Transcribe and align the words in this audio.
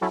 Hello, 0.00 0.10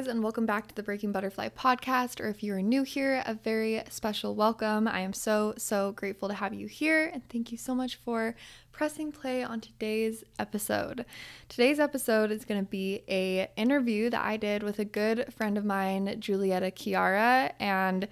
guys, 0.00 0.08
and 0.08 0.22
welcome 0.22 0.46
back 0.46 0.66
to 0.66 0.74
the 0.74 0.82
Breaking 0.82 1.12
Butterfly 1.12 1.50
podcast. 1.50 2.24
Or 2.24 2.28
if 2.28 2.42
you 2.42 2.54
are 2.54 2.62
new 2.62 2.84
here, 2.84 3.22
a 3.26 3.34
very 3.34 3.82
special 3.90 4.34
welcome. 4.34 4.88
I 4.88 5.00
am 5.00 5.12
so, 5.12 5.52
so 5.58 5.92
grateful 5.92 6.28
to 6.28 6.34
have 6.34 6.54
you 6.54 6.68
here, 6.68 7.10
and 7.12 7.28
thank 7.28 7.52
you 7.52 7.58
so 7.58 7.74
much 7.74 7.96
for 7.96 8.34
pressing 8.72 9.12
play 9.12 9.42
on 9.42 9.60
today's 9.60 10.24
episode. 10.38 11.04
Today's 11.50 11.78
episode 11.78 12.30
is 12.30 12.46
going 12.46 12.64
to 12.64 12.70
be 12.70 13.02
a 13.10 13.50
interview 13.58 14.08
that 14.08 14.24
I 14.24 14.38
did 14.38 14.62
with 14.62 14.78
a 14.78 14.86
good 14.86 15.34
friend 15.34 15.58
of 15.58 15.66
mine, 15.66 16.16
Julietta 16.18 16.70
Chiara, 16.70 17.52
and 17.60 18.08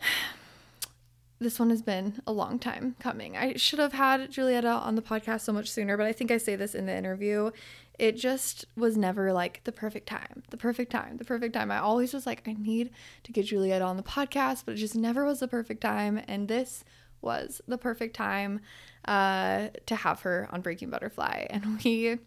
this 1.38 1.58
one 1.58 1.70
has 1.70 1.80
been 1.80 2.20
a 2.26 2.32
long 2.32 2.58
time 2.58 2.94
coming. 3.00 3.38
I 3.38 3.54
should 3.56 3.78
have 3.78 3.94
had 3.94 4.30
Julietta 4.30 4.68
on 4.68 4.96
the 4.96 5.02
podcast 5.02 5.42
so 5.42 5.52
much 5.54 5.70
sooner, 5.70 5.96
but 5.96 6.04
I 6.04 6.12
think 6.12 6.30
I 6.30 6.36
say 6.36 6.56
this 6.56 6.74
in 6.74 6.84
the 6.84 6.94
interview 6.94 7.52
it 7.98 8.16
just 8.16 8.64
was 8.76 8.96
never 8.96 9.32
like 9.32 9.62
the 9.64 9.72
perfect 9.72 10.08
time, 10.08 10.42
the 10.50 10.56
perfect 10.56 10.92
time, 10.92 11.16
the 11.16 11.24
perfect 11.24 11.54
time. 11.54 11.70
I 11.70 11.78
always 11.78 12.14
was 12.14 12.26
like, 12.26 12.46
I 12.46 12.52
need 12.52 12.90
to 13.24 13.32
get 13.32 13.46
Juliet 13.46 13.82
on 13.82 13.96
the 13.96 14.02
podcast, 14.02 14.62
but 14.64 14.74
it 14.74 14.78
just 14.78 14.94
never 14.94 15.24
was 15.24 15.40
the 15.40 15.48
perfect 15.48 15.80
time. 15.80 16.20
And 16.28 16.46
this 16.46 16.84
was 17.20 17.60
the 17.66 17.78
perfect 17.78 18.14
time 18.14 18.60
uh, 19.04 19.68
to 19.86 19.96
have 19.96 20.20
her 20.20 20.48
on 20.52 20.60
Breaking 20.60 20.90
Butterfly. 20.90 21.46
And 21.50 21.80
we, 21.84 22.18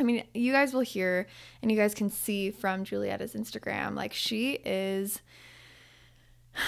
I 0.00 0.02
mean, 0.02 0.24
you 0.34 0.52
guys 0.52 0.72
will 0.72 0.80
hear 0.80 1.28
and 1.62 1.70
you 1.70 1.76
guys 1.76 1.94
can 1.94 2.10
see 2.10 2.50
from 2.50 2.84
Julietta's 2.84 3.34
Instagram, 3.34 3.94
like, 3.94 4.12
she 4.12 4.58
is. 4.64 5.22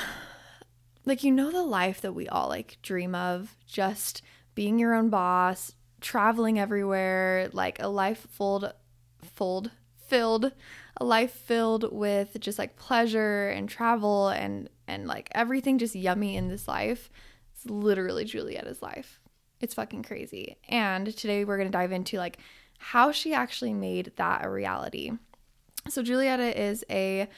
Like, 1.07 1.25
you 1.25 1.33
know, 1.33 1.51
the 1.51 1.63
life 1.63 2.03
that 2.03 2.13
we 2.13 2.29
all 2.29 2.49
like 2.51 2.77
dream 2.83 3.15
of, 3.15 3.57
just 3.67 4.21
being 4.55 4.79
your 4.79 4.95
own 4.95 5.09
boss, 5.09 5.73
traveling 6.01 6.59
everywhere, 6.59 7.49
like 7.53 7.81
a 7.81 7.89
life 7.89 8.27
filled, 8.31 8.73
filled, 9.23 9.71
filled, 10.09 10.53
a 10.97 11.05
life 11.05 11.33
filled 11.33 11.93
with 11.93 12.37
just 12.41 12.59
like 12.59 12.77
pleasure 12.77 13.49
and 13.49 13.69
travel 13.69 14.29
and 14.29 14.69
and 14.87 15.07
like 15.07 15.29
everything 15.33 15.79
just 15.79 15.95
yummy 15.95 16.37
in 16.37 16.49
this 16.49 16.67
life. 16.67 17.11
It's 17.55 17.65
literally 17.67 18.25
Julietta's 18.25 18.83
life. 18.83 19.21
It's 19.61 19.75
fucking 19.75 20.03
crazy. 20.03 20.57
And 20.69 21.17
today 21.17 21.45
we're 21.45 21.59
gonna 21.59 21.71
dive 21.71 21.93
into 21.93 22.19
like 22.19 22.39
how 22.79 23.13
she 23.13 23.35
actually 23.35 23.75
made 23.75 24.13
that 24.17 24.45
a 24.45 24.51
reality. 24.51 25.13
So 25.89 26.03
Julietta 26.03 26.61
is 26.61 26.85
a 26.91 27.29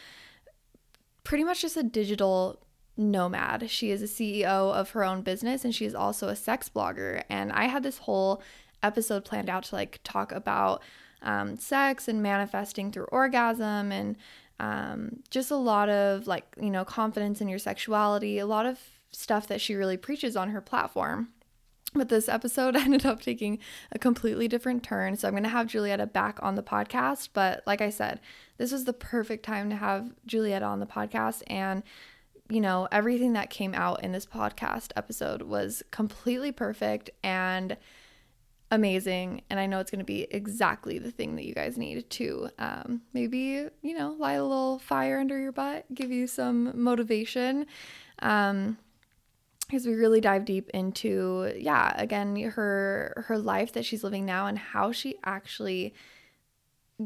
pretty 1.24 1.44
much 1.44 1.62
just 1.62 1.76
a 1.76 1.82
digital 1.82 2.64
nomad. 2.96 3.70
She 3.70 3.90
is 3.90 4.02
a 4.02 4.06
CEO 4.06 4.44
of 4.72 4.90
her 4.90 5.04
own 5.04 5.22
business 5.22 5.64
and 5.64 5.74
she 5.74 5.84
is 5.84 5.94
also 5.94 6.28
a 6.28 6.36
sex 6.36 6.68
blogger. 6.68 7.22
And 7.28 7.52
I 7.52 7.64
had 7.64 7.82
this 7.82 7.98
whole 7.98 8.42
episode 8.82 9.24
planned 9.24 9.48
out 9.48 9.64
to 9.64 9.74
like 9.74 10.00
talk 10.04 10.32
about 10.32 10.82
um, 11.22 11.56
sex 11.56 12.08
and 12.08 12.22
manifesting 12.22 12.90
through 12.90 13.06
orgasm 13.06 13.92
and 13.92 14.16
um, 14.60 15.22
just 15.30 15.50
a 15.50 15.56
lot 15.56 15.88
of 15.88 16.26
like, 16.26 16.44
you 16.60 16.70
know, 16.70 16.84
confidence 16.84 17.40
in 17.40 17.48
your 17.48 17.58
sexuality, 17.58 18.38
a 18.38 18.46
lot 18.46 18.66
of 18.66 18.78
stuff 19.10 19.46
that 19.48 19.60
she 19.60 19.74
really 19.74 19.96
preaches 19.96 20.36
on 20.36 20.50
her 20.50 20.60
platform. 20.60 21.28
But 21.94 22.08
this 22.08 22.28
episode 22.28 22.76
ended 22.76 23.04
up 23.04 23.20
taking 23.20 23.58
a 23.90 23.98
completely 23.98 24.48
different 24.48 24.82
turn. 24.82 25.16
So 25.16 25.28
I'm 25.28 25.34
going 25.34 25.42
to 25.42 25.48
have 25.48 25.66
Julietta 25.66 26.06
back 26.06 26.38
on 26.42 26.54
the 26.54 26.62
podcast. 26.62 27.30
But 27.32 27.62
like 27.66 27.80
I 27.80 27.90
said, 27.90 28.20
this 28.56 28.72
was 28.72 28.84
the 28.84 28.92
perfect 28.92 29.44
time 29.44 29.68
to 29.70 29.76
have 29.76 30.12
Julietta 30.26 30.64
on 30.64 30.80
the 30.80 30.86
podcast. 30.86 31.42
And 31.48 31.82
you 32.52 32.60
know, 32.60 32.86
everything 32.92 33.32
that 33.32 33.48
came 33.48 33.72
out 33.72 34.04
in 34.04 34.12
this 34.12 34.26
podcast 34.26 34.90
episode 34.94 35.40
was 35.40 35.82
completely 35.90 36.52
perfect 36.52 37.08
and 37.24 37.78
amazing. 38.70 39.40
And 39.48 39.58
I 39.58 39.64
know 39.64 39.78
it's 39.78 39.90
going 39.90 40.00
to 40.00 40.04
be 40.04 40.26
exactly 40.30 40.98
the 40.98 41.10
thing 41.10 41.34
that 41.36 41.46
you 41.46 41.54
guys 41.54 41.78
need 41.78 42.10
to 42.10 42.50
um, 42.58 43.00
maybe, 43.14 43.68
you 43.80 43.96
know, 43.96 44.14
light 44.18 44.34
a 44.34 44.42
little 44.42 44.78
fire 44.80 45.18
under 45.18 45.38
your 45.38 45.52
butt, 45.52 45.86
give 45.94 46.10
you 46.10 46.26
some 46.26 46.72
motivation. 46.74 47.64
Um, 48.18 48.76
because 49.66 49.86
we 49.86 49.94
really 49.94 50.20
dive 50.20 50.44
deep 50.44 50.68
into 50.74 51.50
yeah 51.56 51.94
again 51.96 52.36
her 52.36 53.24
her 53.26 53.38
life 53.38 53.72
that 53.72 53.86
she's 53.86 54.04
living 54.04 54.26
now 54.26 54.46
and 54.46 54.58
how 54.58 54.92
she 54.92 55.14
actually 55.24 55.94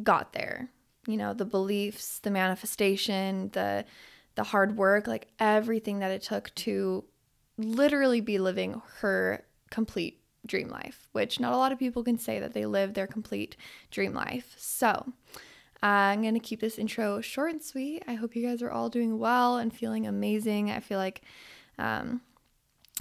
got 0.03 0.33
there 0.33 0.69
you 1.07 1.17
know 1.17 1.33
the 1.33 1.45
beliefs 1.45 2.19
the 2.21 2.31
manifestation 2.31 3.51
the 3.53 3.85
the 4.37 4.45
hard 4.45 4.77
work, 4.77 5.07
like 5.07 5.29
everything 5.41 5.99
that 5.99 6.11
it 6.11 6.23
took 6.23 6.55
to 6.55 7.05
literally 7.59 8.21
be 8.21 8.39
living 8.39 8.81
her 9.01 9.45
complete 9.71 10.21
dream 10.47 10.69
life, 10.69 11.09
which 11.13 11.41
not 11.41 11.53
a 11.53 11.57
lot 11.57 11.73
of 11.73 11.79
people 11.79 12.05
can 12.05 12.19
say 12.19 12.39
that 12.39 12.55
they 12.55 12.67
live 12.67 12.95
their 12.95 13.07
complete 13.07 13.57
dream 13.91 14.15
life. 14.15 14.55
So, 14.57 15.13
uh, 15.83 15.87
I'm 16.13 16.23
going 16.23 16.35
to 16.35 16.41
keep 16.41 16.61
this 16.61 16.79
intro 16.79 17.21
short 17.21 17.53
and 17.53 17.63
sweet. 17.63 18.03
I 18.07 18.15
hope 18.15 18.37
you 18.37 18.47
guys 18.47 18.63
are 18.63 18.71
all 18.71 18.89
doing 18.89 19.19
well 19.19 19.59
and 19.59 19.75
feeling 19.75 20.07
amazing. 20.07 20.71
I 20.71 20.81
feel 20.81 20.99
like, 20.99 21.23
um, 21.79 22.21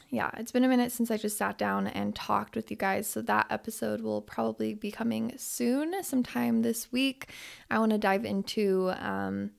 yeah, 0.09 0.29
it's 0.37 0.51
been 0.51 0.65
a 0.65 0.69
minute 0.69 0.91
since 0.91 1.09
I 1.09 1.17
just 1.17 1.37
sat 1.37 1.57
down 1.57 1.87
and 1.87 2.15
talked 2.15 2.55
with 2.55 2.69
you 2.69 2.77
guys. 2.77 3.07
So 3.07 3.21
that 3.23 3.47
episode 3.49 4.01
will 4.01 4.21
probably 4.21 4.73
be 4.73 4.91
coming 4.91 5.33
soon, 5.37 6.03
sometime 6.03 6.63
this 6.63 6.91
week. 6.91 7.29
I 7.69 7.79
want 7.79 7.91
to 7.91 7.97
dive 7.97 8.25
into, 8.25 8.93
um, 8.97 9.51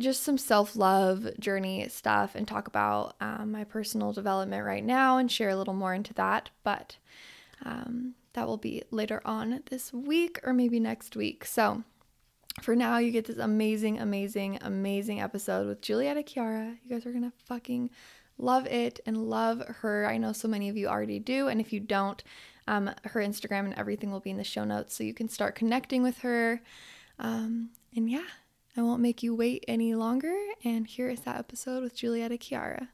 just 0.00 0.22
some 0.22 0.38
self 0.38 0.76
love 0.76 1.28
journey 1.38 1.88
stuff 1.88 2.34
and 2.34 2.46
talk 2.46 2.66
about 2.66 3.14
um, 3.20 3.52
my 3.52 3.64
personal 3.64 4.12
development 4.12 4.64
right 4.64 4.84
now 4.84 5.18
and 5.18 5.30
share 5.30 5.50
a 5.50 5.56
little 5.56 5.74
more 5.74 5.94
into 5.94 6.12
that. 6.14 6.50
But 6.62 6.96
um, 7.64 8.14
that 8.32 8.46
will 8.46 8.56
be 8.56 8.82
later 8.90 9.22
on 9.24 9.62
this 9.70 9.92
week 9.92 10.40
or 10.42 10.52
maybe 10.52 10.80
next 10.80 11.16
week. 11.16 11.44
So 11.44 11.84
for 12.60 12.76
now, 12.76 12.98
you 12.98 13.10
get 13.10 13.26
this 13.26 13.38
amazing, 13.38 13.98
amazing, 13.98 14.58
amazing 14.60 15.20
episode 15.20 15.66
with 15.66 15.80
Julietta 15.80 16.22
Chiara. 16.22 16.76
You 16.82 16.90
guys 16.90 17.06
are 17.06 17.12
gonna 17.12 17.32
fucking 17.46 17.90
love 18.38 18.66
it 18.66 19.00
and 19.06 19.28
love 19.28 19.60
her. 19.60 20.06
I 20.06 20.18
know 20.18 20.32
so 20.32 20.48
many 20.48 20.68
of 20.68 20.76
you 20.76 20.88
already 20.88 21.18
do. 21.18 21.48
And 21.48 21.60
if 21.60 21.72
you 21.72 21.80
don't, 21.80 22.22
um, 22.66 22.90
her 23.04 23.20
Instagram 23.20 23.66
and 23.66 23.74
everything 23.74 24.10
will 24.10 24.20
be 24.20 24.30
in 24.30 24.36
the 24.38 24.44
show 24.44 24.64
notes 24.64 24.96
so 24.96 25.04
you 25.04 25.14
can 25.14 25.28
start 25.28 25.54
connecting 25.54 26.02
with 26.02 26.18
her. 26.18 26.60
Um, 27.18 27.70
and 27.94 28.10
yeah, 28.10 28.24
I 28.76 28.82
won't 28.82 29.00
make 29.00 29.22
you 29.22 29.34
wait 29.36 29.64
any 29.68 29.94
longer, 29.94 30.36
and 30.64 30.86
here 30.86 31.08
is 31.08 31.20
that 31.20 31.38
episode 31.38 31.82
with 31.82 31.94
Julietta 31.94 32.36
Chiara. 32.36 32.88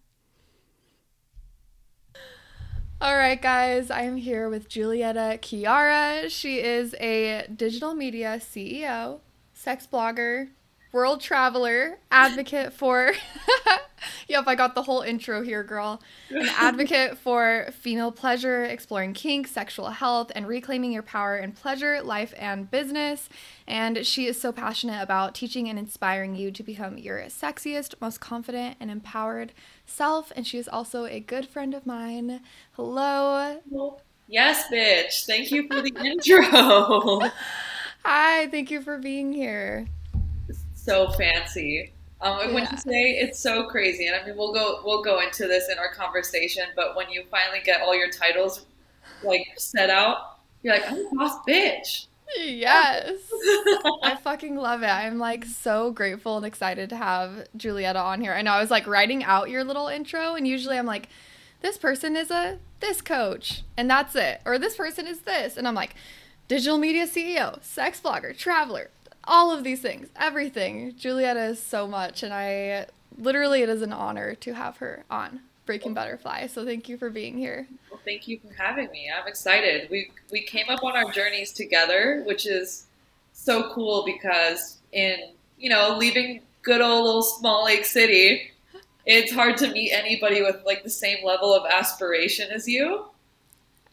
All 3.01 3.17
right, 3.17 3.41
guys, 3.41 3.91
I 3.91 4.03
am 4.03 4.17
here 4.17 4.51
with 4.51 4.69
Julietta 4.69 5.39
Chiara. 5.41 6.29
She 6.29 6.61
is 6.61 6.95
a 7.01 7.47
digital 7.57 7.95
media 7.95 8.39
CEO, 8.41 9.21
sex 9.55 9.89
blogger, 9.91 10.51
world 10.93 11.21
traveler, 11.21 11.99
advocate 12.11 12.73
for. 12.73 13.13
yep, 14.29 14.45
I 14.47 14.55
got 14.55 14.75
the 14.75 14.83
whole 14.83 15.03
intro 15.03 15.43
here, 15.43 15.63
girl. 15.63 16.01
An 16.31 16.49
advocate 16.59 17.17
for 17.17 17.69
female 17.73 18.13
pleasure, 18.13 18.65
exploring 18.65 19.15
kink, 19.15 19.47
sexual 19.47 19.91
health, 19.91 20.33
and 20.35 20.47
reclaiming 20.49 20.93
your 20.93 21.03
power 21.03 21.37
in 21.37 21.53
pleasure, 21.53 22.03
life, 22.03 22.35
and 22.39 22.71
business. 22.71 23.29
And 23.67 24.05
she 24.05 24.27
is 24.27 24.41
so 24.41 24.53
passionate 24.53 25.03
about 25.03 25.35
teaching 25.35 25.69
and 25.69 25.79
inspiring 25.79 26.35
you 26.35 26.51
to 26.51 26.63
become 26.63 26.99
your 26.99 27.19
sexiest, 27.25 27.95
most 28.01 28.21
confident, 28.21 28.77
and 28.81 28.91
empowered 28.91 29.53
self. 29.87 30.33
And 30.35 30.47
she 30.47 30.59
is 30.59 30.69
also 30.69 31.07
a 31.07 31.21
good 31.21 31.47
friend 31.47 31.75
of 31.75 31.87
mine. 31.87 32.41
Hello. 32.73 33.61
Yes, 34.27 34.65
bitch. 34.73 35.27
Thank 35.27 35.51
you 35.51 35.67
for 35.67 35.83
the 35.83 35.93
intro. 36.05 37.31
Hi, 38.05 38.47
thank 38.47 38.71
you 38.71 38.81
for 38.81 38.97
being 38.97 39.33
here 39.33 39.87
so 40.83 41.11
fancy. 41.11 41.93
Um, 42.21 42.39
yeah. 42.41 42.55
When 42.55 42.69
you 42.71 42.79
say 42.79 43.13
it's 43.13 43.41
so 43.41 43.65
crazy, 43.65 44.07
and 44.07 44.17
I 44.17 44.27
mean 44.27 44.37
we'll 44.37 44.53
go 44.53 44.81
we'll 44.85 45.03
go 45.03 45.21
into 45.21 45.47
this 45.47 45.71
in 45.71 45.79
our 45.79 45.93
conversation, 45.93 46.65
but 46.77 46.97
when 46.97 47.11
you 47.11 47.25
finally 47.31 47.61
get 47.65 47.81
all 47.81 47.97
your 47.97 48.11
titles 48.11 48.67
like 49.23 49.47
set 49.57 49.91
out, 49.91 50.39
you're 50.63 50.75
like, 50.75 50.91
I'm 50.91 50.99
a 50.99 51.11
boss 51.15 51.39
bitch. 51.49 52.07
Yes. 52.37 53.19
I 54.03 54.17
fucking 54.23 54.57
love 54.57 54.83
it. 54.83 54.89
I'm 54.89 55.19
like 55.19 55.45
so 55.45 55.91
grateful 55.91 56.37
and 56.37 56.47
excited 56.47 56.91
to 56.91 56.97
have 56.97 57.49
Julietta 57.57 57.99
on 57.99 58.21
here. 58.21 58.33
I 58.33 58.43
know 58.43 58.53
I 58.53 58.61
was 58.61 58.71
like 58.71 58.87
writing 58.87 59.25
out 59.25 59.51
your 59.51 59.65
little 59.65 59.89
intro, 59.89 60.35
and 60.35 60.47
usually 60.47 60.79
I'm 60.79 60.87
like, 60.87 61.09
this 61.61 61.77
person 61.77 62.17
is 62.17 62.31
a 62.31 62.59
this 62.81 63.01
coach, 63.01 63.63
and 63.77 63.91
that's 63.91 64.15
it. 64.15 64.41
Or 64.45 64.59
this 64.59 64.77
person 64.77 65.07
is 65.07 65.21
this. 65.21 65.57
And 65.57 65.67
I'm 65.67 65.75
like, 65.75 65.95
digital 66.49 66.79
media 66.79 67.07
CEO, 67.07 67.63
sex 67.65 68.01
blogger, 68.01 68.37
traveler, 68.37 68.91
all 69.31 69.53
of 69.53 69.63
these 69.63 69.81
things, 69.81 70.09
everything. 70.17 70.95
Julietta 70.99 71.45
is 71.45 71.63
so 71.63 71.87
much, 71.87 72.25
and 72.25 72.35
I 72.35 72.87
literally, 73.17 73.63
it 73.63 73.69
is 73.69 73.81
an 73.81 73.93
honor 73.93 74.35
to 74.35 74.53
have 74.55 74.79
her 74.79 75.05
on 75.09 75.41
Breaking 75.67 75.95
Butterfly. 75.95 76.49
So 76.49 76.65
thank 76.65 76.89
you 76.89 76.99
for 76.99 77.11
being 77.11 77.39
here. 77.39 77.69
Well, 77.91 78.01
thank 78.05 78.27
you 78.27 78.41
for 78.41 78.53
having 78.61 78.91
me. 78.91 79.09
I'm 79.09 79.29
excited. 79.29 79.89
We 79.89 80.11
we 80.33 80.43
came 80.43 80.67
up 80.69 80.83
on 80.83 80.97
our 80.97 81.11
journeys 81.13 81.53
together, 81.53 82.25
which 82.27 82.45
is 82.45 82.87
so 83.33 83.73
cool 83.73 84.05
because 84.05 84.79
in 84.93 85.17
you 85.59 85.71
know 85.71 85.97
leaving 85.97 86.43
good 86.63 86.81
old 86.81 87.05
little 87.05 87.23
Salt 87.23 87.65
Lake 87.65 87.85
City, 87.85 88.51
it's 89.07 89.33
hard 89.33 89.57
to 89.59 89.71
meet 89.71 89.93
anybody 89.93 90.43
with 90.43 90.57
like 90.67 90.83
the 90.83 90.91
same 90.91 91.25
level 91.25 91.55
of 91.55 91.71
aspiration 91.71 92.51
as 92.51 92.67
you. 92.67 93.05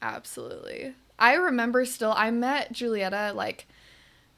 Absolutely. 0.01 0.95
I 1.19 1.36
remember 1.36 1.86
still. 1.86 2.13
I 2.16 2.31
met 2.31 2.72
Julietta 2.72 3.33
like 3.36 3.68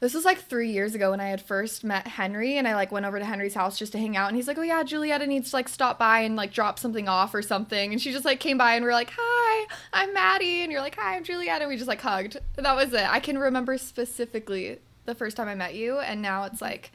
this 0.00 0.14
was 0.14 0.24
like 0.24 0.38
three 0.38 0.70
years 0.70 0.94
ago 0.94 1.10
when 1.10 1.20
I 1.20 1.28
had 1.28 1.42
first 1.42 1.84
met 1.84 2.06
Henry, 2.06 2.56
and 2.56 2.66
I 2.66 2.74
like 2.74 2.90
went 2.90 3.06
over 3.06 3.18
to 3.18 3.24
Henry's 3.24 3.54
house 3.54 3.78
just 3.78 3.92
to 3.92 3.98
hang 3.98 4.16
out. 4.16 4.28
And 4.28 4.36
he's 4.36 4.48
like, 4.48 4.58
"Oh 4.58 4.62
yeah, 4.62 4.82
Julietta 4.82 5.26
needs 5.26 5.50
to 5.50 5.56
like 5.56 5.68
stop 5.68 5.98
by 5.98 6.20
and 6.20 6.36
like 6.36 6.52
drop 6.52 6.78
something 6.78 7.08
off 7.08 7.34
or 7.34 7.42
something." 7.42 7.92
And 7.92 8.00
she 8.00 8.10
just 8.10 8.24
like 8.24 8.40
came 8.40 8.58
by, 8.58 8.74
and 8.74 8.84
we 8.84 8.90
are 8.90 8.94
like, 8.94 9.12
"Hi, 9.16 9.66
I'm 9.92 10.12
Maddie," 10.14 10.62
and 10.62 10.72
you're 10.72 10.80
like, 10.80 10.96
"Hi, 10.96 11.16
I'm 11.16 11.24
Julietta." 11.24 11.62
And 11.62 11.68
we 11.68 11.76
just 11.76 11.88
like 11.88 12.00
hugged. 12.00 12.38
That 12.56 12.76
was 12.76 12.92
it. 12.92 13.06
I 13.08 13.20
can 13.20 13.38
remember 13.38 13.76
specifically 13.78 14.78
the 15.04 15.14
first 15.14 15.36
time 15.36 15.48
I 15.48 15.54
met 15.54 15.74
you, 15.74 15.98
and 15.98 16.22
now 16.22 16.44
it's 16.44 16.62
like 16.62 16.92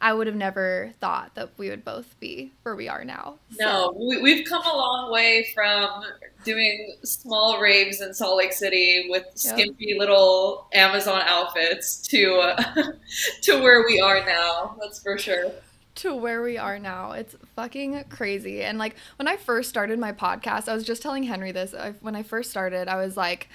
I 0.00 0.14
would 0.14 0.26
have 0.26 0.36
never 0.36 0.92
thought 1.00 1.34
that 1.34 1.50
we 1.58 1.68
would 1.68 1.84
both 1.84 2.18
be 2.20 2.52
where 2.62 2.74
we 2.74 2.88
are 2.88 3.04
now. 3.04 3.36
So. 3.58 3.64
No, 3.64 4.18
we, 4.22 4.38
have 4.38 4.46
come 4.46 4.62
a 4.64 4.76
long 4.76 5.12
way 5.12 5.46
from 5.54 6.04
doing 6.44 6.94
small 7.04 7.60
raves 7.60 8.00
in 8.00 8.14
Salt 8.14 8.38
Lake 8.38 8.52
City 8.52 9.06
with 9.10 9.24
skimpy 9.34 9.88
yep. 9.88 9.98
little 9.98 10.68
Amazon 10.72 11.22
outfits 11.26 11.98
to 12.08 12.34
uh, 12.36 12.92
to 13.42 13.60
where 13.60 13.84
we 13.84 14.00
are 14.00 14.24
now. 14.24 14.76
That's 14.80 15.02
for 15.02 15.18
sure. 15.18 15.52
To 15.96 16.14
where 16.14 16.42
we 16.42 16.56
are 16.56 16.78
now, 16.78 17.12
it's 17.12 17.36
fucking 17.54 18.04
crazy. 18.08 18.62
And 18.62 18.78
like 18.78 18.96
when 19.16 19.28
I 19.28 19.36
first 19.36 19.68
started 19.68 19.98
my 19.98 20.12
podcast, 20.12 20.68
I 20.68 20.74
was 20.74 20.84
just 20.84 21.02
telling 21.02 21.24
Henry 21.24 21.52
this. 21.52 21.74
I, 21.74 21.90
when 22.00 22.16
I 22.16 22.22
first 22.22 22.50
started, 22.50 22.88
I 22.88 22.96
was 22.96 23.18
like 23.18 23.48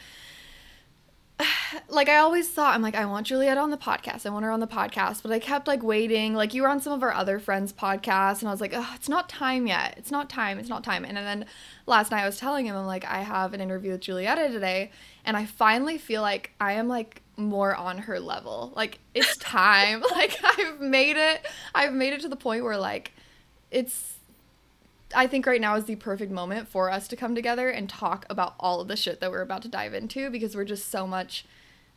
like 1.90 2.10
I 2.10 2.18
always 2.18 2.50
thought 2.50 2.76
I'm 2.76 2.82
like 2.82 2.96
I 2.96 3.06
want 3.06 3.28
Juliet 3.28 3.58
on 3.58 3.72
the 3.72 3.78
podcast. 3.78 4.26
I 4.26 4.30
want 4.30 4.46
her 4.46 4.52
on 4.52 4.60
the 4.60 4.68
podcast, 4.68 5.22
but 5.24 5.32
I 5.32 5.40
kept 5.40 5.68
like 5.68 5.84
waiting. 5.84 6.34
Like 6.34 6.54
you 6.54 6.62
were 6.62 6.68
on 6.68 6.80
some 6.80 6.94
of 6.94 7.04
our 7.04 7.14
other 7.14 7.40
friends' 7.40 7.74
podcasts 7.74 8.40
and 8.40 8.48
I 8.48 8.52
was 8.52 8.62
like, 8.62 8.74
"Oh, 8.74 8.92
it's 8.96 9.10
not 9.10 9.30
time 9.30 9.68
yet. 9.68 9.96
It's 9.98 10.12
not 10.12 10.30
time. 10.30 10.60
It's 10.60 10.70
not 10.70 10.84
time." 10.84 11.06
And 11.06 11.18
then 11.18 11.46
last 11.86 12.12
night 12.12 12.24
I 12.24 12.26
was 12.26 12.40
telling 12.40 12.66
him 12.66 12.76
I'm 12.76 12.86
like, 12.86 13.06
"I 13.06 13.22
have 13.22 13.54
an 13.54 13.62
interview 13.62 13.92
with 13.92 14.02
Julietta 14.02 14.50
today, 14.50 14.92
and 15.26 15.36
I 15.36 15.46
finally 15.46 15.98
feel 15.98 16.22
like 16.22 16.52
I 16.60 16.74
am 16.74 16.88
like 16.88 17.22
more 17.38 17.76
on 17.76 17.98
her 18.00 18.20
level. 18.20 18.72
Like 18.76 19.00
it's 19.14 19.38
time. 19.40 20.02
like 20.12 20.38
I've 20.44 20.80
made 20.80 21.18
it. 21.18 21.46
I've 21.74 21.94
made 21.94 22.14
it 22.14 22.22
to 22.22 22.30
the 22.30 22.36
point 22.36 22.64
where 22.64 22.78
like 22.78 23.12
it's 23.72 24.15
I 25.14 25.28
think 25.28 25.46
right 25.46 25.62
now 25.62 25.76
is 25.76 25.86
the 25.86 25.96
perfect 25.96 26.32
moment 26.32 26.68
for 26.68 26.90
us 26.90 27.08
to 27.10 27.16
come 27.16 27.36
together 27.36 27.70
and 27.70 27.90
talk 27.90 28.26
about 28.30 28.56
all 28.60 28.82
of 28.82 28.88
the 28.88 28.96
shit 28.96 29.20
that 29.20 29.32
we're 29.32 29.42
about 29.42 29.62
to 29.64 29.68
dive 29.68 29.94
into 29.94 30.30
because 30.30 30.56
we're 30.56 30.66
just 30.66 30.90
so 30.90 31.06
much 31.06 31.46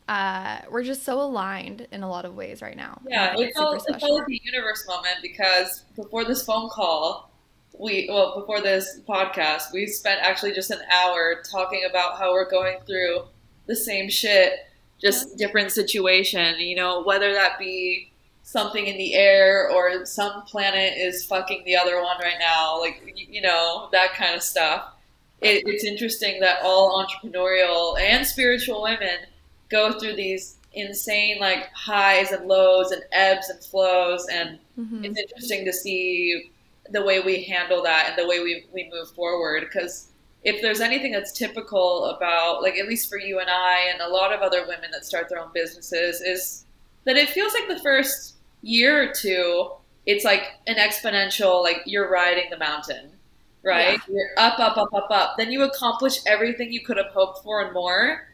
uh, 0.09 0.61
we're 0.71 0.83
just 0.83 1.05
so 1.05 1.21
aligned 1.21 1.87
in 1.93 2.03
a 2.03 2.09
lot 2.09 2.25
of 2.25 2.35
ways 2.35 2.63
right 2.63 2.77
now. 2.77 3.01
Yeah, 3.07 3.35
it 3.37 3.53
felt, 3.55 3.85
it 3.87 4.01
felt 4.01 4.21
like 4.21 4.29
a 4.29 4.41
universe 4.43 4.87
moment 4.89 5.17
because 5.21 5.85
before 5.97 6.25
this 6.25 6.43
phone 6.43 6.71
call, 6.71 7.31
we 7.79 8.09
well 8.09 8.41
before 8.41 8.61
this 8.63 9.01
podcast, 9.07 9.73
we 9.73 9.87
spent 9.87 10.21
actually 10.23 10.53
just 10.53 10.71
an 10.71 10.81
hour 10.91 11.43
talking 11.51 11.85
about 11.89 12.19
how 12.19 12.33
we're 12.33 12.49
going 12.49 12.79
through 12.87 13.25
the 13.67 13.77
same 13.77 14.09
shit, 14.09 14.55
just 14.99 15.37
different 15.37 15.73
situation. 15.73 16.59
You 16.59 16.77
know, 16.77 17.03
whether 17.03 17.35
that 17.35 17.59
be 17.59 18.11
something 18.49 18.87
in 18.87 18.97
the 18.97 19.13
air 19.13 19.71
or 19.71 20.07
some 20.07 20.41
planet 20.45 20.95
is 20.97 21.23
fucking 21.27 21.63
the 21.67 21.77
other 21.77 22.03
one 22.03 22.17
right 22.23 22.39
now, 22.39 22.81
like 22.81 23.03
you 23.15 23.43
know 23.43 23.91
that 23.93 24.15
kind 24.15 24.35
of 24.35 24.43
stuff. 24.43 24.95
It, 25.43 25.65
it's 25.67 25.85
interesting 25.85 26.41
that 26.41 26.61
all 26.63 27.05
entrepreneurial 27.05 28.01
and 28.01 28.27
spiritual 28.27 28.83
women 28.83 29.19
go 29.69 29.99
through 29.99 30.17
these 30.17 30.57
insane 30.73 31.39
like 31.39 31.71
highs 31.75 32.33
and 32.33 32.49
lows 32.49 32.91
and 32.91 33.03
ebbs 33.13 33.51
and 33.51 33.63
flows, 33.63 34.27
and 34.33 34.59
mm-hmm. 34.79 35.05
it's 35.05 35.19
interesting 35.19 35.67
to 35.67 35.73
see 35.73 36.51
the 36.91 37.05
way 37.05 37.21
we 37.21 37.45
handle 37.45 37.83
that 37.83 38.07
and 38.09 38.19
the 38.19 38.27
way 38.27 38.41
we 38.43 38.65
we 38.73 38.91
move 38.91 39.11
forward 39.11 39.65
because 39.71 40.09
if 40.43 40.63
there's 40.63 40.81
anything 40.81 41.13
that's 41.13 41.33
typical 41.33 42.07
about 42.07 42.63
like 42.63 42.79
at 42.79 42.89
least 42.89 43.11
for 43.11 43.19
you 43.19 43.41
and 43.41 43.51
I 43.51 43.91
and 43.93 44.01
a 44.01 44.09
lot 44.09 44.33
of 44.33 44.41
other 44.41 44.63
women 44.63 44.91
that 44.93 45.05
start 45.05 45.29
their 45.29 45.39
own 45.39 45.51
businesses 45.53 46.23
is 46.23 46.65
that 47.05 47.19
it 47.19 47.29
feels 47.29 47.53
like 47.53 47.69
the 47.69 47.81
first 47.81 48.37
year 48.63 49.09
or 49.09 49.13
two, 49.13 49.71
it's 50.07 50.25
like 50.25 50.53
an 50.67 50.77
exponential, 50.77 51.63
like 51.63 51.83
you're 51.85 52.11
riding 52.11 52.51
the 52.51 52.59
mountain, 52.59 53.11
right? 53.63 54.01
Yeah. 54.09 54.15
You're 54.15 54.31
up, 54.39 54.59
up, 54.59 54.77
up, 54.77 54.93
up, 54.95 55.09
up. 55.11 55.37
Then 55.37 55.53
you 55.53 55.63
accomplish 55.63 56.21
everything 56.27 56.73
you 56.73 56.81
could 56.81 56.97
have 56.97 57.09
hoped 57.13 57.43
for 57.43 57.63
and 57.63 57.73
more. 57.73 58.29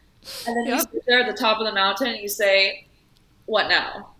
And 0.47 0.55
then 0.55 0.65
yep. 0.65 0.77
you 0.77 0.79
sit 0.79 1.03
there 1.05 1.19
at 1.19 1.27
the 1.27 1.37
top 1.37 1.59
of 1.59 1.65
the 1.65 1.73
mountain 1.73 2.07
and 2.07 2.19
you 2.19 2.29
say, 2.29 2.87
What 3.45 3.67
now? 3.67 4.11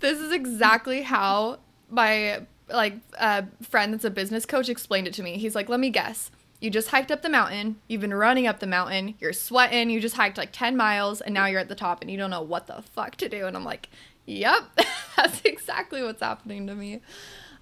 This 0.00 0.18
is 0.18 0.32
exactly 0.32 1.02
how 1.02 1.58
my 1.90 2.42
like 2.68 2.94
uh, 3.18 3.42
friend 3.60 3.92
that's 3.92 4.04
a 4.04 4.10
business 4.10 4.46
coach 4.46 4.68
explained 4.68 5.06
it 5.06 5.14
to 5.14 5.22
me. 5.22 5.36
He's 5.36 5.54
like, 5.54 5.68
Let 5.68 5.80
me 5.80 5.90
guess. 5.90 6.30
You 6.60 6.70
just 6.70 6.90
hiked 6.90 7.10
up 7.10 7.22
the 7.22 7.28
mountain. 7.28 7.80
You've 7.88 8.00
been 8.00 8.14
running 8.14 8.46
up 8.46 8.60
the 8.60 8.68
mountain. 8.68 9.16
You're 9.18 9.32
sweating. 9.32 9.90
You 9.90 10.00
just 10.00 10.14
hiked 10.14 10.38
like 10.38 10.52
10 10.52 10.76
miles 10.76 11.20
and 11.20 11.34
now 11.34 11.46
you're 11.46 11.58
at 11.58 11.68
the 11.68 11.74
top 11.74 12.02
and 12.02 12.10
you 12.10 12.16
don't 12.16 12.30
know 12.30 12.40
what 12.40 12.68
the 12.68 12.82
fuck 12.82 13.16
to 13.16 13.28
do. 13.28 13.46
And 13.48 13.56
I'm 13.56 13.64
like, 13.64 13.88
Yep, 14.26 14.80
that's 15.16 15.40
exactly 15.44 16.02
what's 16.02 16.22
happening 16.22 16.66
to 16.66 16.74
me. 16.74 17.00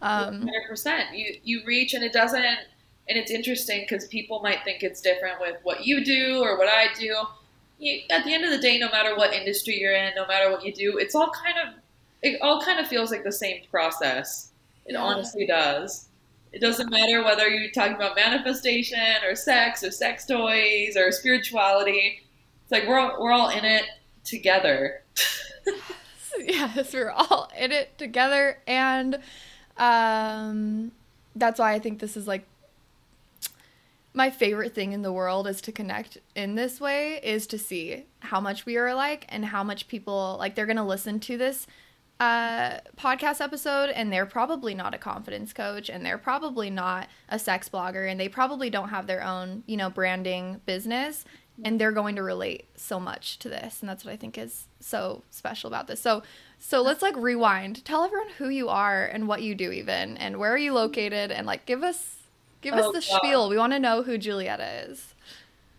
Um, 0.03 0.49
100%. 0.71 1.17
You 1.17 1.37
you 1.43 1.63
reach 1.67 1.95
and 1.95 2.05
it 2.05 2.13
doesn't, 2.13 2.43
and 2.43 3.19
it's 3.19 3.31
interesting 3.31 3.87
because 3.89 4.07
people 4.09 4.41
might 4.41 4.65
think 4.65 4.83
it's 4.83 5.01
different 5.01 5.41
with 5.41 5.57
what 5.63 5.85
you 5.85 6.05
do 6.05 6.41
or 6.43 6.59
what 6.59 6.69
I 6.69 6.93
do. 6.99 7.15
You, 7.79 8.01
at 8.11 8.25
the 8.25 8.35
end 8.35 8.45
of 8.45 8.51
the 8.51 8.59
day, 8.59 8.79
no 8.79 8.91
matter 8.91 9.17
what 9.17 9.33
industry 9.33 9.79
you're 9.79 9.95
in, 9.95 10.15
no 10.15 10.27
matter 10.27 10.51
what 10.51 10.65
you 10.65 10.73
do, 10.73 10.99
it's 10.99 11.15
all 11.15 11.31
kind 11.31 11.57
of 11.67 11.75
it 12.23 12.41
all 12.43 12.61
kind 12.61 12.79
of 12.79 12.87
feels 12.87 13.11
like 13.11 13.25
the 13.25 13.33
same 13.33 13.63
process. 13.71 14.53
It 14.87 14.93
yeah. 14.93 15.03
honestly 15.03 15.47
does. 15.47 16.09
It 16.53 16.61
doesn't 16.61 16.91
matter 16.91 17.23
whether 17.23 17.49
you're 17.49 17.71
talking 17.71 17.95
about 17.95 18.17
manifestation 18.17 18.99
or 19.25 19.37
sex 19.37 19.85
or 19.85 19.91
sex 19.91 20.27
toys 20.27 20.97
or 20.97 21.13
spirituality. 21.13 22.23
It's 22.63 22.73
like 22.73 22.89
we're 22.89 22.99
all, 22.99 23.23
we're 23.23 23.33
all 23.33 23.51
in 23.51 23.65
it 23.65 23.85
together. 24.25 25.03
yes, 26.39 26.93
we're 26.93 27.11
all 27.11 27.51
in 27.59 27.73
it 27.73 27.97
together, 27.99 28.59
and 28.67 29.19
um, 29.77 30.93
that's 31.35 31.59
why 31.59 31.73
I 31.73 31.79
think 31.79 32.01
this 32.01 32.17
is 32.17 32.27
like 32.27 32.47
my 34.13 34.29
favorite 34.31 34.75
thing 34.75 34.93
in 34.93 35.03
the 35.03 35.13
world 35.13 35.47
is 35.47 35.61
to 35.63 35.73
connect 35.73 36.19
in 36.35 36.57
this 36.57 36.81
way 36.81 37.21
is 37.23 37.47
to 37.47 37.59
see 37.59 38.05
how 38.21 38.41
much 38.41 38.67
we 38.67 38.77
are 38.77 38.89
alike 38.89 39.25
and 39.29 39.47
how 39.47 39.63
much 39.63 39.87
people 39.87 40.37
like 40.39 40.55
they're 40.55 40.67
gonna 40.67 40.87
listen 40.87 41.21
to 41.21 41.37
this 41.39 41.67
uh, 42.19 42.79
podcast 42.99 43.41
episode 43.41 43.89
and 43.89 44.13
they're 44.13 44.27
probably 44.27 44.75
not 44.75 44.95
a 44.95 44.99
confidence 44.99 45.55
coach 45.55 45.89
and 45.89 46.05
they're 46.05 46.19
probably 46.19 46.69
not 46.69 47.09
a 47.31 47.39
sex 47.39 47.69
blogger 47.69 48.11
and 48.11 48.21
they 48.21 48.29
probably 48.29 48.69
don't 48.69 48.91
have 48.91 49.07
their 49.07 49.23
own 49.23 49.63
you 49.67 49.77
know 49.77 49.89
branding 49.89 50.61
business 50.67 51.25
and 51.65 51.81
they're 51.81 51.93
going 51.93 52.17
to 52.17 52.23
relate 52.23 52.67
so 52.77 52.99
much 52.99 53.39
to 53.39 53.49
this 53.49 53.81
and 53.81 53.89
that's 53.89 54.05
what 54.05 54.13
i 54.13 54.17
think 54.17 54.37
is 54.39 54.67
so 54.81 55.23
special 55.31 55.69
about 55.69 55.87
this. 55.87 56.01
So 56.01 56.23
so 56.59 56.83
let's 56.83 57.03
like 57.03 57.17
rewind. 57.17 57.85
Tell 57.85 58.05
everyone 58.05 58.31
who 58.39 58.49
you 58.49 58.69
are 58.69 59.05
and 59.05 59.29
what 59.29 59.43
you 59.43 59.55
do 59.55 59.71
even 59.71 60.17
and 60.17 60.39
where 60.39 60.53
are 60.53 60.59
you 60.59 60.75
located 60.75 61.31
and 61.31 61.47
like 61.47 61.67
give 61.67 61.83
us 61.83 62.17
give 62.61 62.75
oh, 62.75 62.79
us 62.79 62.87
the 62.87 63.13
God. 63.13 63.19
spiel. 63.19 63.49
We 63.49 63.57
want 63.57 63.73
to 63.73 63.79
know 63.79 64.03
who 64.03 64.19
julietta 64.19 64.91
is. 64.91 65.15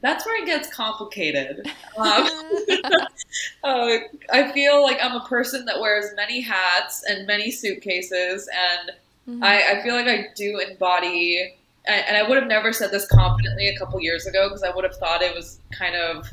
That's 0.01 0.25
where 0.25 0.41
it 0.41 0.45
gets 0.45 0.73
complicated. 0.73 1.67
Um, 1.97 2.25
uh, 3.65 3.97
i 4.31 4.50
feel 4.53 4.81
like 4.81 4.97
i'm 5.03 5.13
a 5.13 5.25
person 5.25 5.65
that 5.65 5.81
wears 5.81 6.05
many 6.15 6.39
hats 6.39 7.03
and 7.05 7.27
many 7.27 7.51
suitcases 7.51 8.47
and 8.47 8.91
mm-hmm. 9.29 9.43
I, 9.43 9.73
I 9.73 9.83
feel 9.83 9.93
like 9.95 10.07
i 10.07 10.27
do 10.33 10.59
embody 10.59 11.53
and 11.85 12.15
I 12.15 12.27
would 12.27 12.38
have 12.38 12.47
never 12.47 12.71
said 12.71 12.91
this 12.91 13.07
confidently 13.07 13.69
a 13.69 13.77
couple 13.77 14.00
years 14.01 14.27
ago 14.27 14.47
because 14.47 14.63
I 14.63 14.73
would 14.73 14.83
have 14.83 14.95
thought 14.97 15.21
it 15.21 15.35
was 15.35 15.59
kind 15.71 15.95
of, 15.95 16.27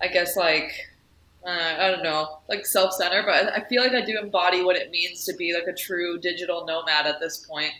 I 0.00 0.08
guess, 0.08 0.36
like, 0.36 0.70
uh, 1.46 1.76
I 1.78 1.90
don't 1.90 2.02
know, 2.02 2.38
like 2.48 2.66
self 2.66 2.92
centered, 2.92 3.24
but 3.26 3.52
I 3.52 3.66
feel 3.68 3.82
like 3.82 3.92
I 3.92 4.04
do 4.04 4.18
embody 4.18 4.62
what 4.62 4.76
it 4.76 4.90
means 4.90 5.24
to 5.24 5.34
be 5.34 5.54
like 5.54 5.66
a 5.66 5.72
true 5.72 6.18
digital 6.18 6.66
nomad 6.66 7.06
at 7.06 7.20
this 7.20 7.38
point. 7.38 7.72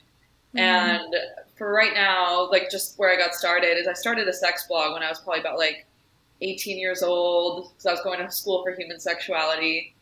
Mm-hmm. 0.54 0.58
And 0.58 1.14
for 1.56 1.72
right 1.72 1.94
now, 1.94 2.48
like 2.50 2.70
just 2.70 2.98
where 2.98 3.12
I 3.12 3.16
got 3.16 3.34
started 3.34 3.78
is 3.78 3.86
I 3.86 3.92
started 3.92 4.26
a 4.26 4.32
sex 4.32 4.66
blog 4.66 4.94
when 4.94 5.02
I 5.02 5.08
was 5.08 5.20
probably 5.20 5.40
about 5.40 5.58
like 5.58 5.86
18 6.40 6.78
years 6.78 7.02
old 7.02 7.70
because 7.70 7.86
I 7.86 7.92
was 7.92 8.00
going 8.00 8.18
to 8.18 8.30
school 8.30 8.62
for 8.62 8.72
human 8.74 8.98
sexuality. 8.98 9.94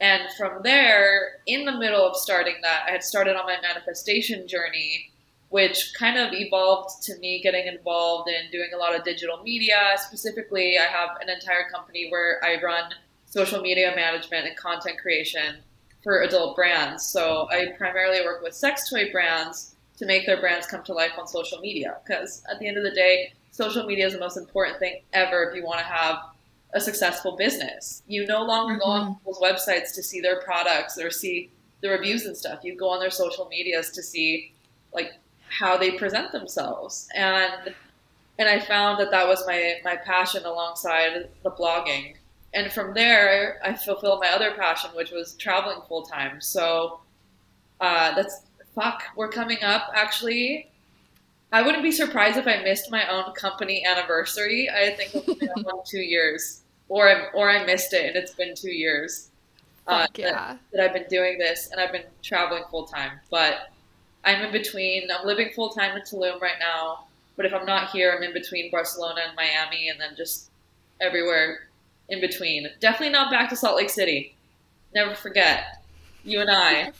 And 0.00 0.22
from 0.36 0.62
there, 0.62 1.36
in 1.46 1.64
the 1.64 1.78
middle 1.78 2.04
of 2.04 2.16
starting 2.16 2.56
that, 2.62 2.84
I 2.88 2.90
had 2.90 3.04
started 3.04 3.36
on 3.36 3.46
my 3.46 3.56
manifestation 3.62 4.48
journey 4.48 5.12
which 5.54 5.92
kind 5.96 6.18
of 6.18 6.32
evolved 6.32 7.00
to 7.00 7.16
me 7.18 7.40
getting 7.40 7.68
involved 7.68 8.28
in 8.28 8.50
doing 8.50 8.70
a 8.74 8.76
lot 8.76 8.92
of 8.92 9.04
digital 9.04 9.40
media. 9.44 9.94
Specifically, 9.98 10.76
I 10.76 10.90
have 10.90 11.10
an 11.22 11.30
entire 11.30 11.68
company 11.72 12.08
where 12.10 12.44
I 12.44 12.60
run 12.60 12.90
social 13.24 13.60
media 13.60 13.92
management 13.94 14.48
and 14.48 14.56
content 14.56 14.98
creation 14.98 15.58
for 16.02 16.22
adult 16.22 16.56
brands. 16.56 17.06
So 17.06 17.46
I 17.52 17.66
primarily 17.78 18.20
work 18.22 18.42
with 18.42 18.52
sex 18.52 18.90
toy 18.90 19.12
brands 19.12 19.76
to 19.98 20.06
make 20.06 20.26
their 20.26 20.40
brands 20.40 20.66
come 20.66 20.82
to 20.82 20.92
life 20.92 21.12
on 21.16 21.28
social 21.28 21.60
media. 21.60 21.98
Because 22.04 22.42
at 22.50 22.58
the 22.58 22.66
end 22.66 22.76
of 22.76 22.82
the 22.82 22.90
day, 22.90 23.32
social 23.52 23.86
media 23.86 24.08
is 24.08 24.12
the 24.12 24.18
most 24.18 24.36
important 24.36 24.80
thing 24.80 25.02
ever 25.12 25.44
if 25.44 25.54
you 25.54 25.64
want 25.64 25.78
to 25.78 25.84
have 25.84 26.16
a 26.72 26.80
successful 26.80 27.36
business. 27.36 28.02
You 28.08 28.26
no 28.26 28.42
longer 28.42 28.74
go 28.74 28.86
on 28.86 29.02
mm-hmm. 29.02 29.12
people's 29.18 29.38
websites 29.38 29.94
to 29.94 30.02
see 30.02 30.20
their 30.20 30.40
products 30.40 30.98
or 30.98 31.12
see 31.12 31.52
the 31.80 31.90
reviews 31.90 32.26
and 32.26 32.36
stuff. 32.36 32.64
You 32.64 32.76
go 32.76 32.88
on 32.88 32.98
their 32.98 33.10
social 33.10 33.46
medias 33.46 33.90
to 33.90 34.02
see 34.02 34.50
like 34.92 35.12
how 35.58 35.76
they 35.76 35.92
present 35.92 36.32
themselves. 36.32 37.08
And 37.14 37.74
and 38.38 38.48
I 38.48 38.58
found 38.58 38.98
that 38.98 39.10
that 39.12 39.26
was 39.26 39.46
my 39.46 39.76
my 39.84 39.96
passion 39.96 40.44
alongside 40.44 41.28
the 41.42 41.50
blogging. 41.50 42.16
And 42.52 42.70
from 42.70 42.94
there, 42.94 43.60
I 43.64 43.74
fulfilled 43.74 44.20
my 44.20 44.28
other 44.28 44.52
passion, 44.52 44.90
which 44.94 45.10
was 45.10 45.34
traveling 45.34 45.78
full 45.88 46.02
time. 46.02 46.40
So 46.40 47.00
uh, 47.80 48.14
that's 48.14 48.42
fuck. 48.74 49.02
We're 49.16 49.30
coming 49.30 49.62
up 49.62 49.90
actually. 49.94 50.70
I 51.52 51.62
wouldn't 51.62 51.84
be 51.84 51.92
surprised 51.92 52.36
if 52.36 52.48
I 52.48 52.62
missed 52.64 52.90
my 52.90 53.08
own 53.08 53.32
company 53.34 53.84
anniversary. 53.86 54.68
I 54.68 54.90
think 54.90 55.14
it's 55.14 55.38
been 55.38 55.64
two 55.86 56.00
years, 56.00 56.62
or 56.88 57.08
I, 57.08 57.26
or 57.32 57.48
I 57.48 57.64
missed 57.64 57.92
it, 57.92 58.06
and 58.06 58.16
it's 58.16 58.34
been 58.34 58.56
two 58.56 58.72
years 58.72 59.28
uh, 59.86 60.08
yeah. 60.16 60.32
that, 60.32 60.58
that 60.72 60.80
I've 60.84 60.92
been 60.92 61.08
doing 61.08 61.38
this, 61.38 61.70
and 61.70 61.80
I've 61.80 61.92
been 61.92 62.06
traveling 62.24 62.64
full 62.72 62.86
time. 62.86 63.20
But 63.30 63.70
I'm 64.24 64.42
in 64.42 64.52
between. 64.52 65.08
I'm 65.10 65.26
living 65.26 65.50
full 65.54 65.70
time 65.70 65.96
in 65.96 66.02
Tulum 66.02 66.40
right 66.40 66.58
now, 66.58 67.06
but 67.36 67.46
if 67.46 67.52
I'm 67.52 67.66
not 67.66 67.90
here, 67.90 68.14
I'm 68.16 68.22
in 68.22 68.32
between 68.32 68.70
Barcelona 68.70 69.20
and 69.26 69.36
Miami, 69.36 69.88
and 69.88 70.00
then 70.00 70.16
just 70.16 70.50
everywhere 71.00 71.68
in 72.08 72.20
between. 72.20 72.68
Definitely 72.80 73.10
not 73.10 73.30
back 73.30 73.50
to 73.50 73.56
Salt 73.56 73.76
Lake 73.76 73.90
City. 73.90 74.34
Never 74.94 75.14
forget. 75.14 75.82
You 76.24 76.40
and 76.40 76.50
I. 76.50 76.92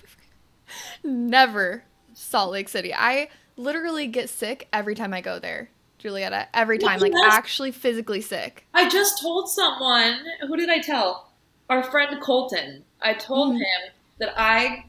Never 1.04 1.84
Salt 2.12 2.52
Lake 2.52 2.68
City. 2.68 2.92
I 2.94 3.28
literally 3.56 4.06
get 4.06 4.28
sick 4.28 4.68
every 4.72 4.94
time 4.94 5.14
I 5.14 5.20
go 5.20 5.38
there. 5.38 5.70
Julietta, 5.98 6.48
every 6.52 6.76
time, 6.76 7.00
like 7.00 7.14
actually 7.24 7.72
physically 7.72 8.20
sick. 8.20 8.66
I 8.74 8.90
just 8.90 9.22
told 9.22 9.48
someone, 9.48 10.18
who 10.46 10.54
did 10.54 10.68
I 10.68 10.78
tell? 10.78 11.30
Our 11.70 11.82
friend 11.82 12.20
Colton. 12.20 12.84
I 13.00 13.14
told 13.14 13.54
mm. 13.54 13.58
him 13.58 13.92
that 14.18 14.38
I 14.38 14.84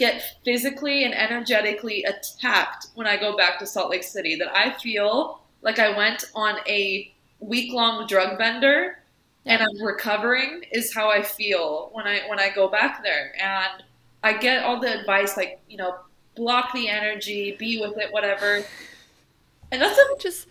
get 0.00 0.22
physically 0.44 1.04
and 1.04 1.14
energetically 1.14 2.02
attacked 2.04 2.86
when 2.94 3.06
I 3.06 3.18
go 3.18 3.36
back 3.36 3.58
to 3.58 3.66
Salt 3.66 3.90
Lake 3.90 4.02
City. 4.02 4.34
That 4.34 4.48
I 4.56 4.72
feel 4.78 5.42
like 5.62 5.78
I 5.78 5.96
went 5.96 6.24
on 6.34 6.56
a 6.66 7.14
week 7.38 7.72
long 7.72 8.06
drug 8.06 8.38
bender 8.38 8.98
and 9.46 9.62
I'm 9.62 9.82
recovering 9.82 10.64
is 10.72 10.92
how 10.92 11.10
I 11.10 11.22
feel 11.22 11.90
when 11.92 12.06
I 12.06 12.22
when 12.26 12.40
I 12.40 12.48
go 12.48 12.66
back 12.68 13.04
there. 13.04 13.32
And 13.40 13.84
I 14.24 14.32
get 14.32 14.64
all 14.64 14.80
the 14.80 15.00
advice 15.00 15.36
like, 15.36 15.60
you 15.68 15.76
know, 15.76 15.96
block 16.34 16.72
the 16.72 16.88
energy, 16.88 17.56
be 17.58 17.78
with 17.78 17.98
it, 17.98 18.10
whatever. 18.10 18.64
And 19.70 19.82
that's 19.82 19.98
a, 19.98 20.18
just 20.18 20.48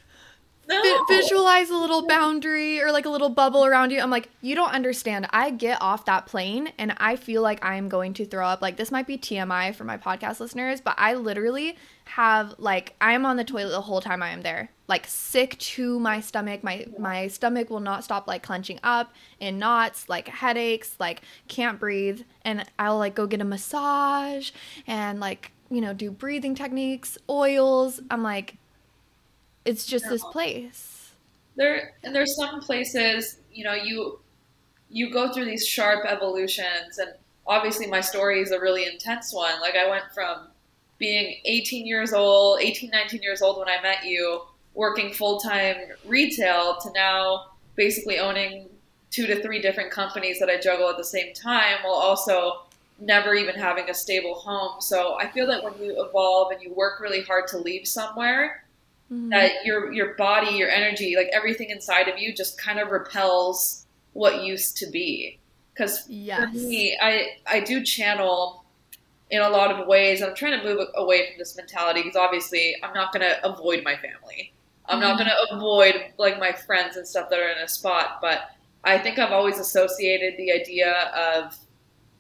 no. 0.70 1.06
visualize 1.08 1.70
a 1.70 1.76
little 1.76 2.08
boundary 2.08 2.82
or 2.82 2.92
like 2.92 3.06
a 3.06 3.10
little 3.10 3.30
bubble 3.30 3.66
around 3.66 3.92
you. 3.92 4.00
I'm 4.00 4.10
like, 4.10 4.30
you 4.42 4.56
don't 4.56 4.72
understand. 4.72 5.28
I 5.32 5.52
get 5.52 5.82
off 5.82 6.06
that 6.06 6.26
plane 6.26 6.72
and 6.78 6.94
I 6.98 7.16
feel 7.16 7.42
like 7.42 7.64
I'm 7.64 7.90
going 7.90 8.14
to 8.16 8.26
throw 8.26 8.46
up. 8.46 8.62
Like, 8.62 8.78
this 8.78 8.92
might 8.92 9.08
be 9.08 9.18
TMI 9.18 9.74
for 9.76 9.84
my 9.84 9.98
podcast 9.98 10.40
listeners, 10.40 10.82
but 10.82 10.96
I 10.98 11.16
literally 11.16 11.78
have 12.10 12.56
like 12.58 12.96
I'm 13.00 13.24
on 13.24 13.38
the 13.38 13.44
toilet 13.44 13.70
the 13.70 13.82
whole 13.82 14.02
time 14.02 14.24
I 14.24 14.30
am 14.30 14.42
there. 14.42 14.72
Like 14.88 15.06
sick 15.06 15.58
to 15.60 16.00
my 16.00 16.22
stomach. 16.22 16.64
My 16.64 16.88
my 16.98 17.28
stomach 17.28 17.70
will 17.70 17.80
not 17.80 18.04
stop 18.04 18.28
like 18.28 18.42
clenching 18.42 18.80
up 18.82 19.14
in 19.40 19.60
knots, 19.60 20.10
like 20.10 20.28
headaches, 20.28 20.96
like 21.00 21.22
can't 21.48 21.80
breathe. 21.80 22.22
And 22.44 22.66
I'll 22.80 22.98
like 22.98 23.14
go 23.14 23.28
get 23.28 23.42
a 23.42 23.46
massage 23.46 24.50
and 24.88 25.20
like, 25.20 25.52
you 25.70 25.82
know, 25.82 25.94
do 25.94 26.10
breathing 26.10 26.56
techniques, 26.56 27.18
oils. 27.30 28.02
I'm 28.10 28.24
like, 28.24 28.58
it's 29.70 29.86
just 29.86 30.10
this 30.10 30.24
place. 30.24 31.12
There 31.56 31.94
and 32.04 32.16
there's 32.16 32.36
some 32.36 32.60
places, 32.60 33.38
you 33.54 33.64
know, 33.64 33.74
you 33.74 34.20
you 34.90 35.12
go 35.12 35.32
through 35.32 35.46
these 35.46 35.68
sharp 35.68 36.06
evolutions 36.06 36.98
and 36.98 37.12
obviously 37.46 37.86
my 37.86 38.02
story 38.02 38.42
is 38.42 38.52
a 38.52 38.60
really 38.60 38.86
intense 38.86 39.34
one. 39.34 39.62
Like 39.62 39.76
I 39.76 39.88
went 39.90 40.06
from 40.14 40.48
being 40.98 41.38
18 41.46 41.86
years 41.86 42.14
old, 42.14 42.62
18, 42.62 42.90
19 42.90 43.22
years 43.22 43.42
old 43.42 43.60
when 43.60 43.68
I 43.70 43.82
met 43.82 44.04
you, 44.04 44.42
working 44.74 45.14
full-time 45.14 45.78
retail 46.06 46.78
to 46.82 46.92
now 46.94 47.52
basically 47.76 48.18
owning 48.20 48.68
two 49.12 49.28
to 49.28 49.42
three 49.42 49.62
different 49.62 49.92
companies 49.92 50.40
that 50.40 50.50
I 50.50 50.60
juggle 50.60 50.90
at 50.90 50.98
the 50.98 51.04
same 51.04 51.34
time 51.34 51.78
while 51.84 51.94
also 51.94 52.64
never 53.00 53.34
even 53.34 53.56
having 53.56 53.90
a 53.90 53.94
stable 53.94 54.36
home. 54.36 54.82
So 54.82 55.18
I 55.20 55.28
feel 55.28 55.48
that 55.48 55.64
when 55.64 55.74
you 55.80 56.04
evolve 56.04 56.52
and 56.52 56.62
you 56.62 56.74
work 56.74 57.00
really 57.00 57.22
hard 57.22 57.48
to 57.50 57.58
leave 57.58 57.88
somewhere, 57.88 58.64
mm-hmm. 59.12 59.30
that 59.30 59.66
your 59.66 59.92
your 59.92 60.16
body, 60.16 60.56
your 60.56 60.70
energy, 60.70 61.16
like 61.16 61.30
everything 61.34 61.70
inside 61.70 62.08
of 62.08 62.18
you 62.18 62.34
just 62.34 62.60
kind 62.60 62.80
of 62.80 62.90
repels 62.90 63.86
what 64.14 64.44
used 64.44 64.78
to 64.78 64.88
be. 64.88 65.40
Because 65.74 66.06
yes. 66.10 66.40
for 66.40 66.58
me, 66.58 66.98
I 67.02 67.38
I 67.46 67.60
do 67.62 67.84
channel 67.84 68.64
in 69.32 69.42
a 69.42 69.50
lot 69.50 69.72
of 69.72 69.88
ways. 69.88 70.22
I'm 70.22 70.36
trying 70.36 70.60
to 70.60 70.66
move 70.66 70.88
away 70.96 71.28
from 71.28 71.38
this 71.38 71.56
mentality 71.56 72.02
because 72.02 72.16
obviously 72.16 72.76
I'm 72.84 72.94
not 72.94 73.14
going 73.14 73.22
to 73.22 73.46
avoid 73.46 73.84
my 73.84 73.96
family. 73.96 74.54
I'm 74.86 75.00
mm-hmm. 75.00 75.08
not 75.08 75.18
going 75.18 75.30
to 75.30 75.56
avoid 75.56 76.14
like 76.18 76.40
my 76.40 76.52
friends 76.52 76.98
and 76.98 77.08
stuff 77.08 77.30
that 77.30 77.40
are 77.40 77.50
in 77.50 77.60
a 77.60 77.68
spot, 77.68 78.20
but 78.22 78.50
I 78.84 78.98
think 78.98 79.20
I've 79.20 79.32
always 79.32 79.60
associated 79.60 80.36
the 80.38 80.52
idea 80.52 81.12
of 81.16 81.58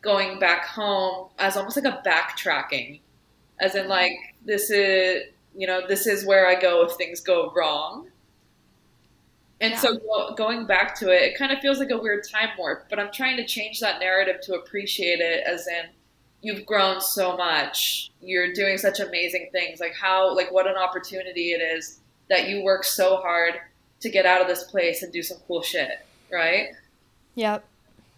going 0.01 0.39
back 0.39 0.65
home 0.65 1.29
as 1.39 1.57
almost 1.57 1.77
like 1.77 1.85
a 1.85 2.01
backtracking, 2.07 2.99
as 3.59 3.75
in 3.75 3.87
like 3.87 4.13
this 4.45 4.69
is 4.69 5.23
you 5.55 5.67
know, 5.67 5.81
this 5.87 6.07
is 6.07 6.25
where 6.25 6.47
I 6.47 6.59
go 6.59 6.85
if 6.85 6.93
things 6.93 7.21
go 7.21 7.51
wrong. 7.55 8.07
And 9.61 9.73
yeah. 9.73 9.79
so 9.79 10.33
going 10.35 10.65
back 10.65 10.97
to 10.99 11.09
it, 11.09 11.21
it 11.21 11.37
kind 11.37 11.51
of 11.51 11.59
feels 11.59 11.79
like 11.79 11.91
a 11.91 11.97
weird 11.97 12.25
time 12.29 12.49
warp, 12.57 12.89
but 12.89 12.97
I'm 12.97 13.11
trying 13.11 13.35
to 13.37 13.45
change 13.45 13.81
that 13.81 13.99
narrative 13.99 14.39
to 14.43 14.53
appreciate 14.53 15.19
it 15.19 15.43
as 15.45 15.67
in 15.67 15.89
you've 16.41 16.65
grown 16.65 17.01
so 17.01 17.35
much. 17.35 18.11
You're 18.21 18.53
doing 18.53 18.77
such 18.77 18.99
amazing 18.99 19.49
things. 19.51 19.79
Like 19.79 19.95
how 19.95 20.35
like 20.35 20.51
what 20.51 20.67
an 20.67 20.77
opportunity 20.77 21.51
it 21.51 21.61
is 21.61 21.99
that 22.29 22.47
you 22.47 22.63
work 22.63 22.83
so 22.83 23.17
hard 23.17 23.55
to 24.01 24.09
get 24.09 24.25
out 24.25 24.41
of 24.41 24.47
this 24.47 24.63
place 24.63 25.03
and 25.03 25.11
do 25.11 25.21
some 25.21 25.37
cool 25.47 25.61
shit, 25.61 26.05
right? 26.31 26.69
Yep. 27.35 27.65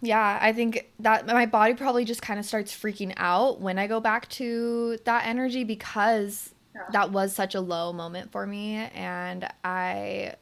Yeah, 0.03 0.39
I 0.41 0.51
think 0.51 0.89
that 0.99 1.27
my 1.27 1.45
body 1.45 1.75
probably 1.75 2.05
just 2.05 2.23
kind 2.23 2.39
of 2.39 2.45
starts 2.45 2.73
freaking 2.73 3.13
out 3.17 3.61
when 3.61 3.77
I 3.77 3.85
go 3.85 3.99
back 3.99 4.27
to 4.29 4.97
that 5.05 5.27
energy 5.27 5.63
because 5.63 6.53
that 6.91 7.11
was 7.11 7.33
such 7.33 7.55
a 7.55 7.61
low 7.61 7.93
moment 7.93 8.31
for 8.31 8.45
me 8.45 8.75
and 8.75 9.47
i 9.63 10.33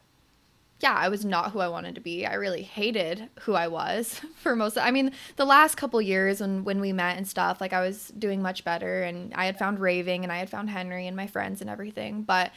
yeah 0.79 0.93
i 0.93 1.09
was 1.09 1.25
not 1.25 1.51
who 1.51 1.59
i 1.59 1.67
wanted 1.67 1.95
to 1.95 2.01
be. 2.01 2.25
I 2.25 2.36
really 2.36 2.63
hated 2.63 3.29
who 3.41 3.53
i 3.53 3.67
was 3.67 4.21
for 4.36 4.55
most 4.55 4.77
of, 4.77 4.83
i 4.83 4.91
mean 4.91 5.12
the 5.36 5.45
last 5.45 5.75
couple 5.75 6.01
years 6.01 6.41
when 6.41 6.63
when 6.63 6.79
we 6.79 6.93
met 6.93 7.17
and 7.17 7.27
stuff 7.27 7.59
like 7.62 7.74
i 7.74 7.81
was 7.81 8.09
doing 8.17 8.41
much 8.41 8.63
better 8.63 9.03
and 9.03 9.33
i 9.33 9.45
had 9.45 9.57
found 9.57 9.79
raving 9.79 10.24
and 10.24 10.31
i 10.31 10.38
had 10.38 10.50
found 10.50 10.69
henry 10.69 11.07
and 11.07 11.17
my 11.17 11.27
friends 11.27 11.62
and 11.62 11.69
everything 11.69 12.21
but 12.24 12.51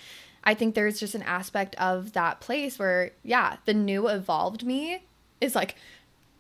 i 0.45 0.55
think 0.55 0.75
there's 0.75 1.01
just 1.01 1.15
an 1.15 1.23
aspect 1.23 1.75
of 1.77 2.13
that 2.13 2.41
place 2.41 2.79
where 2.79 3.11
yeah 3.23 3.57
the 3.65 3.75
new 3.75 4.09
evolved 4.09 4.65
me 4.65 5.03
is 5.41 5.55
like 5.55 5.75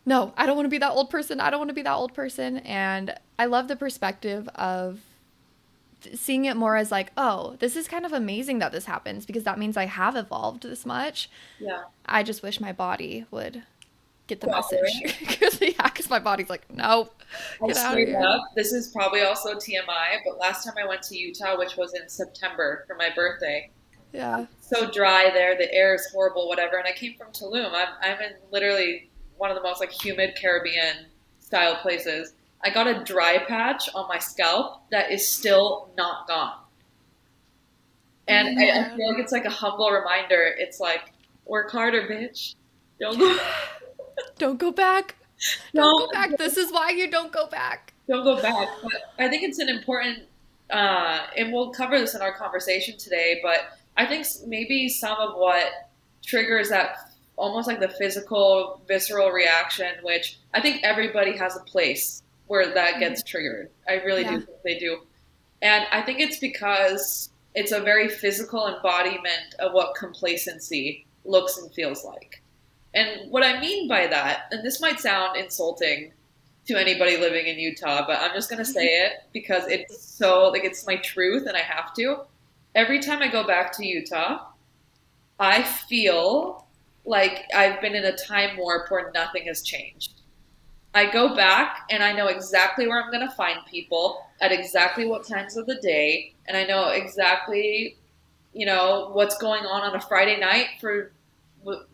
no 0.06 0.32
i 0.36 0.46
don't 0.46 0.56
want 0.56 0.66
to 0.66 0.70
be 0.70 0.78
that 0.78 0.92
old 0.92 1.10
person 1.10 1.40
i 1.40 1.50
don't 1.50 1.60
want 1.60 1.70
to 1.70 1.74
be 1.74 1.82
that 1.82 1.94
old 1.94 2.14
person 2.14 2.58
and 2.58 3.14
i 3.38 3.46
love 3.46 3.68
the 3.68 3.76
perspective 3.76 4.48
of 4.54 5.00
seeing 6.14 6.44
it 6.44 6.56
more 6.56 6.76
as 6.76 6.90
like, 6.90 7.12
oh, 7.16 7.56
this 7.58 7.76
is 7.76 7.88
kind 7.88 8.04
of 8.06 8.12
amazing 8.12 8.58
that 8.58 8.72
this 8.72 8.86
happens 8.86 9.26
because 9.26 9.44
that 9.44 9.58
means 9.58 9.76
I 9.76 9.86
have 9.86 10.16
evolved 10.16 10.62
this 10.62 10.86
much. 10.86 11.30
Yeah. 11.58 11.84
I 12.06 12.22
just 12.22 12.42
wish 12.42 12.60
my 12.60 12.72
body 12.72 13.26
would 13.30 13.62
get 14.26 14.40
the 14.40 14.48
well, 14.48 14.64
message. 14.70 15.60
Yeah, 15.60 15.84
because 15.84 16.10
my 16.10 16.18
body's 16.18 16.50
like, 16.50 16.68
no, 16.72 17.10
get 17.64 17.76
out 17.76 17.92
of 17.92 18.06
here. 18.06 18.20
Up, 18.20 18.42
this 18.56 18.72
is 18.72 18.88
probably 18.88 19.22
also 19.22 19.54
TMI, 19.54 20.18
but 20.24 20.38
last 20.38 20.64
time 20.64 20.74
I 20.82 20.86
went 20.86 21.02
to 21.02 21.16
Utah, 21.16 21.56
which 21.56 21.76
was 21.76 21.94
in 21.94 22.08
September 22.08 22.84
for 22.86 22.96
my 22.96 23.10
birthday. 23.14 23.70
Yeah. 24.12 24.46
So 24.60 24.90
dry 24.90 25.30
there, 25.32 25.56
the 25.56 25.72
air 25.72 25.94
is 25.94 26.08
horrible, 26.12 26.48
whatever. 26.48 26.76
And 26.76 26.86
I 26.86 26.92
came 26.92 27.14
from 27.14 27.28
Tulum. 27.32 27.72
I'm, 27.72 27.88
I'm 28.02 28.20
in 28.20 28.32
literally 28.50 29.10
one 29.36 29.50
of 29.50 29.56
the 29.56 29.62
most 29.62 29.80
like 29.80 29.92
humid 29.92 30.36
Caribbean 30.40 31.06
style 31.40 31.76
places 31.76 32.34
I 32.64 32.70
got 32.70 32.86
a 32.86 33.02
dry 33.04 33.38
patch 33.38 33.88
on 33.94 34.08
my 34.08 34.18
scalp 34.18 34.82
that 34.90 35.10
is 35.10 35.28
still 35.28 35.90
not 35.96 36.28
gone. 36.28 36.58
And 38.28 38.58
yeah. 38.58 38.86
I, 38.88 38.92
I, 38.92 38.96
feel 38.96 39.08
like 39.08 39.18
it's 39.18 39.32
like 39.32 39.44
a 39.44 39.50
humble 39.50 39.90
reminder. 39.90 40.54
It's 40.56 40.78
like, 40.78 41.12
work 41.44 41.70
harder, 41.70 42.02
bitch. 42.02 42.54
Don't 43.00 43.18
go 43.18 43.36
Don't 44.38 44.58
go 44.58 44.70
back. 44.70 45.16
Don't, 45.74 45.82
don't 45.82 46.06
go 46.06 46.12
back. 46.12 46.38
This 46.38 46.56
is 46.56 46.70
why 46.70 46.90
you 46.90 47.10
don't 47.10 47.32
go 47.32 47.48
back. 47.48 47.94
Don't 48.08 48.22
go 48.22 48.40
back. 48.40 48.68
But 48.82 48.92
I 49.18 49.28
think 49.28 49.42
it's 49.42 49.58
an 49.58 49.68
important 49.68 50.20
uh, 50.72 51.26
and 51.36 51.52
we'll 51.52 51.70
cover 51.70 51.98
this 51.98 52.14
in 52.14 52.22
our 52.22 52.32
conversation 52.32 52.96
today, 52.96 53.40
but 53.42 53.78
I 53.96 54.06
think 54.06 54.26
maybe 54.46 54.88
some 54.88 55.18
of 55.18 55.36
what 55.36 55.90
triggers 56.24 56.70
that 56.70 56.96
almost 57.36 57.68
like 57.68 57.78
the 57.78 57.88
physical, 57.88 58.80
visceral 58.88 59.30
reaction, 59.30 59.88
which 60.02 60.38
I 60.54 60.62
think 60.62 60.82
everybody 60.82 61.36
has 61.36 61.56
a 61.56 61.60
place 61.60 62.21
where 62.46 62.74
that 62.74 62.92
mm-hmm. 62.92 63.00
gets 63.00 63.22
triggered. 63.22 63.70
I 63.88 63.94
really 63.94 64.22
Yeah. 64.22 64.32
do 64.32 64.40
think 64.40 64.62
they 64.64 64.78
do. 64.78 65.02
And 65.60 65.86
I 65.92 66.02
think 66.02 66.20
it's 66.20 66.38
because 66.38 67.30
it's 67.54 67.72
a 67.72 67.80
very 67.80 68.08
physical 68.08 68.66
embodiment 68.66 69.54
of 69.58 69.72
what 69.72 69.94
complacency 69.94 71.06
looks 71.24 71.58
and 71.58 71.72
feels 71.72 72.04
like. 72.04 72.42
And 72.94 73.30
what 73.30 73.42
I 73.42 73.60
mean 73.60 73.88
by 73.88 74.06
that, 74.06 74.46
and 74.50 74.64
this 74.64 74.80
might 74.80 75.00
sound 75.00 75.36
insulting 75.36 76.12
to 76.66 76.78
anybody 76.78 77.16
living 77.16 77.46
in 77.46 77.58
Utah, 77.58 78.06
but 78.06 78.20
I'm 78.20 78.34
just 78.34 78.50
going 78.50 78.64
to 78.64 78.70
say 78.70 78.86
mm-hmm. 78.86 79.06
it 79.06 79.24
because 79.32 79.66
it's 79.68 80.04
so, 80.04 80.48
like, 80.48 80.64
it's 80.64 80.86
my 80.86 80.96
truth 80.96 81.46
and 81.46 81.56
I 81.56 81.60
have 81.60 81.94
to. 81.94 82.20
Every 82.74 83.00
time 83.00 83.22
I 83.22 83.28
go 83.28 83.46
back 83.46 83.72
to 83.76 83.86
Utah, 83.86 84.46
I 85.38 85.62
feel 85.62 86.66
like 87.04 87.44
I've 87.54 87.80
been 87.80 87.94
in 87.94 88.04
a 88.04 88.16
time 88.16 88.56
warp 88.56 88.90
where 88.90 89.10
nothing 89.12 89.46
has 89.46 89.62
changed. 89.62 90.21
I 90.94 91.10
go 91.10 91.34
back 91.34 91.86
and 91.90 92.02
I 92.02 92.12
know 92.12 92.26
exactly 92.26 92.86
where 92.86 93.02
I'm 93.02 93.10
going 93.10 93.26
to 93.26 93.34
find 93.34 93.58
people 93.70 94.26
at 94.40 94.52
exactly 94.52 95.06
what 95.06 95.26
times 95.26 95.56
of 95.56 95.66
the 95.66 95.76
day, 95.76 96.34
and 96.46 96.56
I 96.56 96.64
know 96.64 96.88
exactly, 96.88 97.96
you 98.52 98.66
know, 98.66 99.10
what's 99.12 99.38
going 99.38 99.64
on 99.64 99.82
on 99.82 99.94
a 99.96 100.00
Friday 100.00 100.38
night 100.38 100.66
for. 100.80 101.12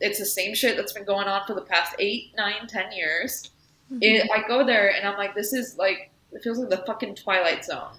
It's 0.00 0.18
the 0.18 0.24
same 0.24 0.54
shit 0.54 0.78
that's 0.78 0.94
been 0.94 1.04
going 1.04 1.28
on 1.28 1.46
for 1.46 1.52
the 1.54 1.60
past 1.60 1.94
eight, 1.98 2.32
nine, 2.36 2.66
ten 2.68 2.90
years. 2.90 3.50
Mm-hmm. 3.92 3.98
It, 4.02 4.30
I 4.34 4.48
go 4.48 4.64
there 4.64 4.94
and 4.94 5.06
I'm 5.06 5.18
like, 5.18 5.34
this 5.34 5.52
is 5.52 5.76
like, 5.76 6.10
it 6.32 6.42
feels 6.42 6.58
like 6.58 6.70
the 6.70 6.78
fucking 6.86 7.16
Twilight 7.16 7.66
Zone. 7.66 7.92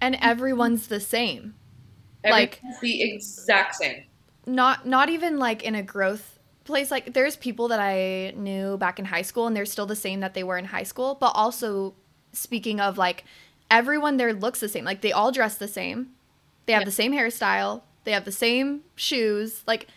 and 0.00 0.16
everyone's 0.22 0.86
the 0.86 1.00
same. 1.00 1.54
Like- 2.24 2.62
the 2.80 3.02
exact 3.02 3.74
same. 3.76 4.04
not 4.46 4.86
not 4.86 5.10
even 5.10 5.38
like 5.38 5.62
in 5.64 5.74
a 5.74 5.82
growth 5.82 6.35
place 6.66 6.90
like 6.90 7.14
there's 7.14 7.36
people 7.36 7.68
that 7.68 7.80
i 7.80 8.32
knew 8.36 8.76
back 8.76 8.98
in 8.98 9.04
high 9.06 9.22
school 9.22 9.46
and 9.46 9.56
they're 9.56 9.64
still 9.64 9.86
the 9.86 9.96
same 9.96 10.20
that 10.20 10.34
they 10.34 10.42
were 10.44 10.58
in 10.58 10.66
high 10.66 10.82
school 10.82 11.16
but 11.18 11.32
also 11.34 11.94
speaking 12.32 12.80
of 12.80 12.98
like 12.98 13.24
everyone 13.70 14.16
there 14.16 14.32
looks 14.32 14.60
the 14.60 14.68
same. 14.68 14.84
Like 14.84 15.00
they 15.00 15.10
all 15.10 15.32
dress 15.32 15.56
the 15.56 15.66
same. 15.66 16.10
They 16.66 16.72
have 16.72 16.82
Yeah. 16.82 16.86
the 16.86 16.92
same 16.92 17.12
hairstyle. 17.12 17.82
They 18.04 18.12
have 18.12 18.24
the 18.24 18.30
same 18.30 18.82
shoes. 18.94 19.62
Like 19.66 19.88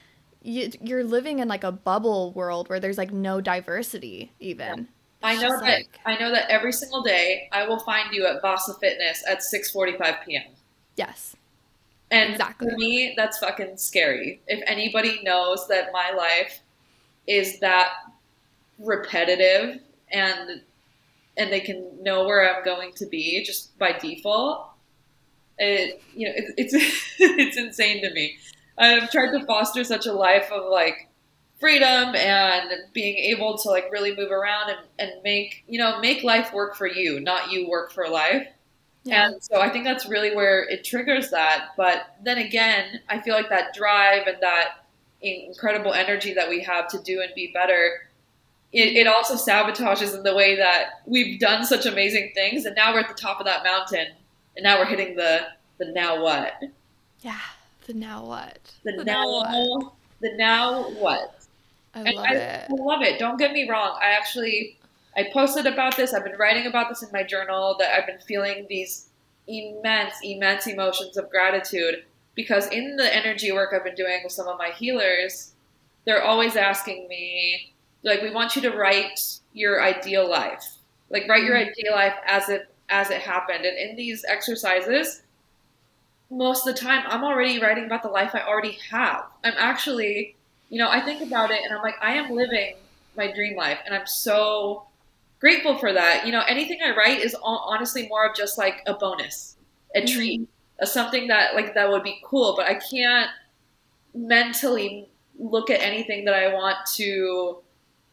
you, 0.41 0.71
you're 0.81 1.03
living 1.03 1.37
in 1.39 1.47
like 1.47 1.63
a 1.63 1.71
bubble 1.71 2.31
world 2.31 2.67
where 2.69 2.79
there's 2.79 2.97
like 2.97 3.11
no 3.11 3.41
diversity 3.41 4.31
even. 4.39 4.87
I 5.21 5.35
know 5.35 5.49
that 5.51 5.61
like- 5.61 5.99
I 6.05 6.17
know 6.17 6.31
that 6.31 6.49
every 6.49 6.71
single 6.71 7.03
day 7.03 7.49
I 7.51 7.67
will 7.67 7.79
find 7.79 8.11
you 8.11 8.25
at 8.25 8.41
Vasa 8.41 8.73
Fitness 8.79 9.23
at 9.29 9.39
6:45 9.43 10.25
p.m. 10.25 10.43
yes 10.95 11.35
And 12.11 12.31
Exactly. 12.31 12.69
for 12.69 12.75
me, 12.77 13.13
that's 13.15 13.37
fucking 13.37 13.77
scary. 13.77 14.41
If 14.47 14.61
anybody 14.65 15.21
knows 15.23 15.67
that 15.67 15.91
my 15.93 16.11
life 16.11 16.59
is 17.27 17.59
that 17.59 17.89
repetitive 18.79 19.79
and 20.11 20.61
and 21.37 21.51
they 21.53 21.59
can 21.61 22.03
know 22.03 22.25
where 22.25 22.53
I'm 22.53 22.63
going 22.65 22.93
to 22.95 23.05
be 23.05 23.43
just 23.43 23.77
by 23.77 23.93
default, 23.93 24.71
it 25.57 26.01
you 26.15 26.27
know 26.27 26.33
it, 26.35 26.53
it's 26.57 26.73
it's 27.19 27.57
insane 27.57 28.01
to 28.03 28.13
me. 28.13 28.37
I've 28.77 29.11
tried 29.11 29.31
to 29.37 29.45
foster 29.45 29.83
such 29.83 30.05
a 30.05 30.13
life 30.13 30.51
of 30.51 30.69
like 30.71 31.09
freedom 31.59 32.15
and 32.15 32.71
being 32.93 33.17
able 33.17 33.57
to 33.57 33.69
like 33.69 33.91
really 33.91 34.15
move 34.15 34.31
around 34.31 34.69
and, 34.69 34.79
and 34.97 35.23
make 35.23 35.63
you 35.67 35.79
know 35.79 35.99
make 35.99 36.23
life 36.23 36.53
work 36.53 36.75
for 36.75 36.87
you, 36.87 37.19
not 37.19 37.51
you 37.51 37.69
work 37.69 37.91
for 37.91 38.07
life. 38.07 38.47
Yeah 39.03 39.25
And 39.25 39.41
so 39.43 39.61
I 39.61 39.69
think 39.69 39.85
that's 39.85 40.07
really 40.07 40.35
where 40.35 40.63
it 40.69 40.83
triggers 40.83 41.29
that. 41.31 41.69
But 41.77 42.15
then 42.23 42.37
again, 42.37 43.01
I 43.09 43.19
feel 43.21 43.33
like 43.35 43.49
that 43.49 43.73
drive 43.73 44.27
and 44.27 44.37
that 44.41 44.85
incredible 45.21 45.93
energy 45.93 46.33
that 46.33 46.49
we 46.49 46.61
have 46.63 46.87
to 46.89 46.99
do 47.01 47.21
and 47.21 47.33
be 47.35 47.51
better, 47.53 48.09
it, 48.71 48.95
it 48.97 49.07
also 49.07 49.35
sabotages 49.35 50.15
in 50.15 50.23
the 50.23 50.35
way 50.35 50.55
that 50.57 51.01
we've 51.05 51.39
done 51.39 51.65
such 51.65 51.85
amazing 51.85 52.31
things 52.35 52.65
and 52.65 52.75
now 52.75 52.93
we're 52.93 52.99
at 53.01 53.07
the 53.09 53.13
top 53.15 53.39
of 53.39 53.45
that 53.45 53.63
mountain 53.63 54.07
and 54.55 54.63
now 54.63 54.77
we're 54.79 54.85
hitting 54.85 55.15
the, 55.15 55.47
the 55.79 55.85
now 55.91 56.21
what? 56.21 56.53
yeah 57.21 57.39
the 57.85 57.93
now 57.93 58.25
what 58.25 58.73
The, 58.83 58.93
The 58.95 59.03
now, 59.03 59.25
what? 59.31 59.93
the 60.21 60.33
now 60.37 60.89
what? 60.91 61.45
i 61.93 62.03
And 62.05 62.15
love 62.15 62.25
I, 62.29 62.35
it 62.35 62.69
I 62.69 62.73
love 62.73 63.01
it. 63.03 63.19
Don't 63.19 63.37
get 63.37 63.53
me 63.53 63.69
wrong. 63.69 63.97
I 64.01 64.11
actually 64.11 64.78
I 65.19 65.29
posted 65.33 65.65
about 65.65 65.97
this. 65.97 66.13
I've 66.13 66.23
been 66.23 66.37
writing 66.37 66.65
about 66.65 66.87
this 66.87 67.03
in 67.03 67.09
my 67.11 67.23
journal 67.23 67.75
that 67.79 67.93
I've 67.93 68.07
been 68.07 68.21
feeling 68.21 68.65
these 68.69 69.09
immense, 69.47 70.15
immense 70.23 70.65
emotions 70.65 71.17
of 71.17 71.29
gratitude 71.29 72.05
because 72.35 72.67
in 72.67 72.95
the 72.95 73.13
energy 73.13 73.51
work 73.51 73.73
I've 73.73 73.83
been 73.83 73.95
doing 73.95 74.21
with 74.23 74.31
some 74.31 74.47
of 74.47 74.57
my 74.57 74.69
healers, 74.69 75.51
they're 76.05 76.23
always 76.23 76.55
asking 76.55 77.09
me 77.09 77.73
like 78.01 78.21
we 78.21 78.31
want 78.31 78.55
you 78.55 78.61
to 78.61 78.71
write 78.71 79.19
your 79.51 79.83
ideal 79.83 80.29
life. 80.29 80.63
Like 81.09 81.27
write 81.27 81.43
your 81.43 81.57
Mhm. 81.57 81.69
ideal 81.71 81.91
life 81.91 82.15
as 82.25 82.47
it 82.47 82.73
as 82.87 83.09
it 83.09 83.21
happened. 83.21 83.65
And 83.65 83.77
in 83.77 83.97
these 83.97 84.23
exercises, 84.25 85.23
most 86.29 86.65
of 86.65 86.73
the 86.73 86.79
time 86.79 87.03
I'm 87.07 87.23
already 87.25 87.59
writing 87.59 87.85
about 87.85 88.03
the 88.03 88.09
life 88.09 88.31
I 88.33 88.41
already 88.41 88.77
have. 88.91 89.25
I'm 89.43 89.55
actually 89.57 90.37
you 90.69 90.77
know, 90.77 90.89
I 90.89 91.01
think 91.01 91.21
about 91.21 91.49
it 91.51 91.59
and 91.63 91.73
I'm 91.73 91.81
like, 91.81 91.95
I 91.99 92.13
am 92.13 92.29
living 92.31 92.75
my 93.17 93.31
dream 93.31 93.57
life, 93.57 93.79
and 93.85 93.95
I'm 93.95 94.05
so 94.05 94.85
grateful 95.39 95.77
for 95.77 95.93
that. 95.93 96.25
You 96.25 96.31
know, 96.31 96.43
anything 96.47 96.79
I 96.83 96.95
write 96.95 97.19
is 97.19 97.35
honestly 97.43 98.07
more 98.07 98.25
of 98.25 98.35
just 98.35 98.57
like 98.57 98.81
a 98.85 98.93
bonus, 98.93 99.55
a 99.95 100.01
Mhm. 100.01 100.13
treat, 100.13 100.49
a 100.79 100.87
something 100.87 101.27
that 101.27 101.55
like 101.55 101.73
that 101.73 101.89
would 101.89 102.03
be 102.03 102.21
cool, 102.23 102.55
but 102.55 102.67
I 102.67 102.75
can't 102.75 103.29
mentally 104.13 105.09
look 105.37 105.69
at 105.69 105.81
anything 105.81 106.25
that 106.25 106.33
I 106.33 106.53
want 106.53 106.77
to 106.95 107.59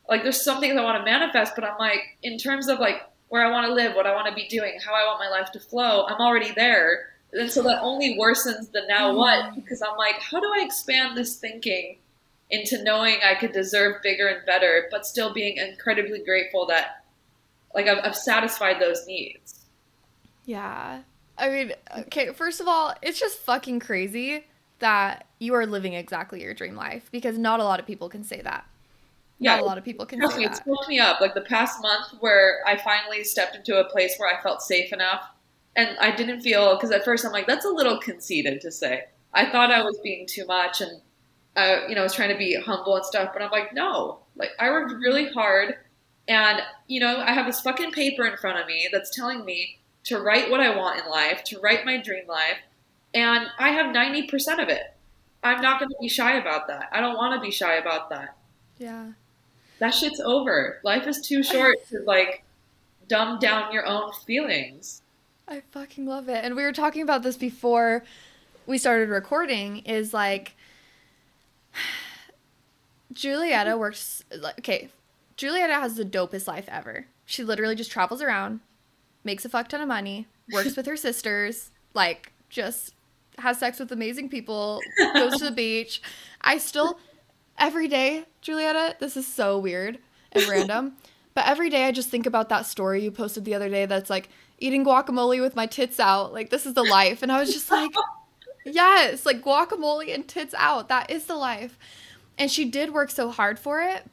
like. 0.09 0.23
There's 0.23 0.41
some 0.41 0.61
things 0.61 0.77
I 0.77 0.85
want 0.85 0.99
to 0.99 1.05
manifest, 1.05 1.55
but 1.55 1.65
I'm 1.65 1.79
like, 1.79 2.17
in 2.23 2.39
terms 2.39 2.69
of 2.69 2.79
like 2.79 3.03
where 3.29 3.45
I 3.45 3.51
want 3.51 3.67
to 3.67 3.73
live, 3.73 3.95
what 3.97 4.07
I 4.07 4.15
want 4.15 4.29
to 4.29 4.35
be 4.35 4.47
doing, 4.47 4.79
how 4.85 4.95
I 4.95 5.05
want 5.05 5.19
my 5.19 5.29
life 5.29 5.51
to 5.53 5.61
flow, 5.61 6.07
I'm 6.07 6.21
already 6.21 6.53
there. 6.53 7.13
And 7.33 7.51
so 7.51 7.63
that 7.65 7.81
only 7.83 8.17
worsens 8.17 8.71
the 8.71 8.83
now 8.89 9.15
what 9.15 9.55
because 9.55 9.83
I'm 9.83 9.97
like, 9.97 10.21
how 10.23 10.39
do 10.39 10.47
I 10.47 10.63
expand 10.65 11.17
this 11.17 11.37
thinking 11.37 11.99
into 12.51 12.83
knowing 12.85 13.17
I 13.25 13.35
could 13.35 13.53
deserve 13.53 14.01
bigger 14.03 14.29
and 14.29 14.47
better, 14.47 14.87
but 14.93 15.05
still 15.05 15.33
being 15.33 15.57
incredibly 15.57 16.23
grateful 16.23 16.67
that 16.67 17.03
like 17.77 17.87
I've, 17.87 17.99
I've 18.05 18.17
satisfied 18.17 18.81
those 18.81 19.07
needs. 19.07 19.67
Yeah. 20.47 21.03
I 21.39 21.49
mean, 21.51 21.73
okay, 21.99 22.33
first 22.33 22.61
of 22.61 22.67
all, 22.67 22.95
it's 23.03 23.21
just 23.21 23.39
fucking 23.39 23.81
crazy 23.81 24.47
that 24.79 25.27
you 25.39 25.55
are 25.55 25.67
living 25.67 25.93
exactly 25.93 26.43
your 26.43 26.55
dream 26.55 26.75
life 26.75 27.09
because 27.13 27.39
not 27.39 27.61
a 27.61 27.65
lot 27.65 27.79
of 27.79 27.87
people 27.87 28.09
can 28.09 28.25
say 28.25 28.41
that. 28.41 28.65
Yeah, 29.39 29.57
Not 29.57 29.63
a 29.63 29.67
lot 29.67 29.79
of 29.79 29.85
people 29.85 30.07
can 30.07 30.27
say 30.31 30.39
me, 30.39 30.45
it 30.47 30.49
that. 30.49 30.57
spoke 30.57 30.89
me 30.89 30.99
up. 30.99 31.21
Like 31.21 31.35
the 31.35 31.43
past 31.43 31.83
month 31.83 32.07
where 32.21 32.61
I 32.67 32.79
finally 32.79 33.23
stepped 33.23 33.55
into 33.55 33.79
a 33.79 33.85
place 33.85 34.15
where 34.17 34.35
I 34.35 34.43
felt 34.43 34.63
safe 34.63 34.95
enough 34.95 35.29
and 35.77 35.97
I 36.01 36.11
didn't 36.11 36.41
feel, 36.41 36.75
because 36.75 36.91
at 36.91 37.05
first 37.05 37.27
I'm 37.27 37.33
like, 37.33 37.47
that's 37.47 37.67
a 37.67 37.71
little 37.71 37.99
conceited 37.99 38.63
to 38.63 38.73
say. 38.73 39.05
I 39.35 39.51
thought 39.51 39.71
I 39.71 39.83
was 39.83 39.99
being 40.03 40.27
too 40.27 40.47
much 40.47 40.81
and, 40.81 41.03
uh, 41.55 41.81
you 41.87 41.95
know, 41.95 42.01
I 42.01 42.05
was 42.05 42.15
trying 42.15 42.31
to 42.31 42.39
be 42.39 42.55
humble 42.59 42.97
and 42.97 43.05
stuff, 43.05 43.31
but 43.35 43.43
I'm 43.43 43.51
like, 43.51 43.75
no. 43.75 44.21
Like 44.37 44.51
I 44.59 44.71
worked 44.71 44.95
really 44.95 45.29
hard 45.29 45.75
and, 46.29 46.61
you 46.87 47.01
know, 47.01 47.19
I 47.19 47.33
have 47.33 47.47
this 47.47 47.61
fucking 47.61 47.93
paper 47.93 48.27
in 48.27 48.37
front 48.37 48.59
of 48.59 48.67
me 48.67 48.89
that's 48.93 49.15
telling 49.15 49.45
me 49.45 49.79
to 50.05 50.21
write 50.21 50.51
what 50.51 50.61
I 50.61 50.77
want 50.77 51.01
in 51.05 51.11
life, 51.11 51.43
to 51.45 51.61
write 51.61 51.85
my 51.85 51.97
dream 51.99 52.27
life, 52.29 52.59
and 53.15 53.47
I 53.59 53.71
have 53.71 53.95
90% 53.95 54.63
of 54.63 54.69
it. 54.69 54.95
I'm 55.43 55.61
not 55.61 55.79
going 55.79 55.91
to 55.91 55.97
be 56.01 56.09
shy 56.09 56.35
about 56.39 56.67
that. 56.69 56.89
I 56.93 57.01
don't 57.01 57.17
want 57.17 57.35
to 57.35 57.41
be 57.41 57.51
shy 57.53 57.75
about 57.75 58.11
that 58.11 58.37
Yeah. 58.79 59.13
that 59.79 59.91
shit's 59.95 60.21
over. 60.21 60.81
Life 60.83 61.07
is 61.07 61.21
too 61.21 61.43
short 61.43 61.87
to 61.89 62.01
like 62.01 62.43
dumb 63.09 63.39
down 63.39 63.73
your 63.73 63.87
own 63.87 64.11
feelings. 64.27 65.03
I 65.49 65.63
fucking 65.71 66.07
love 66.07 66.29
it. 66.29 66.45
And 66.45 66.57
we 66.57 66.65
were 66.65 66.73
talking 66.73 67.03
about 67.03 67.23
this 67.23 67.37
before 67.37 68.03
we 68.67 68.79
started 68.79 69.09
recording 69.09 69.79
is 69.79 70.13
like 70.13 70.57
Julietta 73.13 73.77
works 73.79 74.25
like 74.37 74.59
okay, 74.59 74.89
Julietta 75.37 75.75
has 75.75 75.97
the 75.97 76.05
dopest 76.05 76.47
life 76.47 76.69
ever. 76.69 77.07
She 77.25 77.45
literally 77.45 77.75
just 77.75 77.91
travels 77.91 78.23
around, 78.23 78.61
makes 79.25 79.45
a 79.45 79.49
fuck 79.49 79.69
ton 79.69 79.81
of 79.81 79.89
money, 79.89 80.27
works 80.51 80.77
with 80.77 80.87
her 80.87 80.97
sisters, 80.97 81.71
like 81.95 82.33
just 82.49 82.95
has 83.39 83.59
sex 83.59 83.79
with 83.79 83.93
amazing 83.93 84.29
people, 84.29 84.81
goes 85.15 85.39
to 85.39 85.45
the 85.45 85.51
beach. 85.55 86.01
I 86.41 86.59
still 86.59 86.99
every 87.59 87.89
day, 87.89 88.25
Julietta, 88.41 88.97
this 89.01 89.17
is 89.17 89.27
so 89.27 89.59
weird 89.59 89.99
and 90.33 90.47
random, 90.49 90.95
but 91.35 91.47
every 91.47 91.69
day 91.69 91.85
I 91.85 91.93
just 91.93 92.09
think 92.09 92.27
about 92.27 92.49
that 92.49 92.67
story 92.67 93.03
you 93.03 93.11
posted 93.11 93.45
the 93.45 93.55
other 93.55 93.69
day 93.69 93.87
that's 93.87 94.09
like 94.11 94.31
eating 94.59 94.85
guacamole 94.85 95.41
with 95.41 95.57
my 95.57 95.67
tits 95.67 96.01
out. 96.01 96.33
Like 96.33 96.51
this 96.51 96.65
is 96.65 96.75
the 96.75 96.83
life. 96.83 97.23
And 97.23 97.31
I 97.31 97.39
was 97.41 97.53
just 97.53 97.71
like, 97.71 97.91
yes, 98.65 99.27
like 99.27 99.43
guacamole 99.43 100.15
and 100.15 100.27
tits 100.27 100.55
out. 100.57 100.89
That 100.89 101.11
is 101.11 101.27
the 101.27 101.37
life. 101.37 101.79
And 102.39 102.51
she 102.51 102.65
did 102.65 102.93
work 102.93 103.11
so 103.11 103.31
hard 103.31 103.59
for 103.59 103.81
it. 103.81 104.09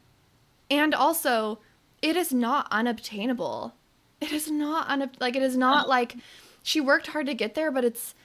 And 0.74 0.96
also, 0.96 1.60
it 2.02 2.16
is 2.16 2.34
not 2.34 2.68
unobtainable. 2.72 3.74
It 4.20 4.32
is 4.32 4.50
not 4.50 4.88
unob- 4.88 5.20
like 5.20 5.36
it 5.36 5.44
is 5.44 5.56
not 5.56 5.86
oh. 5.86 5.90
like 5.90 6.16
she 6.64 6.82
worked 6.82 7.08
hard 7.08 7.28
to 7.28 7.34
get 7.34 7.54
there, 7.54 7.72
but 7.72 7.86
it's 7.86 8.16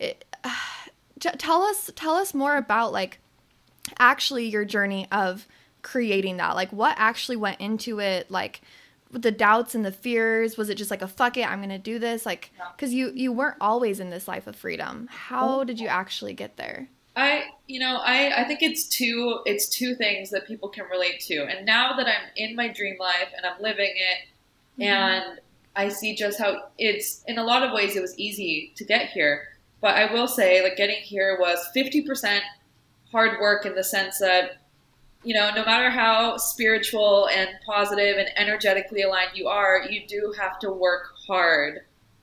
it, 0.00 0.24
t- 1.20 1.30
tell 1.38 1.62
us 1.62 1.90
tell 1.94 2.14
us 2.14 2.32
more 2.32 2.56
about 2.56 2.92
like 2.92 3.18
actually 3.98 4.46
your 4.46 4.64
journey 4.64 5.06
of 5.12 5.46
creating 5.82 6.38
that? 6.38 6.54
Like 6.54 6.72
what 6.72 6.94
actually 6.98 7.36
went 7.36 7.60
into 7.60 8.00
it? 8.00 8.30
Like 8.30 8.62
the 9.10 9.30
doubts 9.30 9.74
and 9.74 9.84
the 9.84 9.92
fears 9.92 10.56
was 10.56 10.70
it 10.70 10.76
just 10.76 10.90
like 10.90 11.02
a 11.02 11.06
fuck 11.06 11.36
it 11.36 11.46
i'm 11.46 11.60
gonna 11.60 11.78
do 11.78 11.98
this 11.98 12.24
like 12.24 12.50
because 12.74 12.94
you 12.94 13.12
you 13.14 13.30
weren't 13.30 13.58
always 13.60 14.00
in 14.00 14.08
this 14.08 14.26
life 14.26 14.46
of 14.46 14.56
freedom 14.56 15.06
how 15.10 15.60
oh. 15.60 15.64
did 15.64 15.78
you 15.78 15.86
actually 15.86 16.32
get 16.32 16.56
there 16.56 16.88
I, 17.14 17.44
you 17.66 17.78
know, 17.78 17.98
I, 18.02 18.42
I 18.42 18.44
think 18.44 18.62
it's 18.62 18.86
two, 18.86 19.40
it's 19.44 19.68
two 19.68 19.94
things 19.94 20.30
that 20.30 20.46
people 20.46 20.68
can 20.68 20.86
relate 20.90 21.20
to. 21.26 21.44
And 21.44 21.66
now 21.66 21.94
that 21.96 22.06
I'm 22.06 22.30
in 22.36 22.56
my 22.56 22.68
dream 22.68 22.96
life 22.98 23.28
and 23.36 23.44
I'm 23.44 23.60
living 23.60 23.92
it 23.94 24.80
mm-hmm. 24.80 24.82
and 24.82 25.40
I 25.76 25.88
see 25.88 26.14
just 26.14 26.38
how 26.38 26.70
it's, 26.78 27.22
in 27.26 27.38
a 27.38 27.44
lot 27.44 27.62
of 27.62 27.72
ways, 27.72 27.96
it 27.96 28.00
was 28.00 28.18
easy 28.18 28.72
to 28.76 28.84
get 28.84 29.10
here. 29.10 29.48
But 29.80 29.96
I 29.96 30.12
will 30.12 30.28
say, 30.28 30.62
like, 30.62 30.76
getting 30.76 31.02
here 31.02 31.38
was 31.40 31.58
50% 31.74 32.40
hard 33.10 33.40
work 33.40 33.66
in 33.66 33.74
the 33.74 33.84
sense 33.84 34.18
that, 34.18 34.58
you 35.24 35.34
know, 35.34 35.50
no 35.54 35.64
matter 35.64 35.90
how 35.90 36.36
spiritual 36.36 37.28
and 37.28 37.50
positive 37.66 38.16
and 38.16 38.28
energetically 38.36 39.02
aligned 39.02 39.32
you 39.34 39.48
are, 39.48 39.82
you 39.88 40.06
do 40.06 40.34
have 40.38 40.58
to 40.60 40.70
work 40.70 41.14
hard 41.26 41.80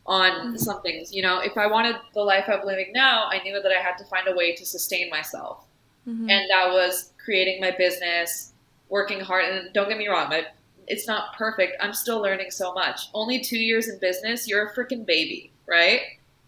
on 0.09 0.31
mm-hmm. 0.31 0.55
some 0.57 0.81
things. 0.81 1.13
You 1.13 1.21
know, 1.21 1.39
if 1.39 1.55
I 1.55 1.67
wanted 1.67 1.95
the 2.13 2.21
life 2.21 2.45
I'm 2.47 2.65
living 2.65 2.91
now, 2.93 3.29
I 3.29 3.41
knew 3.43 3.61
that 3.61 3.71
I 3.71 3.79
had 3.81 3.95
to 3.99 4.03
find 4.05 4.27
a 4.27 4.35
way 4.35 4.55
to 4.55 4.65
sustain 4.65 5.09
myself. 5.09 5.63
Mm-hmm. 6.07 6.29
And 6.29 6.49
that 6.49 6.69
was 6.71 7.13
creating 7.23 7.61
my 7.61 7.71
business, 7.71 8.53
working 8.89 9.19
hard. 9.19 9.45
And 9.45 9.71
don't 9.71 9.87
get 9.87 9.99
me 9.99 10.07
wrong, 10.07 10.29
my, 10.29 10.45
it's 10.87 11.07
not 11.07 11.35
perfect. 11.37 11.77
I'm 11.79 11.93
still 11.93 12.19
learning 12.19 12.49
so 12.49 12.73
much. 12.73 13.09
Only 13.13 13.39
two 13.39 13.59
years 13.59 13.87
in 13.87 13.99
business, 13.99 14.47
you're 14.47 14.65
a 14.65 14.73
freaking 14.73 15.05
baby, 15.05 15.51
right? 15.67 16.01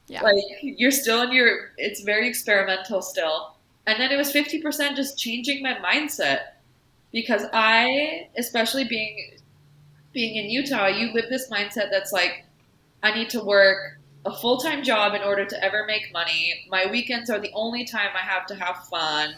Yeah. 0.08 0.24
Like 0.24 0.44
you're 0.64 0.92
still 0.92 1.22
in 1.22 1.32
your, 1.32 1.72
it's 1.78 2.02
very 2.02 2.28
experimental 2.28 3.04
still. 3.04 3.56
And 3.86 4.00
then 4.00 4.12
it 4.12 4.18
was 4.18 4.34
50% 4.34 4.96
just 4.96 5.20
changing 5.20 5.62
my 5.62 5.76
mindset 5.76 6.40
because 7.12 7.46
I, 7.54 8.28
especially 8.38 8.86
being, 8.86 9.38
being 10.14 10.36
in 10.36 10.50
Utah, 10.50 10.88
you 10.88 11.14
live 11.14 11.26
this 11.30 11.50
mindset 11.52 11.92
that's 11.92 12.12
like, 12.12 12.46
I 13.04 13.14
need 13.14 13.30
to 13.32 13.44
work 13.44 14.00
a 14.26 14.32
full 14.32 14.58
time 14.58 14.84
job 14.84 15.14
in 15.14 15.22
order 15.22 15.46
to 15.46 15.64
ever 15.64 15.86
make 15.86 16.12
money. 16.14 16.66
My 16.70 16.86
weekends 16.90 17.30
are 17.30 17.40
the 17.40 17.52
only 17.54 17.86
time 17.86 18.10
I 18.16 18.20
have 18.20 18.46
to 18.48 18.56
have 18.56 18.86
fun. 18.88 19.36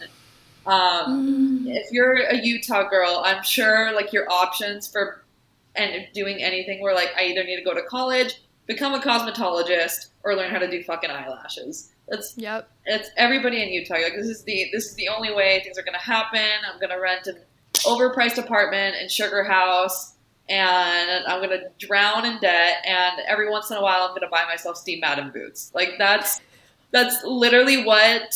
Um, 0.66 1.66
mm. 1.66 1.74
If 1.74 1.90
you're 1.90 2.16
a 2.16 2.36
Utah 2.36 2.88
girl, 2.88 3.22
I'm 3.24 3.42
sure 3.42 3.94
like 3.94 4.12
your 4.12 4.30
options 4.30 4.88
for 4.88 5.24
and 5.76 6.06
doing 6.14 6.42
anything 6.42 6.80
were 6.80 6.94
like 6.94 7.10
I 7.18 7.24
either 7.24 7.44
need 7.44 7.56
to 7.56 7.64
go 7.64 7.74
to 7.74 7.82
college, 7.82 8.42
become 8.66 8.94
a 8.94 9.00
cosmetologist, 9.00 10.08
or 10.22 10.36
learn 10.36 10.50
how 10.50 10.58
to 10.58 10.70
do 10.70 10.82
fucking 10.82 11.10
eyelashes. 11.10 11.90
That's 12.08 12.36
yep. 12.36 12.70
It's 12.84 13.10
everybody 13.16 13.62
in 13.62 13.70
Utah. 13.70 13.94
Like 13.94 14.14
this 14.14 14.28
is 14.28 14.44
the 14.44 14.68
this 14.72 14.86
is 14.86 14.94
the 14.94 15.08
only 15.08 15.32
way 15.32 15.60
things 15.64 15.78
are 15.78 15.82
gonna 15.82 15.98
happen. 15.98 16.40
I'm 16.40 16.78
gonna 16.78 17.00
rent 17.00 17.26
an 17.26 17.38
overpriced 17.78 18.38
apartment 18.38 18.96
in 18.96 19.08
Sugar 19.08 19.42
House 19.44 20.13
and 20.48 21.26
I'm 21.26 21.40
gonna 21.40 21.70
drown 21.78 22.26
in 22.26 22.38
debt, 22.40 22.84
and 22.86 23.20
every 23.26 23.50
once 23.50 23.70
in 23.70 23.76
a 23.76 23.82
while 23.82 24.02
I'm 24.02 24.14
gonna 24.14 24.30
buy 24.30 24.44
myself 24.44 24.76
Steve 24.76 25.00
Madden 25.00 25.30
boots. 25.30 25.70
Like 25.74 25.94
that's 25.98 26.40
that's 26.90 27.24
literally 27.24 27.84
what 27.84 28.34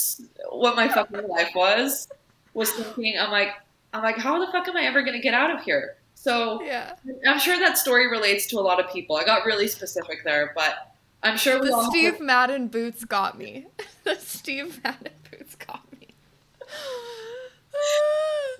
what 0.50 0.76
my 0.76 0.88
fucking 0.88 1.28
life 1.28 1.50
was. 1.54 2.08
Was 2.54 2.70
thinking 2.72 3.18
I'm 3.18 3.30
like 3.30 3.50
I'm 3.92 4.02
like 4.02 4.16
how 4.16 4.44
the 4.44 4.50
fuck 4.50 4.66
am 4.68 4.76
I 4.76 4.84
ever 4.84 5.02
gonna 5.02 5.20
get 5.20 5.34
out 5.34 5.54
of 5.54 5.62
here? 5.62 5.96
So 6.14 6.62
yeah, 6.62 6.94
I'm 7.26 7.38
sure 7.38 7.58
that 7.58 7.78
story 7.78 8.08
relates 8.08 8.46
to 8.48 8.58
a 8.58 8.60
lot 8.60 8.80
of 8.80 8.90
people. 8.90 9.16
I 9.16 9.24
got 9.24 9.44
really 9.44 9.68
specific 9.68 10.24
there, 10.24 10.52
but 10.54 10.94
I'm 11.22 11.36
sure 11.36 11.60
the 11.60 11.88
Steve 11.90 12.14
have... 12.14 12.20
Madden 12.20 12.68
boots 12.68 13.04
got 13.04 13.38
me. 13.38 13.66
the 14.04 14.16
Steve 14.16 14.80
Madden 14.82 15.12
boots 15.30 15.54
got 15.54 15.82
me. 15.92 16.08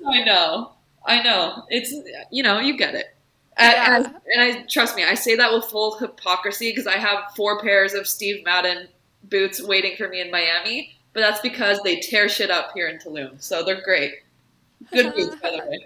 I 0.07 0.23
know, 0.23 0.73
I 1.05 1.23
know. 1.23 1.65
It's 1.69 1.93
you 2.31 2.43
know 2.43 2.61
you 2.61 2.77
get 2.77 2.95
it. 2.95 3.17
Yeah. 3.59 3.97
And, 3.97 4.07
I, 4.07 4.11
and 4.33 4.41
I 4.43 4.63
trust 4.63 4.97
me, 4.97 5.05
I 5.05 5.15
say 5.15 5.37
that 5.37 5.53
with 5.53 5.65
full 5.65 5.99
hypocrisy 5.99 6.71
because 6.71 6.87
I 6.87 6.97
have 6.97 7.35
four 7.37 7.61
pairs 7.61 7.95
of 7.95 8.07
Steve 8.07 8.45
Madden 8.45 8.89
boots 9.25 9.63
waiting 9.63 9.97
for 9.97 10.09
me 10.09 10.21
in 10.21 10.31
Miami, 10.31 10.95
but 11.13 11.21
that's 11.21 11.41
because 11.41 11.81
they 11.83 12.01
tear 12.01 12.29
shit 12.29 12.51
up 12.51 12.71
here 12.75 12.89
in 12.89 12.99
Tulum. 12.99 13.43
So 13.43 13.65
they're 13.65 13.83
great. 13.83 14.15
Good 14.93 15.15
boots, 15.17 15.37
by 15.43 15.51
the 15.51 15.59
way. 15.59 15.79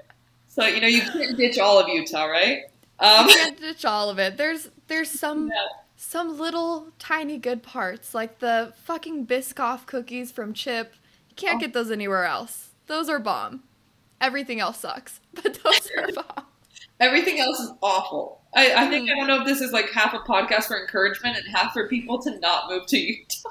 So 0.49 0.67
you 0.67 0.83
know 0.83 0.87
you 0.87 1.01
can't 1.01 1.37
ditch 1.37 1.59
all 1.59 1.79
of 1.79 1.89
Utah, 1.89 2.27
right? 2.27 2.65
Um, 2.99 3.27
you 3.27 3.35
can't 3.35 3.59
ditch 3.59 3.85
all 3.87 4.11
of 4.11 4.19
it. 4.19 4.37
There's 4.37 4.71
there's 4.89 5.11
some 5.11 5.47
yeah. 5.55 5.81
some 5.97 6.39
little 6.39 6.89
tiny 6.99 7.39
good 7.39 7.63
parts, 7.63 8.15
like 8.15 8.41
the 8.41 8.75
fucking 8.85 9.27
Biscoff 9.27 9.87
cookies 9.87 10.31
from 10.31 10.53
Chip. 10.53 10.95
You 11.31 11.37
can't 11.37 11.57
oh. 11.57 11.61
get 11.61 11.73
those 11.73 11.91
anywhere 11.91 12.25
else. 12.25 12.73
Those 12.87 13.09
are 13.09 13.19
bomb. 13.19 13.63
Everything 14.21 14.61
else 14.61 14.81
sucks, 14.81 15.21
but 15.35 15.59
those 15.65 15.91
are 15.97 16.13
bomb. 16.13 16.45
Everything 17.03 17.41
else 17.41 17.59
is 17.59 17.73
awful. 17.83 18.41
I, 18.55 18.85
I 18.85 18.89
think 18.89 19.11
I 19.11 19.15
don't 19.15 19.27
know 19.27 19.41
if 19.41 19.45
this 19.45 19.61
is 19.61 19.73
like 19.73 19.91
half 19.91 20.15
a 20.15 20.19
podcast 20.19 20.65
for 20.65 20.81
encouragement 20.81 21.37
and 21.37 21.47
half 21.49 21.73
for 21.73 21.89
people 21.89 22.23
to 22.23 22.39
not 22.39 22.71
move 22.71 22.87
to 22.87 22.97
Utah. 22.97 23.49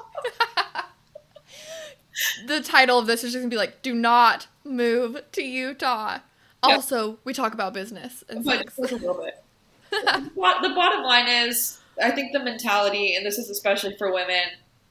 the 2.46 2.62
title 2.62 2.98
of 2.98 3.06
this 3.06 3.22
is 3.22 3.32
just 3.32 3.42
gonna 3.42 3.50
be 3.50 3.56
like, 3.56 3.82
"Do 3.82 3.94
not 3.94 4.46
move 4.64 5.20
to 5.32 5.42
Utah." 5.42 6.20
Also, 6.62 7.18
we 7.24 7.34
talk 7.34 7.52
about 7.52 7.74
business 7.74 8.24
and 8.28 8.42
but 8.42 8.58
sex. 8.58 8.78
a 8.78 8.82
little 8.96 9.22
bit. 9.22 9.42
the 9.90 10.72
bottom 10.74 11.02
line 11.02 11.28
is, 11.28 11.78
I 12.02 12.10
think 12.12 12.32
the 12.32 12.42
mentality, 12.42 13.14
and 13.16 13.26
this 13.26 13.36
is 13.36 13.50
especially 13.50 13.96
for 13.98 14.14
women, 14.14 14.44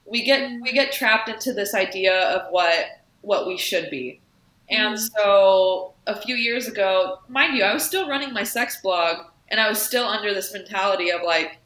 we 0.06 0.24
get 0.24 0.62
we 0.62 0.72
get 0.72 0.92
trapped 0.92 1.30
into 1.30 1.52
this 1.52 1.74
idea 1.74 2.14
of 2.30 2.52
what 2.52 2.86
what 3.22 3.48
we 3.48 3.58
should 3.58 3.90
be, 3.90 4.20
and 4.70 4.96
mm-hmm. 4.98 5.18
so 5.18 5.91
a 6.08 6.20
few 6.20 6.36
years 6.36 6.68
ago, 6.68 7.20
mind 7.28 7.56
you, 7.56 7.64
I 7.64 7.74
was 7.74 7.86
still 7.86 8.08
running 8.08 8.34
my 8.34 8.44
sex 8.44 8.82
blog 8.82 9.26
and 9.50 9.60
I 9.60 9.70
was 9.70 9.82
still 9.82 10.06
under 10.06 10.34
this 10.34 10.54
mentality 10.54 11.12
of 11.12 11.22
like, 11.24 11.58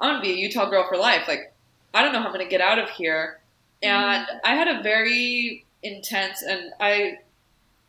I'm 0.00 0.14
gonna 0.14 0.22
be 0.22 0.32
a 0.32 0.36
Utah 0.36 0.70
girl 0.70 0.86
for 0.88 0.96
life. 0.96 1.26
Like, 1.28 1.52
I 1.92 2.02
don't 2.02 2.12
know 2.12 2.20
how 2.20 2.26
I'm 2.26 2.32
gonna 2.32 2.48
get 2.48 2.60
out 2.60 2.78
of 2.78 2.88
here. 2.90 3.40
And 3.82 4.26
mm-hmm. 4.26 4.36
I 4.44 4.54
had 4.54 4.68
a 4.68 4.82
very 4.82 5.64
intense 5.82 6.42
and 6.42 6.72
I 6.80 7.18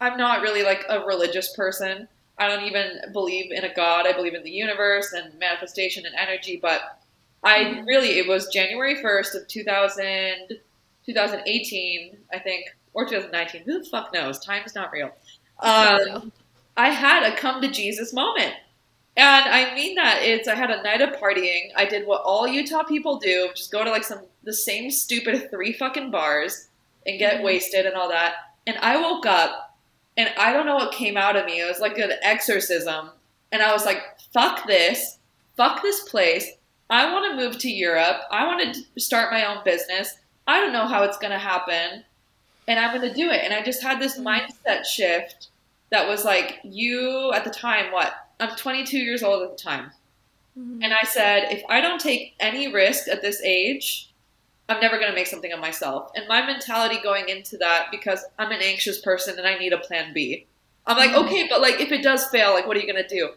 I'm 0.02 0.18
not 0.18 0.42
really 0.42 0.64
like 0.64 0.86
a 0.88 1.02
religious 1.06 1.54
person. 1.56 2.08
I 2.38 2.48
don't 2.48 2.64
even 2.64 3.12
believe 3.12 3.52
in 3.52 3.66
a 3.66 3.74
God. 3.74 4.08
I 4.08 4.14
believe 4.14 4.34
in 4.34 4.44
the 4.44 4.52
universe 4.52 5.12
and 5.12 5.38
manifestation 5.38 6.06
and 6.06 6.16
energy, 6.16 6.58
but 6.62 7.02
I 7.44 7.64
mm-hmm. 7.64 7.86
really 7.86 8.20
it 8.20 8.28
was 8.28 8.48
January 8.48 8.96
1st 8.96 9.36
of 9.36 9.48
2000 9.48 10.60
2018, 11.06 12.18
I 12.32 12.40
think, 12.40 12.66
or 12.94 13.06
2019. 13.06 13.64
Who 13.64 13.80
the 13.80 13.90
fuck 13.90 14.14
knows? 14.14 14.40
Time 14.40 14.64
is 14.66 14.76
not 14.76 14.92
real 14.92 15.12
um, 15.60 16.32
I 16.78 16.90
had 16.90 17.24
a 17.24 17.36
come 17.36 17.62
to 17.62 17.70
Jesus 17.70 18.14
moment. 18.14 18.54
And 19.18 19.50
I 19.50 19.76
mean 19.76 19.96
that 19.96 20.22
it's 20.22 20.48
I 20.48 20.56
had 20.56 20.72
a 20.72 20.82
night 20.82 21.02
of 21.02 21.20
partying. 21.20 21.72
I 21.76 21.86
did 21.86 22.08
what 22.08 22.22
all 22.24 22.48
Utah 22.48 22.84
people 22.84 23.18
do, 23.18 23.50
just 23.54 23.72
go 23.72 23.84
to 23.84 23.92
like 23.92 24.06
some 24.06 24.22
the 24.44 24.54
same 24.54 24.90
stupid 24.90 25.50
three 25.52 25.74
fucking 25.74 26.10
bars 26.10 26.70
and 27.06 27.20
get 27.20 27.36
mm-hmm. 27.36 27.44
wasted 27.44 27.86
and 27.86 27.96
all 27.96 28.08
that. 28.10 28.36
And 28.66 28.78
I 28.78 29.02
woke 29.02 29.26
up 29.26 29.78
and 30.16 30.30
I 30.38 30.54
don't 30.54 30.66
know 30.66 30.76
what 30.76 30.94
came 30.94 31.18
out 31.18 31.36
of 31.36 31.46
me. 31.46 31.60
It 31.60 31.68
was 31.68 31.80
like 31.80 31.98
an 31.98 32.14
exorcism. 32.22 33.10
And 33.52 33.62
I 33.62 33.74
was 33.74 33.86
like, 33.86 34.02
fuck 34.34 34.66
this. 34.68 35.18
Fuck 35.58 35.82
this 35.82 36.08
place. 36.08 36.50
I 36.90 37.12
want 37.12 37.30
to 37.30 37.38
move 37.38 37.58
to 37.60 37.70
Europe. 37.70 38.22
I 38.32 38.46
want 38.48 38.74
to 38.74 39.02
start 39.02 39.32
my 39.32 39.46
own 39.46 39.64
business. 39.66 40.16
I 40.48 40.62
don't 40.62 40.74
know 40.74 40.88
how 40.88 41.04
it's 41.04 41.18
going 41.18 41.32
to 41.32 41.38
happen. 41.38 42.06
And 42.68 42.80
I'm 42.80 42.98
going 42.98 43.10
to 43.10 43.16
do 43.16 43.30
it. 43.30 43.42
And 43.44 43.54
I 43.54 43.64
just 43.64 43.84
had 43.84 44.00
this 44.00 44.18
mm-hmm. 44.18 44.28
mindset 44.28 44.86
shift 44.86 45.49
that 45.90 46.08
was 46.08 46.26
like, 46.26 46.60
you 46.64 47.32
at 47.34 47.44
the 47.44 47.50
time, 47.50 47.92
what? 47.92 48.14
I'm 48.40 48.56
22 48.56 48.98
years 48.98 49.24
old 49.24 49.44
at 49.44 49.58
the 49.58 49.64
time. 49.64 49.92
Mm-hmm. 50.58 50.84
And 50.84 50.94
I 50.94 51.04
said, 51.04 51.52
if 51.52 51.64
I 51.70 51.82
don't 51.82 52.00
take 52.00 52.36
any 52.40 52.72
risk 52.72 53.08
at 53.08 53.22
this 53.22 53.42
age, 53.42 54.14
I'm 54.68 54.80
never 54.80 54.98
going 54.98 55.10
to 55.10 55.16
make 55.16 55.28
something 55.28 55.52
of 55.52 55.60
myself. 55.60 56.12
And 56.16 56.28
my 56.28 56.46
mentality 56.46 57.00
going 57.02 57.28
into 57.28 57.58
that, 57.58 57.88
because 57.92 58.24
I'm 58.38 58.52
an 58.52 58.62
anxious 58.62 59.02
person 59.02 59.38
and 59.38 59.48
I 59.48 59.58
need 59.58 59.74
a 59.74 59.80
plan 59.80 60.14
B. 60.14 60.46
I'm 60.86 60.98
like, 60.98 61.12
mm-hmm. 61.12 61.26
okay, 61.26 61.48
but 61.50 61.62
like 61.62 61.80
if 61.80 61.92
it 61.92 62.04
does 62.04 62.26
fail, 62.26 62.54
like 62.54 62.68
what 62.68 62.78
are 62.78 62.80
you 62.80 62.92
going 62.92 63.04
to 63.04 63.16
do? 63.16 63.32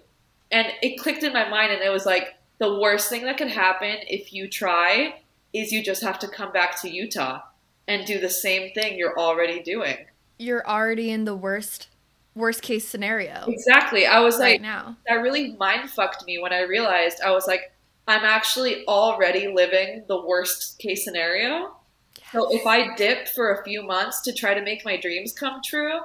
And 0.51 0.69
it 0.83 0.99
clicked 0.99 1.23
in 1.23 1.33
my 1.33 1.49
mind 1.49 1.73
and 1.73 1.83
it 1.83 1.91
was 1.91 2.07
like, 2.07 2.37
the 2.59 2.79
worst 2.79 3.09
thing 3.09 3.25
that 3.25 3.39
could 3.39 3.51
happen 3.51 3.97
if 4.07 4.33
you 4.33 4.47
try 4.47 5.21
is 5.53 5.73
you 5.73 5.83
just 5.83 6.03
have 6.03 6.19
to 6.21 6.29
come 6.29 6.53
back 6.53 6.81
to 6.81 6.89
Utah 6.89 7.41
and 7.89 8.07
do 8.07 8.21
the 8.21 8.31
same 8.31 8.73
thing 8.73 8.97
you're 8.97 9.19
already 9.19 9.61
doing. 9.61 9.97
You're 10.39 10.65
already 10.65 11.11
in 11.11 11.25
the 11.25 11.35
worst 11.35 11.89
worst 12.35 12.63
case 12.63 12.87
scenario. 12.87 13.45
Exactly. 13.47 14.07
I 14.07 14.21
was 14.21 14.39
right 14.39 14.53
like, 14.53 14.63
now. 14.63 14.97
that 15.07 15.17
really 15.17 15.55
mind 15.57 15.91
fucked 15.91 16.25
me 16.27 16.39
when 16.39 16.53
I 16.53 16.63
realized 16.63 17.21
I 17.21 17.31
was 17.33 17.47
like, 17.47 17.73
I'm 18.09 18.25
actually 18.25 18.87
already 18.87 19.49
living 19.49 20.05
the 20.09 20.21
worst 20.21 20.79
case 20.79 21.05
scenario. 21.05 21.77
Yes. 22.17 22.27
So 22.33 22.55
if 22.55 22.67
I 22.67 22.95
dip 22.97 23.29
for 23.29 23.55
a 23.55 23.65
few 23.65 23.83
months 23.83 24.23
to 24.23 24.33
try 24.33 24.55
to 24.55 24.63
make 24.63 24.85
my 24.85 24.97
dreams 24.97 25.33
come 25.33 25.61
true, 25.65 26.01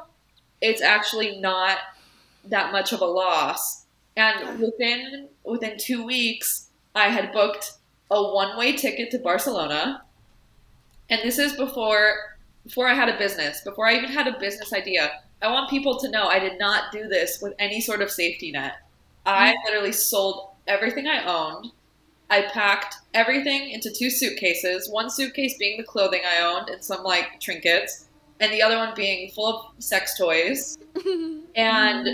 it's 0.62 0.82
actually 0.82 1.40
not 1.40 1.80
that 2.46 2.72
much 2.72 2.94
of 2.94 3.02
a 3.02 3.06
loss. 3.06 3.86
And 4.16 4.60
within 4.60 5.30
within 5.44 5.78
two 5.78 6.06
weeks, 6.06 6.70
I 6.96 7.10
had 7.10 7.32
booked 7.32 7.74
a 8.10 8.22
one 8.34 8.58
way 8.58 8.74
ticket 8.74 9.12
to 9.12 9.20
Barcelona. 9.20 10.04
And 11.10 11.22
this 11.24 11.38
is 11.40 11.54
before 11.54 12.16
before 12.66 12.88
I 12.88 12.94
had 12.94 13.10
a 13.10 13.18
business, 13.18 13.62
before 13.62 13.88
I 13.88 13.96
even 13.96 14.10
had 14.10 14.28
a 14.28 14.38
business 14.40 14.74
idea, 14.74 15.12
I 15.42 15.52
want 15.52 15.70
people 15.70 16.00
to 16.00 16.10
know 16.10 16.28
I 16.28 16.40
did 16.40 16.60
not 16.60 16.92
do 16.92 17.08
this 17.08 17.40
with 17.42 17.54
any 17.60 17.80
sort 17.80 18.02
of 18.02 18.10
safety 18.10 18.52
net. 18.52 18.74
I 19.26 19.50
mm-hmm. 19.50 19.66
literally 19.66 19.92
sold 19.92 20.50
everything 20.68 21.08
I 21.08 21.24
owned. 21.26 21.72
I 22.30 22.42
packed 22.42 22.96
everything 23.14 23.70
into 23.70 23.90
two 23.92 24.10
suitcases, 24.10 24.90
one 24.90 25.10
suitcase 25.10 25.56
being 25.58 25.78
the 25.78 25.84
clothing 25.84 26.22
I 26.26 26.44
owned 26.44 26.70
and 26.70 26.84
some 26.84 27.04
like 27.04 27.40
trinkets, 27.40 28.06
and 28.40 28.52
the 28.52 28.62
other 28.62 28.78
one 28.78 28.94
being 28.96 29.32
full 29.32 29.48
of 29.48 29.84
sex 29.84 30.18
toys. 30.18 30.78
and 31.56 32.10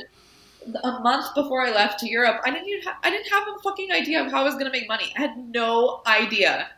a 0.83 0.99
month 0.99 1.33
before 1.35 1.61
I 1.61 1.71
left 1.71 1.99
to 1.99 2.09
Europe, 2.09 2.41
I 2.45 2.51
didn't 2.51 2.67
even 2.67 2.83
ha- 2.83 2.99
I 3.03 3.09
didn't 3.09 3.29
have 3.29 3.47
a 3.47 3.59
fucking 3.61 3.91
idea 3.91 4.23
of 4.23 4.31
how 4.31 4.41
I 4.41 4.43
was 4.43 4.53
going 4.53 4.65
to 4.65 4.71
make 4.71 4.87
money. 4.87 5.13
I 5.17 5.21
had 5.21 5.37
no 5.37 6.01
idea. 6.05 6.69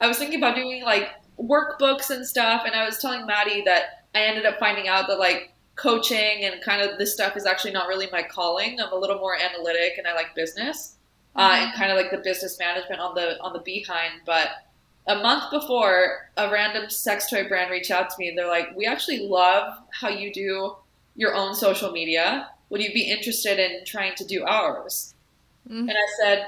I 0.00 0.06
was 0.06 0.18
thinking 0.18 0.38
about 0.38 0.56
doing 0.56 0.82
like 0.82 1.10
workbooks 1.40 2.10
and 2.10 2.26
stuff, 2.26 2.62
and 2.66 2.74
I 2.74 2.84
was 2.84 2.98
telling 2.98 3.26
Maddie 3.26 3.62
that 3.62 4.04
I 4.14 4.24
ended 4.24 4.44
up 4.44 4.58
finding 4.58 4.88
out 4.88 5.08
that 5.08 5.18
like 5.18 5.53
coaching 5.76 6.44
and 6.44 6.62
kind 6.62 6.82
of 6.82 6.98
this 6.98 7.12
stuff 7.12 7.36
is 7.36 7.46
actually 7.46 7.72
not 7.72 7.88
really 7.88 8.08
my 8.12 8.22
calling. 8.22 8.80
I'm 8.80 8.92
a 8.92 8.96
little 8.96 9.18
more 9.18 9.36
analytic, 9.36 9.98
and 9.98 10.06
I 10.06 10.14
like 10.14 10.34
business 10.34 10.96
uh, 11.36 11.56
and 11.60 11.74
kind 11.74 11.90
of 11.90 11.96
like 11.96 12.10
the 12.10 12.18
business 12.18 12.58
management 12.58 13.00
on 13.00 13.14
the 13.14 13.40
on 13.40 13.52
the 13.52 13.58
behind. 13.60 14.12
But 14.24 14.50
a 15.06 15.16
month 15.16 15.50
before, 15.50 16.30
a 16.36 16.50
random 16.50 16.88
sex 16.88 17.28
toy 17.28 17.46
brand 17.48 17.70
reached 17.70 17.90
out 17.90 18.10
to 18.10 18.16
me, 18.18 18.28
and 18.28 18.38
they're 18.38 18.48
like, 18.48 18.74
"We 18.76 18.86
actually 18.86 19.26
love 19.28 19.78
how 19.90 20.08
you 20.08 20.32
do 20.32 20.76
your 21.16 21.34
own 21.34 21.54
social 21.54 21.90
media. 21.90 22.48
Would 22.70 22.80
you 22.80 22.92
be 22.92 23.10
interested 23.10 23.58
in 23.58 23.84
trying 23.84 24.14
to 24.16 24.24
do 24.24 24.44
ours?" 24.44 25.14
Mhm. 25.68 25.88
And 25.88 25.92
I 25.92 26.06
said, 26.20 26.46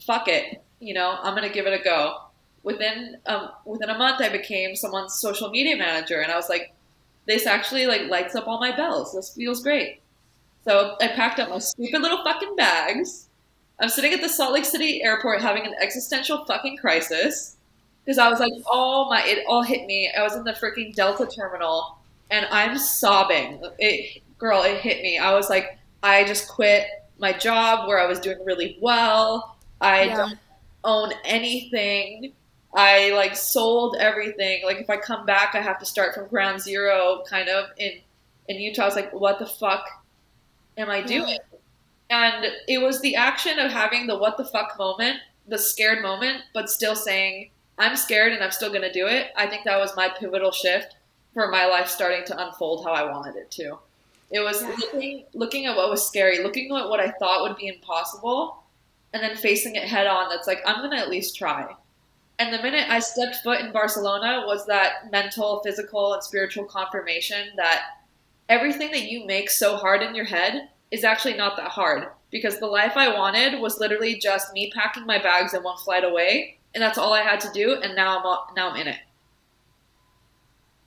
"Fuck 0.00 0.28
it, 0.28 0.62
you 0.80 0.94
know, 0.94 1.18
I'm 1.22 1.34
gonna 1.34 1.48
give 1.48 1.66
it 1.66 1.78
a 1.78 1.82
go." 1.82 2.20
Within 2.62 3.18
um, 3.26 3.50
within 3.64 3.90
a 3.90 3.98
month, 3.98 4.22
I 4.22 4.28
became 4.28 4.76
someone's 4.76 5.14
social 5.14 5.50
media 5.50 5.76
manager, 5.76 6.20
and 6.20 6.32
I 6.32 6.36
was 6.36 6.48
like, 6.48 6.72
"This 7.26 7.46
actually 7.46 7.86
like 7.86 8.02
lights 8.08 8.34
up 8.34 8.46
all 8.46 8.60
my 8.60 8.74
bells. 8.74 9.12
This 9.14 9.34
feels 9.34 9.62
great." 9.62 10.00
So 10.64 10.96
I 11.00 11.08
packed 11.08 11.40
up 11.40 11.50
my 11.50 11.58
stupid 11.58 12.00
little 12.00 12.22
fucking 12.24 12.56
bags. 12.56 13.28
I'm 13.80 13.88
sitting 13.88 14.12
at 14.14 14.20
the 14.20 14.28
Salt 14.28 14.52
Lake 14.52 14.64
City 14.64 15.02
airport 15.02 15.42
having 15.42 15.66
an 15.66 15.74
existential 15.80 16.44
fucking 16.46 16.76
crisis 16.78 17.56
because 18.04 18.18
I 18.18 18.28
was 18.28 18.40
like, 18.40 18.52
"Oh 18.70 19.08
my!" 19.10 19.22
It 19.24 19.44
all 19.48 19.62
hit 19.62 19.86
me. 19.86 20.10
I 20.16 20.22
was 20.22 20.34
in 20.36 20.44
the 20.44 20.52
freaking 20.52 20.94
Delta 20.94 21.26
terminal, 21.26 21.98
and 22.30 22.46
I'm 22.50 22.78
sobbing. 22.78 23.62
It, 23.78 24.22
girl, 24.38 24.62
it 24.62 24.78
hit 24.80 25.02
me. 25.02 25.18
I 25.18 25.34
was 25.34 25.50
like, 25.50 25.78
I 26.02 26.24
just 26.24 26.48
quit 26.48 26.86
my 27.18 27.32
job 27.32 27.88
where 27.88 27.98
I 28.00 28.06
was 28.06 28.20
doing 28.20 28.44
really 28.44 28.76
well. 28.80 29.56
I 29.80 30.04
Yeah. 30.04 30.16
don't 30.16 30.38
own 30.84 31.12
anything. 31.24 32.32
I 32.74 33.10
like 33.10 33.36
sold 33.36 33.96
everything. 33.98 34.64
Like 34.64 34.78
if 34.78 34.90
I 34.90 34.96
come 34.96 35.24
back, 35.26 35.54
I 35.54 35.60
have 35.60 35.78
to 35.78 35.86
start 35.86 36.14
from 36.14 36.28
ground 36.28 36.60
zero, 36.60 37.22
kind 37.28 37.48
of 37.48 37.66
in 37.78 38.00
in 38.48 38.56
Utah. 38.60 38.82
I 38.82 38.86
was 38.86 38.96
like, 38.96 39.12
what 39.12 39.38
the 39.38 39.46
fuck 39.46 39.84
am 40.76 40.90
I 40.90 41.00
doing? 41.02 41.38
And 42.10 42.46
it 42.68 42.82
was 42.82 43.00
the 43.00 43.16
action 43.16 43.58
of 43.58 43.70
having 43.70 44.06
the 44.06 44.18
what 44.18 44.36
the 44.36 44.44
fuck 44.44 44.78
moment, 44.78 45.18
the 45.48 45.58
scared 45.58 46.02
moment, 46.02 46.42
but 46.52 46.68
still 46.68 46.94
saying, 46.96 47.50
I'm 47.78 47.96
scared 47.96 48.32
and 48.32 48.42
I'm 48.42 48.50
still 48.50 48.68
going 48.68 48.82
to 48.82 48.92
do 48.92 49.06
it. 49.06 49.28
I 49.36 49.46
think 49.46 49.64
that 49.64 49.78
was 49.78 49.96
my 49.96 50.08
pivotal 50.08 50.52
shift 50.52 50.96
for 51.32 51.48
my 51.50 51.66
life 51.66 51.88
starting 51.88 52.24
to 52.26 52.46
unfold 52.46 52.84
how 52.84 52.92
I 52.92 53.10
wanted 53.10 53.36
it 53.36 53.50
to. 53.52 53.78
It 54.30 54.40
was 54.40 54.62
Yeah. 54.62 54.76
looking, 54.78 55.24
looking 55.32 55.66
at 55.66 55.76
what 55.76 55.90
was 55.90 56.06
scary, 56.06 56.42
looking 56.42 56.74
at 56.76 56.88
what 56.88 57.00
I 57.00 57.10
thought 57.12 57.42
would 57.42 57.56
be 57.56 57.68
impossible, 57.68 58.62
and 59.12 59.22
then 59.22 59.36
facing 59.36 59.76
it 59.76 59.84
head 59.84 60.06
on. 60.06 60.28
That's 60.28 60.46
like, 60.46 60.62
I'm 60.66 60.78
going 60.78 60.90
to 60.90 60.98
at 60.98 61.08
least 61.08 61.36
try. 61.36 61.74
And 62.38 62.52
the 62.52 62.62
minute 62.62 62.88
I 62.90 62.98
stepped 62.98 63.36
foot 63.36 63.60
in 63.60 63.70
Barcelona 63.72 64.42
was 64.46 64.66
that 64.66 65.10
mental, 65.12 65.60
physical, 65.64 66.14
and 66.14 66.22
spiritual 66.22 66.64
confirmation 66.64 67.50
that 67.56 67.82
everything 68.48 68.90
that 68.90 69.04
you 69.04 69.24
make 69.26 69.50
so 69.50 69.76
hard 69.76 70.02
in 70.02 70.14
your 70.14 70.24
head 70.24 70.68
is 70.90 71.04
actually 71.04 71.34
not 71.36 71.56
that 71.56 71.70
hard 71.70 72.08
because 72.30 72.58
the 72.58 72.66
life 72.66 72.92
I 72.96 73.14
wanted 73.16 73.60
was 73.60 73.78
literally 73.78 74.18
just 74.18 74.52
me 74.52 74.70
packing 74.74 75.06
my 75.06 75.22
bags 75.22 75.54
and 75.54 75.62
one 75.64 75.76
flight 75.78 76.02
away, 76.04 76.58
and 76.74 76.82
that's 76.82 76.98
all 76.98 77.12
I 77.12 77.22
had 77.22 77.40
to 77.42 77.52
do. 77.52 77.74
And 77.80 77.94
now 77.94 78.18
I'm 78.18 78.26
all- 78.26 78.50
now 78.56 78.70
I'm 78.70 78.76
in 78.80 78.88
it. 78.88 78.98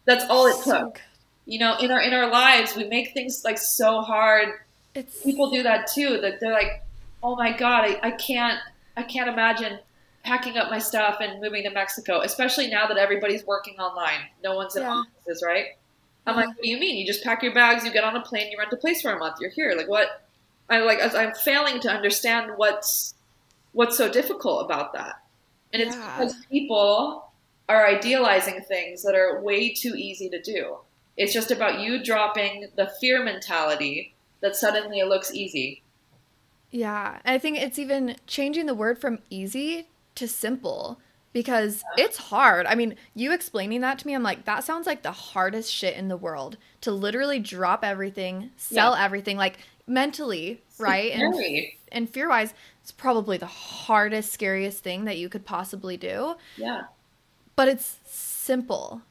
That's 0.06 0.26
all 0.26 0.48
it 0.48 0.56
So 0.56 0.64
took. 0.86 0.94
good. 0.96 1.02
You 1.46 1.60
know, 1.60 1.78
in 1.78 1.92
our 1.92 2.02
in 2.02 2.14
our 2.14 2.30
lives, 2.30 2.76
we 2.76 2.84
make 2.86 3.14
things 3.14 3.44
like 3.46 3.58
so 3.58 4.02
hard. 4.02 4.50
It's 4.94 5.22
People 5.24 5.50
do 5.50 5.64
that 5.64 5.88
too. 5.88 6.20
That 6.22 6.40
they're 6.42 6.52
like, 6.54 6.84
"Oh 7.24 7.36
my 7.38 7.56
god, 7.56 7.86
I, 7.86 8.00
I 8.08 8.12
can't 8.12 8.60
I 8.98 9.04
can't 9.04 9.30
imagine 9.30 9.80
packing 10.28 10.58
up 10.58 10.70
my 10.70 10.80
stuff 10.80 11.18
and 11.22 11.42
moving 11.42 11.64
to 11.64 11.70
Mexico." 11.70 12.22
Especially 12.22 12.68
now 12.68 12.86
that 12.88 12.98
everybody's 12.98 13.46
working 13.46 13.80
online. 13.80 14.22
No 14.44 14.56
one's 14.56 14.76
in 14.76 14.84
Yeah. 14.84 15.04
offices, 15.04 15.44
right? 15.46 15.78
I'm 16.26 16.36
Yeah. 16.36 16.42
like, 16.42 16.50
what 16.50 16.64
do 16.64 16.70
you 16.70 16.78
mean? 16.78 16.98
You 16.98 17.06
just 17.08 17.24
pack 17.24 17.42
your 17.42 17.54
bags, 17.54 17.86
you 17.86 17.92
get 17.92 18.04
on 18.04 18.16
a 18.16 18.22
plane, 18.22 18.52
you 18.52 18.58
rent 18.58 18.74
a 18.74 18.78
place 18.78 19.02
for 19.02 19.12
a 19.12 19.18
month, 19.18 19.38
you're 19.40 19.50
here. 19.50 19.74
Like 19.76 19.88
what? 19.88 20.24
I 20.70 20.80
like 20.80 21.00
as 21.00 21.16
I'm 21.16 21.34
failing 21.34 21.80
to 21.82 21.90
understand 21.90 22.52
what's 22.58 23.14
what's 23.72 23.96
so 23.96 24.10
difficult 24.10 24.66
about 24.66 24.94
that. 24.94 25.16
And 25.72 25.82
it's 25.82 25.96
Yeah. 25.96 26.18
because 26.18 26.36
people 26.52 27.32
are 27.70 27.86
idealizing 27.86 28.62
things 28.62 29.04
that 29.04 29.16
are 29.16 29.42
way 29.42 29.74
too 29.74 29.94
easy 29.96 30.30
to 30.30 30.42
do. 30.42 30.78
It's 31.16 31.34
just 31.34 31.52
about 31.52 31.80
you 31.80 32.04
dropping 32.04 32.70
the 32.76 32.88
fear 33.00 33.24
mentality 33.24 34.16
that 34.42 34.56
suddenly 34.56 35.00
it 35.00 35.08
looks 35.08 35.34
easy. 35.34 35.84
Yeah, 36.72 37.20
I 37.26 37.38
think 37.38 37.58
it's 37.58 37.80
even 37.80 38.18
changing 38.28 38.66
the 38.66 38.76
word 38.76 39.00
from 39.00 39.20
easy 39.30 39.88
to 40.18 40.28
simple 40.28 41.00
because 41.34 41.84
it's 41.98 42.18
hard. 42.18 42.66
I 42.66 42.76
mean, 42.76 42.96
you 43.14 43.32
explaining 43.32 43.82
that 43.82 44.00
to 44.00 44.08
me, 44.08 44.14
I'm 44.14 44.24
like, 44.24 44.46
that 44.46 44.64
sounds 44.64 44.88
like 44.88 45.04
the 45.04 45.12
hardest 45.12 45.72
shit 45.72 45.96
in 45.96 46.08
the 46.08 46.18
world 46.18 46.58
to 46.82 46.92
literally 46.92 47.40
drop 47.40 47.84
everything, 47.84 48.52
sell 48.58 48.96
everything, 48.96 49.38
like 49.38 49.60
mentally, 49.86 50.62
right? 50.80 51.12
And 51.12 51.36
and 51.92 52.10
fear 52.10 52.30
wise, 52.30 52.54
it's 52.82 52.92
probably 52.92 53.38
the 53.38 53.46
hardest, 53.46 54.34
scariest 54.34 54.84
thing 54.84 55.06
that 55.06 55.18
you 55.18 55.30
could 55.30 55.46
possibly 55.46 55.96
do. 55.96 56.36
Yeah. 56.58 56.84
But 57.56 57.68
it's 57.68 58.00
simple. 58.06 59.02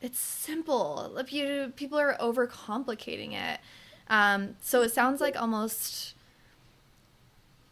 It's 0.00 0.18
simple. 0.18 1.16
If 1.16 1.32
you 1.32 1.72
people 1.76 1.98
are 1.98 2.16
overcomplicating 2.20 3.32
it. 3.32 3.60
Um, 4.08 4.56
so 4.60 4.82
it 4.82 4.92
sounds 4.92 5.20
like 5.20 5.40
almost 5.40 6.14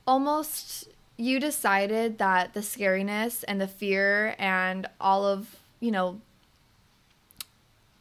almost 0.06 0.88
you 1.20 1.38
decided 1.38 2.18
that 2.18 2.54
the 2.54 2.60
scariness 2.60 3.44
and 3.46 3.60
the 3.60 3.68
fear 3.68 4.34
and 4.38 4.88
all 5.00 5.26
of, 5.26 5.56
you 5.78 5.90
know, 5.90 6.20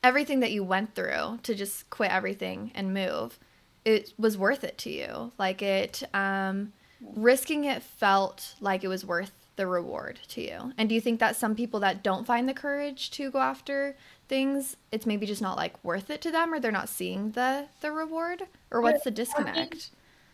everything 0.04 0.40
that 0.40 0.52
you 0.52 0.64
went 0.64 0.96
through 0.96 1.40
to 1.44 1.54
just 1.54 1.90
quit 1.90 2.12
everything 2.12 2.72
and 2.74 2.94
move, 2.94 3.38
it 3.84 4.14
was 4.18 4.38
worth 4.38 4.64
it 4.64 4.78
to 4.80 4.90
you. 4.90 5.32
Like 5.38 5.62
it 5.62 6.04
um 6.14 6.72
risking 7.16 7.66
it 7.66 7.84
felt 7.84 8.56
like 8.60 8.84
it 8.84 8.88
was 8.88 9.06
worth 9.06 9.32
the 9.56 9.68
reward 9.68 10.20
to 10.30 10.42
you. 10.42 10.74
And 10.78 10.88
do 10.88 10.96
you 10.96 11.02
think 11.02 11.20
that 11.20 11.36
some 11.36 11.56
people 11.56 11.82
that 11.82 12.02
don't 12.02 12.26
find 12.26 12.48
the 12.48 12.54
courage 12.54 13.12
to 13.12 13.30
go 13.30 13.40
after 13.40 13.98
things, 14.30 14.78
it's 14.92 15.06
maybe 15.06 15.26
just 15.26 15.42
not 15.42 15.58
like 15.58 15.84
worth 15.84 16.10
it 16.10 16.22
to 16.22 16.32
them 16.32 16.54
or 16.54 16.60
they're 16.62 16.72
not 16.72 16.88
seeing 16.88 17.32
the 17.32 17.68
the 17.82 17.92
reward 17.92 18.44
or 18.72 18.80
what's 18.80 19.04
the 19.04 19.12
disconnect? 19.12 19.90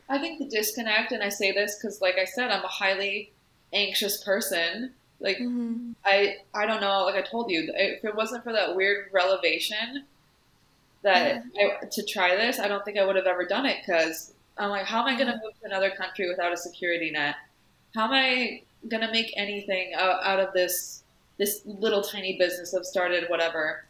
I 0.09 0.17
think 0.19 0.39
the 0.39 0.47
disconnect, 0.47 1.11
and 1.11 1.23
I 1.23 1.29
say 1.29 1.51
this 1.51 1.75
because, 1.77 2.01
like 2.01 2.17
I 2.17 2.25
said, 2.25 2.51
I'm 2.51 2.63
a 2.63 2.67
highly 2.67 3.33
anxious 3.73 4.23
person. 4.23 4.93
Like 5.19 5.37
hmm 5.37 5.93
I, 6.05 6.37
I 6.53 6.65
don't 6.65 6.81
know. 6.81 7.05
Like 7.05 7.15
I 7.15 7.21
told 7.21 7.49
you, 7.51 7.71
if 7.75 8.03
it 8.05 8.15
wasn't 8.15 8.43
for 8.43 8.53
that 8.53 8.75
weird 8.75 9.07
revelation 9.13 10.05
that 11.03 11.43
I, 11.59 11.85
to 11.91 12.03
try 12.03 12.35
this, 12.35 12.59
I 12.59 12.67
don't 12.67 12.83
think 12.85 12.97
I 12.97 13.05
would 13.05 13.15
have 13.15 13.27
ever 13.27 13.45
done 13.45 13.65
it. 13.65 13.77
Because 13.85 14.33
I'm 14.57 14.69
like, 14.69 14.85
how 14.85 15.01
am 15.01 15.07
I 15.07 15.15
going 15.15 15.27
to 15.27 15.33
move 15.33 15.53
to 15.61 15.65
another 15.65 15.91
country 15.91 16.27
without 16.29 16.53
a 16.53 16.57
security 16.57 17.11
net? 17.11 17.35
How 17.95 18.05
am 18.05 18.13
I 18.13 18.63
going 18.89 19.01
to 19.01 19.11
make 19.11 19.33
anything 19.37 19.93
out, 19.95 20.23
out 20.23 20.39
of 20.39 20.53
this 20.53 21.03
this 21.37 21.61
little 21.65 22.01
tiny 22.01 22.37
business 22.37 22.73
I've 22.73 22.85
started, 22.85 23.29
whatever? 23.29 23.85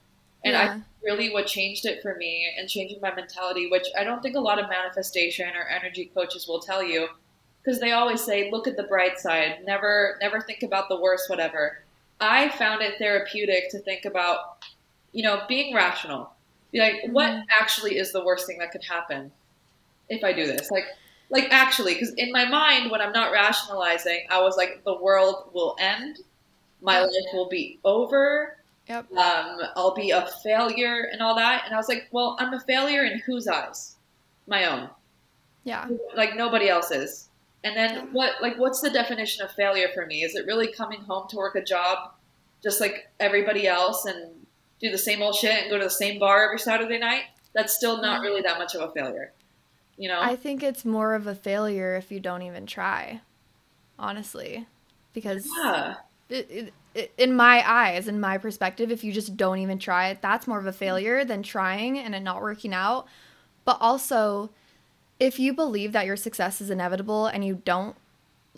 And 0.45 0.55
I 0.55 0.79
really 1.03 1.31
what 1.33 1.47
changed 1.47 1.85
it 1.85 2.01
for 2.01 2.15
me 2.15 2.47
and 2.57 2.69
changing 2.69 3.01
my 3.01 3.13
mentality, 3.13 3.67
which 3.69 3.87
I 3.97 4.03
don't 4.03 4.21
think 4.21 4.35
a 4.35 4.39
lot 4.39 4.59
of 4.59 4.69
manifestation 4.69 5.49
or 5.55 5.67
energy 5.67 6.11
coaches 6.13 6.47
will 6.47 6.59
tell 6.59 6.83
you, 6.83 7.09
because 7.63 7.79
they 7.79 7.91
always 7.93 8.23
say, 8.23 8.51
look 8.51 8.67
at 8.67 8.77
the 8.77 8.83
bright 8.83 9.19
side, 9.19 9.65
never 9.65 10.17
never 10.21 10.39
think 10.41 10.63
about 10.63 10.87
the 10.87 11.01
worst, 11.01 11.29
whatever. 11.29 11.83
I 12.21 12.49
found 12.49 12.81
it 12.81 12.97
therapeutic 12.99 13.69
to 13.71 13.79
think 13.79 14.05
about, 14.05 14.63
you 15.13 15.23
know, 15.23 15.43
being 15.47 15.73
rational. 15.75 16.31
Be 16.71 16.79
like, 16.79 17.01
what 17.11 17.29
Mhm. 17.31 17.45
actually 17.59 17.97
is 17.97 18.11
the 18.11 18.23
worst 18.23 18.45
thing 18.47 18.59
that 18.59 18.71
could 18.71 18.83
happen 18.83 19.31
if 20.09 20.23
I 20.23 20.33
do 20.33 20.45
this? 20.47 20.71
Like, 20.71 20.85
like 21.29 21.47
actually, 21.51 21.93
because 21.95 22.13
in 22.15 22.31
my 22.31 22.45
mind, 22.45 22.91
when 22.91 23.01
I'm 23.01 23.11
not 23.13 23.31
rationalizing, 23.31 24.27
I 24.29 24.41
was 24.41 24.57
like, 24.57 24.83
the 24.85 24.95
world 24.95 25.49
will 25.53 25.75
end, 25.79 26.19
my 26.81 26.99
life 27.01 27.33
will 27.33 27.49
be 27.49 27.79
over, 27.83 28.57
Yep. 28.87 29.11
um, 29.13 29.59
I'll 29.75 29.95
be 29.95 30.11
a 30.11 30.27
failure 30.43 31.09
and 31.11 31.21
all 31.21 31.35
that. 31.35 31.63
And 31.65 31.73
I 31.73 31.77
was 31.77 31.89
like, 31.89 32.07
well, 32.11 32.35
I'm 32.39 32.53
a 32.53 32.59
failure 32.59 33.03
in 33.03 33.19
whose 33.19 33.47
eyes? 33.47 33.95
My 34.47 34.65
own. 34.65 34.89
Yeah. 35.63 35.87
Like 36.15 36.35
nobody 36.35 36.69
else's. 36.69 37.29
And 37.63 37.75
then 37.75 37.95
Yeah. 37.95 38.05
what? 38.11 38.33
Like, 38.41 38.57
what's 38.57 38.81
the 38.81 38.91
definition 38.91 39.43
of 39.43 39.51
failure 39.51 39.87
for 39.93 40.05
me? 40.05 40.23
Is 40.23 40.35
it 40.35 40.45
really 40.45 40.71
coming 40.71 41.01
home 41.01 41.27
to 41.29 41.37
work 41.37 41.55
a 41.55 41.63
job, 41.63 42.11
just 42.61 42.79
like 42.79 43.09
everybody 43.19 43.67
else, 43.67 44.05
and 44.05 44.45
do 44.79 44.91
the 44.91 44.97
same 44.97 45.21
old 45.21 45.35
shit 45.35 45.63
and 45.63 45.69
go 45.71 45.77
to 45.79 45.85
the 45.85 45.89
same 45.89 46.19
bar 46.19 46.45
every 46.45 46.59
Saturday 46.59 46.99
night, 46.99 47.23
that's 47.53 47.73
still 47.73 48.01
not 48.01 48.21
really 48.21 48.41
that 48.41 48.59
much 48.59 48.75
of 48.75 48.81
a 48.87 48.91
failure. 48.91 49.31
You 49.97 50.09
know? 50.09 50.19
I 50.21 50.35
think 50.35 50.61
it's 50.61 50.85
more 50.85 51.15
of 51.15 51.25
a 51.25 51.33
failure 51.33 51.95
if 51.95 52.11
you 52.11 52.19
don't 52.19 52.41
even 52.41 52.65
try, 52.65 53.21
honestly. 53.97 54.67
Because 55.13 55.47
yeah. 55.57 55.95
it, 56.29 56.47
it, 56.51 56.63
it, 56.67 56.73
in 57.17 57.35
my 57.35 57.63
eyes, 57.69 58.07
in 58.07 58.19
my 58.19 58.37
perspective, 58.37 58.91
if 58.91 59.03
you 59.03 59.11
just 59.11 59.35
don't 59.35 59.59
even 59.59 59.79
try 59.79 60.09
it, 60.09 60.21
that's 60.21 60.47
more 60.47 60.59
of 60.59 60.65
a 60.65 60.71
failure 60.71 61.25
than 61.25 61.43
trying 61.43 61.99
and 61.99 62.15
it 62.15 62.21
not 62.21 62.41
working 62.41 62.73
out. 62.73 63.07
But 63.65 63.77
also, 63.81 64.51
if 65.19 65.39
you 65.39 65.53
believe 65.53 65.91
that 65.91 66.05
your 66.05 66.15
success 66.15 66.61
is 66.61 66.69
inevitable 66.69 67.27
and 67.27 67.43
you 67.43 67.61
don't 67.65 67.95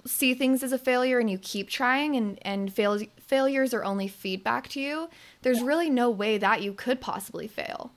see 0.05 0.33
things 0.33 0.63
as 0.63 0.71
a 0.71 0.77
failure 0.77 1.19
and 1.19 1.29
you 1.29 1.37
keep 1.37 1.69
trying 1.69 2.15
and 2.15 2.39
and 2.43 2.73
fail, 2.73 2.99
failures 3.19 3.73
are 3.73 3.83
only 3.83 4.07
feedback 4.07 4.69
to 4.69 4.79
you 4.79 5.09
there's 5.41 5.61
really 5.61 5.89
no 5.89 6.09
way 6.09 6.37
that 6.37 6.61
you 6.61 6.71
could 6.71 7.01
possibly 7.01 7.47
fail 7.47 7.91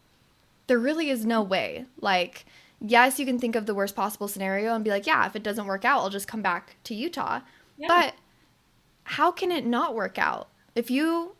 there 0.66 0.78
really 0.78 1.08
is 1.08 1.24
no 1.24 1.40
way 1.40 1.84
like 2.00 2.44
yes 2.80 3.20
you 3.20 3.26
can 3.26 3.38
think 3.38 3.54
of 3.54 3.66
the 3.66 3.74
worst 3.74 3.94
possible 3.94 4.26
scenario 4.26 4.74
and 4.74 4.82
be 4.82 4.90
like 4.90 5.06
yeah 5.06 5.24
if 5.24 5.36
it 5.36 5.42
doesn't 5.42 5.66
work 5.66 5.84
out 5.84 6.00
i'll 6.00 6.10
just 6.10 6.26
come 6.26 6.42
back 6.42 6.74
to 6.82 6.94
utah 6.94 7.40
yeah. 7.78 7.86
but 7.86 8.14
how 9.10 9.30
can 9.30 9.50
it 9.50 9.64
not 9.64 9.94
work 9.94 10.18
out 10.18 10.48
if 10.74 10.90
you 10.90 11.34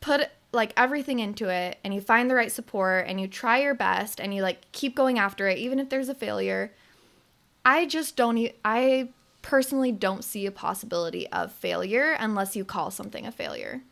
put 0.00 0.28
like 0.52 0.72
everything 0.76 1.18
into 1.18 1.48
it 1.48 1.78
and 1.82 1.92
you 1.92 2.00
find 2.00 2.30
the 2.30 2.34
right 2.34 2.52
support 2.52 3.06
and 3.08 3.20
you 3.20 3.26
try 3.26 3.58
your 3.58 3.74
best 3.74 4.20
and 4.20 4.34
you 4.34 4.42
like 4.42 4.70
keep 4.72 4.94
going 4.94 5.18
after 5.18 5.48
it 5.48 5.58
even 5.58 5.78
if 5.78 5.88
there's 5.88 6.08
a 6.08 6.14
failure 6.14 6.72
i 7.64 7.86
just 7.86 8.16
don't 8.16 8.50
i 8.64 9.08
personally 9.44 9.92
don't 9.92 10.24
see 10.24 10.46
a 10.46 10.50
possibility 10.50 11.28
of 11.28 11.52
failure 11.52 12.16
unless 12.18 12.56
you 12.56 12.64
call 12.64 12.90
something 12.90 13.26
a 13.26 13.30
failure. 13.30 13.82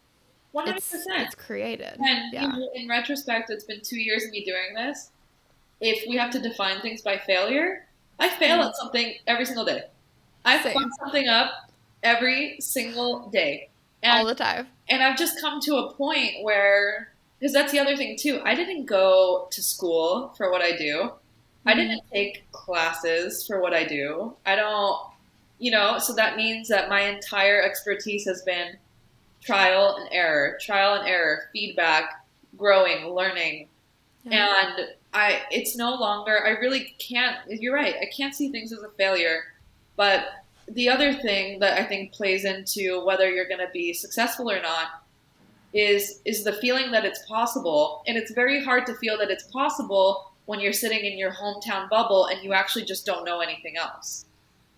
100%. 0.54 0.76
It's, 0.76 0.94
it's 1.06 1.34
created. 1.34 1.98
And 1.98 2.32
yeah. 2.32 2.56
in 2.74 2.88
retrospect, 2.88 3.50
it's 3.50 3.64
been 3.64 3.82
two 3.82 4.00
years 4.00 4.24
of 4.24 4.30
me 4.30 4.44
doing 4.44 4.74
this. 4.74 5.10
If 5.78 6.08
we 6.08 6.16
have 6.16 6.30
to 6.30 6.40
define 6.40 6.80
things 6.80 7.02
by 7.02 7.18
failure, 7.18 7.86
I 8.18 8.30
fail 8.30 8.58
mm. 8.58 8.68
at 8.68 8.76
something 8.76 9.14
every 9.26 9.44
single 9.44 9.66
day. 9.66 9.82
I 10.44 10.58
fuck 10.58 10.88
something 11.00 11.28
up 11.28 11.70
every 12.02 12.56
single 12.60 13.28
day. 13.30 13.70
And, 14.02 14.18
All 14.18 14.26
the 14.26 14.34
time. 14.34 14.68
And 14.88 15.02
I've 15.02 15.16
just 15.16 15.40
come 15.40 15.60
to 15.62 15.76
a 15.76 15.92
point 15.94 16.42
where, 16.42 17.12
because 17.38 17.52
that's 17.52 17.72
the 17.72 17.78
other 17.78 17.96
thing 17.96 18.16
too, 18.18 18.40
I 18.44 18.54
didn't 18.54 18.86
go 18.86 19.48
to 19.50 19.62
school 19.62 20.34
for 20.36 20.50
what 20.50 20.62
I 20.62 20.76
do. 20.76 20.94
Mm. 20.94 21.12
I 21.66 21.74
didn't 21.74 22.02
take 22.12 22.50
classes 22.52 23.46
for 23.46 23.60
what 23.60 23.72
I 23.72 23.84
do. 23.84 24.34
I 24.44 24.56
don't 24.56 24.98
you 25.62 25.70
know, 25.70 25.96
so 26.00 26.12
that 26.14 26.36
means 26.36 26.66
that 26.70 26.88
my 26.88 27.02
entire 27.02 27.62
expertise 27.62 28.24
has 28.24 28.42
been 28.42 28.76
trial 29.40 29.94
and 29.96 30.08
error, 30.10 30.58
trial 30.60 30.94
and 30.94 31.08
error, 31.08 31.50
feedback, 31.52 32.26
growing, 32.56 33.06
learning. 33.14 33.68
Yeah. 34.24 34.72
And 34.76 34.88
I 35.14 35.42
it's 35.52 35.76
no 35.76 35.94
longer 35.94 36.44
I 36.44 36.50
really 36.58 36.96
can't 36.98 37.36
you're 37.48 37.74
right. 37.74 37.94
I 37.94 38.06
can't 38.06 38.34
see 38.34 38.50
things 38.50 38.72
as 38.72 38.80
a 38.80 38.88
failure. 38.98 39.44
But 39.94 40.24
the 40.68 40.88
other 40.88 41.12
thing 41.12 41.58
that 41.60 41.78
I 41.78 41.84
think 41.84 42.12
plays 42.12 42.44
into 42.44 43.04
whether 43.04 43.30
you're 43.30 43.48
going 43.48 43.60
to 43.60 43.70
be 43.72 43.92
successful 43.92 44.50
or 44.50 44.60
not 44.60 45.02
is 45.72 46.20
is 46.24 46.44
the 46.44 46.52
feeling 46.52 46.90
that 46.92 47.04
it's 47.04 47.24
possible. 47.26 48.02
And 48.06 48.16
it's 48.16 48.32
very 48.32 48.62
hard 48.62 48.86
to 48.86 48.94
feel 48.94 49.18
that 49.18 49.30
it's 49.30 49.44
possible 49.44 50.32
when 50.46 50.60
you're 50.60 50.72
sitting 50.72 51.04
in 51.04 51.18
your 51.18 51.32
hometown 51.32 51.88
bubble 51.88 52.26
and 52.26 52.42
you 52.42 52.52
actually 52.52 52.84
just 52.84 53.06
don't 53.06 53.24
know 53.24 53.40
anything 53.40 53.76
else. 53.76 54.26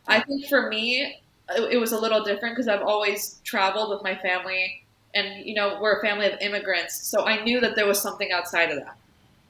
I 0.06 0.20
think 0.20 0.46
for 0.46 0.68
me, 0.68 1.16
it 1.56 1.80
was 1.80 1.92
a 1.92 1.98
little 1.98 2.22
different 2.22 2.54
because 2.54 2.68
I've 2.68 2.82
always 2.82 3.40
traveled 3.44 3.90
with 3.90 4.02
my 4.02 4.14
family, 4.16 4.84
and 5.14 5.44
you 5.46 5.54
know 5.54 5.78
we're 5.80 5.98
a 5.98 6.02
family 6.02 6.26
of 6.26 6.38
immigrants, 6.40 7.06
so 7.06 7.26
I 7.26 7.42
knew 7.42 7.60
that 7.60 7.74
there 7.74 7.86
was 7.86 8.00
something 8.00 8.30
outside 8.32 8.70
of 8.70 8.76
that. 8.76 8.96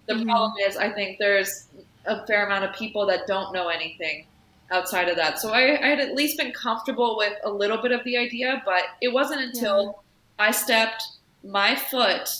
The 0.06 0.14
mm-hmm. 0.14 0.28
problem 0.28 0.52
is, 0.66 0.76
I 0.76 0.90
think 0.90 1.18
there's 1.18 1.66
a 2.06 2.26
fair 2.26 2.46
amount 2.46 2.64
of 2.64 2.74
people 2.74 3.06
that 3.06 3.26
don't 3.26 3.52
know 3.52 3.68
anything 3.68 4.26
outside 4.70 5.08
of 5.08 5.16
that. 5.16 5.38
So 5.38 5.50
I, 5.50 5.80
I 5.82 5.86
had 5.88 6.00
at 6.00 6.14
least 6.14 6.38
been 6.38 6.52
comfortable 6.52 7.16
with 7.16 7.34
a 7.44 7.50
little 7.50 7.80
bit 7.80 7.92
of 7.92 8.02
the 8.04 8.16
idea, 8.16 8.62
but 8.64 8.82
it 9.00 9.12
wasn't 9.12 9.40
until 9.40 10.02
yeah. 10.38 10.46
I 10.46 10.50
stepped 10.50 11.04
my 11.42 11.76
foot 11.76 12.30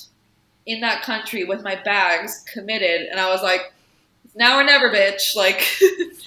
in 0.67 0.81
that 0.81 1.03
country 1.03 1.45
with 1.45 1.63
my 1.63 1.77
bags 1.77 2.45
committed, 2.53 3.09
and 3.11 3.21
I 3.21 3.31
was 3.31 3.43
like, 3.43 3.73
now 4.35 4.59
or 4.59 4.65
never, 4.65 4.91
bitch. 4.91 5.37
Like 5.37 5.63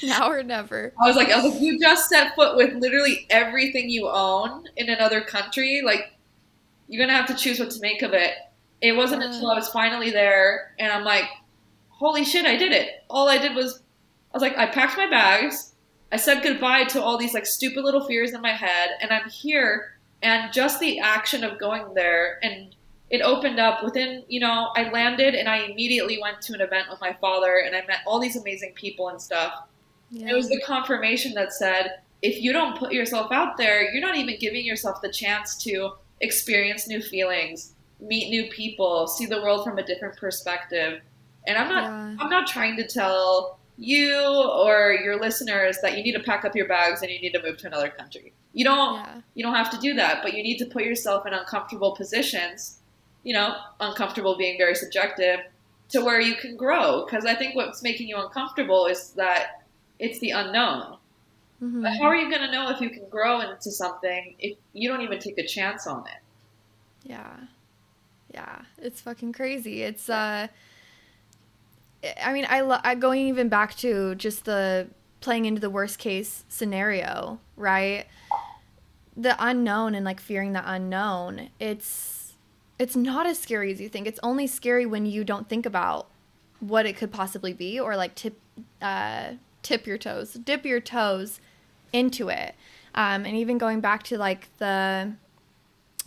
now 0.03 0.29
or 0.29 0.43
never. 0.43 0.93
I 1.01 1.07
was 1.07 1.15
like, 1.15 1.29
I 1.29 1.41
was 1.41 1.53
like, 1.53 1.61
you 1.61 1.79
just 1.79 2.09
set 2.09 2.35
foot 2.35 2.55
with 2.55 2.75
literally 2.75 3.25
everything 3.29 3.89
you 3.89 4.09
own 4.09 4.65
in 4.77 4.89
another 4.89 5.21
country. 5.21 5.81
Like 5.83 6.11
you're 6.87 7.05
gonna 7.05 7.17
have 7.17 7.27
to 7.27 7.35
choose 7.35 7.59
what 7.59 7.71
to 7.71 7.81
make 7.81 8.01
of 8.01 8.13
it. 8.13 8.33
It 8.81 8.93
wasn't 8.95 9.23
until 9.23 9.49
I 9.49 9.55
was 9.55 9.69
finally 9.69 10.11
there 10.11 10.73
and 10.77 10.91
I'm 10.91 11.03
like, 11.03 11.25
holy 11.89 12.23
shit, 12.23 12.45
I 12.45 12.55
did 12.55 12.71
it. 12.71 13.03
All 13.09 13.27
I 13.27 13.39
did 13.39 13.55
was 13.55 13.81
I 14.31 14.37
was 14.37 14.41
like, 14.41 14.57
I 14.57 14.67
packed 14.67 14.97
my 14.97 15.09
bags. 15.09 15.73
I 16.11 16.17
said 16.17 16.43
goodbye 16.43 16.85
to 16.85 17.01
all 17.01 17.17
these 17.17 17.33
like 17.33 17.45
stupid 17.45 17.83
little 17.83 18.05
fears 18.05 18.33
in 18.33 18.41
my 18.41 18.53
head, 18.53 18.91
and 19.01 19.11
I'm 19.11 19.29
here. 19.29 19.93
And 20.23 20.51
just 20.51 20.79
the 20.79 20.99
action 20.99 21.43
of 21.43 21.59
going 21.59 21.93
there 21.93 22.39
and 22.41 22.75
it 23.09 23.21
opened 23.21 23.59
up 23.59 23.83
within, 23.83 24.23
you 24.27 24.39
know, 24.39 24.71
I 24.75 24.89
landed 24.89 25.33
and 25.33 25.47
I 25.47 25.59
immediately 25.59 26.19
went 26.21 26.41
to 26.41 26.53
an 26.53 26.61
event 26.61 26.87
with 26.89 26.99
my 26.99 27.13
father 27.21 27.61
and 27.65 27.75
I 27.75 27.85
met 27.85 27.99
all 28.05 28.19
these 28.19 28.35
amazing 28.35 28.73
people 28.73 29.09
and 29.09 29.21
stuff. 29.21 29.53
Yeah. 30.09 30.31
It 30.31 30.33
was 30.33 30.49
the 30.49 30.59
confirmation 30.61 31.33
that 31.35 31.53
said, 31.53 31.99
if 32.21 32.41
you 32.41 32.51
don't 32.51 32.77
put 32.77 32.91
yourself 32.91 33.31
out 33.31 33.57
there, 33.57 33.93
you're 33.93 34.01
not 34.01 34.15
even 34.15 34.37
giving 34.39 34.65
yourself 34.65 35.01
the 35.01 35.09
chance 35.09 35.55
to 35.63 35.91
experience 36.19 36.87
new 36.87 37.01
feelings, 37.01 37.73
meet 37.99 38.29
new 38.29 38.49
people, 38.49 39.07
see 39.07 39.25
the 39.25 39.41
world 39.41 39.63
from 39.63 39.77
a 39.77 39.83
different 39.83 40.17
perspective. 40.17 41.01
And 41.45 41.57
I'm 41.57 41.69
not 41.69 41.83
yeah. 41.83 42.15
I'm 42.19 42.29
not 42.29 42.47
trying 42.47 42.75
to 42.77 42.87
tell 42.87 43.56
you 43.77 44.19
or 44.19 44.93
your 44.93 45.19
listeners 45.19 45.77
that 45.81 45.97
you 45.97 46.03
need 46.03 46.13
to 46.13 46.19
pack 46.19 46.45
up 46.45 46.55
your 46.55 46.67
bags 46.67 47.01
and 47.01 47.11
you 47.11 47.19
need 47.19 47.33
to 47.33 47.41
move 47.43 47.57
to 47.57 47.67
another 47.67 47.89
country. 47.89 48.33
You 48.53 48.65
don't 48.65 48.95
yeah. 48.95 49.21
you 49.35 49.43
don't 49.43 49.55
have 49.55 49.69
to 49.71 49.77
do 49.77 49.93
that, 49.95 50.23
but 50.23 50.33
you 50.33 50.43
need 50.43 50.57
to 50.57 50.65
put 50.65 50.83
yourself 50.83 51.27
in 51.27 51.33
uncomfortable 51.33 51.95
positions 51.95 52.79
you 53.27 53.33
know, 53.33 53.57
uncomfortable 53.81 54.37
being 54.37 54.57
very 54.57 54.73
subjective, 54.73 55.41
to 55.89 55.99
where 55.99 56.21
you 56.21 56.35
can 56.35 56.55
grow. 56.55 57.03
Because 57.03 57.25
I 57.25 57.35
think 57.35 57.55
what's 57.55 57.83
making 57.83 58.07
you 58.07 58.17
uncomfortable 58.17 58.85
is 58.85 59.09
that 59.11 59.63
it's 59.99 60.19
the 60.19 60.31
unknown. 60.31 60.95
Mm-hmm. 61.61 61.81
But 61.81 61.97
how 61.97 62.05
are 62.05 62.15
you 62.15 62.29
going 62.29 62.43
to 62.43 62.51
know 62.51 62.69
if 62.69 62.79
you 62.79 62.89
can 62.89 63.09
grow 63.09 63.41
into 63.41 63.69
something 63.69 64.33
if 64.39 64.57
you 64.71 64.87
don't 64.87 65.01
even 65.01 65.19
take 65.19 65.37
a 65.37 65.45
chance 65.45 65.85
on 65.87 66.05
it? 66.07 66.21
Yeah. 67.03 67.35
Yeah. 68.33 68.61
It's 68.77 69.01
fucking 69.01 69.33
crazy. 69.33 69.83
It's, 69.83 70.09
uh, 70.09 70.47
I 72.23 72.33
mean, 72.33 72.45
I, 72.49 72.61
lo- 72.61 72.79
I 72.83 72.95
going 72.95 73.27
even 73.27 73.49
back 73.49 73.75
to 73.77 74.15
just 74.15 74.45
the 74.45 74.87
playing 75.19 75.45
into 75.45 75.59
the 75.59 75.69
worst 75.69 75.99
case 75.99 76.45
scenario, 76.47 77.39
right? 77.55 78.05
The 79.15 79.35
unknown 79.39 79.95
and 79.95 80.05
like 80.05 80.19
fearing 80.19 80.53
the 80.53 80.61
unknown. 80.65 81.49
It's, 81.59 82.33
it's 82.77 82.95
not 82.95 83.25
as 83.25 83.39
scary 83.39 83.71
as 83.71 83.81
you 83.81 83.89
think. 83.89 84.07
It's 84.07 84.19
only 84.21 84.47
scary 84.47 84.85
when 84.85 85.05
you 85.05 85.23
don't 85.23 85.49
think 85.49 85.65
about 85.65 86.07
what 86.59 86.85
it 86.85 86.97
could 86.97 87.11
possibly 87.11 87.53
be 87.53 87.79
or 87.79 87.95
like 87.95 88.15
tip 88.15 88.39
uh, 88.81 89.33
tip 89.61 89.85
your 89.85 89.97
toes, 89.97 90.33
dip 90.33 90.65
your 90.65 90.79
toes 90.79 91.39
into 91.93 92.29
it. 92.29 92.55
Um, 92.95 93.25
and 93.25 93.35
even 93.35 93.57
going 93.57 93.79
back 93.79 94.03
to 94.03 94.17
like 94.17 94.47
the 94.57 95.13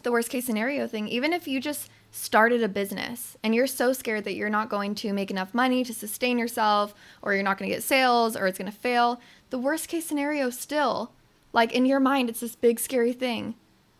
the 0.03 0.11
worst 0.11 0.31
case 0.31 0.46
scenario 0.46 0.87
thing, 0.87 1.09
even 1.09 1.33
if 1.33 1.46
you 1.46 1.61
just 1.61 1.90
started 2.11 2.62
a 2.62 2.68
business 2.68 3.37
and 3.42 3.55
you're 3.55 3.66
so 3.66 3.92
scared 3.92 4.25
that 4.25 4.35
you're 4.35 4.51
not 4.51 4.68
going 4.68 4.94
to 4.94 5.12
make 5.12 5.31
enough 5.31 5.55
money 5.55 5.85
to 5.85 5.94
sustain 5.94 6.38
yourself 6.38 6.94
or 7.23 7.35
you're 7.35 7.42
not 7.42 7.59
going 7.59 7.70
to 7.70 7.75
get 7.75 7.83
sales 7.83 8.37
or 8.37 8.46
it's 8.46 8.59
going 8.59 8.70
to 8.70 8.77
fail, 8.77 9.20
the 9.51 9.59
worst 9.59 9.88
case 9.88 10.05
scenario 10.05 10.51
still 10.51 11.12
like 11.53 11.73
in 11.73 11.87
your 11.87 12.01
mind 12.01 12.29
it's 12.29 12.40
this 12.40 12.57
big 12.57 12.79
scary 12.79 13.12
thing 13.12 13.55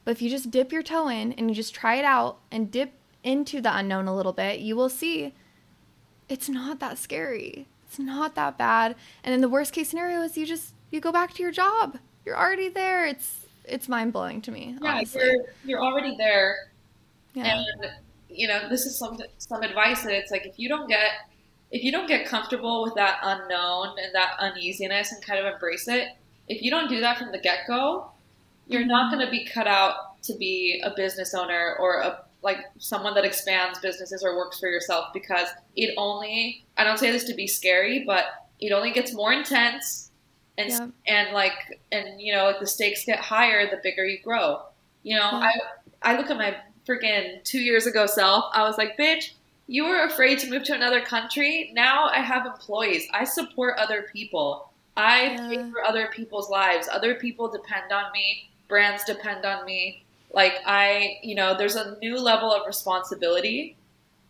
but 0.05 0.13
if 0.13 0.23
you 0.23 0.31
just 0.31 0.51
dip 0.51 0.73
your 0.73 0.83
toe 0.83 1.09
in 1.09 1.33
and 1.35 1.49
you 1.49 1.55
just 1.55 1.75
try 1.75 1.97
it 1.97 2.05
out 2.05 2.39
and 2.51 2.71
dip 2.71 2.93
into 3.23 3.61
the 3.61 3.77
unknown 3.77 4.09
a 4.09 4.17
little 4.17 4.33
bit, 4.33 4.61
you 4.61 4.77
will 4.77 4.89
see 4.89 5.35
it's 6.29 6.49
not 6.49 6.81
that 6.81 6.99
scary. 6.99 7.69
It's 7.87 7.99
not 7.99 8.35
that 8.35 8.57
bad. 8.57 8.97
And 9.25 9.33
then 9.33 9.41
the 9.41 9.49
worst 9.49 9.73
case 9.73 9.89
scenario 9.89 10.23
is 10.23 10.37
you 10.37 10.47
just 10.47 10.75
you 10.91 11.01
go 11.01 11.13
back 11.13 11.35
to 11.35 11.43
your 11.43 11.53
job. 11.53 11.99
You're 12.25 12.37
already 12.37 12.69
there. 12.69 13.07
It's 13.07 13.47
it's 13.65 13.89
mind 13.89 14.13
blowing 14.13 14.41
to 14.43 14.51
me. 14.51 14.77
Yeah, 14.81 14.97
honestly. 14.97 15.23
you're 15.23 15.45
you're 15.65 15.83
already 15.83 16.17
there. 16.17 16.71
Yeah. 17.35 17.45
And 17.45 17.93
you 18.33 18.49
know, 18.49 18.69
this 18.69 18.87
is 18.87 18.99
some 18.99 19.19
some 19.39 19.63
advice 19.63 20.03
that 20.03 20.13
it's 20.13 20.31
like 20.31 20.47
if 20.47 20.59
you 20.59 20.69
don't 20.69 20.89
get 20.89 21.11
if 21.71 21.85
you 21.85 21.93
don't 21.93 22.09
get 22.09 22.27
comfortable 22.27 22.83
with 22.83 22.95
that 22.95 23.19
unknown 23.23 23.97
and 24.03 24.15
that 24.15 24.37
uneasiness 24.41 25.13
and 25.13 25.25
kind 25.25 25.39
of 25.39 25.53
embrace 25.53 25.87
it, 25.89 26.09
if 26.49 26.63
you 26.63 26.71
don't 26.71 26.89
do 26.89 27.01
that 27.01 27.19
from 27.19 27.31
the 27.31 27.39
get 27.39 27.61
go, 27.67 28.11
you're 28.67 28.85
not 28.85 29.11
mm-hmm. 29.11 29.21
going 29.21 29.27
to 29.27 29.31
be 29.31 29.45
cut 29.47 29.67
out 29.67 30.21
to 30.23 30.35
be 30.35 30.83
a 30.85 30.91
business 30.95 31.35
owner 31.35 31.77
or 31.79 32.01
a 32.01 32.25
like 32.43 32.59
someone 32.79 33.15
that 33.15 33.25
expands 33.25 33.79
businesses 33.81 34.25
or 34.25 34.37
works 34.37 34.59
for 34.59 34.69
yourself 34.69 35.07
because 35.13 35.49
it 35.77 35.95
only 35.97 36.65
I 36.77 36.85
don't 36.85 36.99
say 36.99 37.11
this 37.11 37.25
to 37.25 37.35
be 37.35 37.47
scary, 37.47 38.05
but 38.07 38.25
it 38.61 38.73
only 38.73 38.93
gets 38.93 39.15
more 39.15 39.33
intense 39.33 40.11
and 40.59 40.71
yeah. 40.71 40.87
and 41.07 41.35
like 41.35 41.81
and 41.93 42.21
you 42.21 42.33
know 42.33 42.45
like 42.45 42.61
the 42.61 42.67
stakes 42.67 43.05
get 43.05 43.19
higher 43.19 43.71
the 43.71 43.81
bigger 43.83 44.05
you 44.05 44.23
grow. 44.23 44.63
You 45.03 45.17
know, 45.17 45.31
yeah. 45.31 45.51
I 46.03 46.13
I 46.13 46.17
look 46.17 46.31
at 46.31 46.37
my 46.37 46.57
freaking 46.91 47.43
2 47.45 47.59
years 47.61 47.87
ago 47.87 48.07
self, 48.07 48.47
I 48.53 48.63
was 48.63 48.77
like, 48.79 48.97
"Bitch, 48.99 49.33
you 49.67 49.85
were 49.85 50.03
afraid 50.05 50.39
to 50.41 50.51
move 50.51 50.65
to 50.65 50.75
another 50.75 51.01
country. 51.01 51.71
Now 51.75 52.07
I 52.09 52.19
have 52.21 52.45
employees. 52.47 53.07
I 53.13 53.25
support 53.25 53.77
other 53.79 54.09
people. 54.13 54.71
I 54.97 55.23
Yeah. 55.23 55.49
pay 55.49 55.71
for 55.71 55.85
other 55.85 56.09
people's 56.09 56.51
lives. 56.51 56.89
Other 56.91 57.15
people 57.15 57.49
depend 57.49 57.93
on 57.93 58.11
me. 58.13 58.51
Brands 58.69 59.05
depend 59.05 59.45
on 59.47 59.65
me. 59.65 60.03
Like 60.33 60.55
I, 60.67 61.19
you 61.23 61.35
know, 61.37 61.55
there's 61.57 61.77
a 61.77 61.97
new 61.99 62.19
level 62.19 62.53
of 62.53 62.67
responsibility 62.67 63.77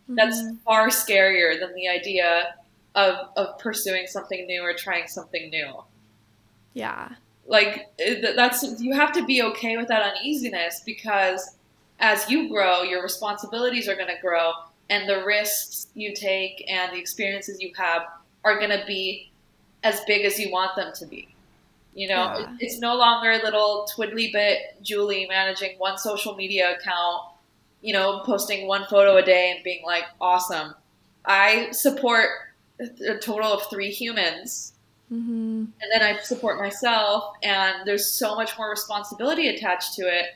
that's 0.07 0.41
Mhm. 0.41 0.59
far 0.63 0.87
scarier 0.89 1.59
than 1.59 1.73
the 1.73 1.87
idea 1.87 2.55
of 2.95 3.29
of 3.37 3.57
pursuing 3.57 4.05
something 4.07 4.45
new 4.45 4.61
or 4.61 4.73
trying 4.73 5.07
something 5.07 5.49
new. 5.49 5.83
yeah. 6.73 7.09
Like 7.47 7.87
that's 7.97 8.79
you 8.79 8.93
have 8.93 9.11
to 9.13 9.25
be 9.25 9.41
okay 9.41 9.75
with 9.77 9.87
that 9.87 10.03
uneasiness 10.15 10.81
because 10.85 11.57
as 12.01 12.29
you 12.29 12.49
grow, 12.49 12.83
your 12.83 13.03
responsibilities 13.03 13.87
are 13.87 13.95
going 13.95 14.07
to 14.13 14.21
grow 14.21 14.51
and 14.89 15.07
the 15.07 15.23
risks 15.23 15.87
you 15.93 16.13
take 16.13 16.65
and 16.69 16.91
the 16.93 16.99
experiences 16.99 17.61
you 17.61 17.71
have 17.77 18.03
are 18.43 18.57
going 18.59 18.71
to 18.71 18.83
be 18.87 19.31
as 19.83 20.01
big 20.05 20.25
as 20.25 20.39
you 20.39 20.51
want 20.51 20.75
them 20.75 20.91
to 20.95 21.05
be. 21.05 21.35
You 21.93 22.07
know, 22.09 22.37
Yeah. 22.39 22.55
it's 22.59 22.79
no 22.79 22.95
longer 22.95 23.31
a 23.31 23.37
little 23.43 23.87
twiddly 23.95 24.31
bit 24.31 24.59
Julie 24.81 25.27
managing 25.27 25.77
one 25.77 25.97
social 25.97 26.35
media 26.35 26.75
account, 26.77 27.23
you 27.81 27.93
know, 27.93 28.19
posting 28.25 28.67
one 28.67 28.85
photo 28.89 29.17
a 29.17 29.23
day 29.23 29.51
and 29.51 29.63
being 29.63 29.83
like, 29.85 30.05
awesome. 30.19 30.75
I 31.25 31.71
support 31.71 32.29
a 32.79 33.17
total 33.17 33.51
of 33.53 33.69
three 33.69 33.91
humans 33.91 34.73
hmm 35.09 35.65
and 35.81 35.91
then 35.91 36.01
I 36.01 36.19
support 36.21 36.57
myself, 36.57 37.35
and 37.43 37.85
there's 37.85 38.07
so 38.07 38.33
much 38.35 38.57
more 38.57 38.69
responsibility 38.69 39.49
attached 39.49 39.93
to 39.95 40.03
it. 40.03 40.27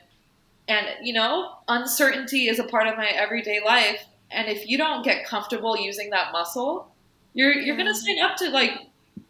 And 0.68 0.86
you 1.02 1.12
know, 1.12 1.52
uncertainty 1.68 2.48
is 2.48 2.58
a 2.58 2.64
part 2.64 2.86
of 2.88 2.96
my 2.96 3.06
everyday 3.08 3.60
life, 3.64 4.04
and 4.30 4.48
if 4.48 4.66
you 4.68 4.76
don't 4.78 5.04
get 5.04 5.24
comfortable 5.24 5.76
using 5.78 6.10
that 6.10 6.32
muscle, 6.32 6.92
you're 7.34 7.52
you're 7.52 7.76
Yeah. 7.76 7.84
gonna 7.84 7.94
sign 7.94 8.20
up 8.20 8.36
to 8.38 8.50
like 8.50 8.72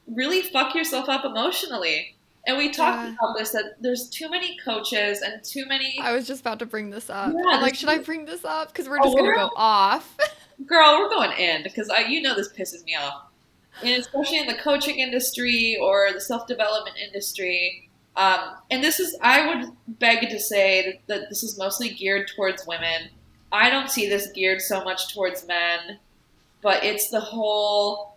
really 0.06 0.42
fuck 0.42 0.74
yourself 0.74 1.08
up 1.08 1.24
emotionally. 1.24 2.16
And 2.46 2.56
we 2.56 2.70
talked 2.70 3.04
Yeah. 3.04 3.14
about 3.20 3.36
this 3.36 3.50
that 3.50 3.74
there's 3.80 4.08
too 4.08 4.30
many 4.30 4.56
coaches 4.64 5.20
and 5.20 5.42
too 5.42 5.66
many 5.66 5.98
I 6.00 6.12
was 6.12 6.26
just 6.28 6.40
about 6.42 6.60
to 6.60 6.66
bring 6.66 6.90
this 6.90 7.10
up. 7.10 7.34
Yeah, 7.36 7.56
I'm 7.56 7.60
like, 7.60 7.74
should 7.74 7.88
I 7.88 7.98
bring 7.98 8.24
this 8.24 8.44
up? 8.44 8.68
Because 8.68 8.88
we're 8.88 9.00
Oh, 9.00 9.04
just 9.04 9.16
gonna 9.16 9.34
go 9.34 9.50
off. 9.56 10.16
girl, 10.66 10.98
we're 11.00 11.08
going 11.10 11.32
in 11.36 11.62
because 11.64 11.90
I, 11.90 12.00
you 12.02 12.22
know, 12.22 12.34
this 12.34 12.50
pisses 12.52 12.84
me 12.84 12.94
off, 12.94 13.24
and 13.82 13.90
especially 14.00 14.38
in 14.38 14.46
the 14.46 14.54
coaching 14.54 15.00
industry 15.00 15.76
or 15.82 16.12
the 16.14 16.20
self 16.20 16.46
development 16.46 16.96
industry. 17.04 17.85
Um, 18.16 18.56
and 18.70 18.82
this 18.82 18.98
is, 18.98 19.16
I 19.20 19.46
would 19.46 19.72
beg 19.98 20.28
to 20.28 20.40
say 20.40 21.00
that, 21.06 21.06
that 21.06 21.28
this 21.28 21.42
is 21.42 21.58
mostly 21.58 21.90
geared 21.90 22.30
towards 22.34 22.66
women. 22.66 23.10
I 23.52 23.68
don't 23.68 23.90
see 23.90 24.08
this 24.08 24.30
geared 24.32 24.60
so 24.62 24.82
much 24.82 25.14
towards 25.14 25.46
men, 25.46 25.98
but 26.62 26.82
it's 26.82 27.10
the 27.10 27.20
whole, 27.20 28.16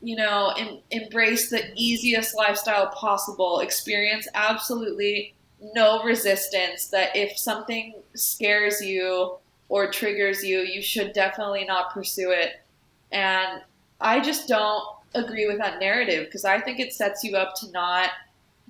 you 0.00 0.16
know, 0.16 0.52
em- 0.56 0.78
embrace 0.90 1.50
the 1.50 1.72
easiest 1.74 2.36
lifestyle 2.36 2.88
possible, 2.88 3.60
experience 3.60 4.28
absolutely 4.34 5.34
no 5.74 6.02
resistance. 6.04 6.86
That 6.88 7.16
if 7.16 7.36
something 7.36 7.94
scares 8.14 8.80
you 8.80 9.36
or 9.68 9.90
triggers 9.90 10.44
you, 10.44 10.60
you 10.60 10.82
should 10.82 11.12
definitely 11.12 11.64
not 11.64 11.92
pursue 11.92 12.30
it. 12.30 12.62
And 13.10 13.60
I 14.00 14.20
just 14.20 14.46
don't 14.46 14.84
agree 15.14 15.46
with 15.46 15.58
that 15.58 15.80
narrative 15.80 16.26
because 16.26 16.44
I 16.44 16.60
think 16.60 16.78
it 16.78 16.92
sets 16.92 17.24
you 17.24 17.36
up 17.36 17.54
to 17.56 17.70
not 17.70 18.10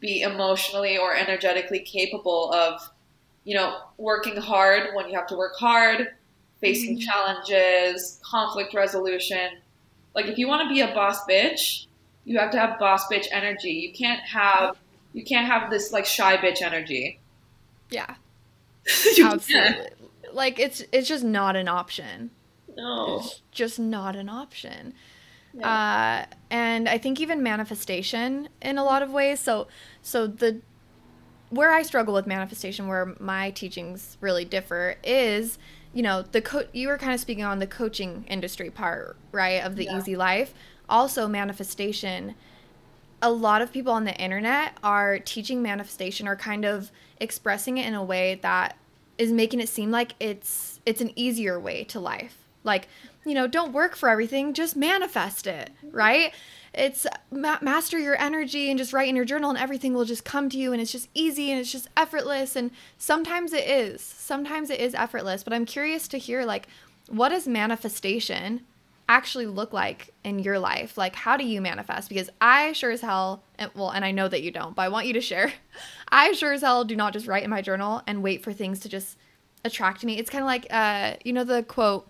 be 0.03 0.20
emotionally 0.20 0.98
or 0.98 1.14
energetically 1.14 1.78
capable 1.80 2.53
of, 2.53 2.90
you 3.44 3.55
know, 3.55 3.78
working 3.96 4.36
hard 4.36 4.90
when 4.94 5.09
you 5.09 5.14
have 5.14 5.26
to 5.28 5.36
work 5.36 5.55
hard, 5.57 6.09
facing 6.61 6.98
Mhm. 6.98 7.03
challenges, 7.07 8.20
conflict 8.22 8.74
resolution. 8.74 9.59
Like 10.14 10.26
if 10.26 10.36
you 10.36 10.46
want 10.48 10.62
to 10.62 10.68
be 10.68 10.80
a 10.82 10.88
boss 10.88 11.24
bitch, 11.24 11.86
you 12.24 12.38
have 12.38 12.50
to 12.50 12.59
have 12.59 12.78
boss 12.78 13.07
bitch 13.07 13.26
energy. 13.32 13.70
You 13.70 13.92
can't 13.94 14.20
have 14.22 14.76
you 15.14 15.24
can't 15.24 15.46
have 15.46 15.70
this 15.70 15.92
like 15.92 16.05
shy 16.07 16.36
bitch 16.36 16.61
energy. 16.62 17.18
yeah, 17.90 18.14
absolutely. 19.22 19.86
Like 20.32 20.59
it's 20.59 20.82
it's 20.92 21.09
just 21.09 21.24
not 21.24 21.57
an 21.57 21.68
option. 21.68 22.30
No. 22.76 23.18
It's 23.20 23.42
just 23.50 23.78
not 23.78 24.16
an 24.16 24.28
option. 24.28 24.94
Yeah. 25.55 26.26
Uh, 26.30 26.34
and 26.50 26.88
I 26.88 26.98
think 26.98 27.20
even 27.20 27.42
manifestation 27.42 28.48
in 28.61 28.78
a 28.78 28.84
lot 28.84 29.03
of 29.03 29.11
ways. 29.11 29.40
So 29.40 29.68
so 30.03 30.26
the 30.26 30.61
where 31.50 31.70
I 31.72 31.82
struggle 31.82 32.14
with 32.14 32.26
manifestation, 32.26 32.88
where 32.88 33.14
my 33.20 33.50
teachings 33.50 34.16
really 34.20 34.44
differ, 34.44 34.96
is 35.05 35.59
you 35.92 36.03
know 36.03 36.22
the 36.22 36.40
co- 36.40 36.66
you 36.72 36.88
were 36.88 36.98
kind 36.98 37.12
of 37.12 37.20
speaking 37.20 37.44
on 37.44 37.59
the 37.59 37.66
coaching 37.66 38.24
industry 38.28 38.70
part, 38.70 39.16
right, 39.32 39.62
of 39.64 39.76
the 39.76 39.84
Yeah. 39.84 39.98
easy 39.98 40.16
life. 40.16 40.55
Also, 40.88 41.28
manifestation. 41.28 42.34
A 43.24 43.30
lot 43.30 43.62
of 43.62 43.72
people 43.72 43.92
on 43.92 44.05
the 44.05 44.14
internet 44.16 44.76
are 44.82 45.18
teaching 45.20 45.62
manifestation 45.62 46.26
or 46.26 46.34
kind 46.34 46.64
of 46.64 46.90
expressing 47.20 47.78
it 47.78 47.86
in 47.86 47.94
a 47.94 48.03
way 48.03 48.34
that 48.42 48.76
is 49.16 49.30
making 49.30 49.61
it 49.61 49.68
seem 49.68 49.90
like 49.92 50.14
it's 50.18 50.80
it's 50.86 51.00
an 51.00 51.12
easier 51.16 51.61
way 51.61 51.84
to 51.84 52.00
life. 52.00 52.41
Like, 52.64 52.88
you 53.24 53.34
know, 53.34 53.46
don't 53.46 53.72
work 53.72 53.96
for 53.96 54.08
everything, 54.08 54.54
just 54.54 54.76
manifest 54.76 55.46
it, 55.46 55.70
right? 55.90 56.32
It's 56.74 57.06
ma- 57.30 57.58
master 57.60 57.98
your 57.98 58.20
energy 58.20 58.70
and 58.70 58.78
just 58.78 58.92
write 58.92 59.08
in 59.08 59.16
your 59.16 59.24
journal 59.24 59.50
and 59.50 59.58
everything 59.58 59.92
will 59.92 60.04
just 60.04 60.24
come 60.24 60.48
to 60.50 60.58
you 60.58 60.72
and 60.72 60.80
it's 60.80 60.92
just 60.92 61.08
easy 61.14 61.50
and 61.50 61.60
it's 61.60 61.70
just 61.70 61.88
effortless 61.96 62.56
and 62.56 62.70
sometimes 62.96 63.52
it 63.52 63.68
is. 63.68 64.00
Sometimes 64.00 64.70
it 64.70 64.80
is 64.80 64.94
effortless, 64.94 65.42
but 65.44 65.52
I'm 65.52 65.66
curious 65.66 66.08
to 66.08 66.18
hear 66.18 66.44
like 66.44 66.68
what 67.08 67.28
does 67.28 67.46
manifestation 67.46 68.62
actually 69.08 69.46
look 69.46 69.72
like 69.74 70.14
in 70.24 70.38
your 70.38 70.58
life? 70.58 70.96
Like 70.96 71.14
how 71.14 71.36
do 71.36 71.44
you 71.44 71.60
manifest? 71.60 72.08
Because 72.08 72.30
I 72.40 72.72
sure 72.72 72.90
as 72.90 73.02
hell 73.02 73.42
and 73.58 73.70
well, 73.74 73.90
and 73.90 74.04
I 74.04 74.10
know 74.10 74.28
that 74.28 74.42
you 74.42 74.50
don't, 74.50 74.74
but 74.74 74.82
I 74.82 74.88
want 74.88 75.06
you 75.06 75.12
to 75.12 75.20
share. 75.20 75.52
I 76.08 76.32
sure 76.32 76.52
as 76.54 76.62
hell 76.62 76.84
do 76.84 76.96
not 76.96 77.12
just 77.12 77.26
write 77.26 77.44
in 77.44 77.50
my 77.50 77.60
journal 77.60 78.02
and 78.06 78.22
wait 78.22 78.42
for 78.42 78.52
things 78.54 78.80
to 78.80 78.88
just 78.88 79.18
attract 79.62 80.04
me. 80.04 80.18
It's 80.18 80.30
kind 80.30 80.42
of 80.42 80.46
like 80.46 80.66
uh 80.70 81.16
you 81.22 81.34
know 81.34 81.44
the 81.44 81.62
quote 81.64 82.08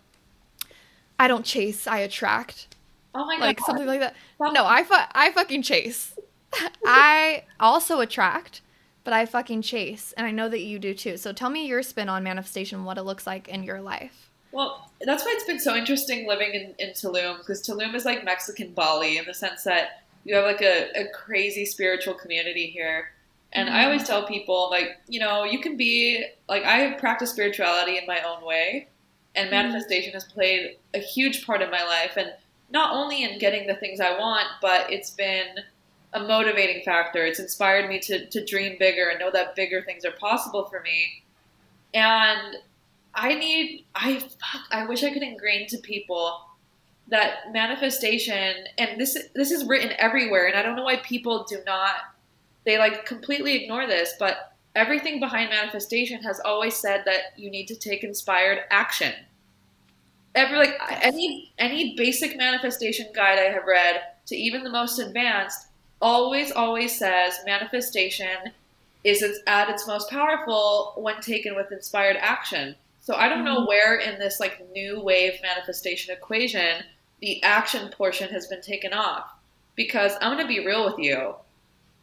I 1.22 1.28
don't 1.28 1.44
chase, 1.44 1.86
I 1.86 1.98
attract. 1.98 2.74
Oh 3.14 3.24
my 3.24 3.36
Like 3.36 3.58
god. 3.58 3.66
something 3.66 3.86
like 3.86 4.00
that. 4.00 4.16
Stop. 4.34 4.54
No, 4.54 4.66
I 4.66 4.82
fu- 4.82 4.94
I 5.12 5.30
fucking 5.30 5.62
chase. 5.62 6.16
I 6.84 7.44
also 7.60 8.00
attract, 8.00 8.60
but 9.04 9.12
I 9.14 9.24
fucking 9.26 9.62
chase, 9.62 10.12
and 10.16 10.26
I 10.26 10.32
know 10.32 10.48
that 10.48 10.62
you 10.62 10.80
do 10.80 10.94
too. 10.94 11.16
So 11.16 11.32
tell 11.32 11.48
me 11.48 11.64
your 11.64 11.84
spin 11.84 12.08
on 12.08 12.24
manifestation, 12.24 12.84
what 12.84 12.98
it 12.98 13.02
looks 13.02 13.24
like 13.24 13.46
in 13.46 13.62
your 13.62 13.80
life. 13.80 14.30
Well, 14.50 14.90
that's 15.00 15.24
why 15.24 15.32
it's 15.36 15.44
been 15.44 15.60
so 15.60 15.76
interesting 15.76 16.26
living 16.26 16.54
in, 16.54 16.74
in 16.80 16.90
Tulum 16.92 17.38
because 17.38 17.62
Tulum 17.62 17.94
is 17.94 18.04
like 18.04 18.24
Mexican 18.24 18.72
Bali 18.72 19.16
in 19.16 19.24
the 19.24 19.32
sense 19.32 19.62
that 19.62 20.02
you 20.24 20.34
have 20.34 20.44
like 20.44 20.60
a, 20.60 20.90
a 20.96 21.08
crazy 21.14 21.64
spiritual 21.64 22.14
community 22.14 22.66
here. 22.66 23.12
And 23.52 23.68
I 23.68 23.72
mm-hmm. 23.72 23.84
always 23.84 24.04
tell 24.04 24.26
people, 24.26 24.70
like, 24.70 24.98
you 25.06 25.20
know, 25.20 25.44
you 25.44 25.60
can 25.60 25.76
be 25.76 26.24
like, 26.48 26.64
I 26.64 26.92
practice 26.94 27.30
spirituality 27.30 27.96
in 27.96 28.06
my 28.06 28.20
own 28.22 28.44
way, 28.44 28.88
and 29.34 29.48
Mhm. 29.48 29.52
manifestation 29.52 30.12
has 30.12 30.24
played 30.24 30.78
a 30.94 30.98
huge 30.98 31.46
part 31.46 31.62
in 31.62 31.70
my 31.70 31.82
life. 31.82 32.16
And 32.16 32.32
not 32.70 32.92
only 32.94 33.22
in 33.22 33.38
getting 33.38 33.66
the 33.66 33.74
things 33.74 34.00
I 34.00 34.18
want, 34.18 34.46
but 34.60 34.90
it's 34.92 35.10
been 35.10 35.60
a 36.14 36.20
motivating 36.20 36.82
factor. 36.84 37.24
It's 37.24 37.40
inspired 37.40 37.88
me 37.88 37.98
to, 38.00 38.26
to 38.26 38.44
dream 38.44 38.76
bigger 38.78 39.08
and 39.08 39.18
know 39.18 39.30
that 39.30 39.54
bigger 39.56 39.82
things 39.82 40.04
are 40.04 40.12
possible 40.12 40.66
for 40.66 40.80
me. 40.80 41.24
And 41.94 42.56
I 43.14 43.34
need 43.34 43.84
I 43.94 44.18
fuck 44.20 44.62
I 44.70 44.86
wish 44.86 45.02
I 45.04 45.10
could 45.12 45.22
ingrain 45.22 45.66
to 45.68 45.78
people 45.78 46.40
that 47.08 47.52
manifestation 47.52 48.64
and 48.78 48.98
this 49.00 49.18
this 49.34 49.50
is 49.50 49.66
written 49.66 49.92
everywhere 49.98 50.46
and 50.46 50.56
I 50.56 50.62
don't 50.62 50.76
know 50.76 50.84
why 50.84 50.96
people 50.96 51.44
do 51.44 51.58
not 51.66 51.96
they 52.64 52.78
like 52.78 53.04
completely 53.04 53.62
ignore 53.62 53.86
this 53.86 54.14
but 54.18 54.51
everything 54.74 55.20
behind 55.20 55.50
manifestation 55.50 56.22
has 56.22 56.40
always 56.40 56.76
said 56.76 57.02
that 57.04 57.36
you 57.36 57.50
need 57.50 57.66
to 57.68 57.76
take 57.76 58.04
inspired 58.04 58.60
action. 58.70 59.12
Every 60.34 60.56
like 60.58 60.80
any 61.02 61.52
any 61.58 61.94
basic 61.96 62.36
manifestation 62.36 63.06
guide 63.14 63.38
I 63.38 63.52
have 63.52 63.66
read 63.66 64.02
to 64.26 64.36
even 64.36 64.64
the 64.64 64.70
most 64.70 64.98
advanced 64.98 65.66
always 66.00 66.50
always 66.52 66.98
says 66.98 67.38
manifestation 67.44 68.52
is 69.04 69.22
at 69.46 69.68
its 69.68 69.86
most 69.86 70.08
powerful 70.08 70.94
when 70.96 71.20
taken 71.20 71.54
with 71.54 71.70
inspired 71.72 72.16
action. 72.16 72.76
So 73.00 73.14
I 73.14 73.28
don't 73.28 73.44
know 73.44 73.60
Mhm. 73.62 73.68
where 73.68 73.96
in 73.96 74.18
this 74.18 74.40
like 74.40 74.70
new 74.70 75.00
wave 75.00 75.40
manifestation 75.42 76.14
equation 76.14 76.84
the 77.20 77.42
action 77.42 77.88
portion 77.90 78.30
has 78.30 78.46
been 78.46 78.62
taken 78.62 78.92
off. 78.92 79.30
Because 79.76 80.14
I'm 80.20 80.36
gonna 80.36 80.46
be 80.48 80.64
real 80.64 80.84
with 80.84 80.98
you. 80.98 81.36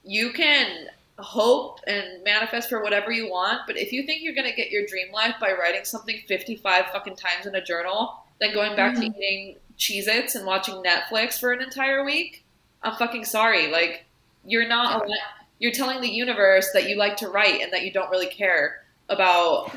You 0.04 0.32
can 0.34 0.90
hope 1.20 1.80
and 1.88 2.24
manifest 2.24 2.70
for 2.70 2.82
whatever 2.82 3.12
you 3.12 3.30
want, 3.30 3.62
but 3.68 3.78
if 3.78 3.92
you 3.92 4.04
think 4.06 4.22
you're 4.22 4.34
gonna 4.36 4.56
get 4.56 4.70
your 4.72 4.86
dream 4.86 5.12
life 5.12 5.36
by 5.40 5.52
writing 5.52 5.86
something 5.86 6.22
55 6.28 6.86
fucking 6.88 7.16
times 7.16 7.46
in 7.46 7.56
a 7.56 7.64
journal, 7.64 8.24
then 8.40 8.54
going 8.54 8.76
back 8.76 8.96
Mhm. 8.96 9.00
to 9.00 9.06
eating 9.20 9.58
Cheez 9.78 10.08
Its 10.08 10.36
and 10.36 10.46
watching 10.46 10.76
Netflix 10.84 11.40
for 11.40 11.52
an 11.52 11.62
entire 11.62 12.04
week, 12.04 12.44
I'm 12.84 12.96
fucking 12.96 13.26
sorry. 13.26 13.68
Like, 13.68 14.06
you're 14.46 14.68
not, 14.68 15.08
Yeah. 15.08 15.16
you're 15.60 15.72
telling 15.72 16.02
the 16.02 16.10
universe 16.10 16.72
that 16.74 16.88
you 16.90 16.96
like 16.96 17.18
to 17.18 17.30
write 17.30 17.62
and 17.62 17.72
that 17.74 17.84
you 17.84 17.92
don't 17.92 18.10
really 18.10 18.28
care 18.28 18.86
about 19.10 19.72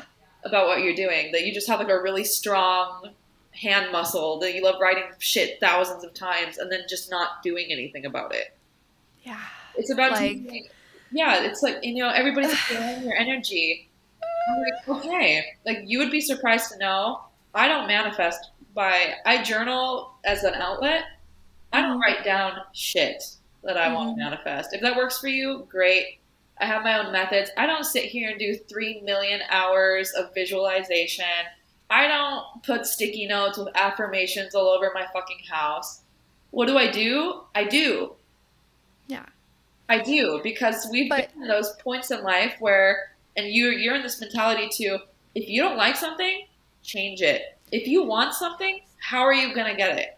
about 0.45 0.67
what 0.67 0.81
you're 0.81 0.93
doing 0.93 1.31
that 1.31 1.43
you 1.45 1.53
just 1.53 1.67
have 1.67 1.79
like 1.79 1.87
a 1.87 2.01
really 2.01 2.23
strong 2.25 3.13
hand 3.51 3.91
muscle, 3.93 4.39
that 4.39 4.53
you 4.53 4.61
love 4.61 4.75
writing 4.81 5.05
shit 5.17 5.57
thousands 5.61 6.03
of 6.03 6.13
times 6.13 6.57
and 6.57 6.69
then 6.69 6.81
just 6.89 7.09
not 7.09 7.41
doing 7.41 7.67
anything 7.71 8.05
about 8.05 8.35
it. 8.35 8.53
Yeah. 9.23 9.39
It's 9.77 9.89
about 9.89 10.11
Like- 10.11 10.19
taking- 10.19 10.67
yeah, 11.13 11.43
it's 11.43 11.61
like 11.63 11.79
you 11.83 11.95
know 11.95 12.09
everybody's 12.09 12.57
feeling 12.67 13.03
your 13.03 13.15
energy. 13.15 13.89
I'm 14.49 14.61
like, 14.61 15.05
okay, 15.05 15.43
like 15.65 15.79
you 15.85 15.99
would 15.99 16.11
be 16.11 16.21
surprised 16.21 16.71
to 16.71 16.77
know 16.77 17.21
I 17.53 17.67
don't 17.67 17.87
manifest 17.87 18.51
by 18.73 19.15
I 19.25 19.41
journal 19.43 20.13
as 20.25 20.43
an 20.43 20.53
outlet. 20.55 21.03
I 21.71 21.81
don't 21.81 21.97
Mhm. 21.97 22.01
write 22.01 22.23
down 22.23 22.59
shit 22.73 23.23
that 23.63 23.77
I 23.77 23.93
want 23.93 24.15
to 24.17 24.23
manifest. 24.23 24.73
If 24.73 24.81
that 24.81 24.95
works 24.97 25.17
for 25.19 25.27
you, 25.27 25.65
great. 25.69 26.19
I 26.59 26.65
have 26.65 26.83
my 26.83 26.99
own 27.03 27.11
methods. 27.11 27.49
I 27.57 27.65
don't 27.65 27.83
sit 27.85 28.05
here 28.05 28.29
and 28.29 28.37
do 28.39 28.55
three 28.55 29.01
million 29.01 29.41
hours 29.49 30.11
of 30.11 30.33
visualization. 30.33 31.25
I 31.89 32.07
don't 32.07 32.63
put 32.63 32.85
sticky 32.85 33.27
notes 33.27 33.57
with 33.57 33.69
affirmations 33.75 34.53
all 34.55 34.67
over 34.67 34.91
my 34.93 35.05
fucking 35.13 35.39
house. 35.49 36.01
What 36.51 36.67
do 36.67 36.77
I 36.77 36.91
do? 36.91 37.41
I 37.55 37.63
do. 37.63 38.15
I 39.89 39.99
do 39.99 40.39
because 40.43 40.87
we've 40.91 41.09
But- 41.09 41.33
been 41.33 41.43
in 41.43 41.47
those 41.47 41.71
points 41.77 42.11
in 42.11 42.23
life 42.23 42.55
where, 42.59 43.11
and 43.35 43.47
you 43.47 43.69
you're 43.69 43.95
in 43.95 44.03
this 44.03 44.19
mentality 44.21 44.69
too. 44.69 44.99
If 45.35 45.49
you 45.49 45.61
don't 45.61 45.77
like 45.77 45.95
something, 45.97 46.45
change 46.83 47.21
it. 47.21 47.57
If 47.71 47.87
you 47.87 48.03
want 48.03 48.33
something, 48.33 48.81
how 48.99 49.21
are 49.21 49.33
you 49.33 49.53
gonna 49.53 49.75
get 49.75 49.97
it? 49.97 50.17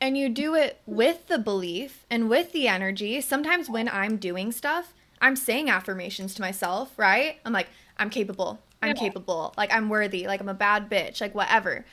And 0.00 0.16
you 0.16 0.28
do 0.30 0.54
it 0.54 0.80
with 0.86 1.26
the 1.28 1.38
belief 1.38 2.06
and 2.10 2.30
with 2.30 2.52
the 2.52 2.68
energy. 2.68 3.20
Sometimes 3.20 3.68
when 3.68 3.88
I'm 3.88 4.16
doing 4.16 4.50
stuff, 4.50 4.94
I'm 5.20 5.36
saying 5.36 5.68
affirmations 5.68 6.34
to 6.34 6.40
myself, 6.40 6.98
right? 6.98 7.38
I'm 7.44 7.52
like, 7.52 7.68
I'm 7.98 8.08
capable. 8.08 8.60
I'm 8.82 8.88
Yeah. 8.88 8.94
capable. 8.94 9.52
Like, 9.58 9.70
I'm 9.74 9.90
worthy. 9.90 10.26
Like, 10.26 10.40
I'm 10.40 10.48
a 10.48 10.54
bad 10.54 10.88
bitch. 10.88 11.20
Like, 11.20 11.34
whatever. 11.34 11.84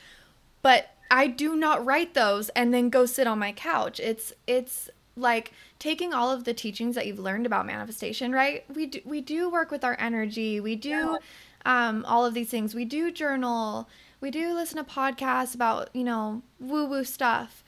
But 0.62 0.88
I 1.10 1.26
do 1.26 1.54
not 1.54 1.84
write 1.84 2.14
those 2.14 2.48
and 2.50 2.72
then 2.72 2.88
go 2.88 3.04
sit 3.04 3.26
on 3.26 3.38
my 3.38 3.52
couch. 3.52 4.00
It's, 4.00 4.32
it's, 4.46 4.88
like 5.18 5.52
taking 5.78 6.14
all 6.14 6.30
of 6.30 6.44
the 6.44 6.54
teachings 6.54 6.94
that 6.94 7.06
you've 7.06 7.18
learned 7.18 7.46
about 7.46 7.66
manifestation 7.66 8.32
right? 8.32 8.64
We 8.74 8.86
do 8.86 9.00
we 9.04 9.20
do 9.20 9.50
work 9.50 9.70
with 9.70 9.84
our 9.84 9.96
energy. 9.98 10.60
We 10.60 10.76
do 10.76 11.18
um, 11.64 12.04
all 12.06 12.24
of 12.24 12.34
these 12.34 12.48
things. 12.48 12.74
We 12.74 12.84
do 12.84 13.10
journal. 13.10 13.88
We 14.20 14.30
do 14.30 14.54
listen 14.54 14.78
to 14.78 14.84
podcasts 14.84 15.54
about 15.54 15.90
you 15.92 16.04
know 16.04 16.42
woo 16.60 16.86
woo 16.86 17.04
stuff 17.04 17.64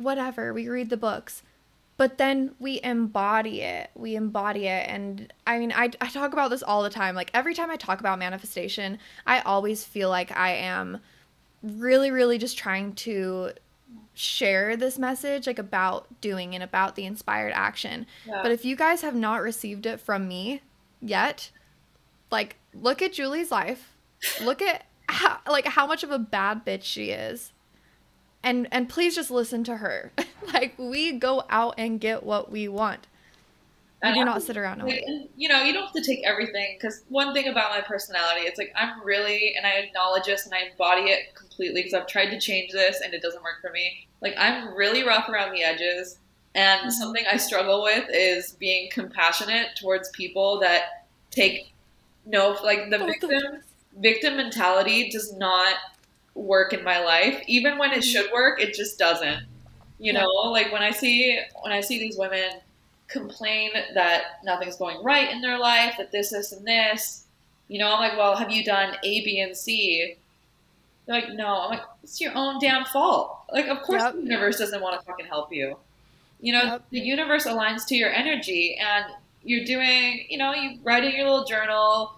whatever. 0.00 0.52
We 0.52 0.68
read 0.68 0.90
the 0.90 0.96
books. 0.96 1.42
But 1.96 2.16
then 2.16 2.54
we 2.58 2.80
embody 2.82 3.60
it. 3.60 3.90
We 3.94 4.16
embody 4.16 4.66
it. 4.66 4.88
And 4.88 5.32
i 5.46 5.58
mean 5.58 5.72
I, 5.72 5.90
I 6.00 6.08
talk 6.08 6.32
about 6.32 6.50
this 6.50 6.62
all 6.62 6.82
the 6.82 6.90
time. 6.90 7.14
Like 7.14 7.30
every 7.34 7.54
time 7.54 7.70
i 7.70 7.76
talk 7.76 8.00
about 8.00 8.18
manifestation 8.18 8.98
i 9.26 9.40
always 9.40 9.84
feel 9.84 10.08
like 10.08 10.34
i 10.36 10.52
am 10.52 11.00
really 11.62 12.10
really 12.10 12.38
just 12.38 12.56
trying 12.56 12.94
to 12.94 13.50
share 14.20 14.76
this 14.76 14.98
message 14.98 15.46
like 15.46 15.58
about 15.58 16.06
doing 16.20 16.54
and 16.54 16.62
about 16.62 16.94
the 16.94 17.04
inspired 17.04 17.52
action. 17.54 18.06
Yeah. 18.26 18.42
but 18.42 18.52
if 18.52 18.64
you 18.64 18.76
guys 18.76 19.02
have 19.02 19.14
not 19.14 19.42
received 19.42 19.86
it 19.86 20.00
from 20.00 20.28
me 20.28 20.62
yet 21.00 21.50
like 22.30 22.56
look 22.74 23.02
at 23.02 23.12
julie's 23.12 23.50
life. 23.50 23.94
Look 24.42 24.62
at 24.62 24.84
how, 25.08 25.38
like 25.48 25.66
how 25.66 25.86
much 25.86 26.02
of 26.02 26.10
a 26.10 26.18
bad 26.18 26.64
bitch 26.64 26.84
she 26.84 27.10
is. 27.10 27.52
And 28.42 28.68
and 28.72 28.88
please 28.88 29.14
just 29.14 29.30
listen 29.30 29.64
to 29.64 29.78
her. 29.78 30.12
Like 30.52 30.74
we 30.78 31.12
go 31.12 31.44
out 31.50 31.74
and 31.78 32.00
get 32.00 32.24
what 32.24 32.50
we 32.50 32.66
want 32.66 33.06
And 34.02 34.14
do 34.14 34.24
not 34.24 34.42
sit 34.42 34.56
around 34.56 34.80
and 34.80 34.88
wait 34.88 35.04
and, 35.06 35.28
you 35.36 35.48
know, 35.48 35.62
you 35.62 35.72
don't 35.72 35.84
have 35.84 35.92
to 35.92 36.02
take 36.02 36.24
everything 36.24 36.76
because 36.78 37.04
one 37.08 37.34
thing 37.34 37.48
about 37.48 37.70
my 37.70 37.82
personality, 37.82 38.46
it's 38.46 38.58
like 38.58 38.72
I'm 38.74 39.04
really, 39.04 39.54
and 39.56 39.66
I 39.66 39.72
acknowledge 39.72 40.24
this 40.24 40.46
and 40.46 40.54
I 40.54 40.70
embody 40.70 41.10
it 41.10 41.34
completely 41.34 41.82
because 41.82 41.94
I've 41.94 42.06
tried 42.06 42.30
to 42.30 42.40
change 42.40 42.72
this 42.72 43.00
and 43.02 43.12
it 43.12 43.20
doesn't 43.22 43.42
work 43.42 43.60
for 43.60 43.70
me. 43.70 44.06
Like 44.22 44.34
I'm 44.38 44.74
really 44.74 45.02
rough 45.06 45.28
around 45.28 45.52
the 45.52 45.62
edges, 45.62 46.18
and 46.54 46.80
Mhm. 46.86 46.92
something 46.92 47.24
I 47.30 47.36
struggle 47.36 47.82
with 47.82 48.06
is 48.10 48.52
being 48.52 48.88
compassionate 48.90 49.68
towards 49.80 50.08
people 50.10 50.60
that 50.60 50.84
take 51.30 51.72
no, 52.26 52.56
like 52.62 52.90
the 52.90 52.98
Both 52.98 53.06
victim 53.06 53.62
victim 53.98 54.36
mentality 54.36 55.10
does 55.10 55.32
not 55.36 55.76
work 56.34 56.72
in 56.72 56.84
my 56.84 57.00
life. 57.04 57.42
Even 57.46 57.78
when 57.78 57.92
it 57.92 57.98
Mhm. 57.98 58.04
should 58.04 58.32
work, 58.32 58.60
it 58.60 58.74
just 58.74 58.98
doesn't. 58.98 59.44
You 59.98 60.12
Yeah. 60.12 60.20
know, 60.20 60.26
like 60.50 60.72
when 60.72 60.82
I 60.82 60.90
see 60.90 61.38
when 61.62 61.72
I 61.72 61.80
see 61.80 61.98
these 61.98 62.16
women 62.18 62.60
complain 63.10 63.70
that 63.94 64.22
nothing's 64.44 64.76
going 64.76 65.02
right 65.02 65.30
in 65.30 65.40
their 65.40 65.58
life, 65.58 65.94
that 65.98 66.12
this, 66.12 66.30
this, 66.30 66.52
and 66.52 66.66
this, 66.66 67.24
you 67.68 67.78
know, 67.78 67.92
I'm 67.92 68.00
like, 68.00 68.16
well, 68.16 68.36
have 68.36 68.50
you 68.50 68.64
done 68.64 68.94
A, 69.02 69.24
B, 69.24 69.40
and 69.40 69.56
C? 69.56 70.16
They're 71.06 71.20
like, 71.20 71.32
no. 71.34 71.62
I'm 71.62 71.70
like, 71.70 71.82
it's 72.02 72.20
your 72.20 72.32
own 72.36 72.58
damn 72.60 72.84
fault. 72.84 73.36
Like, 73.52 73.66
of 73.68 73.82
course 73.82 74.02
Yep. 74.02 74.14
the 74.14 74.22
universe 74.22 74.58
doesn't 74.58 74.80
want 74.80 74.98
to 75.00 75.04
fucking 75.06 75.26
help 75.26 75.52
you. 75.52 75.76
You 76.40 76.52
know, 76.54 76.62
Yep. 76.62 76.82
the 76.90 77.00
universe 77.00 77.46
aligns 77.46 77.86
to 77.88 77.94
your 77.96 78.10
energy, 78.10 78.78
and 78.80 79.04
you're 79.42 79.64
doing, 79.64 80.26
you 80.28 80.38
know, 80.38 80.54
you 80.54 80.78
write 80.82 81.04
in 81.04 81.12
your 81.12 81.24
little 81.28 81.44
journal, 81.44 82.12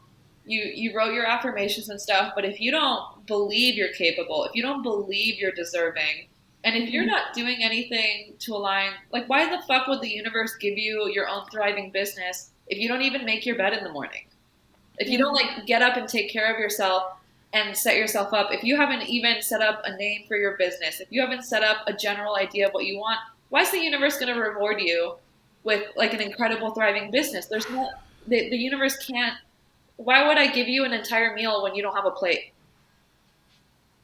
you 0.45 0.61
you 0.75 0.95
wrote 0.97 1.15
your 1.15 1.25
affirmations 1.27 1.89
and 1.89 2.01
stuff. 2.01 2.33
But 2.35 2.45
if 2.45 2.61
you 2.61 2.71
don't 2.71 3.27
believe 3.27 3.77
you're 3.77 3.93
capable, 3.95 4.45
if 4.45 4.55
you 4.55 4.63
don't 4.63 4.83
believe 4.83 5.39
you're 5.39 5.53
deserving, 5.53 6.27
and 6.65 6.77
if 6.77 6.91
you're 6.91 7.05
Mhm. 7.05 7.09
not 7.09 7.33
doing 7.35 7.63
anything 7.63 8.35
to 8.41 8.55
align, 8.55 8.93
like, 9.11 9.29
why 9.29 9.49
the 9.49 9.63
fuck 9.63 9.87
would 9.89 10.01
the 10.01 10.09
universe 10.09 10.55
give 10.57 10.79
you 10.79 11.09
your 11.09 11.29
own 11.29 11.45
thriving 11.51 11.91
business 11.91 12.51
if 12.69 12.79
you 12.79 12.89
don't 12.89 13.03
even 13.03 13.25
make 13.25 13.45
your 13.45 13.57
bed 13.57 13.73
in 13.73 13.83
the 13.83 13.91
morning? 13.91 14.27
If 14.99 15.09
you 15.09 15.19
don't 15.19 15.35
like 15.35 15.67
get 15.67 15.83
up 15.83 15.97
and 15.97 16.09
take 16.09 16.31
care 16.31 16.53
of 16.53 16.61
yourself 16.61 17.15
and 17.53 17.77
set 17.77 17.97
yourself 17.97 18.33
up, 18.33 18.53
if 18.53 18.63
you 18.63 18.77
haven't 18.77 19.03
even 19.03 19.43
set 19.43 19.61
up 19.61 19.83
a 19.85 19.97
name 19.97 20.25
for 20.29 20.37
your 20.37 20.57
business, 20.57 21.01
if 21.01 21.09
you 21.11 21.21
haven't 21.21 21.43
set 21.43 21.63
up 21.63 21.79
a 21.87 21.93
general 21.93 22.37
idea 22.37 22.69
of 22.69 22.75
what 22.75 22.85
you 22.85 22.99
want, 22.99 23.19
why 23.49 23.63
is 23.63 23.71
the 23.71 23.79
universe 23.81 24.19
going 24.19 24.33
to 24.33 24.41
reward 24.41 24.81
you 24.81 25.17
with 25.65 25.85
like 25.97 26.15
an 26.15 26.21
incredible 26.21 26.71
thriving 26.71 27.11
business? 27.11 27.47
There's 27.47 27.69
no 27.71 27.91
the, 28.27 28.51
the 28.51 28.57
universe 28.57 28.97
can't. 29.05 29.35
Why 29.97 30.27
would 30.29 30.39
I 30.39 30.47
give 30.47 30.69
you 30.69 30.85
an 30.85 30.93
entire 30.93 31.35
meal 31.35 31.63
when 31.63 31.75
you 31.75 31.83
don't 31.83 31.95
have 31.95 32.07
a 32.07 32.11
plate? 32.13 32.52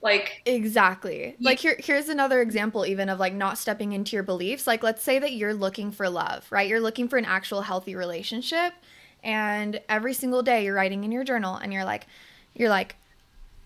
Like, 0.01 0.43
Exactly. 0.47 1.37
Like 1.41 1.59
here 1.59 1.77
here's 1.79 2.09
another 2.09 2.41
example 2.41 2.87
even 2.87 3.09
of 3.09 3.19
like 3.19 3.35
not 3.35 3.59
stepping 3.59 3.93
into 3.93 4.15
your 4.17 4.23
beliefs. 4.23 4.67
Like 4.67 4.83
let's 4.83 5.03
say 5.03 5.19
that 5.19 5.33
you're 5.33 5.55
looking 5.55 5.91
for 5.91 6.09
love, 6.09 6.47
right? 6.51 6.69
You're 6.69 6.81
looking 6.81 7.09
for 7.09 7.17
an 7.17 7.25
actual 7.25 7.63
healthy 7.63 7.95
relationship 7.95 8.75
and 9.23 9.81
every 9.89 10.15
single 10.15 10.43
day 10.43 10.65
you're 10.65 10.75
writing 10.75 11.05
in 11.05 11.13
your 11.13 11.25
journal 11.25 11.57
and 11.57 11.73
you're 11.73 11.85
like 11.85 12.07
you're 12.55 12.69
like 12.69 12.97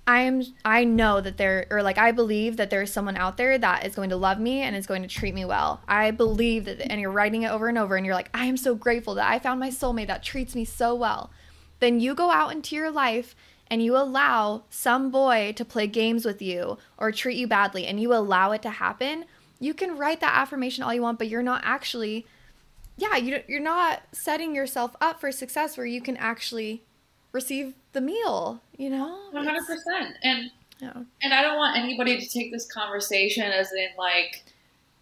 I 0.07 0.23
am 0.23 0.43
I 0.65 0.85
know 0.85 1.21
that 1.21 1.37
there 1.37 1.67
or 1.71 1.83
like 1.83 1.99
I 1.99 2.11
believe 2.13 2.57
that 2.57 2.71
there 2.71 2.83
is 2.83 2.93
someone 2.93 3.17
out 3.17 3.37
there 3.37 3.57
that 3.59 3.87
is 3.87 3.95
going 3.95 4.11
to 4.11 4.17
love 4.17 4.41
me 4.41 4.63
and 4.63 4.75
is 4.75 4.87
going 4.87 5.03
to 5.03 5.09
treat 5.09 5.35
me 5.35 5.45
well. 5.45 5.81
I 5.87 6.11
believe 6.11 6.65
that 6.65 6.81
and 6.81 7.01
you're 7.01 7.11
writing 7.11 7.43
it 7.43 7.51
over 7.51 7.69
and 7.69 7.79
over 7.79 7.95
and 7.97 8.05
you're 8.05 8.15
like 8.15 8.31
I 8.35 8.47
am 8.47 8.57
so 8.57 8.75
grateful 8.75 9.15
that 9.15 9.31
I 9.31 9.39
found 9.39 9.61
my 9.61 9.71
soulmate 9.71 10.09
that 10.09 10.23
treats 10.23 10.55
me 10.55 10.65
so 10.65 10.95
well. 10.95 11.31
Then 11.79 12.01
you 12.01 12.15
go 12.15 12.31
out 12.31 12.53
into 12.53 12.75
your 12.75 12.91
life 12.91 13.37
and 13.73 13.83
you 13.83 13.97
allow 13.97 14.65
some 14.69 15.11
boy 15.11 15.55
to 15.57 15.65
play 15.65 15.87
games 15.87 16.27
with 16.27 16.43
you 16.43 16.77
or 16.99 17.11
treat 17.11 17.39
you 17.39 17.47
badly 17.47 17.87
and 17.87 17.99
you 17.99 18.13
allow 18.13 18.53
it 18.53 18.61
to 18.61 18.69
happen, 18.69 19.25
you 19.61 19.73
can 19.73 19.97
write 19.97 20.21
that 20.21 20.37
affirmation 20.37 20.85
all 20.85 20.93
you 20.93 21.01
want, 21.01 21.19
but 21.19 21.27
you're 21.27 21.43
not 21.43 21.63
actually, 21.65 22.27
yeah, 22.99 23.17
you, 23.17 23.43
you're 23.49 23.61
not 23.63 24.03
setting 24.13 24.55
yourself 24.55 24.95
up 25.01 25.19
for 25.19 25.33
success 25.33 25.79
where 25.79 25.87
you 25.87 26.03
can 26.03 26.19
actually 26.19 26.83
receive 27.33 27.73
the 27.95 28.03
meal, 28.03 28.61
you 28.77 28.91
know? 28.91 29.19
one 29.31 29.47
hundred 29.47 29.67
percent. 29.67 30.17
And 30.23 30.51
Yeah. 30.79 30.93
and 31.23 31.33
I 31.33 31.41
don't 31.41 31.57
want 31.57 31.79
anybody 31.79 32.21
to 32.21 32.27
take 32.29 32.53
this 32.53 32.71
conversation 32.71 33.45
as 33.45 33.73
in 33.73 33.89
like, 33.97 34.45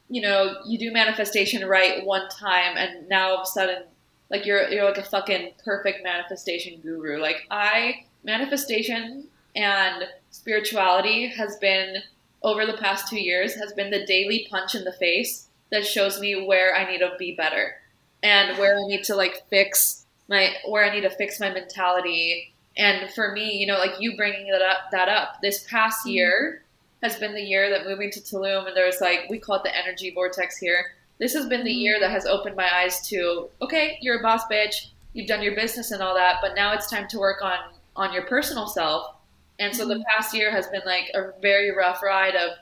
you 0.08 0.20
know, 0.20 0.58
you 0.64 0.78
do 0.78 0.92
manifestation 0.92 1.66
right 1.66 2.06
one 2.06 2.28
time 2.28 2.76
and 2.76 3.08
now 3.08 3.30
all 3.30 3.38
of 3.38 3.42
a 3.42 3.46
sudden 3.46 3.82
like 4.30 4.46
you're 4.46 4.68
you're 4.68 4.84
like 4.84 4.98
a 4.98 5.02
fucking 5.02 5.54
perfect 5.64 6.04
manifestation 6.04 6.80
guru. 6.80 7.18
Like 7.20 7.48
I 7.50 8.04
manifestation 8.24 9.26
and 9.56 10.04
spirituality 10.30 11.26
has 11.26 11.56
been 11.56 11.96
over 12.42 12.64
the 12.64 12.78
past 12.78 13.08
two 13.08 13.20
years 13.20 13.54
has 13.54 13.72
been 13.72 13.90
the 13.90 14.06
daily 14.06 14.46
punch 14.50 14.74
in 14.74 14.84
the 14.84 14.92
face 14.92 15.48
that 15.70 15.86
shows 15.86 16.20
me 16.20 16.46
where 16.46 16.74
I 16.74 16.90
need 16.90 16.98
to 16.98 17.12
be 17.18 17.34
better 17.34 17.74
and 18.22 18.58
where 18.58 18.76
I 18.76 18.86
need 18.86 19.04
to 19.04 19.14
like 19.14 19.46
fix 19.48 20.06
my 20.28 20.54
where 20.66 20.84
I 20.84 20.94
need 20.94 21.02
to 21.02 21.10
fix 21.10 21.40
my 21.40 21.50
mentality. 21.50 22.52
And 22.76 23.10
for 23.10 23.32
me, 23.32 23.56
you 23.56 23.66
know, 23.66 23.78
like 23.78 24.00
you 24.00 24.16
bringing 24.16 24.50
that 24.52 24.62
up, 24.62 24.90
that 24.92 25.08
up, 25.08 25.40
this 25.42 25.64
past 25.68 26.06
Mhm. 26.06 26.12
year 26.12 26.62
has 27.02 27.16
been 27.16 27.34
the 27.34 27.42
year 27.42 27.68
that 27.70 27.86
moving 27.86 28.10
to 28.12 28.20
Tulum, 28.20 28.66
and 28.66 28.76
there's 28.76 29.00
like 29.00 29.26
we 29.28 29.38
call 29.38 29.56
it 29.56 29.64
the 29.64 29.76
energy 29.76 30.10
vortex 30.10 30.56
here. 30.56 30.92
This 31.18 31.34
has 31.34 31.46
been 31.46 31.64
the 31.64 31.74
Mhm. 31.74 31.80
year 31.80 32.00
that 32.00 32.10
has 32.10 32.26
opened 32.26 32.56
my 32.56 32.72
eyes 32.72 33.06
to 33.08 33.50
okay, 33.60 33.98
you're 34.00 34.20
a 34.20 34.22
boss 34.22 34.44
bitch, 34.46 34.88
you've 35.14 35.26
done 35.26 35.42
your 35.42 35.54
business 35.56 35.90
and 35.90 36.02
all 36.02 36.14
that, 36.14 36.36
but 36.40 36.54
now 36.54 36.72
it's 36.72 36.88
time 36.88 37.08
to 37.08 37.18
work 37.18 37.42
on 37.42 37.58
on 37.96 38.12
your 38.12 38.22
personal 38.26 38.66
self. 38.66 39.16
And 39.58 39.74
so 39.74 39.86
the 39.86 39.96
Mhm. 39.96 40.04
past 40.04 40.34
year 40.34 40.50
has 40.50 40.66
been 40.68 40.82
like 40.86 41.10
a 41.14 41.32
very 41.40 41.70
rough 41.70 42.02
ride 42.02 42.34
of 42.36 42.52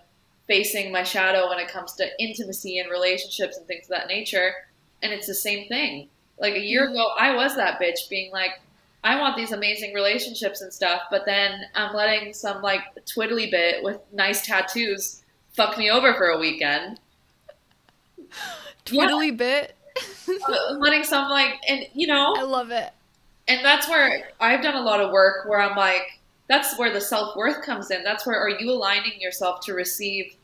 facing 0.47 0.91
my 0.91 1.03
shadow 1.03 1.49
when 1.49 1.59
it 1.59 1.69
comes 1.69 1.93
to 1.95 2.11
intimacy 2.23 2.79
and 2.79 2.91
relationships 2.91 3.57
and 3.57 3.67
things 3.67 3.85
of 3.85 3.91
that 3.91 4.09
nature. 4.09 4.55
And 5.03 5.13
it's 5.13 5.27
the 5.27 5.35
same 5.35 5.69
thing. 5.69 6.09
Like 6.39 6.55
a 6.55 6.61
year 6.61 6.87
Mhm. 6.89 6.93
ago, 6.93 7.13
I 7.19 7.35
was 7.35 7.55
that 7.57 7.81
bitch 7.81 8.09
being 8.09 8.33
like, 8.33 8.61
I 9.05 9.21
want 9.21 9.37
these 9.37 9.53
amazing 9.53 9.95
relationships 9.95 10.61
and 10.61 10.73
stuff, 10.73 11.03
but 11.11 11.25
then 11.25 11.69
I'm 11.75 11.95
letting 11.95 12.33
some 12.33 12.63
like 12.63 12.83
twiddly 13.07 13.51
bit 13.51 13.83
with 13.85 14.01
nice 14.13 14.45
tattoos 14.45 15.23
fuck 15.53 15.77
me 15.77 15.91
over 15.91 16.15
for 16.15 16.29
a 16.29 16.39
weekend. 16.39 17.01
Twiddly 18.85 19.27
yeah. 19.31 19.33
bit. 19.33 19.77
letting 20.79 21.03
some 21.05 21.29
like, 21.29 21.55
and 21.69 21.87
you 21.95 22.07
know, 22.07 22.35
I 22.37 22.43
love 22.43 22.71
it. 22.71 22.93
And 23.49 23.65
that's 23.65 23.89
where 23.89 24.31
I've 24.41 24.63
done 24.63 24.77
a 24.77 24.83
lot 24.83 25.01
of 25.01 25.11
work 25.11 25.49
where 25.49 25.61
I'm 25.61 25.77
like, 25.77 26.21
that's 26.49 26.79
where 26.79 26.93
the 26.93 27.01
self 27.01 27.37
worth 27.37 27.63
comes 27.63 27.91
in. 27.91 28.05
That's 28.05 28.27
where 28.27 28.39
are 28.39 28.51
you 28.51 28.71
aligning 28.71 29.21
yourself 29.21 29.61
to 29.63 29.75
receive 29.75 30.35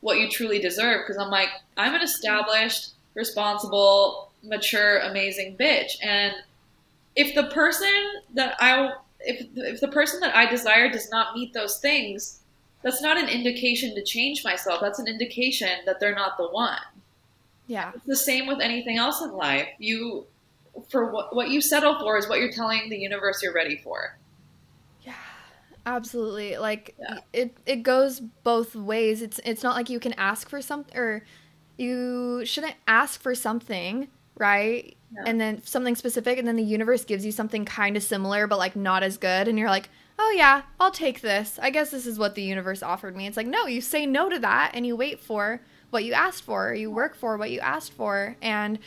what 0.00 0.18
you 0.18 0.28
truly 0.28 0.58
deserve? 0.58 1.02
Because 1.02 1.20
I'm 1.20 1.30
like, 1.30 1.48
I'm 1.76 1.94
an 1.94 2.02
established, 2.02 2.90
responsible, 3.14 4.30
mature, 4.42 4.98
amazing 5.00 5.56
bitch, 5.58 5.96
and 6.02 6.34
if 7.16 7.34
the 7.34 7.44
person 7.44 7.92
that 8.34 8.56
I 8.60 8.92
if 9.20 9.46
if 9.54 9.80
the 9.80 9.88
person 9.88 10.20
that 10.20 10.34
I 10.34 10.46
desire 10.46 10.90
does 10.90 11.10
not 11.10 11.34
meet 11.34 11.52
those 11.52 11.78
things, 11.78 12.40
that's 12.82 13.02
not 13.02 13.18
an 13.18 13.28
indication 13.28 13.94
to 13.94 14.02
change 14.02 14.44
myself. 14.44 14.80
That's 14.80 14.98
an 14.98 15.08
indication 15.08 15.80
that 15.86 16.00
they're 16.00 16.14
not 16.14 16.36
the 16.38 16.48
one. 16.48 16.78
Yeah. 17.66 17.92
It's 17.94 18.06
the 18.06 18.16
same 18.16 18.46
with 18.46 18.60
anything 18.60 18.96
else 18.96 19.20
in 19.20 19.32
life. 19.32 19.68
You 19.78 20.26
for 20.88 21.10
what 21.10 21.34
what 21.34 21.50
you 21.50 21.60
settle 21.60 21.98
for 21.98 22.16
is 22.18 22.28
what 22.28 22.38
you're 22.38 22.52
telling 22.52 22.88
the 22.88 22.98
universe 22.98 23.42
you're 23.42 23.52
ready 23.52 23.76
for. 23.76 24.18
Yeah. 25.02 25.14
Absolutely. 25.86 26.56
Like 26.56 26.94
yeah. 26.98 27.18
it 27.32 27.56
it 27.66 27.82
goes 27.82 28.20
both 28.20 28.74
ways. 28.74 29.22
It's 29.22 29.40
it's 29.44 29.62
not 29.62 29.76
like 29.76 29.88
you 29.88 30.00
can 30.00 30.12
ask 30.14 30.48
for 30.48 30.60
something 30.60 30.96
or 30.96 31.24
you 31.76 32.44
shouldn't 32.44 32.74
ask 32.86 33.20
for 33.20 33.34
something, 33.34 34.08
right? 34.36 34.96
Yeah. 35.14 35.22
And 35.26 35.40
then 35.40 35.62
something 35.64 35.96
specific 35.96 36.38
and 36.38 36.46
then 36.46 36.56
the 36.56 36.62
universe 36.62 37.04
gives 37.04 37.24
you 37.24 37.32
something 37.32 37.64
kind 37.64 37.96
of 37.96 38.02
similar 38.02 38.46
but 38.46 38.58
like 38.58 38.76
not 38.76 39.02
as 39.02 39.16
good 39.16 39.48
and 39.48 39.58
you're 39.58 39.70
like, 39.70 39.88
"Oh 40.18 40.32
yeah, 40.36 40.62
I'll 40.78 40.90
take 40.90 41.20
this. 41.20 41.58
I 41.60 41.70
guess 41.70 41.90
this 41.90 42.06
is 42.06 42.18
what 42.18 42.34
the 42.34 42.42
universe 42.42 42.82
offered 42.82 43.16
me." 43.16 43.26
It's 43.26 43.36
like, 43.36 43.46
"No, 43.46 43.66
you 43.66 43.80
say 43.80 44.06
no 44.06 44.28
to 44.28 44.38
that 44.38 44.72
and 44.74 44.86
you 44.86 44.94
wait 44.96 45.20
for 45.20 45.60
what 45.90 46.04
you 46.04 46.12
asked 46.12 46.44
for. 46.44 46.72
You 46.74 46.90
work 46.90 47.16
for 47.16 47.36
what 47.36 47.50
you 47.50 47.60
asked 47.60 47.92
for." 47.92 48.36
And 48.40 48.78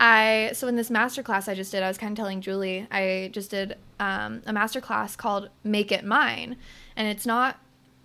I 0.00 0.50
so 0.54 0.68
in 0.68 0.76
this 0.76 0.90
master 0.90 1.22
class 1.22 1.48
I 1.48 1.54
just 1.54 1.72
did, 1.72 1.82
I 1.82 1.88
was 1.88 1.98
kind 1.98 2.12
of 2.12 2.16
telling 2.16 2.40
Julie, 2.40 2.86
I 2.90 3.30
just 3.32 3.50
did 3.50 3.76
um, 3.98 4.42
a 4.46 4.52
master 4.52 4.80
class 4.80 5.16
called 5.16 5.50
"Make 5.64 5.90
It 5.90 6.04
Mine," 6.04 6.56
and 6.96 7.08
it's 7.08 7.26
not, 7.26 7.58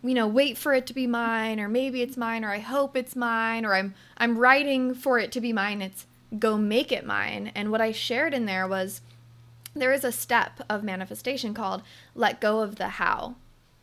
you 0.03 0.13
know, 0.13 0.27
wait 0.27 0.57
for 0.57 0.73
it 0.73 0.87
to 0.87 0.93
be 0.93 1.05
mine, 1.05 1.59
or 1.59 1.67
maybe 1.67 2.01
it's 2.01 2.17
mine, 2.17 2.43
or 2.43 2.49
I 2.49 2.59
hope 2.59 2.97
it's 2.97 3.15
mine, 3.15 3.65
or 3.65 3.75
I'm 3.75 3.93
I'm 4.17 4.37
writing 4.37 4.95
for 4.95 5.19
it 5.19 5.31
to 5.33 5.41
be 5.41 5.53
mine. 5.53 5.81
It's 5.81 6.07
go 6.39 6.57
make 6.57 6.91
it 6.91 7.05
mine. 7.05 7.51
And 7.53 7.71
what 7.71 7.81
I 7.81 7.91
shared 7.91 8.33
in 8.33 8.45
there 8.45 8.67
was 8.67 9.01
there 9.75 9.93
is 9.93 10.03
a 10.03 10.11
step 10.11 10.61
of 10.69 10.83
manifestation 10.83 11.53
called 11.53 11.83
let 12.15 12.41
go 12.41 12.59
of 12.61 12.75
the 12.75 12.89
how, 12.89 13.35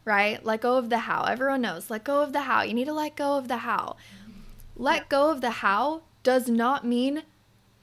right? 0.05 0.45
Let 0.45 0.61
go 0.61 0.77
of 0.77 0.91
the 0.91 0.99
how. 1.01 1.25
Everyone 1.25 1.63
knows, 1.63 1.91
let 1.91 2.05
go 2.05 2.23
of 2.23 2.33
the 2.33 2.43
how. 2.43 2.63
You 2.63 2.75
need 2.75 2.87
to 2.87 2.93
let 2.93 3.17
go 3.17 3.37
of 3.37 3.49
the 3.49 3.59
how. 3.59 3.97
Let 4.77 5.09
go 5.09 5.31
of 5.31 5.41
the 5.41 5.51
how 5.51 6.03
does 6.23 6.49
not 6.49 6.85
mean 6.85 7.23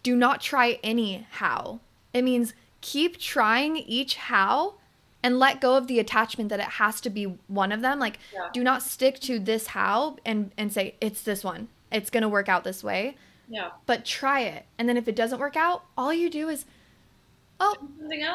do 0.07 0.15
not 0.15 0.39
try 0.39 0.79
any 0.85 1.27
how. 1.31 1.81
It 2.13 2.21
means 2.21 2.53
keep 2.79 3.17
trying 3.17 3.75
each 3.75 4.15
how 4.15 4.75
and 5.21 5.37
let 5.37 5.59
go 5.59 5.75
of 5.75 5.87
the 5.87 5.99
attachment 5.99 6.47
that 6.49 6.61
it 6.61 6.65
has 6.65 7.01
to 7.01 7.09
be 7.09 7.25
one 7.47 7.73
of 7.73 7.81
them. 7.81 7.99
Like 7.99 8.17
yeah. 8.33 8.47
do 8.53 8.63
not 8.63 8.81
stick 8.81 9.19
to 9.19 9.37
this 9.37 9.67
how 9.67 10.15
and 10.25 10.53
and 10.57 10.71
say 10.71 10.95
it's 11.01 11.23
this 11.23 11.43
one. 11.43 11.67
It's 11.91 12.09
going 12.09 12.21
to 12.21 12.29
work 12.29 12.47
out 12.47 12.63
this 12.63 12.85
way. 12.85 13.17
Yeah. 13.49 13.71
But 13.85 14.05
try 14.05 14.43
it. 14.43 14.65
And 14.77 14.87
then 14.87 14.95
if 14.95 15.09
it 15.09 15.15
doesn't 15.17 15.39
work 15.39 15.57
out, 15.57 15.83
all 15.97 16.13
you 16.13 16.29
do 16.29 16.47
is 16.47 16.63
oh, 17.59 17.75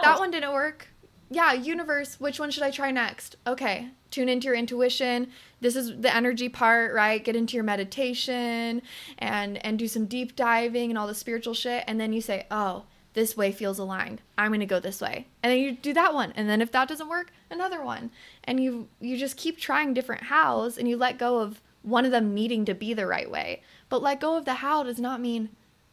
that 0.02 0.18
one 0.18 0.30
didn't 0.30 0.52
work. 0.52 0.88
Yeah, 1.30 1.54
universe, 1.54 2.20
which 2.20 2.38
one 2.38 2.50
should 2.50 2.64
I 2.64 2.70
try 2.70 2.90
next? 2.90 3.36
Okay, 3.46 3.88
tune 4.12 4.28
into 4.28 4.46
your 4.46 4.54
intuition. 4.54 5.28
This 5.60 5.74
is 5.74 6.00
the 6.00 6.14
energy 6.14 6.48
part 6.48 6.94
right? 6.94 7.24
Get 7.24 7.34
into 7.34 7.56
your 7.56 7.64
meditation 7.64 8.82
and 9.18 9.64
and 9.64 9.78
do 9.78 9.88
some 9.88 10.06
deep 10.06 10.36
diving 10.36 10.90
and 10.90 10.98
all 10.98 11.08
the 11.08 11.14
spiritual 11.14 11.54
shit. 11.54 11.82
And 11.88 12.00
then 12.00 12.12
you 12.12 12.20
say 12.20 12.46
oh 12.50 12.84
this 13.14 13.36
way 13.36 13.52
feels 13.52 13.78
aligned. 13.78 14.22
I'm 14.38 14.50
going 14.50 14.60
to 14.60 14.66
go 14.66 14.80
this 14.80 15.00
way. 15.00 15.26
And 15.42 15.50
then 15.52 15.58
you 15.58 15.72
do 15.72 15.92
that 15.92 16.14
one. 16.14 16.32
And 16.34 16.48
then 16.48 16.62
if 16.62 16.72
that 16.72 16.88
doesn't 16.88 17.08
work 17.08 17.30
another 17.50 17.82
one. 17.82 18.10
And 18.44 18.60
you 18.62 18.88
you 19.00 19.16
just 19.16 19.36
keep 19.36 19.58
trying 19.58 19.94
different 19.94 20.24
hows 20.24 20.78
and 20.78 20.88
you 20.88 20.96
let 20.96 21.18
go 21.18 21.38
of 21.38 21.60
one 21.82 22.04
of 22.04 22.10
them 22.10 22.32
needing 22.32 22.64
to 22.66 22.74
be 22.74 22.94
the 22.94 23.06
right 23.06 23.30
way. 23.30 23.62
But 23.88 24.02
let 24.02 24.20
go 24.20 24.36
of 24.36 24.44
the 24.44 24.54
how 24.54 24.82
does 24.82 25.00
not 25.00 25.20
mean 25.20 25.50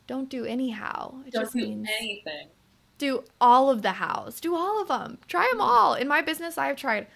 don't 0.08 0.30
do 0.30 0.46
any 0.46 0.70
how. 0.72 1.16
It 1.28 1.34
don't 1.34 1.44
just 1.44 1.54
do 1.54 1.60
means 1.60 1.88
anything. 2.00 2.48
do 2.98 3.24
all 3.40 3.70
of 3.70 3.82
the 3.82 3.94
hows. 3.94 4.40
Do 4.40 4.56
all 4.56 4.82
of 4.82 4.88
them 4.88 5.18
try 5.28 5.48
them 5.52 5.62
all. 5.62 5.94
In 5.94 6.08
my 6.08 6.22
business 6.22 6.58
i've 6.58 6.78
tried 6.78 7.08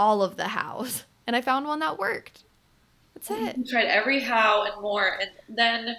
all 0.00 0.22
of 0.22 0.36
the 0.36 0.48
hows 0.48 1.04
and 1.26 1.36
I 1.36 1.42
found 1.42 1.66
one 1.66 1.80
that 1.80 1.98
worked. 1.98 2.44
That's 3.14 3.30
it. 3.30 3.58
You 3.58 3.64
tried 3.64 3.86
every 3.86 4.20
how 4.20 4.64
and 4.64 4.80
more, 4.80 5.18
and 5.20 5.30
then 5.48 5.96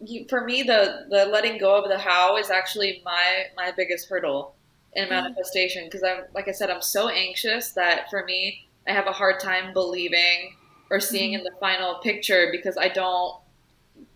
you, 0.00 0.26
for 0.28 0.44
me, 0.44 0.62
the 0.62 1.06
the 1.08 1.26
letting 1.26 1.58
go 1.58 1.76
of 1.76 1.88
the 1.88 1.98
how 1.98 2.36
is 2.36 2.50
actually 2.50 3.00
my 3.04 3.44
my 3.56 3.70
biggest 3.70 4.08
hurdle 4.08 4.54
in 4.94 5.04
mm-hmm. 5.04 5.12
manifestation 5.12 5.84
because 5.84 6.02
I'm 6.02 6.24
like 6.34 6.48
I 6.48 6.52
said, 6.52 6.68
I'm 6.68 6.82
so 6.82 7.08
anxious 7.08 7.70
that 7.72 8.10
for 8.10 8.24
me, 8.24 8.66
I 8.88 8.92
have 8.92 9.06
a 9.06 9.12
hard 9.12 9.38
time 9.40 9.72
believing 9.72 10.56
or 10.90 10.98
seeing 10.98 11.32
mm-hmm. 11.32 11.38
in 11.38 11.44
the 11.44 11.58
final 11.60 12.00
picture 12.00 12.48
because 12.50 12.76
I 12.76 12.88
don't 12.88 13.36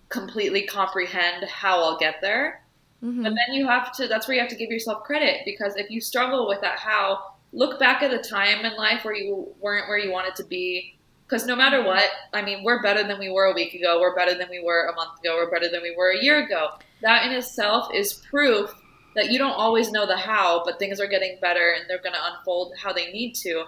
completely 0.09 0.63
comprehend 0.63 1.45
how 1.45 1.83
I'll 1.83 1.99
get 1.99 2.21
there. 2.21 2.63
Mm-hmm. 3.03 3.23
But 3.23 3.35
then 3.35 3.55
you 3.55 3.67
have 3.67 3.93
to, 3.97 4.09
that's 4.09 4.27
where 4.27 4.35
you 4.35 4.41
have 4.41 4.51
to 4.51 4.57
give 4.57 4.71
yourself 4.71 5.05
credit 5.05 5.41
because 5.45 5.77
if 5.77 5.91
you 5.91 6.01
struggle 6.01 6.49
with 6.49 6.61
that 6.63 6.79
how, 6.79 7.34
look 7.55 7.79
back 7.79 8.03
at 8.03 8.13
a 8.13 8.19
time 8.19 8.65
in 8.65 8.77
life 8.77 9.05
where 9.05 9.15
you 9.15 9.55
weren't 9.61 9.89
where 9.89 9.99
you 9.99 10.11
wanted 10.11 10.35
to 10.37 10.45
be. 10.45 10.97
Because 11.27 11.47
no 11.47 11.57
matter 11.57 11.83
what, 11.83 12.11
I 12.35 12.43
mean, 12.43 12.63
we're 12.65 12.83
better 12.83 13.03
than 13.03 13.19
we 13.19 13.31
were 13.31 13.47
a 13.47 13.55
week 13.55 13.73
ago. 13.73 13.99
We're 13.99 14.15
better 14.15 14.37
than 14.37 14.51
we 14.51 14.63
were 14.63 14.89
a 14.89 14.95
month 14.95 15.21
ago. 15.21 15.37
We're 15.37 15.51
better 15.51 15.71
than 15.71 15.81
we 15.81 15.95
were 15.97 16.11
a 16.11 16.23
year 16.23 16.45
ago. 16.45 16.73
That 17.01 17.25
in 17.25 17.33
itself 17.33 17.89
is 17.95 18.13
proof 18.13 18.75
that 19.15 19.31
you 19.31 19.39
don't 19.39 19.53
always 19.53 19.91
know 19.91 20.07
the 20.07 20.17
how, 20.17 20.63
but 20.65 20.79
things 20.79 21.01
are 21.01 21.07
getting 21.07 21.39
better 21.41 21.75
and 21.79 21.89
they're 21.89 22.03
going 22.03 22.15
to 22.15 22.37
unfold 22.37 22.75
how 22.77 22.93
they 22.93 23.11
need 23.11 23.35
to. 23.37 23.65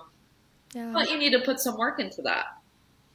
Yeah. 0.74 0.90
But 0.92 1.10
you 1.10 1.16
need 1.16 1.30
to 1.30 1.40
put 1.40 1.60
some 1.60 1.78
work 1.78 1.98
into 1.98 2.20
that. 2.22 2.46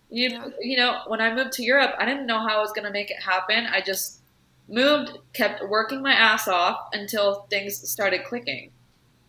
You, 0.09 0.29
yeah. 0.29 0.47
you 0.59 0.77
know, 0.77 1.01
when 1.07 1.21
I 1.21 1.33
moved 1.33 1.51
to 1.53 1.63
Europe, 1.63 1.93
I 1.99 2.05
didn't 2.05 2.25
know 2.25 2.39
how 2.39 2.57
I 2.57 2.61
was 2.61 2.71
going 2.71 2.85
to 2.85 2.91
make 2.91 3.11
it 3.11 3.21
happen. 3.21 3.67
I 3.67 3.81
just 3.81 4.21
moved, 4.67 5.19
kept 5.33 5.67
working 5.69 6.01
my 6.01 6.13
ass 6.13 6.47
off 6.47 6.89
until 6.93 7.45
things 7.49 7.87
started 7.89 8.23
clicking. 8.23 8.71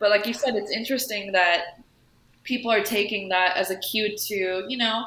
But 0.02 0.10
like 0.10 0.26
you 0.26 0.34
said, 0.34 0.56
it's 0.56 0.72
interesting 0.72 1.30
that 1.30 1.84
people 2.42 2.72
are 2.72 2.82
taking 2.82 3.28
that 3.28 3.56
as 3.56 3.70
a 3.70 3.76
cue 3.76 4.16
to, 4.16 4.64
you 4.66 4.76
know, 4.76 5.06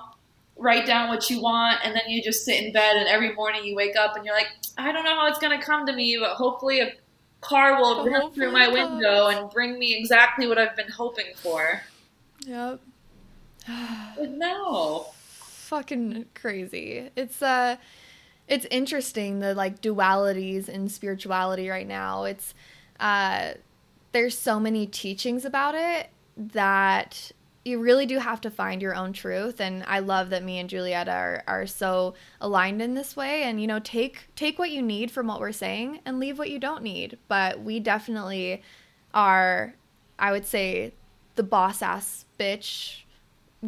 write 0.56 0.86
down 0.86 1.10
what 1.10 1.30
you 1.30 1.42
want 1.42 1.82
and 1.84 1.94
then 1.94 2.04
you 2.08 2.24
just 2.24 2.46
sit 2.46 2.64
in 2.64 2.72
bed 2.72 2.96
and 2.96 3.06
every 3.10 3.34
morning 3.34 3.66
you 3.66 3.76
wake 3.76 3.98
up 3.98 4.16
and 4.16 4.26
you're 4.26 4.34
like, 4.34 4.48
I 4.78 4.94
don't 4.94 5.04
know 5.04 5.14
how 5.14 5.28
it's 5.28 5.38
going 5.38 5.60
to 5.60 5.62
come 5.64 5.86
to 5.86 5.94
me, 5.94 6.16
but 6.18 6.38
hopefully 6.38 6.80
a 6.80 6.94
car 7.42 7.78
will 7.78 8.10
run 8.10 8.32
through 8.32 8.54
my 8.54 8.70
window 8.70 9.28
and 9.28 9.50
bring 9.52 9.78
me 9.78 10.00
exactly 10.00 10.48
what 10.48 10.58
I've 10.58 10.78
been 10.78 10.90
hoping 10.90 11.36
for. 11.36 11.82
Yep. 12.48 12.80
But 13.68 14.32
no. 14.32 15.08
Fucking 15.34 16.28
crazy. 16.36 17.10
It's 17.18 17.42
uh 17.42 17.76
it's 18.48 18.66
interesting 18.72 19.40
the 19.40 19.54
like 19.54 19.82
dualities 19.82 20.70
in 20.70 20.88
spirituality 20.88 21.68
right 21.68 21.86
now. 21.86 22.24
It's 22.24 22.54
uh 22.98 23.56
there's 24.16 24.38
so 24.38 24.62
many 24.62 24.88
teachings 24.88 25.44
about 25.44 25.76
it 25.76 26.10
that 26.38 27.34
you 27.66 27.80
really 27.80 28.06
do 28.06 28.18
have 28.20 28.40
to 28.40 28.50
find 28.50 28.82
your 28.82 28.96
own 28.96 29.12
truth 29.12 29.60
and 29.60 29.84
i 29.88 30.00
love 30.00 30.30
that 30.30 30.42
me 30.42 30.58
and 30.58 30.70
juliet 30.70 31.10
are, 31.10 31.44
are 31.48 31.68
so 31.68 32.14
aligned 32.40 32.82
in 32.82 32.94
this 32.94 33.18
way 33.18 33.44
and 33.44 33.60
you 33.60 33.68
know 33.68 33.80
take 33.80 34.30
take 34.34 34.58
what 34.58 34.72
you 34.72 34.82
need 34.82 35.12
from 35.12 35.28
what 35.28 35.42
we're 35.42 35.52
saying 35.52 36.00
and 36.06 36.18
leave 36.18 36.40
what 36.40 36.50
you 36.50 36.58
don't 36.58 36.82
need 36.82 37.18
but 37.28 37.62
we 37.62 37.78
definitely 37.78 38.64
are 39.14 39.74
i 40.18 40.32
would 40.32 40.46
say 40.46 40.94
the 41.36 41.44
boss 41.44 41.82
ass 41.82 42.24
bitch 42.40 43.02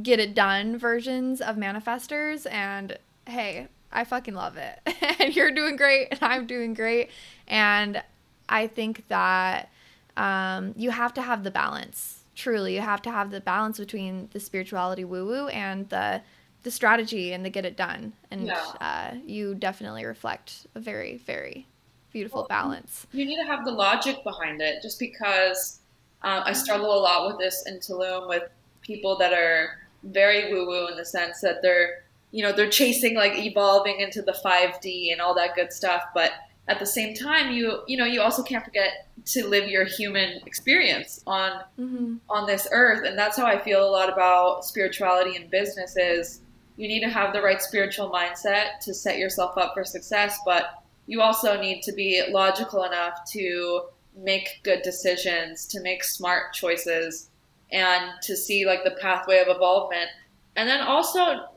get 0.02 0.18
it 0.18 0.34
done 0.34 0.78
versions 0.78 1.42
of 1.42 1.58
manifestors 1.58 2.50
and 2.50 2.98
hey 3.26 3.68
i 3.92 4.06
fucking 4.06 4.34
love 4.34 4.56
it. 4.56 4.80
And 5.20 5.36
you're 5.36 5.52
doing 5.52 5.76
great 5.76 6.08
and 6.12 6.20
i'm 6.22 6.48
doing 6.48 6.74
great 6.74 7.10
and 7.50 8.02
i 8.48 8.68
think 8.68 9.06
that 9.10 9.70
um, 10.18 10.74
you 10.76 10.90
have 10.90 11.14
to 11.14 11.22
have 11.22 11.44
the 11.44 11.52
balance. 11.52 12.24
Truly, 12.36 12.76
you 12.76 12.82
have 12.82 13.02
to 13.04 13.12
have 13.12 13.32
the 13.32 13.40
balance 13.40 13.78
between 13.80 14.30
the 14.34 14.40
spirituality 14.40 15.06
woo 15.06 15.26
woo 15.26 15.48
and 15.48 15.88
the 15.90 16.22
the 16.64 16.72
strategy 16.72 17.32
and 17.32 17.46
the 17.46 17.50
get 17.50 17.66
it 17.66 17.78
done. 17.78 18.14
And 18.30 18.48
yeah. 18.48 18.66
uh, 18.82 19.14
you 19.26 19.56
definitely 19.56 20.06
reflect 20.06 20.68
a 20.76 20.80
very 20.80 21.18
very 21.18 21.68
beautiful 22.12 22.42
well, 22.42 22.48
balance. 22.48 23.08
You 23.14 23.26
need 23.26 23.38
to 23.38 23.48
have 23.48 23.64
the 23.64 23.72
logic 23.72 24.24
behind 24.24 24.62
it. 24.62 24.82
Just 24.82 25.00
because 25.00 25.80
uh, 26.24 26.42
I 26.44 26.54
struggle 26.54 26.94
a 26.94 27.00
lot 27.00 27.28
with 27.28 27.40
this 27.40 27.64
in 27.68 27.80
Tulum 27.80 28.28
with 28.28 28.44
people 28.82 29.18
that 29.18 29.34
are 29.34 29.88
very 30.04 30.52
woo 30.52 30.68
woo 30.68 30.88
in 30.88 30.98
the 30.98 31.06
sense 31.06 31.42
that 31.42 31.62
they're 31.62 32.04
you 32.32 32.44
know 32.44 32.52
they're 32.52 32.70
chasing 32.70 33.16
like 33.16 33.38
evolving 33.38 34.00
into 34.00 34.22
the 34.22 34.34
5D 34.44 35.12
and 35.12 35.22
all 35.22 35.34
that 35.36 35.56
good 35.56 35.72
stuff, 35.72 36.04
but 36.14 36.32
at 36.68 36.80
the 36.80 36.86
same 36.86 37.16
time, 37.16 37.52
you 37.52 37.82
you 37.88 37.98
know 37.98 38.06
you 38.06 38.22
also 38.22 38.44
can't 38.44 38.64
forget 38.64 39.08
to 39.26 39.48
live 39.48 39.68
your 39.70 39.86
human 39.86 40.42
experience 40.46 41.22
on 41.28 41.62
Mm-hmm. 41.80 42.16
on 42.30 42.46
this 42.46 42.68
earth, 42.72 43.06
and 43.06 43.18
that's 43.18 43.38
how 43.38 43.46
I 43.46 43.60
feel 43.60 43.88
a 43.88 43.92
lot 43.92 44.12
about 44.12 44.66
spirituality 44.66 45.36
and 45.36 45.50
business. 45.50 45.96
Is 45.98 46.42
you 46.76 46.88
need 46.88 47.02
to 47.02 47.10
have 47.10 47.34
the 47.34 47.42
right 47.42 47.62
spiritual 47.62 48.10
mindset 48.12 48.80
to 48.82 48.94
set 48.94 49.18
yourself 49.18 49.58
up 49.58 49.74
for 49.74 49.84
success, 49.84 50.40
but 50.46 50.84
you 51.08 51.22
also 51.22 51.60
need 51.60 51.82
to 51.84 51.94
be 51.94 52.24
logical 52.30 52.84
enough 52.84 53.20
to 53.32 53.84
make 54.16 54.60
good 54.64 54.82
decisions, 54.82 55.66
to 55.68 55.82
make 55.82 56.04
smart 56.04 56.54
choices, 56.54 57.30
and 57.72 58.12
to 58.24 58.36
see 58.36 58.66
like 58.66 58.84
the 58.84 58.98
pathway 59.02 59.40
of 59.40 59.48
evolvement. 59.48 60.10
And 60.56 60.68
then 60.68 60.82
also, 60.82 61.22
um, 61.22 61.48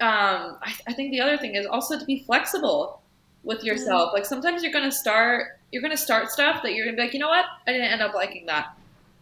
I, 0.00 0.74
I 0.86 0.92
think 0.94 1.12
the 1.12 1.20
other 1.20 1.36
thing 1.36 1.54
is 1.54 1.66
also 1.66 1.98
to 1.98 2.04
be 2.04 2.24
flexible 2.24 3.02
with 3.44 3.58
mm-hmm. 3.58 3.68
yourself. 3.68 4.12
Like 4.12 4.26
sometimes 4.26 4.62
you're 4.62 4.72
gonna 4.72 4.92
start, 4.92 5.58
you're 5.72 5.82
gonna 5.82 5.96
start 5.96 6.30
stuff 6.30 6.62
that 6.62 6.74
you're 6.74 6.84
gonna 6.84 6.96
be 6.96 7.02
like, 7.02 7.14
you 7.14 7.20
know 7.20 7.28
what, 7.28 7.46
I 7.66 7.72
didn't 7.72 7.90
end 7.90 8.02
up 8.02 8.14
liking 8.14 8.46
that. 8.46 8.76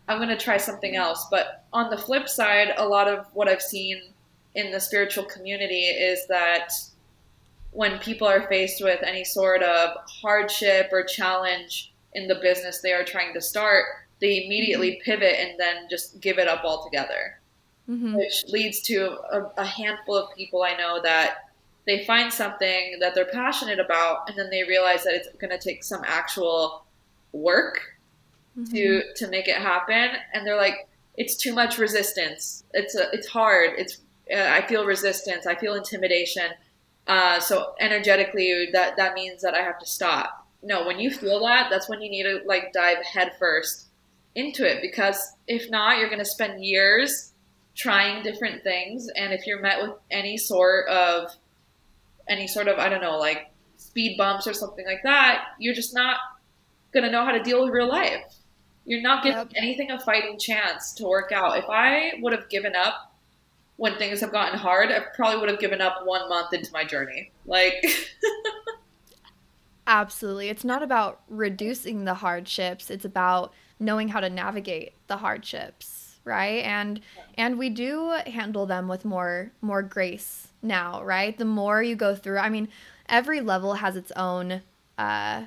I'm 0.09 0.19
gonna 0.19 0.37
try 0.37 0.57
something 0.57 0.93
mm-hmm. 0.93 1.03
else. 1.03 1.27
But 1.31 1.65
on 1.73 1.91
the 1.91 1.99
flip 1.99 2.29
side, 2.29 2.75
a 2.77 2.87
lot 2.87 3.09
of 3.09 3.27
what 3.35 3.49
I've 3.49 3.63
seen 3.63 4.01
in 4.55 4.73
the 4.73 4.81
spiritual 4.81 5.25
community 5.25 5.85
is 5.85 6.27
that 6.29 6.73
when 7.73 7.99
people 7.99 8.27
are 8.27 8.49
faced 8.49 8.83
with 8.83 9.03
any 9.03 9.23
sort 9.23 9.63
of 9.63 9.91
hardship 10.07 10.89
or 10.93 11.05
challenge 11.05 11.93
in 12.15 12.27
the 12.27 12.37
business 12.37 12.81
they 12.81 12.93
are 12.95 13.05
trying 13.05 13.35
to 13.35 13.41
start, 13.41 13.85
they 14.21 14.45
immediately 14.45 14.93
mm-hmm. 14.93 15.11
pivot 15.11 15.35
and 15.39 15.61
then 15.61 15.87
just 15.91 16.21
give 16.21 16.39
it 16.39 16.49
up 16.49 16.65
altogether, 16.65 17.39
Mm-hmm. 17.89 18.17
which 18.17 18.47
leads 18.49 18.81
to 18.81 19.17
a, 19.33 19.53
a 19.59 19.65
handful 19.65 20.17
of 20.17 20.35
people 20.35 20.65
I 20.65 20.77
know 20.77 21.01
that 21.03 21.46
they 21.87 22.05
find 22.05 22.33
something 22.33 22.99
that 23.01 23.15
they're 23.15 23.27
passionate 23.27 23.79
about 23.79 24.29
and 24.29 24.39
then 24.39 24.51
they 24.51 24.65
realize 24.65 25.05
that 25.05 25.15
it's 25.15 25.29
going 25.39 25.51
to 25.51 25.59
take 25.59 25.85
some 25.85 26.03
actual 26.05 26.85
work 27.33 27.97
Mm-hmm. 28.59 28.75
to 28.75 29.03
to 29.17 29.29
make 29.29 29.49
it 29.49 29.57
happen. 29.57 30.17
And 30.33 30.47
they're 30.47 30.57
like 30.57 30.89
it's 31.19 31.37
too 31.37 31.55
much 31.55 31.77
resistance. 31.77 32.65
It's 32.73 32.95
a, 32.95 33.11
it's 33.13 33.27
hard. 33.27 33.73
It's 33.77 33.99
uh, 34.33 34.39
i 34.39 34.67
feel 34.67 34.87
resistance. 34.87 35.47
I 35.47 35.57
feel 35.57 35.75
intimidation. 35.75 36.53
Uh, 37.07 37.39
so 37.39 37.75
energetically 37.81 38.71
that 38.73 38.97
that 38.97 39.13
means 39.13 39.43
that 39.43 39.55
i 39.55 39.61
have 39.61 39.79
to 39.81 39.87
stop. 39.87 40.47
No 40.63 40.87
when 40.87 40.99
you 40.99 41.11
feel 41.11 41.39
that 41.41 41.69
that's 41.71 41.89
when 41.89 42.01
you 42.01 42.11
need 42.11 42.23
to 42.23 42.41
like 42.47 42.73
dive 42.73 43.05
headfirst 43.05 43.89
into 44.35 44.65
it 44.67 44.81
because 44.81 45.35
if 45.47 45.71
not 45.71 45.99
you're 45.99 46.09
going 46.09 46.19
to 46.19 46.25
spend 46.25 46.65
years 46.65 47.33
trying 47.75 48.23
different 48.23 48.63
things. 48.63 49.09
And 49.17 49.35
if 49.35 49.47
you're 49.47 49.61
met 49.61 49.83
with 49.83 49.93
any 50.11 50.39
sort 50.39 50.89
of 50.89 51.31
any 52.29 52.47
sort 52.47 52.69
of 52.69 52.79
i 52.79 52.89
don't 52.89 53.01
know 53.03 53.19
like 53.19 53.51
speed 53.77 54.17
bumps 54.17 54.47
or 54.47 54.55
something 54.55 54.87
like 54.87 55.03
that 55.03 55.45
you're 55.59 55.75
just 55.75 55.95
not 55.95 56.17
going 56.93 57.05
to 57.05 57.11
know 57.11 57.25
how 57.25 57.33
to 57.33 57.43
deal 57.43 57.63
with 57.63 57.73
real 57.73 57.89
life 57.89 58.23
you're 58.85 59.03
not 59.03 59.23
giving 59.25 59.39
Yep. 59.39 59.53
anything 59.57 59.91
a 59.91 59.99
fighting 60.01 60.39
chance 60.39 60.93
to 60.95 61.05
work 61.05 61.33
out. 61.33 61.59
If 61.59 61.65
I 61.69 62.13
would 62.21 62.33
have 62.33 62.49
given 62.49 62.77
up 62.77 63.15
when 63.77 63.97
things 63.99 64.21
have 64.21 64.33
gotten 64.33 64.59
hard, 64.59 64.93
I 64.93 65.01
probably 65.15 65.41
would 65.41 65.51
have 65.51 65.59
given 65.59 65.81
up 65.81 66.07
one 66.07 66.29
month 66.29 66.53
into 66.53 66.73
my 66.73 66.85
journey. 66.85 67.33
Like, 67.47 67.75
Absolutely. 69.87 70.49
It's 70.49 70.65
not 70.65 70.83
about 70.83 71.21
reducing 71.29 72.05
the 72.05 72.15
hardships, 72.15 72.91
it's 72.91 73.05
about 73.05 73.53
knowing 73.79 74.09
how 74.09 74.21
to 74.21 74.29
navigate 74.31 74.95
the 75.07 75.19
hardships, 75.19 76.19
right? 76.25 76.65
And 76.65 77.01
and 77.37 77.59
we 77.59 77.71
do 77.71 78.11
handle 78.27 78.67
them 78.67 78.89
with 78.89 79.05
more 79.05 79.53
more 79.61 79.83
grace 79.83 80.46
now, 80.63 81.03
right? 81.03 81.37
The 81.37 81.45
more 81.45 81.83
you 81.83 81.97
go 81.97 82.15
through, 82.15 82.39
I 82.39 82.49
mean, 82.49 82.69
every 83.09 83.41
level 83.41 83.75
has 83.75 83.97
its 83.97 84.13
own 84.17 84.63
uh 84.99 85.47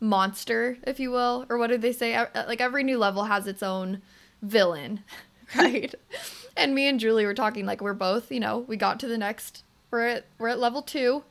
monster, 0.00 0.78
if 0.86 1.00
you 1.00 1.10
will, 1.10 1.46
or 1.48 1.58
what 1.58 1.68
did 1.68 1.82
they 1.82 1.92
say? 1.92 2.14
Uh, 2.14 2.26
Like 2.46 2.60
every 2.60 2.84
new 2.84 2.98
level 2.98 3.24
has 3.24 3.46
its 3.46 3.62
own 3.62 4.02
villain, 4.42 5.02
right? 5.56 5.94
and 6.56 6.74
me 6.74 6.88
and 6.88 6.98
Julie 7.00 7.24
were 7.26 7.34
talking 7.34 7.66
like 7.66 7.80
we're 7.80 7.94
both, 7.94 8.30
you 8.32 8.40
know, 8.40 8.58
we 8.58 8.76
got 8.76 9.00
to 9.00 9.08
the 9.08 9.18
next 9.18 9.64
we're 9.90 10.06
at 10.06 10.26
we're 10.38 10.48
at 10.48 10.58
level 10.58 10.82
2 10.82 11.24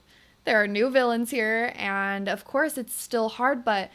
there 0.45 0.61
are 0.61 0.68
new 0.68 0.89
villains 0.89 1.30
here 1.30 1.74
and 1.76 2.28
of 2.28 2.43
course 2.45 2.78
it's 2.78 2.93
still 2.95 3.30
hard 3.30 3.63
but 3.63 3.91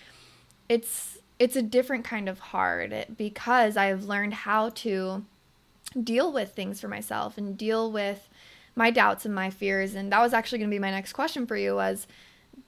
it's 0.69 1.19
it's 1.39 1.57
a 1.57 1.63
different 1.63 2.05
kind 2.05 2.29
of 2.29 2.39
hard 2.39 3.07
because 3.17 3.77
i've 3.77 4.05
learned 4.05 4.35
how 4.35 4.69
to 4.71 5.25
deal 6.03 6.33
with 6.33 6.55
things 6.55 6.81
for 6.81 6.89
myself 6.89 7.37
and 7.37 7.59
deal 7.59 7.91
with 7.91 8.29
my 8.75 8.91
doubts 8.91 9.25
and 9.25 9.35
my 9.35 9.51
fears 9.51 9.95
and 9.95 10.13
that 10.13 10.21
was 10.21 10.33
actually 10.33 10.59
going 10.59 10.71
to 10.71 10.75
be 10.75 10.79
my 10.79 10.91
next 10.91 11.13
question 11.13 11.47
for 11.47 11.57
you 11.57 11.75
was 11.75 12.07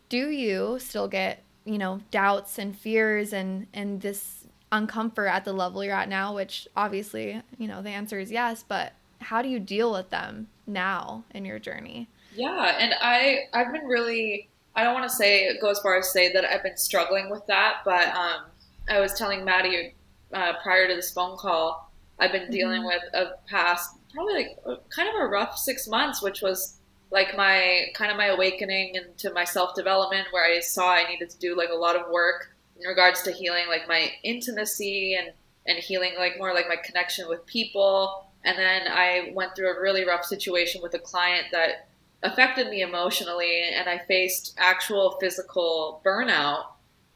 do 0.08 0.30
you 0.30 0.78
still 0.78 1.08
get 1.08 1.42
you 1.64 1.78
know 1.78 2.00
doubts 2.10 2.58
and 2.58 2.76
fears 2.76 3.32
and 3.32 3.66
and 3.72 4.00
this 4.02 4.46
uncomfort 4.70 5.30
at 5.30 5.44
the 5.44 5.52
level 5.52 5.82
you're 5.84 5.94
at 5.94 6.08
now 6.08 6.34
which 6.34 6.66
obviously 6.76 7.40
you 7.58 7.68
know 7.68 7.80
the 7.80 7.90
answer 7.90 8.18
is 8.18 8.30
yes 8.30 8.64
but 8.66 8.92
how 9.20 9.40
do 9.40 9.48
you 9.48 9.58
deal 9.60 9.92
with 9.92 10.10
them 10.10 10.48
now 10.66 11.24
in 11.32 11.44
your 11.44 11.58
journey 11.58 12.08
yeah, 12.36 12.76
and 12.80 12.92
I 13.00 13.44
I've 13.52 13.72
been 13.72 13.84
really 13.86 14.48
I 14.74 14.82
don't 14.82 14.92
want 14.94 15.08
to 15.08 15.14
say 15.14 15.56
go 15.60 15.70
as 15.70 15.78
far 15.78 15.96
as 15.96 16.10
say 16.10 16.32
that 16.32 16.44
I've 16.44 16.64
been 16.64 16.76
struggling 16.76 17.30
with 17.30 17.46
that, 17.46 17.82
but 17.84 18.08
um, 18.08 18.46
I 18.90 18.98
was 18.98 19.12
telling 19.14 19.44
Maddie 19.44 19.94
uh, 20.32 20.54
prior 20.60 20.88
to 20.88 20.96
this 20.96 21.12
phone 21.12 21.36
call, 21.36 21.92
I've 22.18 22.32
been 22.32 22.50
dealing 22.50 22.82
Mhm. 22.82 22.86
with 22.86 23.02
a 23.14 23.36
past 23.48 23.98
probably 24.14 24.34
like 24.34 24.58
a- 24.66 24.76
kind 24.94 25.08
of 25.08 25.16
a 25.20 25.26
rough 25.26 25.58
six 25.58 25.86
months, 25.88 26.22
which 26.22 26.40
was 26.42 26.78
like 27.10 27.36
my 27.36 27.86
kind 27.94 28.10
of 28.10 28.16
my 28.16 28.26
awakening 28.26 28.94
into 28.94 29.32
my 29.32 29.44
self 29.44 29.74
development, 29.74 30.28
where 30.30 30.44
I 30.44 30.60
saw 30.60 30.90
I 30.92 31.08
needed 31.08 31.30
to 31.30 31.38
do 31.38 31.56
like 31.56 31.70
a 31.70 31.74
lot 31.76 31.96
of 31.96 32.10
work 32.10 32.54
in 32.80 32.86
regards 32.88 33.22
to 33.22 33.32
healing 33.32 33.64
like 33.68 33.86
my 33.88 34.10
intimacy 34.22 35.14
and 35.14 35.32
and 35.66 35.78
healing 35.78 36.12
like 36.18 36.38
more 36.38 36.52
like 36.54 36.68
my 36.68 36.76
connection 36.76 37.28
with 37.28 37.44
people. 37.46 38.26
And 38.44 38.58
then 38.58 38.82
I 38.88 39.32
went 39.34 39.56
through 39.56 39.74
a 39.74 39.80
really 39.80 40.06
rough 40.06 40.24
situation 40.24 40.82
with 40.82 40.92
a 40.94 40.98
client 40.98 41.46
that 41.52 41.88
affected 42.22 42.68
me 42.68 42.82
emotionally, 42.82 43.62
and 43.74 43.88
I 43.88 43.98
faced 43.98 44.54
actual 44.58 45.16
physical 45.20 46.00
burnout 46.04 46.64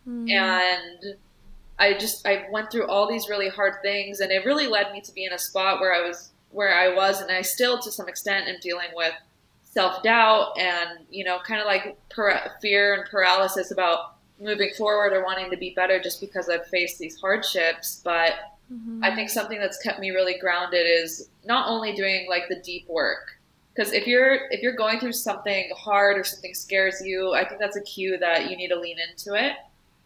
Mm. 0.08 0.30
and 0.30 1.16
I 1.78 1.92
just 1.94 2.26
I 2.26 2.46
went 2.50 2.70
through 2.70 2.86
all 2.86 3.08
these 3.08 3.28
really 3.28 3.48
hard 3.48 3.74
things, 3.82 4.20
and 4.20 4.32
it 4.32 4.44
really 4.44 4.66
led 4.66 4.90
me 4.92 5.00
to 5.02 5.12
be 5.12 5.24
in 5.24 5.32
a 5.32 5.38
spot 5.38 5.80
where 5.80 5.92
I 5.94 6.06
was 6.06 6.30
where 6.50 6.74
I 6.74 6.94
was, 6.94 7.20
and 7.20 7.30
I 7.30 7.42
still 7.42 7.78
to 7.80 7.90
some 7.92 8.08
extent 8.08 8.48
am 8.48 8.56
dealing 8.60 8.88
with 8.94 9.12
self 9.64 10.02
doubt 10.02 10.58
and 10.58 11.00
you 11.10 11.24
know 11.24 11.38
kind 11.40 11.60
of 11.60 11.66
like 11.66 11.96
para- 12.10 12.52
fear 12.60 12.94
and 12.94 13.08
paralysis 13.10 13.70
about 13.70 14.14
moving 14.40 14.70
forward 14.76 15.12
or 15.12 15.24
wanting 15.24 15.50
to 15.50 15.56
be 15.56 15.70
better 15.74 16.00
just 16.00 16.20
because 16.20 16.48
I've 16.48 16.66
faced 16.68 16.98
these 16.98 17.20
hardships, 17.20 18.00
but 18.04 18.34
Mhm. 18.72 19.00
I 19.02 19.14
think 19.14 19.30
something 19.30 19.58
that's 19.58 19.78
kept 19.82 19.98
me 19.98 20.10
really 20.10 20.38
grounded 20.38 20.86
is 20.86 21.30
not 21.44 21.68
only 21.68 21.94
doing 21.94 22.28
like 22.28 22.48
the 22.48 22.56
deep 22.56 22.86
work. 22.88 23.38
Because 23.74 23.92
if 23.92 24.06
you're 24.06 24.50
if 24.50 24.60
you're 24.60 24.72
going 24.74 25.00
through 25.00 25.12
something 25.12 25.70
hard 25.76 26.18
or 26.18 26.24
something 26.24 26.54
scares 26.54 27.00
you, 27.04 27.32
I 27.34 27.44
think 27.44 27.60
that's 27.60 27.76
a 27.76 27.80
cue 27.82 28.18
that 28.18 28.50
you 28.50 28.56
need 28.56 28.68
to 28.68 28.78
lean 28.78 28.98
into 28.98 29.34
it 29.34 29.52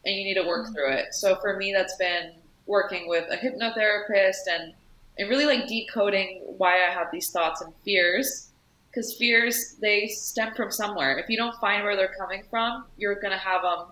and 0.04 0.14
you 0.16 0.24
need 0.24 0.34
to 0.34 0.46
work 0.46 0.68
Mhm. 0.68 0.74
through 0.74 0.92
it. 0.92 1.14
So 1.14 1.36
for 1.36 1.56
me, 1.56 1.72
that's 1.72 1.96
been 1.96 2.34
working 2.66 3.08
with 3.08 3.30
a 3.30 3.36
hypnotherapist 3.36 4.46
and 4.48 4.74
and 5.18 5.28
really 5.28 5.46
like 5.46 5.66
decoding 5.68 6.42
why 6.56 6.86
I 6.86 6.92
have 6.92 7.08
these 7.12 7.30
thoughts 7.30 7.60
and 7.60 7.72
fears. 7.84 8.48
Because 8.90 9.14
fears 9.16 9.76
they 9.80 10.06
stem 10.06 10.54
from 10.54 10.70
somewhere. 10.70 11.18
If 11.18 11.30
you 11.30 11.36
don't 11.38 11.58
find 11.60 11.82
where 11.82 11.96
they're 11.96 12.14
coming 12.18 12.42
from, 12.50 12.84
you're 12.98 13.14
gonna 13.20 13.38
have 13.38 13.62
them 13.62 13.86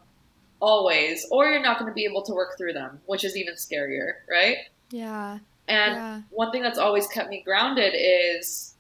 always, 0.61 1.27
or 1.31 1.49
you're 1.49 1.63
not 1.63 1.79
going 1.79 1.91
to 1.91 1.95
be 1.95 2.05
able 2.05 2.23
to 2.23 2.35
work 2.35 2.57
through 2.59 2.75
them, 2.75 3.01
which 3.07 3.25
is 3.25 3.37
even 3.37 3.55
scarier, 3.55 4.13
right? 4.31 4.59
yeah 4.91 5.39
And 5.69 5.95
yeah 5.95 6.21
one 6.31 6.51
thing 6.51 6.63
that's 6.63 6.79
always 6.79 7.07
kept 7.07 7.31
me 7.31 7.43
grounded 7.43 7.95
is 7.97 8.75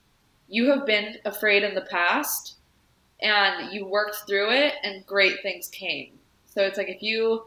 you 0.49 0.71
have 0.71 0.85
been 0.85 1.17
afraid 1.25 1.63
in 1.63 1.75
the 1.75 1.83
past 1.83 2.57
and 3.23 3.73
you 3.73 3.87
worked 3.87 4.17
through 4.27 4.51
it 4.51 4.75
and 4.83 5.07
great 5.07 5.41
things 5.43 5.69
came. 5.69 6.19
So 6.47 6.63
it's 6.63 6.77
like 6.77 6.89
if 6.89 7.01
you 7.03 7.45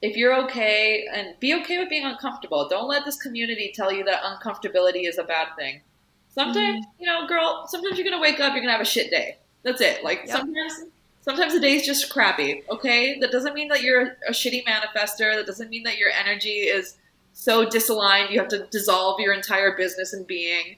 if 0.00 0.16
you're 0.16 0.34
okay 0.44 1.06
and 1.12 1.38
be 1.40 1.54
okay 1.54 1.78
with 1.78 1.88
being 1.88 2.04
uncomfortable. 2.04 2.68
Don't 2.68 2.88
let 2.88 3.04
this 3.04 3.16
community 3.16 3.72
tell 3.74 3.92
you 3.92 4.04
that 4.04 4.22
uncomfortability 4.22 5.08
is 5.08 5.18
a 5.18 5.24
bad 5.24 5.48
thing. 5.56 5.80
Sometimes, 6.28 6.84
mm-hmm. 6.84 7.02
you 7.02 7.06
know, 7.06 7.26
girl, 7.26 7.66
sometimes 7.66 7.98
you're 7.98 8.08
going 8.08 8.16
to 8.16 8.22
wake 8.22 8.40
up, 8.40 8.52
you're 8.52 8.62
going 8.62 8.66
to 8.66 8.72
have 8.72 8.80
a 8.80 8.84
shit 8.84 9.10
day. 9.10 9.38
That's 9.64 9.80
it. 9.80 10.04
Like 10.04 10.22
Yep. 10.26 10.36
sometimes 10.36 10.84
sometimes 11.22 11.52
the 11.52 11.60
day's 11.60 11.84
just 11.84 12.12
crappy, 12.12 12.62
okay? 12.70 13.18
That 13.18 13.32
doesn't 13.32 13.54
mean 13.54 13.68
that 13.68 13.82
you're 13.82 14.16
a 14.26 14.30
shitty 14.30 14.64
manifester. 14.64 15.34
That 15.34 15.46
doesn't 15.46 15.68
mean 15.68 15.82
that 15.82 15.98
your 15.98 16.10
energy 16.10 16.60
is 16.60 16.96
so 17.32 17.64
disaligned 17.64 18.30
you 18.30 18.38
have 18.40 18.48
to 18.48 18.66
dissolve 18.66 19.20
your 19.20 19.32
entire 19.32 19.76
business 19.76 20.12
and 20.12 20.26
being. 20.26 20.76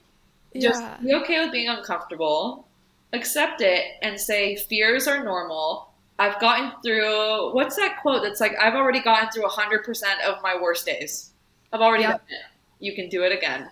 Just 0.59 0.81
yeah 0.81 0.97
be 1.01 1.13
okay 1.15 1.39
with 1.39 1.51
being 1.51 1.69
uncomfortable, 1.69 2.67
accept 3.13 3.61
it, 3.61 3.85
and 4.01 4.19
say 4.19 4.55
fears 4.55 5.07
are 5.07 5.23
normal. 5.23 5.90
I've 6.21 6.39
gotten 6.39 6.71
through 6.83 7.51
what's 7.55 7.75
that 7.77 7.99
quote 8.01 8.21
that's 8.21 8.39
like 8.39 8.53
I've 8.61 8.75
already 8.75 8.99
gotten 9.01 9.29
through 9.31 9.47
100% 9.47 10.03
of 10.27 10.41
my 10.43 10.55
worst 10.61 10.85
days. 10.85 11.31
I've 11.73 11.81
already 11.81 12.03
Yep. 12.03 12.11
done 12.11 12.19
it. 12.29 12.45
You 12.79 12.93
can 12.93 13.09
do 13.09 13.23
it 13.23 13.31
again. 13.31 13.69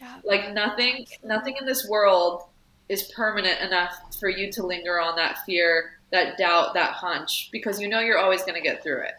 yeah 0.00 0.20
Like 0.24 0.52
nothing 0.52 1.04
nothing 1.24 1.56
in 1.60 1.66
this 1.66 1.88
world 1.88 2.44
is 2.88 3.10
permanent 3.14 3.60
enough 3.60 3.92
for 4.20 4.28
you 4.28 4.52
to 4.52 4.64
linger 4.64 5.00
on 5.00 5.16
that 5.16 5.38
fear 5.44 5.98
that 6.10 6.38
doubt, 6.38 6.74
that 6.74 6.92
hunch, 6.92 7.50
because 7.52 7.80
you 7.80 7.88
know 7.88 7.98
you're 7.98 8.18
always 8.18 8.42
going 8.42 8.54
to 8.54 8.62
get 8.62 8.82
through 8.82 9.02
it. 9.02 9.14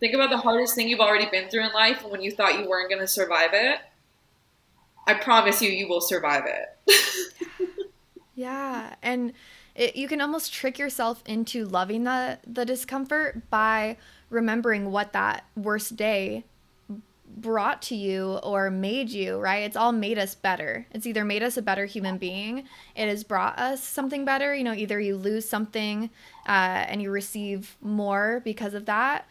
Think 0.00 0.14
about 0.14 0.30
the 0.30 0.38
hardest 0.38 0.74
thing 0.74 0.88
you've 0.88 1.00
already 1.00 1.28
been 1.30 1.48
through 1.48 1.64
in 1.66 1.72
life 1.72 2.02
and 2.02 2.10
when 2.10 2.22
you 2.22 2.32
thought 2.32 2.58
you 2.58 2.68
weren't 2.68 2.88
going 2.88 3.00
to 3.02 3.06
survive 3.06 3.50
it. 3.52 3.78
I 5.06 5.14
promise 5.14 5.62
you, 5.62 5.70
you 5.70 5.88
will 5.88 6.00
survive 6.00 6.44
it. 6.46 7.88
yeah. 8.34 8.94
And 9.02 9.32
it, 9.78 9.94
you 9.94 10.08
can 10.08 10.20
almost 10.20 10.52
trick 10.52 10.78
yourself 10.78 11.22
into 11.24 11.64
loving 11.64 12.02
the, 12.02 12.38
the 12.44 12.64
discomfort 12.64 13.48
by 13.48 13.96
remembering 14.28 14.90
what 14.90 15.12
that 15.12 15.44
worst 15.56 15.96
day 15.96 16.44
brought 17.36 17.80
to 17.82 17.94
you 17.94 18.40
or 18.42 18.70
made 18.70 19.08
you, 19.08 19.38
right? 19.38 19.62
It's 19.62 19.76
all 19.76 19.92
made 19.92 20.18
us 20.18 20.34
better. 20.34 20.86
It's 20.90 21.06
either 21.06 21.24
made 21.24 21.44
us 21.44 21.56
a 21.56 21.62
better 21.62 21.86
human 21.86 22.18
being, 22.18 22.64
it 22.96 23.08
has 23.08 23.22
brought 23.22 23.58
us 23.58 23.82
something 23.82 24.24
better. 24.24 24.52
You 24.52 24.64
know, 24.64 24.74
either 24.74 24.98
you 24.98 25.16
lose 25.16 25.48
something 25.48 26.10
uh, 26.46 26.84
and 26.88 27.00
you 27.00 27.12
receive 27.12 27.76
more 27.80 28.42
because 28.44 28.74
of 28.74 28.86
that. 28.86 29.26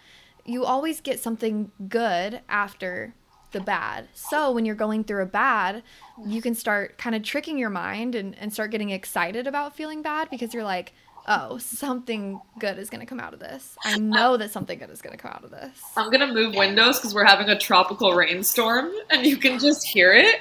You 0.45 0.63
always 0.63 1.01
get 1.01 1.19
something 1.19 1.71
good 1.89 2.39
after 2.47 3.13
the 3.51 3.59
bad. 3.59 4.07
So 4.13 4.51
when 4.51 4.65
you're 4.65 4.75
going 4.75 5.03
through 5.03 5.23
a 5.23 5.27
bad, 5.27 5.83
you 6.25 6.41
can 6.41 6.55
start 6.55 6.97
kind 6.97 7.15
of 7.15 7.23
tricking 7.23 7.57
your 7.57 7.69
mind 7.69 8.15
and, 8.15 8.37
and 8.37 8.53
start 8.53 8.71
getting 8.71 8.89
excited 8.89 9.47
about 9.47 9.75
feeling 9.75 10.01
bad 10.01 10.29
because 10.29 10.53
you're 10.53 10.63
like, 10.63 10.93
oh, 11.27 11.57
something 11.57 12.39
good 12.59 12.77
is 12.77 12.89
going 12.89 12.99
to 13.01 13.05
come 13.05 13.19
out 13.19 13.33
of 13.33 13.39
this. 13.39 13.77
I 13.83 13.97
know 13.99 14.37
that 14.37 14.51
something 14.51 14.79
good 14.79 14.89
is 14.89 15.01
going 15.01 15.15
to 15.15 15.21
come 15.21 15.31
out 15.31 15.43
of 15.43 15.51
this. 15.51 15.79
I'm 15.95 16.09
going 16.09 16.27
to 16.27 16.33
move 16.33 16.55
windows 16.55 16.97
because 16.97 17.13
we're 17.13 17.25
having 17.25 17.49
a 17.49 17.57
tropical 17.57 18.13
rainstorm 18.13 18.91
and 19.09 19.25
you 19.25 19.37
can 19.37 19.59
just 19.59 19.85
hear 19.85 20.13
it. 20.13 20.39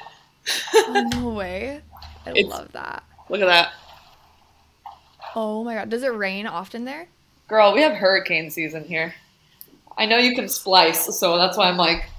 oh, 0.74 1.08
no 1.14 1.30
way. 1.30 1.82
I 2.24 2.32
it's, 2.34 2.48
love 2.48 2.72
that. 2.72 3.04
Look 3.28 3.40
at 3.40 3.46
that. 3.46 3.72
Oh 5.34 5.64
my 5.64 5.74
God. 5.74 5.90
Does 5.90 6.02
it 6.02 6.12
rain 6.12 6.46
often 6.46 6.84
there? 6.84 7.08
Girl, 7.48 7.72
we 7.72 7.82
have 7.82 7.92
hurricane 7.92 8.50
season 8.50 8.84
here. 8.84 9.14
I 9.98 10.06
know 10.06 10.18
you 10.18 10.34
can 10.34 10.48
splice, 10.48 11.18
so 11.18 11.38
that's 11.38 11.56
why 11.56 11.68
I'm 11.68 11.76
like, 11.76 12.10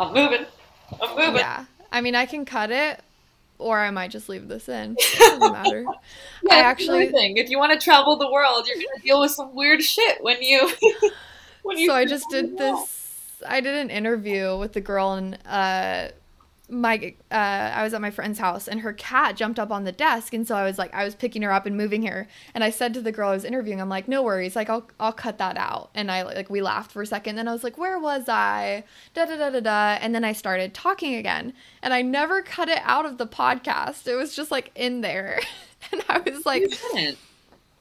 I'm 0.00 0.14
moving. 0.14 0.46
I'm 1.00 1.16
moving. 1.16 1.36
Yeah. 1.36 1.64
I 1.92 2.00
mean, 2.00 2.14
I 2.14 2.26
can 2.26 2.44
cut 2.44 2.70
it, 2.70 3.00
or 3.58 3.78
I 3.78 3.90
might 3.90 4.10
just 4.10 4.28
leave 4.28 4.48
this 4.48 4.68
in. 4.68 4.96
It 4.98 5.18
doesn't 5.18 5.52
matter. 5.52 5.84
yeah, 6.42 6.54
I 6.54 6.58
actually 6.60 7.08
thing. 7.08 7.36
If 7.36 7.50
you 7.50 7.58
want 7.58 7.72
to 7.72 7.78
travel 7.78 8.16
the 8.16 8.30
world, 8.30 8.66
you're 8.66 8.76
gonna 8.76 9.02
deal 9.02 9.20
with 9.20 9.32
some 9.32 9.54
weird 9.54 9.82
shit 9.82 10.22
when 10.22 10.42
you 10.42 10.70
when 11.62 11.78
you. 11.78 11.88
So 11.88 11.94
I 11.94 12.04
just 12.06 12.28
did 12.30 12.56
this. 12.56 13.42
I 13.46 13.60
did 13.60 13.74
an 13.74 13.90
interview 13.90 14.56
with 14.58 14.72
the 14.72 14.80
girl 14.80 15.14
in 15.14 15.34
uh, 15.34 16.10
my 16.70 17.14
uh, 17.30 17.34
I 17.34 17.82
was 17.82 17.94
at 17.94 18.00
my 18.00 18.10
friend's 18.10 18.38
house 18.38 18.68
and 18.68 18.80
her 18.80 18.92
cat 18.92 19.36
jumped 19.36 19.58
up 19.58 19.70
on 19.70 19.84
the 19.84 19.92
desk. 19.92 20.32
And 20.32 20.46
so 20.46 20.54
I 20.54 20.64
was 20.64 20.78
like 20.78 20.94
I 20.94 21.04
was 21.04 21.14
picking 21.14 21.42
her 21.42 21.52
up 21.52 21.66
and 21.66 21.76
moving 21.76 22.06
her. 22.06 22.28
And 22.54 22.62
I 22.62 22.70
said 22.70 22.94
to 22.94 23.00
the 23.00 23.12
girl 23.12 23.30
I 23.30 23.34
was 23.34 23.44
interviewing 23.44 23.80
I'm 23.80 23.88
like 23.88 24.08
no 24.08 24.22
worries. 24.22 24.56
Like 24.56 24.70
I'll 24.70 24.88
I'll 24.98 25.12
cut 25.12 25.38
that 25.38 25.56
out. 25.56 25.90
And 25.94 26.10
I 26.10 26.22
like 26.22 26.50
we 26.50 26.62
laughed 26.62 26.92
for 26.92 27.02
a 27.02 27.06
second. 27.06 27.36
Then 27.36 27.48
I 27.48 27.52
was 27.52 27.64
like 27.64 27.76
where 27.78 27.98
was 27.98 28.28
I? 28.28 28.84
Da 29.14 29.26
da 29.26 29.36
da 29.36 29.50
da 29.50 29.60
da. 29.60 29.98
And 30.00 30.14
then 30.14 30.24
I 30.24 30.32
started 30.32 30.74
talking 30.74 31.14
again. 31.14 31.52
And 31.82 31.92
I 31.92 32.02
never 32.02 32.42
cut 32.42 32.68
it 32.68 32.80
out 32.82 33.06
of 33.06 33.18
the 33.18 33.26
podcast. 33.26 34.06
It 34.06 34.14
was 34.14 34.34
just 34.34 34.50
like 34.50 34.70
in 34.74 35.00
there. 35.00 35.40
And 35.92 36.04
I 36.10 36.18
was 36.18 36.44
like 36.44 36.60
you 36.60 36.70
shouldn't. 36.70 37.18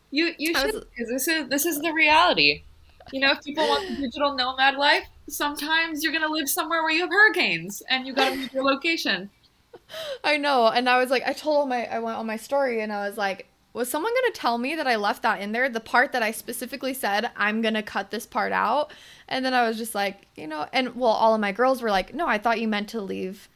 You 0.10 0.34
you 0.38 0.56
should 0.56 0.72
because 0.72 1.10
this 1.10 1.28
is 1.28 1.50
this 1.50 1.66
is 1.66 1.80
the 1.80 1.92
reality. 1.92 2.64
You 3.12 3.20
know 3.20 3.32
if 3.34 3.44
people 3.44 3.68
want 3.68 3.90
the 3.90 3.98
digital 3.98 4.36
nomad 4.36 4.76
life 4.76 5.06
sometimes 5.32 6.04
you're 6.04 6.14
gonna 6.14 6.28
live 6.28 6.50
somewhere 6.50 6.84
where 6.84 6.92
you 6.92 7.02
have 7.02 7.10
hurricanes 7.10 7.82
and 7.90 8.06
you 8.06 8.14
gotta 8.14 8.36
move 8.36 8.54
your 8.54 8.64
location. 8.64 9.30
I 10.24 10.38
know, 10.38 10.68
and 10.68 10.90
I 10.90 11.00
was 11.00 11.10
like, 11.10 11.24
I 11.26 11.34
told 11.34 11.58
all 11.58 11.66
my, 11.66 11.86
I 11.86 12.00
went 12.00 12.18
on 12.18 12.26
my 12.28 12.38
story, 12.38 12.82
and 12.82 12.92
I 12.92 13.08
was 13.08 13.18
like, 13.18 13.48
was 13.74 13.90
someone 13.90 14.12
gonna 14.14 14.34
tell 14.34 14.58
me 14.58 14.76
that 14.76 14.88
I 14.88 14.96
left 14.96 15.24
that 15.24 15.42
in 15.42 15.52
there? 15.52 15.70
The 15.70 15.80
part 15.80 16.12
that 16.12 16.24
I 16.24 16.32
specifically 16.32 16.94
said 16.94 17.30
I'm 17.36 17.62
gonna 17.62 17.84
cut 17.84 18.12
this 18.12 18.26
part 18.26 18.52
out, 18.52 18.92
and 19.28 19.46
then 19.46 19.54
I 19.54 19.68
was 19.68 19.78
just 19.78 19.96
like, 19.96 20.28
you 20.36 20.48
know, 20.48 20.68
and 20.74 20.96
well, 20.96 21.12
all 21.12 21.34
of 21.36 21.42
my 21.42 21.52
girls 21.52 21.82
were 21.82 21.92
like, 21.92 22.14
no, 22.14 22.28
I 22.28 22.38
thought 22.38 22.60
you 22.60 22.68
meant 22.68 22.90
to 22.90 23.02
leave 23.02 23.48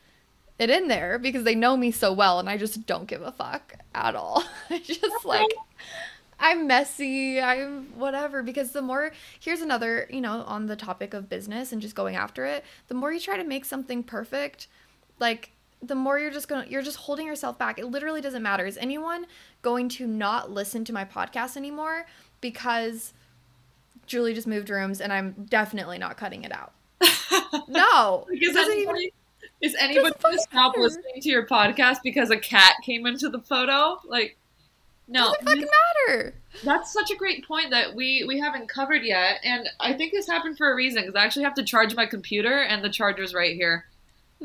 it 0.59 0.69
in 0.69 0.87
there 0.87 1.17
because 1.17 1.43
they 1.43 1.55
know 1.55 1.75
me 1.75 1.91
so 1.91 2.13
well, 2.13 2.39
and 2.39 2.49
I 2.49 2.57
just 2.57 2.85
don't 2.85 3.07
give 3.07 3.21
a 3.21 3.31
fuck 3.31 3.75
at 3.93 4.15
all. 4.15 4.43
I 4.69 4.79
just 4.79 5.25
like. 5.25 5.47
I'm 6.39 6.67
messy, 6.67 7.41
I'm 7.41 7.87
whatever. 7.97 8.43
Because 8.43 8.71
the 8.71 8.81
more, 8.81 9.11
here's 9.39 9.61
another, 9.61 10.07
you 10.09 10.21
know, 10.21 10.43
on 10.47 10.67
the 10.67 10.75
topic 10.75 11.13
of 11.13 11.29
business 11.29 11.71
and 11.71 11.81
just 11.81 11.95
going 11.95 12.15
after 12.15 12.45
it, 12.45 12.63
the 12.87 12.93
more 12.93 13.11
you 13.11 13.19
try 13.19 13.37
to 13.37 13.43
make 13.43 13.65
something 13.65 14.03
perfect, 14.03 14.67
like, 15.19 15.51
the 15.81 15.95
more 15.95 16.17
you're 16.17 16.31
just 16.31 16.47
gonna, 16.47 16.65
you're 16.69 16.81
just 16.81 16.97
holding 16.97 17.27
yourself 17.27 17.57
back. 17.57 17.77
It 17.77 17.87
literally 17.87 18.21
doesn't 18.21 18.41
matter. 18.41 18.65
Is 18.65 18.77
anyone 18.77 19.25
going 19.61 19.89
to 19.89 20.07
not 20.07 20.49
listen 20.49 20.85
to 20.85 20.93
my 20.93 21.03
podcast 21.03 21.57
anymore 21.57 22.05
because 22.39 23.13
Julie 24.05 24.33
just 24.33 24.47
moved 24.47 24.69
rooms 24.69 25.01
and 25.01 25.11
I'm 25.11 25.45
definitely 25.49 25.97
not 25.97 26.17
cutting 26.17 26.43
it 26.43 26.53
out? 26.53 26.73
no. 27.67 28.25
because 28.29 28.55
anybody, 28.55 28.99
even, 28.99 29.09
is 29.61 29.75
anybody 29.79 30.13
going 30.21 30.35
to 30.37 30.41
stop 30.41 30.75
listening 30.77 31.21
to 31.21 31.29
your 31.29 31.45
podcast 31.45 31.97
because 32.03 32.29
a 32.29 32.37
cat 32.37 32.75
came 32.83 33.05
into 33.05 33.29
the 33.29 33.39
photo? 33.39 33.99
Like, 34.05 34.37
no, 35.07 35.25
doesn't 35.25 35.45
fucking 35.45 35.67
matter. 36.07 36.33
That's 36.63 36.93
such 36.93 37.11
a 37.11 37.15
great 37.15 37.47
point 37.47 37.71
that 37.71 37.95
we 37.95 38.23
we 38.27 38.39
haven't 38.39 38.69
covered 38.69 39.03
yet, 39.03 39.39
and 39.43 39.69
I 39.79 39.93
think 39.93 40.11
this 40.11 40.27
happened 40.27 40.57
for 40.57 40.71
a 40.71 40.75
reason 40.75 41.03
because 41.03 41.15
I 41.15 41.25
actually 41.25 41.43
have 41.43 41.55
to 41.55 41.63
charge 41.63 41.95
my 41.95 42.05
computer, 42.05 42.61
and 42.61 42.83
the 42.83 42.89
charger's 42.89 43.33
right 43.33 43.55
here. 43.55 43.85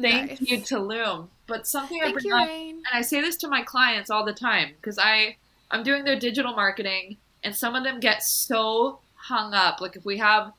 Thank 0.00 0.30
nice. 0.30 0.40
you 0.40 0.58
Tulum. 0.58 1.28
But 1.46 1.66
something 1.66 2.00
Thank 2.00 2.16
I 2.16 2.20
bring 2.20 2.32
up, 2.32 2.48
Rain. 2.48 2.76
and 2.76 2.86
I 2.92 3.02
say 3.02 3.20
this 3.20 3.36
to 3.38 3.48
my 3.48 3.62
clients 3.62 4.10
all 4.10 4.24
the 4.24 4.32
time 4.32 4.70
because 4.80 4.98
I 4.98 5.36
I'm 5.70 5.82
doing 5.82 6.04
their 6.04 6.18
digital 6.18 6.54
marketing, 6.54 7.18
and 7.44 7.54
some 7.54 7.74
of 7.74 7.84
them 7.84 8.00
get 8.00 8.22
so 8.22 9.00
hung 9.14 9.54
up. 9.54 9.80
Like 9.80 9.96
if 9.96 10.04
we 10.04 10.18
have 10.18 10.52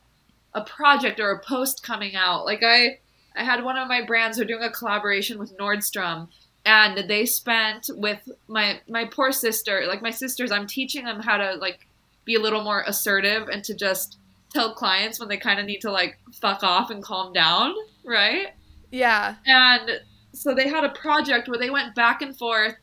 a 0.54 0.62
project 0.62 1.20
or 1.20 1.30
a 1.30 1.40
post 1.40 1.82
coming 1.82 2.16
out, 2.16 2.44
like 2.44 2.62
I 2.62 2.98
I 3.36 3.44
had 3.44 3.64
one 3.64 3.76
of 3.76 3.88
my 3.88 4.02
brands 4.02 4.40
are 4.40 4.44
doing 4.44 4.62
a 4.62 4.70
collaboration 4.70 5.38
with 5.38 5.56
Nordstrom 5.56 6.28
and 6.64 7.08
they 7.08 7.24
spent 7.24 7.88
with 7.94 8.28
my 8.48 8.80
my 8.88 9.04
poor 9.04 9.32
sister 9.32 9.84
like 9.86 10.02
my 10.02 10.10
sisters 10.10 10.52
i'm 10.52 10.66
teaching 10.66 11.04
them 11.04 11.20
how 11.20 11.36
to 11.36 11.54
like 11.54 11.86
be 12.24 12.34
a 12.34 12.40
little 12.40 12.62
more 12.62 12.84
assertive 12.86 13.48
and 13.48 13.64
to 13.64 13.74
just 13.74 14.18
tell 14.52 14.74
clients 14.74 15.18
when 15.18 15.28
they 15.28 15.38
kind 15.38 15.58
of 15.58 15.66
need 15.66 15.80
to 15.80 15.90
like 15.90 16.18
fuck 16.32 16.62
off 16.62 16.90
and 16.90 17.02
calm 17.02 17.32
down 17.32 17.74
right? 18.04 18.48
Yeah. 18.90 19.36
And 19.46 20.00
so 20.32 20.54
they 20.54 20.68
had 20.68 20.84
a 20.84 20.90
project 20.90 21.48
where 21.48 21.58
they 21.58 21.70
went 21.70 21.94
back 21.94 22.22
and 22.22 22.36
forth 22.36 22.74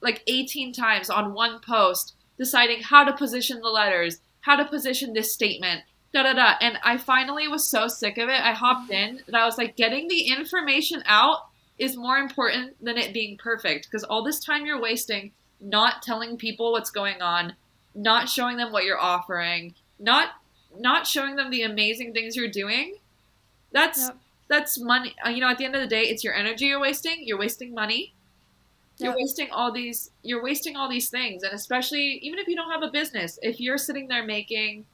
like 0.00 0.22
18 0.26 0.72
times 0.72 1.10
on 1.10 1.34
one 1.34 1.60
post 1.60 2.14
deciding 2.38 2.82
how 2.82 3.04
to 3.04 3.12
position 3.16 3.60
the 3.60 3.68
letters 3.68 4.18
how 4.40 4.56
to 4.56 4.64
position 4.64 5.12
this 5.12 5.32
statement 5.32 5.82
da 6.12 6.24
da 6.24 6.32
da. 6.32 6.54
And 6.60 6.78
i 6.82 6.96
finally 6.96 7.46
was 7.46 7.68
so 7.68 7.86
sick 7.86 8.18
of 8.18 8.28
it 8.28 8.40
i 8.40 8.52
hopped 8.52 8.90
in 8.90 9.20
and 9.26 9.36
i 9.36 9.44
was 9.44 9.58
like 9.58 9.76
getting 9.76 10.08
the 10.08 10.28
information 10.28 11.02
out 11.06 11.46
is 11.82 11.96
more 11.96 12.18
important 12.18 12.76
than 12.82 12.96
it 12.96 13.12
being 13.12 13.36
perfect 13.36 13.90
because 13.90 14.04
all 14.04 14.22
this 14.22 14.38
time 14.38 14.64
you're 14.64 14.80
wasting 14.80 15.32
not 15.60 16.02
telling 16.02 16.36
people 16.36 16.72
what's 16.72 16.90
going 16.90 17.20
on, 17.20 17.54
not 17.94 18.28
showing 18.28 18.56
them 18.56 18.72
what 18.72 18.84
you're 18.84 19.00
offering, 19.00 19.74
not 19.98 20.30
not 20.78 21.06
showing 21.06 21.36
them 21.36 21.50
the 21.50 21.62
amazing 21.62 22.12
things 22.12 22.36
you're 22.36 22.48
doing. 22.48 22.96
That's 23.72 24.00
yep. 24.00 24.16
that's 24.48 24.78
money. 24.78 25.14
Uh, 25.24 25.30
you 25.30 25.40
know, 25.40 25.48
at 25.48 25.58
the 25.58 25.64
end 25.64 25.74
of 25.74 25.80
the 25.80 25.88
day, 25.88 26.02
it's 26.02 26.22
your 26.22 26.34
energy 26.34 26.66
you're 26.66 26.80
wasting. 26.80 27.26
You're 27.26 27.38
wasting 27.38 27.74
money. 27.74 28.14
You're 28.98 29.16
wasting 29.16 29.50
all 29.50 29.72
these. 29.72 30.10
You're 30.22 30.42
wasting 30.42 30.76
all 30.76 30.88
these 30.88 31.10
things, 31.10 31.42
and 31.42 31.52
especially 31.52 32.20
even 32.22 32.38
if 32.38 32.46
you 32.46 32.54
don't 32.54 32.70
have 32.70 32.82
a 32.82 32.90
business, 32.90 33.38
if 33.42 33.58
you're 33.58 33.78
sitting 33.78 34.06
there 34.06 34.24
making 34.24 34.86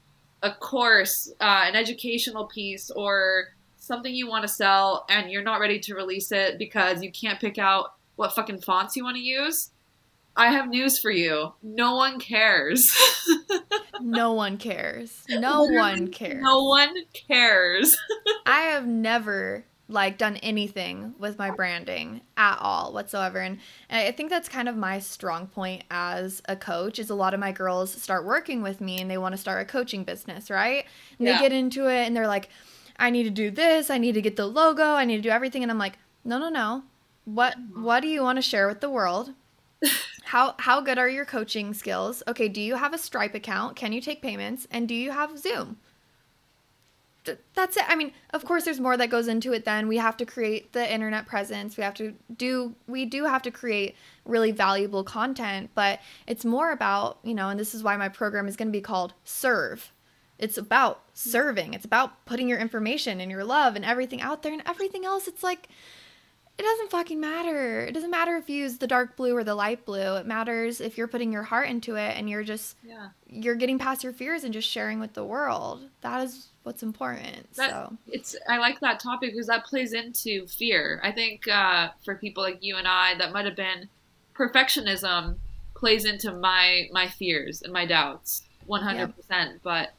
a 0.43 0.53
course, 0.53 1.31
uh, 1.41 1.65
an 1.67 1.77
educational 1.77 2.47
piece, 2.47 2.91
or 2.91 3.49
something 3.89 4.15
you 4.15 4.29
want 4.29 4.43
to 4.43 4.49
sell 4.49 5.05
and 5.09 5.31
you're 5.31 5.43
not 5.43 5.61
ready 5.61 5.81
to 5.81 5.95
release 5.95 6.31
it 6.31 6.59
because 6.59 7.03
you 7.03 7.11
can't 7.11 7.41
pick 7.41 7.59
out 7.59 7.95
what 8.15 8.35
fucking 8.35 8.61
fonts 8.61 8.97
you 8.97 9.05
want 9.05 9.17
to 9.17 9.23
use, 9.23 9.71
I 10.37 10.53
have 10.53 10.69
news 10.69 10.99
for 10.99 11.11
you. 11.11 11.55
No 11.63 11.97
one 11.97 12.21
cares. 12.21 12.97
no 14.01 14.33
one 14.33 14.57
cares. 14.57 15.25
No 15.29 15.63
Literally, 15.63 15.77
one 15.77 16.09
cares. 16.09 16.43
No 16.43 16.63
one 16.63 16.95
cares. 17.13 17.97
I 18.47 18.61
have 18.61 18.87
never 18.87 19.65
like 19.89 20.19
done 20.19 20.37
anything 20.37 21.15
with 21.19 21.39
my 21.39 21.51
branding 21.51 22.21
at 22.37 22.59
all 22.61 22.93
whatsoever 22.93 23.39
and, 23.39 23.59
and 23.89 24.07
i 24.07 24.13
think 24.13 24.29
that's 24.29 24.47
kind 24.47 24.69
of 24.69 24.77
my 24.77 24.99
strong 24.99 25.47
point 25.47 25.83
as 25.91 26.43
a 26.47 26.55
coach 26.55 26.99
is 26.99 27.09
a 27.09 27.15
lot 27.15 27.33
of 27.33 27.41
my 27.41 27.51
girls 27.51 27.91
start 27.91 28.27
working 28.27 28.61
with 28.61 28.83
me 28.83 29.01
and 29.01 29.11
they 29.11 29.17
want 29.17 29.33
to 29.33 29.39
start 29.39 29.63
a 29.63 29.65
coaching 29.65 30.05
business 30.05 30.51
right 30.51 30.85
and 31.19 31.27
yeah. 31.27 31.37
they 31.37 31.43
get 31.43 31.53
into 31.53 31.89
it 31.89 32.07
and 32.07 32.15
they're 32.15 32.29
like 32.29 32.51
I 32.99 33.11
need 33.11 33.25
to 33.25 33.31
do 33.31 33.51
this, 33.51 33.91
I 33.91 33.99
need 33.99 34.13
to 34.13 34.23
get 34.23 34.37
the 34.37 34.47
logo, 34.47 34.95
I 34.95 35.05
need 35.05 35.17
to 35.17 35.23
do 35.23 35.31
everything 35.31 35.63
and 35.63 35.71
I'm 35.71 35.79
like, 35.79 35.99
"No, 36.25 36.39
no, 36.39 36.49
no. 36.49 36.83
What 37.25 37.59
mm-hmm. 37.59 37.83
what 37.83 38.01
do 38.01 38.09
you 38.09 38.23
want 38.23 38.37
to 38.37 38.43
share 38.43 38.67
with 38.67 38.81
the 38.81 38.91
world? 38.91 39.35
how 40.25 40.55
how 40.59 40.81
good 40.81 40.99
are 40.99 41.09
your 41.09 41.25
coaching 41.25 41.75
skills? 41.75 42.23
Okay, 42.27 42.49
do 42.49 42.61
you 42.61 42.77
have 42.77 42.95
a 42.95 42.99
Stripe 42.99 43.35
account? 43.35 43.77
Can 43.77 43.93
you 43.93 44.01
take 44.01 44.23
payments? 44.23 44.67
And 44.71 44.89
do 44.89 44.95
you 44.95 45.13
have 45.13 45.39
Zoom?" 45.39 45.79
that's 47.55 47.77
it. 47.77 47.85
I 47.89 47.97
mean, 47.97 48.13
of 48.31 48.45
course, 48.45 48.65
there's 48.65 48.81
more 48.81 48.97
that 48.97 49.11
goes 49.11 49.29
into 49.29 49.53
it. 49.53 49.65
Then 49.65 49.89
we 49.89 49.97
have 49.99 50.17
to 50.19 50.25
create 50.25 50.73
the 50.73 50.93
internet 50.93 51.27
presence. 51.27 51.77
We 51.77 51.85
have 51.85 51.95
to 51.95 52.15
do. 52.37 52.75
We 52.87 53.05
do 53.05 53.25
have 53.25 53.43
to 53.43 53.51
create 53.51 53.97
really 54.25 54.53
valuable 54.53 55.05
content, 55.05 55.71
but 55.75 56.01
it's 56.27 56.45
more 56.45 56.73
about 56.73 57.19
you 57.23 57.35
know. 57.35 57.49
And 57.49 57.59
this 57.59 57.75
is 57.75 57.83
why 57.83 57.97
my 57.97 58.09
program 58.09 58.49
is 58.49 58.57
going 58.57 58.69
to 58.69 58.73
be 58.73 58.81
called 58.81 59.15
Serve. 59.25 59.93
It's 60.39 60.57
about 60.59 61.03
serving. 61.15 61.75
It's 61.75 61.85
about 61.85 62.25
putting 62.25 62.49
your 62.49 62.59
information 62.59 63.21
and 63.21 63.31
your 63.31 63.45
love 63.45 63.75
and 63.77 63.85
everything 63.85 64.21
out 64.21 64.43
there, 64.43 64.53
and 64.53 64.63
everything 64.67 65.05
else. 65.05 65.27
It's 65.27 65.43
like 65.43 65.69
it 66.59 66.63
doesn't 66.63 66.91
fucking 66.91 67.21
matter. 67.21 67.83
It 67.87 67.93
doesn't 67.93 68.11
matter 68.11 68.37
if 68.37 68.51
you 68.51 68.57
use 68.63 68.79
the 68.79 68.89
dark 68.89 69.17
blue 69.17 69.37
or 69.37 69.45
the 69.45 69.55
light 69.55 69.85
blue. 69.85 70.17
It 70.17 70.27
matters 70.27 70.81
if 70.81 70.99
you're 70.99 71.07
putting 71.07 71.33
your 71.33 71.45
heart 71.45 71.69
into 71.69 71.95
it 71.95 72.17
and 72.17 72.29
you're 72.29 72.43
just 72.43 72.77
Yeah. 72.85 73.11
you're 73.29 73.55
getting 73.55 73.79
past 73.79 74.03
your 74.03 74.13
fears 74.13 74.43
and 74.43 74.53
just 74.53 74.69
sharing 74.69 74.99
with 74.99 75.15
the 75.15 75.25
world. 75.25 75.89
That 76.01 76.23
is 76.23 76.49
what's 76.65 76.83
important. 76.83 77.53
That, 77.55 77.71
so 77.71 77.97
it's 78.09 78.35
I 78.49 78.59
like 78.59 78.81
that 78.81 78.99
topic 78.99 79.33
because 79.33 79.47
that 79.47 79.65
plays 79.67 79.93
into 79.93 80.47
fear. 80.49 81.01
I 81.05 81.13
think 81.13 81.47
uh, 81.47 81.91
for 82.05 82.17
people 82.17 82.43
like 82.43 82.59
you 82.61 82.77
and 82.77 82.89
I, 82.89 83.15
that 83.19 83.33
might 83.33 83.45
have 83.45 83.57
been 83.57 83.89
perfectionism 84.35 85.37
plays 85.75 86.05
into 86.05 86.33
my 86.33 86.89
my 86.93 87.07
fears 87.07 87.63
and 87.63 87.73
my 87.73 87.87
doubts, 87.87 88.43
one 88.67 88.83
hundred 88.83 89.15
percent. 89.15 89.61
But 89.63 89.91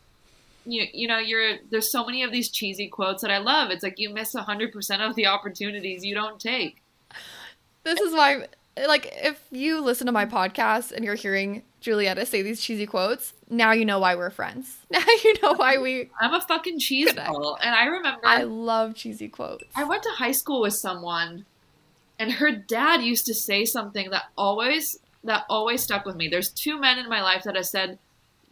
you 0.66 0.86
you 0.94 1.08
know 1.08 1.18
you're 1.20 1.58
there's 1.70 1.92
so 1.92 2.06
many 2.06 2.24
of 2.24 2.32
these 2.32 2.50
cheesy 2.50 2.88
quotes 2.88 3.22
that 3.22 3.32
I 3.32 3.38
love. 3.40 3.72
It's 3.72 3.84
like 3.84 4.00
you 4.00 4.10
miss 4.10 4.34
hundred 4.34 4.72
percent 4.72 5.02
of 5.02 5.16
the 5.16 5.28
opportunities 5.28 6.04
you 6.04 6.16
don't 6.16 6.40
take. 6.40 6.82
this 7.84 8.00
is 8.00 8.14
why 8.14 8.48
like 8.88 9.12
if 9.16 9.44
you 9.52 9.82
listen 9.82 10.06
to 10.08 10.14
my 10.14 10.26
podcast 10.26 10.92
and 10.92 11.04
you're 11.04 11.16
hearing 11.16 11.64
Julietta 11.82 12.26
say 12.26 12.42
these 12.42 12.62
cheesy 12.62 12.86
quotes, 12.86 13.34
now 13.50 13.72
you 13.72 13.86
know 13.86 14.00
why 14.00 14.16
we're 14.16 14.30
friends. 14.30 14.78
Now 14.92 15.06
you 15.24 15.36
know 15.42 15.54
why 15.54 15.78
we 15.78 16.10
I'm 16.20 16.34
a 16.34 16.42
fucking 16.42 16.80
cheese 16.80 17.14
ball, 17.14 17.58
and 17.62 17.76
I 17.76 17.86
remember 17.86 18.22
I 18.24 18.44
love 18.44 18.96
cheesy 18.96 19.28
quotes. 19.28 19.64
I 19.76 19.84
went 19.84 20.04
to 20.04 20.10
high 20.10 20.32
school 20.32 20.62
with 20.62 20.74
someone 20.74 21.46
and 22.20 22.34
her 22.34 22.52
dad 22.52 23.02
used 23.02 23.26
to 23.28 23.34
say 23.34 23.66
something 23.66 24.10
that 24.12 24.26
always 24.38 25.00
that 25.24 25.46
always 25.50 25.82
stuck 25.82 26.06
with 26.06 26.16
me. 26.16 26.28
There's 26.28 26.50
two 26.50 26.80
men 26.80 27.00
in 27.00 27.10
my 27.10 27.22
life 27.22 27.44
that 27.44 27.56
have 27.56 27.66
said 27.66 27.98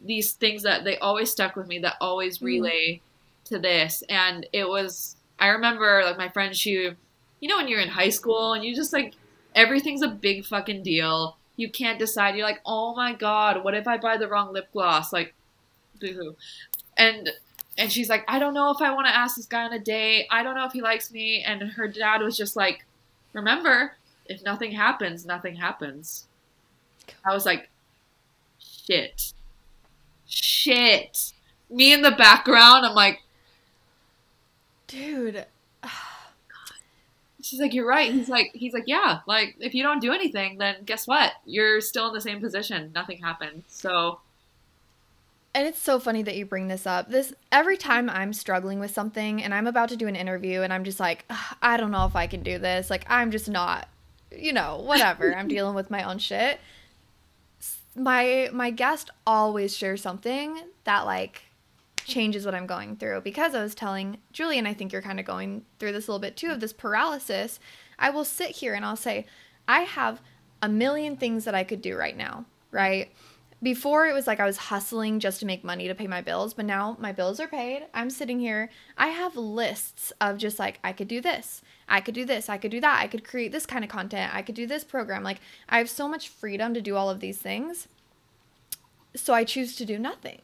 these 0.03 0.33
things 0.33 0.63
that 0.63 0.83
they 0.83 0.97
always 0.99 1.31
stuck 1.31 1.55
with 1.55 1.67
me 1.67 1.79
that 1.79 1.95
always 2.01 2.39
Mm. 2.39 2.45
relay 2.45 3.01
to 3.45 3.57
this 3.59 4.03
and 4.09 4.45
it 4.53 4.67
was 4.67 5.15
I 5.39 5.47
remember 5.47 6.01
like 6.03 6.17
my 6.17 6.29
friend 6.29 6.55
she 6.55 6.71
you 7.39 7.47
know 7.47 7.57
when 7.57 7.67
you're 7.67 7.79
in 7.79 7.89
high 7.89 8.09
school 8.09 8.53
and 8.53 8.63
you 8.63 8.75
just 8.75 8.93
like 8.93 9.13
everything's 9.55 10.01
a 10.03 10.07
big 10.07 10.45
fucking 10.45 10.83
deal. 10.83 11.37
You 11.55 11.69
can't 11.71 11.97
decide. 11.97 12.35
You're 12.35 12.45
like, 12.45 12.61
"Oh 12.65 12.93
my 12.95 13.13
god, 13.13 13.63
what 13.63 13.73
if 13.73 13.87
I 13.87 13.97
buy 13.97 14.17
the 14.17 14.27
wrong 14.27 14.53
lip 14.53 14.69
gloss?" 14.73 15.11
Like 15.11 15.33
boo-hoo. 15.99 16.35
And 16.97 17.29
and 17.77 17.91
she's 17.91 18.09
like, 18.09 18.25
I 18.27 18.39
don't 18.39 18.53
know 18.55 18.71
if 18.71 18.81
I 18.81 18.93
want 18.93 19.07
to 19.07 19.15
ask 19.15 19.35
this 19.35 19.45
guy 19.45 19.63
on 19.63 19.73
a 19.73 19.79
date. 19.79 20.27
I 20.31 20.43
don't 20.43 20.55
know 20.55 20.65
if 20.65 20.73
he 20.73 20.81
likes 20.81 21.11
me. 21.11 21.43
And 21.43 21.61
her 21.63 21.87
dad 21.87 22.21
was 22.21 22.37
just 22.37 22.55
like, 22.55 22.85
Remember, 23.33 23.93
if 24.27 24.43
nothing 24.43 24.71
happens, 24.73 25.25
nothing 25.25 25.55
happens. 25.55 26.27
I 27.25 27.33
was 27.33 27.45
like, 27.45 27.69
Shit. 28.59 29.33
Shit. 30.27 31.33
Me 31.69 31.93
in 31.93 32.01
the 32.01 32.11
background, 32.11 32.85
I'm 32.85 32.93
like, 32.95 33.21
Dude, 34.87 35.45
She's 37.47 37.59
like, 37.61 37.73
You're 37.73 37.87
right. 37.87 38.11
He's 38.11 38.29
like, 38.29 38.51
He's 38.53 38.73
like, 38.73 38.83
Yeah, 38.87 39.19
like, 39.25 39.55
if 39.59 39.73
you 39.73 39.83
don't 39.83 40.01
do 40.01 40.11
anything, 40.11 40.57
then 40.57 40.83
guess 40.85 41.07
what? 41.07 41.33
You're 41.45 41.81
still 41.81 42.07
in 42.07 42.13
the 42.13 42.21
same 42.21 42.41
position. 42.41 42.91
Nothing 42.93 43.21
happened. 43.21 43.63
So, 43.67 44.19
And 45.53 45.65
it's 45.65 45.79
so 45.79 45.99
funny 45.99 46.23
that 46.23 46.35
you 46.35 46.45
bring 46.45 46.67
this 46.67 46.85
up. 46.85 47.09
This 47.09 47.33
every 47.51 47.77
time 47.77 48.09
I'm 48.09 48.33
struggling 48.33 48.79
with 48.79 48.91
something 48.91 49.41
and 49.41 49.53
I'm 49.53 49.67
about 49.67 49.89
to 49.89 49.95
do 49.95 50.07
an 50.07 50.15
interview 50.15 50.61
and 50.61 50.73
I'm 50.73 50.83
just 50.83 50.99
like, 50.99 51.25
I 51.61 51.77
don't 51.77 51.91
know 51.91 52.05
if 52.05 52.15
I 52.15 52.27
can 52.27 52.43
do 52.43 52.59
this. 52.59 52.89
Like 52.89 53.05
I'm 53.07 53.31
just 53.31 53.49
not, 53.49 53.87
you 54.35 54.51
know, 54.51 54.81
whatever. 54.83 55.33
I'm 55.33 55.47
dealing 55.57 55.75
with 55.75 55.89
my 55.89 56.03
own 56.03 56.17
shit. 56.17 56.59
My 57.97 58.49
my 58.53 58.69
guest 58.69 59.09
always 59.25 59.75
shares 59.75 60.01
something 60.01 60.59
that 60.83 61.05
like 61.05 61.41
changes 62.05 62.45
what 62.45 62.55
I'm 62.55 62.67
going 62.67 62.95
through 62.95 63.21
because 63.21 63.53
I 63.53 63.61
was 63.61 63.75
telling 63.75 64.17
Julie 64.31 64.57
and 64.57 64.67
I 64.67 64.73
think 64.73 64.93
you're 64.93 65.01
kind 65.01 65.19
of 65.19 65.25
going 65.25 65.65
through 65.79 65.91
this 65.91 66.07
a 66.07 66.11
little 66.11 66.21
bit 66.21 66.37
too 66.37 66.51
of 66.51 66.59
this 66.59 66.71
paralysis. 66.71 67.59
I 67.99 68.11
will 68.11 68.23
sit 68.23 68.51
here 68.51 68.73
and 68.73 68.85
I'll 68.85 68.95
say, 68.95 69.25
I 69.67 69.81
have 69.81 70.21
a 70.61 70.69
million 70.69 71.17
things 71.17 71.43
that 71.45 71.55
I 71.55 71.63
could 71.63 71.81
do 71.81 71.97
right 71.97 72.15
now, 72.15 72.45
right? 72.71 73.11
before 73.61 74.05
it 74.05 74.13
was 74.13 74.27
like 74.27 74.39
I 74.39 74.45
was 74.45 74.57
hustling 74.57 75.19
just 75.19 75.39
to 75.39 75.45
make 75.45 75.63
money 75.63 75.87
to 75.87 75.95
pay 75.95 76.07
my 76.07 76.21
bills, 76.21 76.53
but 76.53 76.65
now 76.65 76.95
my 76.99 77.11
bills 77.11 77.39
are 77.39 77.47
paid. 77.47 77.87
I'm 77.93 78.09
sitting 78.09 78.39
here. 78.39 78.69
I 78.97 79.07
have 79.07 79.35
lists 79.35 80.13
of 80.21 80.37
just 80.37 80.59
like 80.59 80.79
I 80.83 80.93
could 80.93 81.07
do 81.07 81.21
this. 81.21 81.61
I 81.89 82.01
could 82.01 82.15
do 82.15 82.25
this. 82.25 82.49
I 82.49 82.57
could 82.57 82.71
do 82.71 82.81
that. 82.81 83.01
I 83.01 83.07
could 83.07 83.23
create 83.23 83.51
this 83.51 83.65
kind 83.65 83.83
of 83.83 83.89
content. 83.89 84.33
I 84.35 84.41
could 84.41 84.55
do 84.55 84.67
this 84.67 84.83
program. 84.83 85.23
Like 85.23 85.39
I 85.69 85.77
have 85.77 85.89
so 85.89 86.07
much 86.07 86.29
freedom 86.29 86.73
to 86.73 86.81
do 86.81 86.95
all 86.95 87.09
of 87.09 87.19
these 87.19 87.37
things. 87.37 87.87
So 89.15 89.33
I 89.33 89.43
choose 89.43 89.75
to 89.77 89.85
do 89.85 89.97
nothing 89.97 90.41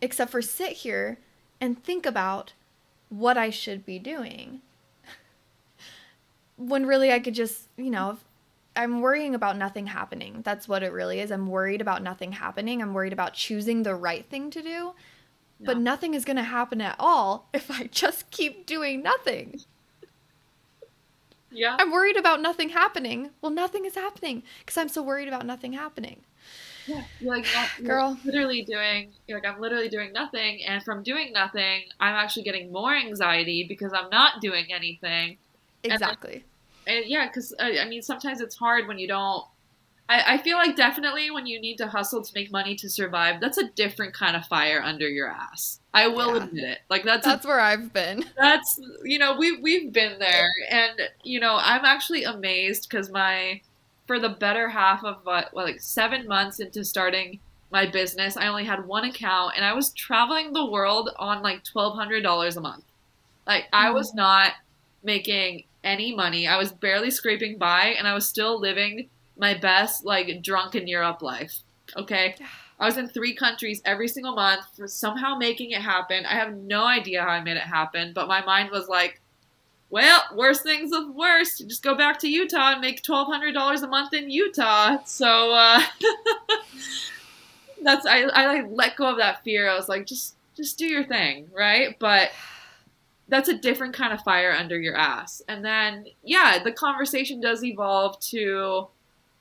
except 0.00 0.30
for 0.30 0.42
sit 0.42 0.72
here 0.72 1.18
and 1.60 1.82
think 1.82 2.06
about 2.06 2.52
what 3.08 3.36
I 3.38 3.50
should 3.50 3.86
be 3.86 3.98
doing. 3.98 4.60
when 6.56 6.86
really 6.86 7.12
I 7.12 7.20
could 7.20 7.34
just, 7.34 7.68
you 7.76 7.90
know, 7.90 8.18
I'm 8.76 9.00
worrying 9.00 9.34
about 9.34 9.56
nothing 9.56 9.88
happening. 9.88 10.42
That's 10.44 10.68
what 10.68 10.82
it 10.82 10.92
really 10.92 11.18
is. 11.20 11.32
I'm 11.32 11.48
worried 11.48 11.80
about 11.80 12.02
nothing 12.02 12.32
happening. 12.32 12.80
I'm 12.80 12.94
worried 12.94 13.12
about 13.12 13.34
choosing 13.34 13.82
the 13.82 13.94
right 13.94 14.24
thing 14.26 14.50
to 14.50 14.62
do. 14.62 14.92
But 15.60 15.78
nothing 15.78 16.14
is 16.14 16.24
going 16.24 16.36
to 16.36 16.44
happen 16.44 16.80
at 16.80 16.94
all 17.00 17.48
if 17.54 17.70
I 17.70 17.84
just 17.84 18.30
keep 18.30 18.66
doing 18.66 19.02
nothing. 19.02 19.60
Yeah. 21.50 21.76
I'm 21.78 21.90
worried 21.90 22.16
about 22.16 22.40
nothing 22.40 22.70
happening. 22.70 23.30
Well, 23.40 23.52
nothing 23.52 23.84
is 23.84 23.94
happening 23.94 24.42
because 24.60 24.76
I'm 24.76 24.88
so 24.88 25.02
worried 25.02 25.28
about 25.28 25.46
nothing 25.46 25.72
happening. 25.72 26.22
Yeah, 26.86 27.02
you're 27.20 27.36
like 27.36 27.46
you're 27.78 27.86
Girl. 27.86 28.18
literally 28.24 28.62
doing. 28.62 29.12
You're 29.26 29.40
like 29.40 29.48
I'm 29.48 29.60
literally 29.60 29.88
doing 29.88 30.12
nothing, 30.12 30.62
and 30.64 30.82
from 30.82 31.02
doing 31.02 31.32
nothing, 31.32 31.82
I'm 32.00 32.14
actually 32.14 32.44
getting 32.44 32.72
more 32.72 32.94
anxiety 32.94 33.64
because 33.68 33.92
I'm 33.92 34.10
not 34.10 34.40
doing 34.40 34.72
anything. 34.72 35.38
Exactly. 35.84 36.44
And 36.86 37.04
yeah, 37.06 37.26
because 37.26 37.54
I, 37.58 37.78
uh, 37.78 37.82
I 37.82 37.88
mean, 37.88 38.02
sometimes 38.02 38.40
it's 38.40 38.56
hard 38.56 38.88
when 38.88 38.98
you 38.98 39.08
don't. 39.08 39.44
I, 40.08 40.34
I 40.34 40.38
feel 40.38 40.56
like 40.56 40.74
definitely 40.76 41.30
when 41.30 41.46
you 41.46 41.60
need 41.60 41.76
to 41.76 41.86
hustle 41.88 42.22
to 42.22 42.32
make 42.34 42.50
money 42.50 42.74
to 42.76 42.88
survive, 42.88 43.40
that's 43.40 43.58
a 43.58 43.68
different 43.76 44.14
kind 44.14 44.36
of 44.36 44.44
fire 44.46 44.80
under 44.82 45.08
your 45.08 45.28
ass. 45.28 45.80
I 45.92 46.06
will 46.08 46.36
Yeah. 46.36 46.44
admit 46.44 46.64
it. 46.64 46.78
Like 46.88 47.04
that's 47.04 47.26
a 47.26 47.30
That's 47.30 47.46
where 47.46 47.60
I've 47.60 47.92
been. 47.92 48.24
that's 48.36 48.80
you 49.04 49.18
know 49.18 49.36
we 49.36 49.60
we've 49.60 49.92
been 49.92 50.18
there 50.18 50.46
and 50.70 51.00
you 51.24 51.40
know 51.40 51.56
i'm 51.60 51.84
actually 51.84 52.24
amazed 52.24 52.86
because 52.88 53.10
my 53.10 53.60
for 54.06 54.18
the 54.18 54.28
better 54.28 54.68
half 54.68 55.04
of 55.04 55.16
what 55.24 55.50
well, 55.52 55.64
like 55.66 55.80
seven 55.80 56.26
months 56.26 56.60
into 56.60 56.84
starting 56.84 57.40
my 57.70 57.86
business 57.86 58.36
i 58.36 58.46
only 58.46 58.64
had 58.64 58.86
one 58.86 59.04
account 59.04 59.52
and 59.56 59.64
i 59.64 59.72
was 59.72 59.92
traveling 59.92 60.52
the 60.52 60.64
world 60.70 61.10
on 61.18 61.42
like 61.42 61.62
$1200 61.64 62.56
a 62.56 62.60
month 62.60 62.84
like 63.46 63.64
i 63.72 63.88
Mhm. 63.88 63.94
was 63.94 64.14
not 64.14 64.52
making 65.02 65.64
any 65.84 66.14
money 66.14 66.46
i 66.46 66.56
was 66.56 66.72
barely 66.72 67.10
scraping 67.10 67.58
by 67.58 67.86
and 67.98 68.06
i 68.08 68.14
was 68.14 68.26
still 68.28 68.58
living 68.60 69.08
my 69.38 69.54
best 69.54 70.04
like 70.04 70.42
drunken 70.42 70.86
europe 70.86 71.22
life 71.22 71.60
okay 71.96 72.34
I 72.80 72.86
was 72.86 72.96
in 72.96 73.08
three 73.08 73.34
countries 73.34 73.82
every 73.84 74.06
single 74.06 74.34
month 74.34 74.64
for 74.76 74.86
somehow 74.86 75.34
making 75.34 75.72
it 75.72 75.82
happen. 75.82 76.24
I 76.24 76.34
have 76.34 76.54
no 76.54 76.84
idea 76.86 77.22
how 77.22 77.28
I 77.28 77.42
made 77.42 77.56
it 77.56 77.64
happen, 77.64 78.12
but 78.14 78.28
my 78.28 78.44
mind 78.44 78.70
was 78.70 78.88
like, 78.88 79.20
well, 79.90 80.22
worst 80.34 80.62
things 80.62 80.92
of 80.92 81.14
worst. 81.14 81.66
Just 81.66 81.82
go 81.82 81.94
back 81.94 82.18
to 82.20 82.28
Utah 82.28 82.72
and 82.72 82.80
make 82.80 83.02
twelve 83.02 83.26
hundred 83.26 83.52
dollars 83.52 83.82
a 83.82 83.88
month 83.88 84.12
in 84.12 84.30
Utah. 84.30 84.98
So 85.06 85.52
uh, 85.52 85.80
that's 87.82 88.06
I, 88.06 88.22
I 88.22 88.46
like 88.46 88.66
let 88.68 88.96
go 88.96 89.10
of 89.10 89.16
that 89.16 89.42
fear. 89.42 89.68
I 89.68 89.74
was 89.74 89.88
like, 89.88 90.06
just 90.06 90.36
just 90.54 90.78
do 90.78 90.86
your 90.86 91.04
thing, 91.04 91.48
right? 91.56 91.98
But 91.98 92.30
that's 93.28 93.48
a 93.48 93.56
different 93.56 93.94
kind 93.94 94.12
of 94.12 94.20
fire 94.20 94.52
under 94.52 94.78
your 94.78 94.96
ass. 94.96 95.42
And 95.48 95.64
then 95.64 96.06
yeah, 96.22 96.62
the 96.62 96.72
conversation 96.72 97.40
does 97.40 97.64
evolve 97.64 98.20
to 98.20 98.88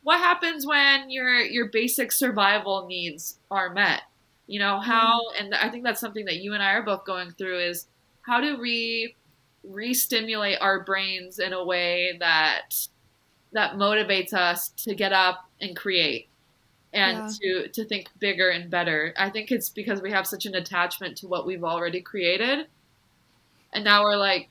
what 0.07 0.19
happens 0.19 0.65
when 0.65 1.09
your 1.09 1.41
your 1.41 1.65
basic 1.65 2.13
survival 2.13 2.85
needs 2.87 3.39
are 3.51 3.73
met? 3.73 4.03
You 4.45 4.57
know 4.57 4.79
how 4.79 5.19
mm-hmm. 5.19 5.43
and 5.43 5.55
i 5.55 5.69
think 5.69 5.83
that's 5.83 5.99
something 5.99 6.23
that 6.27 6.37
you 6.37 6.53
and 6.53 6.63
i 6.63 6.71
are 6.71 6.81
both 6.81 7.03
going 7.03 7.31
through 7.31 7.59
is 7.59 7.87
how 8.21 8.39
do 8.39 8.57
we 8.57 9.17
re-stimulate 9.65 10.59
our 10.61 10.85
brains 10.85 11.39
in 11.39 11.51
a 11.51 11.61
way 11.61 12.15
that 12.21 12.87
that 13.51 13.73
motivates 13.73 14.31
us 14.31 14.69
to 14.85 14.95
get 14.95 15.11
up 15.11 15.49
and 15.59 15.75
create 15.75 16.29
and 16.93 17.29
to 17.41 17.67
to 17.67 17.83
think 17.83 18.07
bigger 18.17 18.47
and 18.47 18.71
better? 18.71 19.13
I 19.17 19.29
think 19.29 19.51
it's 19.51 19.69
because 19.69 20.01
we 20.01 20.11
have 20.11 20.25
such 20.25 20.45
an 20.45 20.55
attachment 20.55 21.17
to 21.17 21.27
what 21.27 21.45
we've 21.45 21.65
already 21.65 21.99
created. 21.99 22.67
And 23.73 23.83
now 23.83 24.03
we're 24.03 24.15
like 24.15 24.47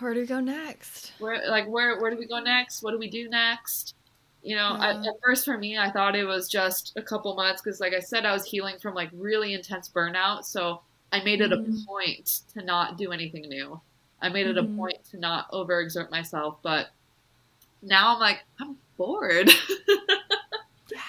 Where 0.00 0.14
do 0.14 0.20
we 0.20 0.26
go 0.26 0.40
next? 0.40 1.12
where 1.18 1.48
like 1.50 1.66
where 1.68 2.00
where 2.00 2.10
do 2.10 2.16
we 2.16 2.26
go 2.26 2.38
next 2.38 2.82
what 2.82 2.92
do 2.92 2.98
we 2.98 3.08
do 3.10 3.28
next 3.28 3.94
you 4.42 4.54
know 4.54 4.76
I, 4.78 4.92
Yeah. 4.92 5.10
at 5.10 5.14
first 5.24 5.44
for 5.44 5.58
me 5.58 5.76
i 5.78 5.90
thought 5.90 6.14
it 6.14 6.24
was 6.24 6.48
just 6.48 6.92
a 6.96 7.02
couple 7.02 7.34
months 7.34 7.60
because 7.60 7.80
like 7.80 7.92
i 7.94 7.98
said 8.00 8.24
i 8.24 8.32
was 8.32 8.44
healing 8.44 8.78
from 8.78 8.94
like 8.94 9.10
really 9.12 9.54
intense 9.54 9.88
burnout 9.88 10.44
so 10.44 10.82
I 11.10 11.24
made 11.24 11.40
it 11.40 11.50
Mhm. 11.50 11.82
a 11.82 11.86
point 11.86 12.40
to 12.52 12.62
not 12.62 12.98
do 12.98 13.12
anything 13.12 13.48
new. 13.48 13.80
I 14.20 14.28
made 14.28 14.46
it 14.46 14.58
a 14.58 14.62
Mhm. 14.62 14.76
point 14.76 15.02
to 15.10 15.16
not 15.18 15.50
overexert 15.52 16.10
myself, 16.10 16.58
but 16.62 16.88
now 17.80 18.12
I'm 18.12 18.20
like, 18.20 18.44
I'm 18.60 18.76
bored. 18.98 19.48
yeah. 20.92 21.00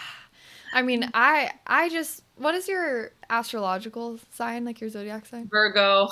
I 0.73 0.81
mean, 0.83 1.09
I 1.13 1.51
I 1.67 1.89
just 1.89 2.23
what 2.37 2.55
is 2.55 2.69
your 2.69 3.11
astrological 3.29 4.19
sign? 4.31 4.63
Like 4.63 4.79
your 4.79 4.89
zodiac 4.89 5.25
sign? 5.25 5.49
Virgo. 5.49 6.07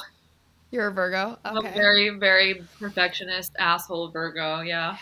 You're 0.71 0.87
a 0.87 0.91
Virgo. 0.91 1.37
I'm 1.45 1.57
a 1.57 1.61
very, 1.71 2.09
very 2.09 2.61
perfectionist 2.79 3.55
asshole 3.57 4.09
Virgo, 4.09 4.61
yeah. 4.61 4.97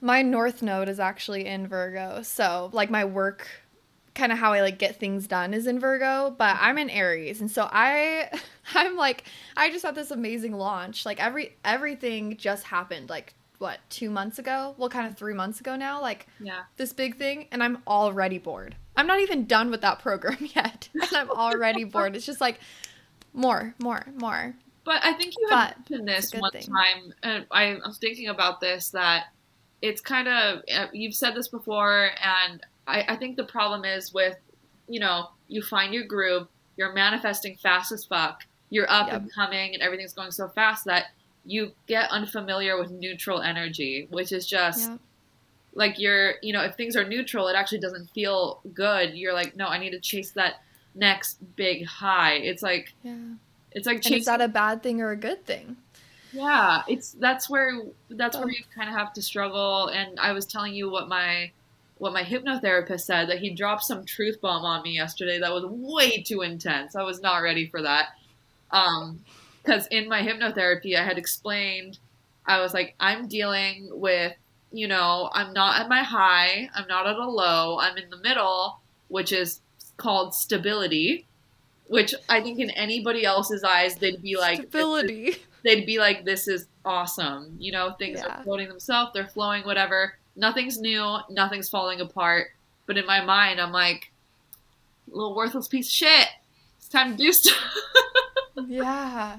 my 0.00 0.22
north 0.22 0.60
node 0.62 0.88
is 0.88 0.98
actually 1.00 1.46
in 1.46 1.66
Virgo. 1.68 2.22
So, 2.22 2.70
like 2.72 2.90
my 2.90 3.04
work 3.04 3.46
kind 4.14 4.30
of 4.30 4.38
how 4.38 4.52
I 4.52 4.60
like 4.60 4.78
get 4.78 5.00
things 5.00 5.26
done 5.26 5.52
is 5.54 5.66
in 5.66 5.80
Virgo, 5.80 6.34
but 6.36 6.56
I'm 6.60 6.78
in 6.78 6.88
Aries. 6.90 7.40
And 7.40 7.50
so 7.50 7.68
I 7.70 8.30
I'm 8.74 8.96
like 8.96 9.24
I 9.56 9.70
just 9.70 9.84
had 9.84 9.94
this 9.94 10.10
amazing 10.10 10.52
launch. 10.52 11.04
Like 11.06 11.22
every 11.22 11.56
everything 11.64 12.36
just 12.36 12.64
happened 12.64 13.08
like 13.10 13.34
what, 13.58 13.78
2 13.90 14.10
months 14.10 14.38
ago? 14.40 14.74
Well, 14.76 14.88
kind 14.88 15.06
of 15.06 15.16
3 15.16 15.32
months 15.32 15.60
ago 15.60 15.74
now, 15.76 16.00
like 16.00 16.26
Yeah. 16.40 16.62
this 16.76 16.92
big 16.92 17.16
thing 17.16 17.46
and 17.52 17.62
I'm 17.62 17.78
already 17.86 18.38
bored. 18.38 18.76
I'm 18.96 19.06
not 19.06 19.20
even 19.20 19.46
done 19.46 19.70
with 19.70 19.80
that 19.82 20.00
program 20.00 20.38
yet. 20.54 20.88
And 20.94 21.08
I'm 21.14 21.30
already 21.30 21.84
bored. 21.84 22.14
It's 22.16 22.26
just 22.26 22.40
like 22.40 22.60
more, 23.32 23.74
more, 23.80 24.04
more. 24.16 24.54
But 24.84 25.00
I 25.04 25.14
think 25.14 25.34
you 25.38 25.48
had 25.48 25.74
But 25.88 25.90
mentioned 26.04 26.08
this 26.08 26.32
one 26.40 26.52
thing. 26.52 26.62
time, 26.66 27.14
and 27.22 27.46
I, 27.50 27.72
I 27.82 27.86
was 27.86 27.98
thinking 27.98 28.28
about 28.28 28.60
this 28.60 28.90
that 28.90 29.24
it's 29.82 30.00
kind 30.00 30.28
of 30.28 30.62
uh, 30.74 30.86
you've 30.92 31.14
said 31.14 31.34
this 31.34 31.48
before, 31.48 32.10
and 32.22 32.60
I, 32.86 33.04
I 33.08 33.16
think 33.16 33.36
the 33.36 33.44
problem 33.44 33.84
is 33.84 34.12
with 34.12 34.36
you 34.88 35.00
know 35.00 35.28
you 35.48 35.62
find 35.62 35.94
your 35.94 36.04
groove, 36.04 36.48
you're 36.76 36.92
manifesting 36.92 37.56
fast 37.56 37.92
as 37.92 38.04
fuck, 38.04 38.44
you're 38.70 38.90
up 38.90 39.08
Yep. 39.08 39.22
and 39.22 39.32
coming, 39.34 39.74
and 39.74 39.82
everything's 39.82 40.12
going 40.12 40.30
so 40.30 40.48
fast 40.48 40.84
that 40.84 41.06
you 41.46 41.72
get 41.86 42.10
unfamiliar 42.10 42.78
with 42.78 42.90
neutral 42.90 43.40
energy, 43.42 44.06
which 44.10 44.32
is 44.32 44.46
just 44.46 44.88
Yeah. 44.90 44.96
like 45.74 45.98
you're 45.98 46.34
you 46.42 46.52
know 46.52 46.62
if 46.62 46.74
things 46.76 46.94
are 46.94 47.04
neutral, 47.08 47.48
it 47.48 47.54
actually 47.54 47.80
doesn't 47.80 48.10
feel 48.10 48.60
good. 48.74 49.14
You're 49.14 49.32
like, 49.34 49.56
no, 49.56 49.66
I 49.68 49.78
need 49.78 49.90
to 49.90 50.00
chase 50.00 50.30
that 50.32 50.56
next 50.94 51.38
big 51.56 51.86
high. 51.86 52.34
It's 52.34 52.62
like 52.62 52.92
Yeah. 53.02 53.16
It's 53.74 53.86
like 53.86 54.00
chasing 54.00 54.18
is 54.18 54.24
that 54.26 54.40
a 54.40 54.48
bad 54.48 54.82
thing 54.82 55.00
or 55.00 55.10
a 55.10 55.16
good 55.16 55.44
thing? 55.44 55.76
yeah, 56.34 56.82
it's 56.88 57.12
that's 57.12 57.48
where 57.48 57.80
that's 58.10 58.36
where 58.36 58.50
you 58.50 58.64
kind 58.74 58.88
of 58.88 58.96
have 58.96 59.12
to 59.14 59.22
struggle. 59.22 59.88
And 59.88 60.18
I 60.18 60.32
was 60.32 60.46
telling 60.46 60.74
you 60.74 60.90
what 60.90 61.08
my 61.08 61.52
what 61.98 62.12
my 62.12 62.24
hypnotherapist 62.24 63.02
said 63.02 63.28
that 63.28 63.38
he 63.38 63.50
dropped 63.50 63.84
some 63.84 64.04
truth 64.04 64.40
bomb 64.40 64.64
on 64.64 64.82
me 64.82 64.96
yesterday 64.96 65.38
that 65.38 65.52
was 65.52 65.64
way 65.64 66.22
too 66.22 66.42
intense. 66.42 66.96
I 66.96 67.02
was 67.02 67.20
not 67.20 67.38
ready 67.38 67.68
for 67.68 67.82
that. 67.82 68.08
Um, 68.72 69.20
because 69.62 69.86
in 69.86 70.08
my 70.08 70.20
hypnotherapy, 70.20 70.94
I 70.94 71.04
had 71.04 71.16
explained, 71.16 71.98
I 72.44 72.60
was 72.60 72.74
like, 72.74 72.94
I'm 73.00 73.28
dealing 73.28 73.88
with, 73.92 74.34
you 74.72 74.88
know, 74.88 75.30
I'm 75.32 75.54
not 75.54 75.80
at 75.80 75.88
my 75.88 76.02
high, 76.02 76.68
I'm 76.74 76.86
not 76.86 77.06
at 77.06 77.16
a 77.16 77.26
low, 77.26 77.78
I'm 77.78 77.96
in 77.96 78.10
the 78.10 78.18
middle, 78.18 78.80
which 79.08 79.32
is 79.32 79.60
called 79.96 80.34
stability. 80.34 81.26
Which 81.88 82.14
I 82.28 82.40
think 82.40 82.58
in 82.58 82.70
anybody 82.70 83.24
else's 83.24 83.62
eyes, 83.62 83.96
they'd 83.96 84.22
be 84.22 84.36
like, 84.38 84.56
this 84.58 84.64
is 84.64 84.70
Stability. 84.70 85.36
they'd 85.64 85.84
be 85.86 85.98
like, 85.98 86.24
"This 86.24 86.48
is 86.48 86.66
awesome." 86.84 87.56
You 87.58 87.72
know, 87.72 87.92
things 87.98 88.20
Yeah. 88.20 88.38
are 88.38 88.42
floating 88.42 88.68
themselves, 88.68 89.10
they're 89.12 89.26
flowing, 89.28 89.64
whatever. 89.64 90.14
Nothing's 90.34 90.80
new, 90.80 91.18
nothing's 91.30 91.68
falling 91.68 92.00
apart. 92.00 92.48
But 92.86 92.96
in 92.96 93.04
my 93.06 93.20
mind, 93.22 93.60
I'm 93.60 93.70
like, 93.72 94.10
"Little 95.08 95.34
worthless 95.34 95.68
piece 95.68 95.86
of 95.88 95.92
shit." 95.92 96.28
It's 96.78 96.88
time 96.88 97.12
to 97.16 97.22
do 97.22 97.32
stuff. 97.34 97.54
yeah. 98.66 99.38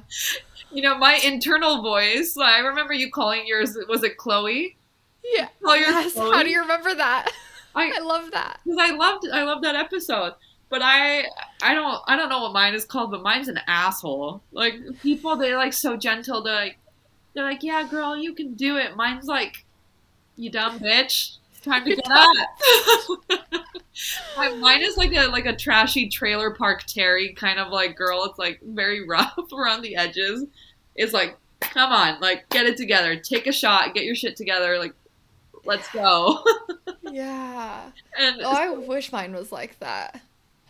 you 0.72 0.82
know, 0.82 0.98
my 0.98 1.16
internal 1.24 1.82
voice. 1.82 2.38
I 2.38 2.60
remember 2.60 2.94
you 2.94 3.12
calling 3.12 3.46
yours. 3.48 3.78
Was 3.90 4.04
it 4.04 4.18
Chloe? 4.18 4.78
Yeah. 5.24 5.48
Call 5.64 5.76
Yes. 5.78 6.14
Chloe? 6.14 6.32
How 6.36 6.44
do 6.44 6.50
you 6.50 6.60
remember 6.62 6.94
that? 6.94 7.32
I- 7.76 7.92
I 7.96 8.00
love 8.00 8.32
that. 8.32 8.60
because 8.64 8.80
I 8.80 8.92
loved 8.96 9.28
I 9.34 9.44
loved 9.44 9.64
that 9.64 9.76
episode. 9.76 10.34
But 10.70 10.82
I 10.84 11.26
I 11.62 11.74
don't 11.74 12.02
I 12.08 12.16
don't 12.16 12.30
know 12.30 12.42
what 12.42 12.54
mine 12.54 12.74
is 12.74 12.86
called, 12.86 13.12
but 13.12 13.22
mine's 13.22 13.48
an 13.48 13.60
asshole. 13.68 14.42
Like 14.52 14.76
people 15.02 15.36
they're 15.36 15.58
like 15.58 15.74
so 15.74 15.96
gentle 15.96 16.44
to 16.44 16.52
like 16.52 16.78
they're 17.34 17.44
like, 17.44 17.64
Yeah, 17.64 17.88
girl, 17.88 18.18
you 18.18 18.34
can 18.34 18.54
do 18.56 18.78
it. 18.78 18.96
Mine's 18.96 19.26
like, 19.28 19.66
You 20.36 20.50
dumb 20.50 20.80
bitch. 20.80 21.38
It's 21.52 21.62
time 21.64 21.86
to 21.86 21.96
get 21.96 22.06
up. 22.10 23.62
Mine 24.60 24.82
is 24.82 24.98
like 24.98 25.14
a 25.14 25.28
like 25.28 25.46
a 25.46 25.56
trashy 25.56 26.10
trailer 26.10 26.52
park 26.52 26.84
Terry 26.84 27.34
kind 27.34 27.60
of 27.60 27.72
like 27.72 27.96
girl. 27.96 28.26
It's 28.26 28.40
like 28.40 28.60
very 28.62 29.08
rough 29.08 29.38
around 29.54 29.82
the 29.82 29.96
edges. 29.96 30.46
It's 30.96 31.14
like, 31.14 31.38
come 31.62 31.92
on, 31.92 32.20
like 32.20 32.50
get 32.50 32.66
it 32.66 32.76
together. 32.78 33.16
Take 33.16 33.48
a 33.48 33.52
shot, 33.52 33.94
get 33.94 34.04
your 34.04 34.16
shit 34.16 34.36
together, 34.36 34.78
like 34.80 34.94
let's 35.64 35.90
go. 35.92 36.44
Yeah. 37.12 37.92
and 38.18 38.42
Oh, 38.42 38.52
I 38.52 38.72
wish 38.72 39.12
mine 39.12 39.34
was 39.34 39.52
like 39.52 39.80
that. 39.80 40.20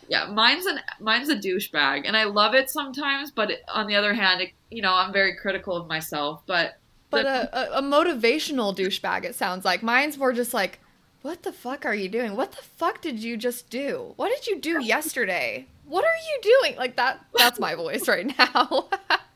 Yeah, 0.08 0.26
mine's 0.26 0.66
an 0.66 0.80
mine's 1.00 1.28
a 1.28 1.36
douchebag, 1.36 2.02
and 2.06 2.16
I 2.16 2.24
love 2.24 2.54
it 2.54 2.70
sometimes. 2.70 3.30
But 3.30 3.50
it, 3.50 3.62
on 3.72 3.86
the 3.86 3.96
other 3.96 4.14
hand, 4.14 4.40
it, 4.40 4.50
you 4.70 4.82
know, 4.82 4.94
I'm 4.94 5.12
very 5.12 5.34
critical 5.36 5.76
of 5.76 5.88
myself. 5.88 6.42
But 6.46 6.78
But 7.10 7.22
the- 7.24 7.58
a, 7.58 7.76
a, 7.76 7.78
a 7.78 7.82
motivational 7.82 8.76
douchebag, 8.76 9.24
it 9.24 9.34
sounds 9.34 9.64
like. 9.64 9.82
Mine's 9.82 10.16
more 10.18 10.32
just 10.32 10.54
like, 10.54 10.78
what 11.22 11.42
the 11.42 11.52
fuck 11.52 11.84
are 11.84 11.94
you 11.94 12.08
doing? 12.08 12.36
What 12.36 12.52
the 12.52 12.62
fuck 12.62 13.00
did 13.00 13.18
you 13.22 13.36
just 13.36 13.68
do? 13.70 14.12
What 14.16 14.28
did 14.30 14.46
you 14.46 14.60
do 14.60 14.80
yesterday? 14.82 15.66
What 15.86 16.04
are 16.04 16.08
you 16.08 16.60
doing? 16.62 16.76
Like 16.76 16.96
that 16.96 17.24
that's 17.36 17.58
my 17.60 17.74
voice 17.74 18.06
right 18.08 18.26
now. 18.38 18.88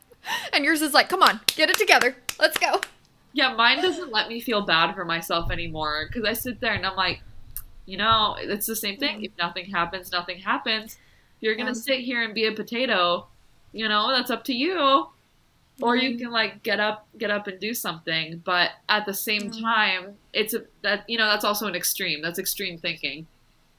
and 0.53 0.63
yours 0.63 0.81
is 0.81 0.93
like, 0.93 1.09
come 1.09 1.23
on, 1.23 1.39
get 1.55 1.69
it 1.69 1.77
together. 1.77 2.15
Let's 2.39 2.57
go. 2.57 2.81
yeah, 3.33 3.53
mine 3.55 3.81
doesn't 3.81 4.11
let 4.11 4.27
me 4.29 4.39
feel 4.41 4.61
bad 4.65 4.93
for 4.93 5.05
myself 5.05 5.51
anymore 5.51 6.07
because 6.07 6.25
I 6.27 6.33
sit 6.33 6.59
there 6.59 6.73
and 6.73 6.85
I'm 6.85 6.95
like, 6.95 7.21
you 7.85 7.97
know, 7.97 8.35
it's 8.39 8.65
the 8.67 8.75
same 8.75 8.97
thing. 8.97 9.23
If 9.23 9.31
nothing 9.37 9.65
happens, 9.71 10.11
nothing 10.11 10.39
happens. 10.39 10.97
You're 11.39 11.55
gonna 11.55 11.75
sit 11.75 11.99
here 12.01 12.23
and 12.23 12.33
be 12.33 12.45
a 12.45 12.51
potato, 12.51 13.27
you 13.73 13.87
know, 13.87 14.11
that's 14.11 14.31
up 14.31 14.43
to 14.45 14.53
you. 14.53 15.07
Or 15.81 15.95
you 15.95 16.15
can 16.17 16.29
like 16.31 16.61
get 16.61 16.79
up, 16.79 17.07
get 17.17 17.31
up 17.31 17.47
and 17.47 17.59
do 17.59 17.73
something. 17.73 18.41
But 18.45 18.71
at 18.87 19.07
the 19.07 19.13
same 19.15 19.49
Mhm. 19.49 19.61
time, 19.61 20.17
it's 20.31 20.53
a 20.53 20.65
that 20.83 21.09
you 21.09 21.17
know 21.17 21.25
that's 21.25 21.43
also 21.43 21.65
an 21.65 21.75
extreme. 21.75 22.21
That's 22.21 22.37
extreme 22.37 22.77
thinking. 22.77 23.25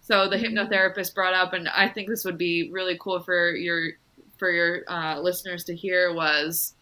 So 0.00 0.28
the 0.28 0.36
Mhm. 0.36 0.52
hypnotherapist 0.68 1.14
brought 1.14 1.34
up, 1.34 1.52
and 1.52 1.68
I 1.68 1.88
think 1.88 2.08
this 2.08 2.24
would 2.24 2.38
be 2.38 2.70
really 2.72 2.98
cool 2.98 3.20
for 3.20 3.54
your 3.54 3.92
for 4.36 4.50
your 4.50 4.82
uh, 4.88 5.20
listeners 5.20 5.62
to 5.64 5.76
hear 5.76 6.12
was 6.12 6.74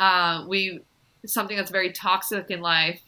uh, 0.00 0.46
we 0.48 0.80
something 1.26 1.56
that's 1.56 1.70
very 1.70 1.92
toxic 1.92 2.50
in 2.50 2.62
life. 2.62 3.02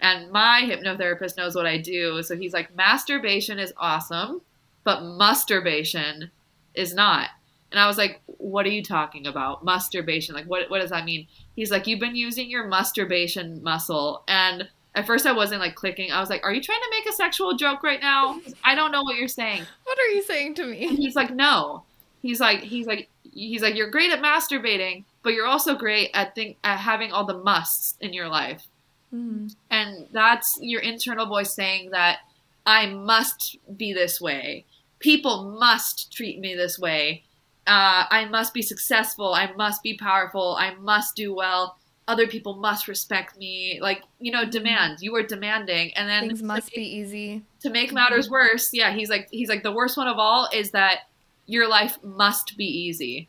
And 0.00 0.30
my 0.30 0.62
hypnotherapist 0.64 1.36
knows 1.36 1.54
what 1.54 1.66
I 1.66 1.76
do, 1.78 2.22
so 2.22 2.36
he's 2.36 2.52
like, 2.54 2.74
masturbation 2.74 3.58
is 3.58 3.72
awesome, 3.76 4.40
but 4.82 5.02
masturbation 5.02 6.30
is 6.74 6.94
not. 6.94 7.28
And 7.70 7.78
I 7.78 7.86
was 7.86 7.98
like, 7.98 8.20
what 8.26 8.66
are 8.66 8.70
you 8.70 8.82
talking 8.82 9.26
about? 9.26 9.64
Masturbation. 9.64 10.34
Like, 10.34 10.46
what, 10.46 10.70
what 10.70 10.80
does 10.80 10.90
that 10.90 11.04
mean? 11.04 11.26
He's 11.54 11.70
like, 11.70 11.86
you've 11.86 12.00
been 12.00 12.16
using 12.16 12.50
your 12.50 12.66
masturbation 12.66 13.62
muscle. 13.62 14.24
And 14.26 14.68
at 14.94 15.06
first 15.06 15.26
I 15.26 15.32
wasn't 15.32 15.60
like 15.60 15.76
clicking. 15.76 16.10
I 16.10 16.18
was 16.20 16.30
like, 16.30 16.42
are 16.42 16.52
you 16.52 16.60
trying 16.60 16.80
to 16.80 16.90
make 16.90 17.08
a 17.08 17.12
sexual 17.12 17.54
joke 17.54 17.82
right 17.82 18.00
now? 18.00 18.40
I 18.64 18.74
don't 18.74 18.90
know 18.90 19.02
what 19.02 19.16
you're 19.16 19.28
saying. 19.28 19.62
What 19.84 19.98
are 19.98 20.08
you 20.08 20.22
saying 20.22 20.54
to 20.56 20.62
And 20.62 20.72
me? 20.72 20.96
he's 20.96 21.14
like, 21.14 21.30
no. 21.30 21.84
He's 22.22 22.40
like, 22.40 22.60
he's 22.60 22.86
like, 22.86 23.08
he's 23.32 23.62
like, 23.62 23.76
you're 23.76 23.90
great 23.90 24.10
at 24.10 24.20
masturbating, 24.20 25.04
but 25.22 25.32
you're 25.32 25.46
also 25.46 25.76
great 25.76 26.10
at 26.12 26.34
think 26.34 26.56
at 26.64 26.78
having 26.78 27.12
all 27.12 27.24
the 27.24 27.38
musts 27.38 27.96
in 28.00 28.12
your 28.12 28.28
life. 28.28 28.66
Mhm. 29.14 29.54
And 29.70 30.06
that's 30.12 30.58
your 30.60 30.80
internal 30.80 31.26
voice 31.26 31.52
saying 31.54 31.90
that 31.90 32.18
I 32.66 32.86
must 32.86 33.56
be 33.76 33.92
this 33.92 34.20
way. 34.20 34.64
People 34.98 35.56
must 35.58 36.12
treat 36.12 36.38
me 36.38 36.54
this 36.54 36.78
way. 36.78 37.24
Uh, 37.66 38.04
I 38.10 38.26
must 38.26 38.52
be 38.54 38.62
successful. 38.62 39.34
I 39.34 39.52
must 39.52 39.82
be 39.82 39.96
powerful. 39.96 40.56
I 40.58 40.74
must 40.74 41.16
do 41.16 41.34
well. 41.34 41.76
Other 42.08 42.26
people 42.26 42.56
must 42.56 42.88
respect 42.88 43.38
me. 43.38 43.78
Like, 43.80 44.02
you 44.18 44.32
know, 44.32 44.44
demand. 44.44 44.98
You 45.00 45.14
are 45.16 45.22
demanding. 45.22 45.92
And 45.94 46.08
then 46.08 46.28
Things 46.28 46.42
must 46.42 46.66
make- 46.68 46.74
be 46.74 46.82
easy. 46.82 47.42
to 47.60 47.70
make 47.70 47.92
matters 47.92 48.28
worse, 48.28 48.70
yeah, 48.72 48.92
he's 48.92 49.10
like 49.10 49.28
he's 49.30 49.48
like 49.48 49.62
the 49.62 49.70
worst 49.72 49.96
one 49.96 50.08
of 50.08 50.18
all 50.18 50.48
is 50.52 50.70
that 50.72 51.08
your 51.46 51.68
life 51.68 51.98
must 52.02 52.56
be 52.56 52.64
easy. 52.64 53.28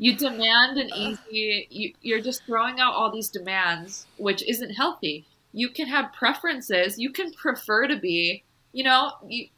You 0.00 0.16
demand 0.16 0.78
an 0.78 0.88
easy. 0.96 1.66
You, 1.68 1.92
you're 2.00 2.22
just 2.22 2.42
throwing 2.46 2.80
out 2.80 2.94
all 2.94 3.10
these 3.12 3.28
demands, 3.28 4.06
which 4.16 4.42
isn't 4.48 4.70
healthy. 4.70 5.26
You 5.52 5.68
can 5.68 5.88
have 5.88 6.14
preferences. 6.14 6.98
You 6.98 7.10
can 7.10 7.34
prefer 7.34 7.86
to 7.86 7.96
be, 7.96 8.42
you 8.72 8.82
know, 8.82 9.12
you, 9.28 9.48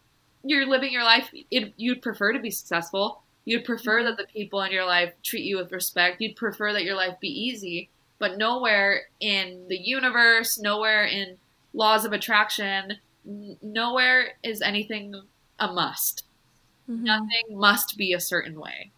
you're 0.42 0.66
living 0.66 0.92
your 0.92 1.04
life. 1.04 1.30
It, 1.52 1.74
you'd 1.76 2.02
prefer 2.02 2.32
to 2.32 2.40
be 2.40 2.50
successful. 2.50 3.22
You'd 3.44 3.64
prefer 3.64 4.02
that 4.02 4.16
the 4.16 4.26
people 4.26 4.60
in 4.62 4.72
your 4.72 4.84
life 4.84 5.12
treat 5.22 5.44
you 5.44 5.58
with 5.58 5.70
respect. 5.70 6.20
You'd 6.20 6.34
prefer 6.34 6.72
that 6.72 6.82
your 6.82 6.96
life 6.96 7.20
be 7.20 7.28
easy. 7.28 7.88
But 8.18 8.36
nowhere 8.36 9.02
in 9.20 9.66
the 9.68 9.78
universe, 9.78 10.58
nowhere 10.58 11.04
in 11.04 11.38
laws 11.72 12.04
of 12.04 12.12
attraction, 12.12 12.98
n- 13.24 13.58
nowhere 13.62 14.32
is 14.42 14.60
anything 14.60 15.14
a 15.60 15.72
must. 15.72 16.24
Mhm. 16.90 17.02
Nothing 17.02 17.44
must 17.50 17.96
be 17.96 18.12
a 18.12 18.18
certain 18.18 18.58
way. 18.58 18.90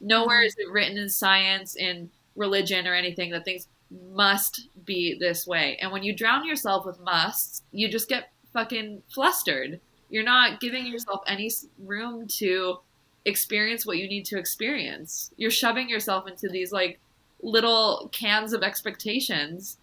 Nowhere 0.00 0.42
Mhm. 0.42 0.46
is 0.46 0.54
it 0.58 0.70
written 0.70 0.98
in 0.98 1.08
science, 1.08 1.76
in 1.76 2.10
religion, 2.36 2.86
or 2.86 2.94
anything 2.94 3.30
that 3.30 3.44
things 3.44 3.66
must 3.90 4.68
be 4.84 5.14
this 5.18 5.46
way. 5.46 5.76
And 5.80 5.90
when 5.90 6.02
you 6.02 6.12
drown 6.14 6.46
yourself 6.46 6.84
with 6.84 7.00
musts, 7.00 7.62
you 7.72 7.88
just 7.88 8.08
get 8.08 8.30
fucking 8.52 9.02
flustered. 9.08 9.80
You're 10.10 10.24
not 10.24 10.60
giving 10.60 10.86
yourself 10.86 11.22
any 11.26 11.50
room 11.78 12.26
to 12.28 12.80
experience 13.24 13.84
what 13.86 13.98
you 13.98 14.08
need 14.08 14.24
to 14.26 14.38
experience. 14.38 15.32
You're 15.36 15.50
shoving 15.50 15.88
yourself 15.88 16.28
into 16.28 16.48
these 16.48 16.72
like 16.72 16.98
little 17.42 18.08
cans 18.12 18.52
of 18.52 18.62
expectations. 18.62 19.78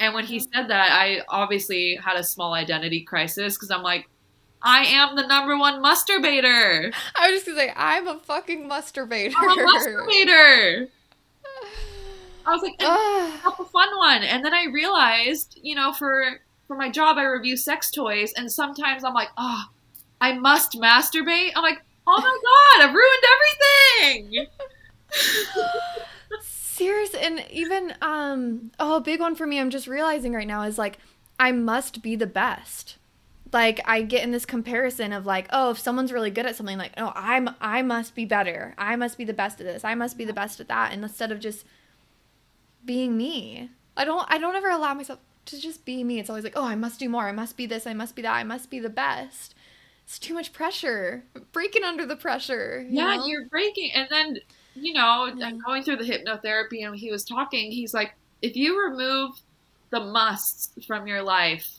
And 0.00 0.14
when 0.14 0.24
he 0.24 0.38
said 0.38 0.68
that, 0.68 0.92
I 0.92 1.22
obviously 1.28 1.96
had 1.96 2.16
a 2.16 2.24
small 2.24 2.54
identity 2.54 3.00
crisis 3.00 3.56
because 3.56 3.70
I'm 3.70 3.82
like, 3.82 4.08
I 4.62 4.84
am 4.86 5.16
the 5.16 5.26
number 5.26 5.56
one 5.56 5.82
masturbator. 5.82 6.92
I 7.16 7.30
was 7.30 7.36
just 7.36 7.46
gonna 7.46 7.58
say, 7.58 7.72
I'm 7.76 8.08
a 8.08 8.18
fucking 8.18 8.68
masturbator. 8.68 9.34
I'm 9.36 9.58
a 9.58 9.62
masturbator. 9.62 10.88
I 12.46 12.52
was 12.52 12.62
like, 12.62 12.74
and 12.80 13.32
a 13.46 13.64
fun 13.64 13.96
one. 13.96 14.22
And 14.22 14.44
then 14.44 14.54
I 14.54 14.66
realized, 14.66 15.60
you 15.62 15.74
know, 15.74 15.92
for 15.92 16.40
for 16.66 16.76
my 16.76 16.90
job, 16.90 17.18
I 17.18 17.24
review 17.24 17.56
sex 17.56 17.90
toys, 17.90 18.32
and 18.36 18.50
sometimes 18.50 19.04
I'm 19.04 19.14
like, 19.14 19.30
oh, 19.36 19.64
I 20.20 20.32
must 20.32 20.72
masturbate. 20.72 21.52
I'm 21.56 21.62
like, 21.62 21.82
oh 22.06 22.20
my 22.20 22.38
god, 22.78 22.88
I've 22.88 22.94
ruined 22.94 23.24
everything. 24.12 24.46
Serious, 26.42 27.14
and 27.14 27.44
even 27.50 27.94
um, 28.02 28.70
oh, 28.78 28.96
a 28.96 29.00
big 29.00 29.20
one 29.20 29.34
for 29.34 29.46
me. 29.46 29.58
I'm 29.58 29.70
just 29.70 29.86
realizing 29.86 30.32
right 30.32 30.46
now 30.46 30.62
is 30.62 30.78
like, 30.78 30.98
I 31.40 31.52
must 31.52 32.02
be 32.02 32.16
the 32.16 32.26
best. 32.26 32.97
Like 33.52 33.80
I 33.84 34.02
get 34.02 34.22
in 34.22 34.30
this 34.30 34.44
comparison 34.44 35.12
of 35.12 35.26
like, 35.26 35.46
oh, 35.50 35.70
if 35.70 35.78
someone's 35.78 36.12
really 36.12 36.30
good 36.30 36.46
at 36.46 36.56
something, 36.56 36.78
like, 36.78 36.92
oh, 36.96 37.12
I'm 37.14 37.50
I 37.60 37.82
must 37.82 38.14
be 38.14 38.24
better. 38.24 38.74
I 38.76 38.96
must 38.96 39.16
be 39.16 39.24
the 39.24 39.32
best 39.32 39.60
at 39.60 39.66
this. 39.66 39.84
I 39.84 39.94
must 39.94 40.18
be 40.18 40.24
the 40.24 40.32
best 40.32 40.60
at 40.60 40.68
that. 40.68 40.92
And 40.92 41.02
instead 41.02 41.32
of 41.32 41.40
just 41.40 41.64
being 42.84 43.16
me, 43.16 43.70
I 43.96 44.04
don't 44.04 44.26
I 44.28 44.38
don't 44.38 44.56
ever 44.56 44.68
allow 44.68 44.94
myself 44.94 45.20
to 45.46 45.60
just 45.60 45.84
be 45.84 46.04
me. 46.04 46.18
It's 46.18 46.28
always 46.28 46.44
like, 46.44 46.56
oh, 46.56 46.64
I 46.64 46.74
must 46.74 47.00
do 47.00 47.08
more. 47.08 47.26
I 47.26 47.32
must 47.32 47.56
be 47.56 47.66
this. 47.66 47.86
I 47.86 47.94
must 47.94 48.14
be 48.14 48.22
that. 48.22 48.34
I 48.34 48.44
must 48.44 48.70
be 48.70 48.78
the 48.78 48.90
best. 48.90 49.54
It's 50.04 50.18
too 50.18 50.34
much 50.34 50.52
pressure. 50.52 51.24
Breaking 51.52 51.84
under 51.84 52.06
the 52.06 52.16
pressure. 52.16 52.80
you 52.88 52.98
yeah, 52.98 53.16
know? 53.16 53.26
you're 53.26 53.46
breaking. 53.46 53.92
And 53.94 54.08
then, 54.10 54.38
you 54.74 54.94
know, 54.94 55.30
going 55.66 55.82
through 55.82 55.96
the 55.96 56.04
hypnotherapy, 56.04 56.86
and 56.86 56.96
he 56.96 57.10
was 57.10 57.24
talking. 57.24 57.70
He's 57.70 57.92
like, 57.92 58.14
if 58.40 58.56
you 58.56 58.82
remove 58.82 59.32
the 59.90 60.00
musts 60.00 60.70
from 60.86 61.06
your 61.06 61.22
life, 61.22 61.78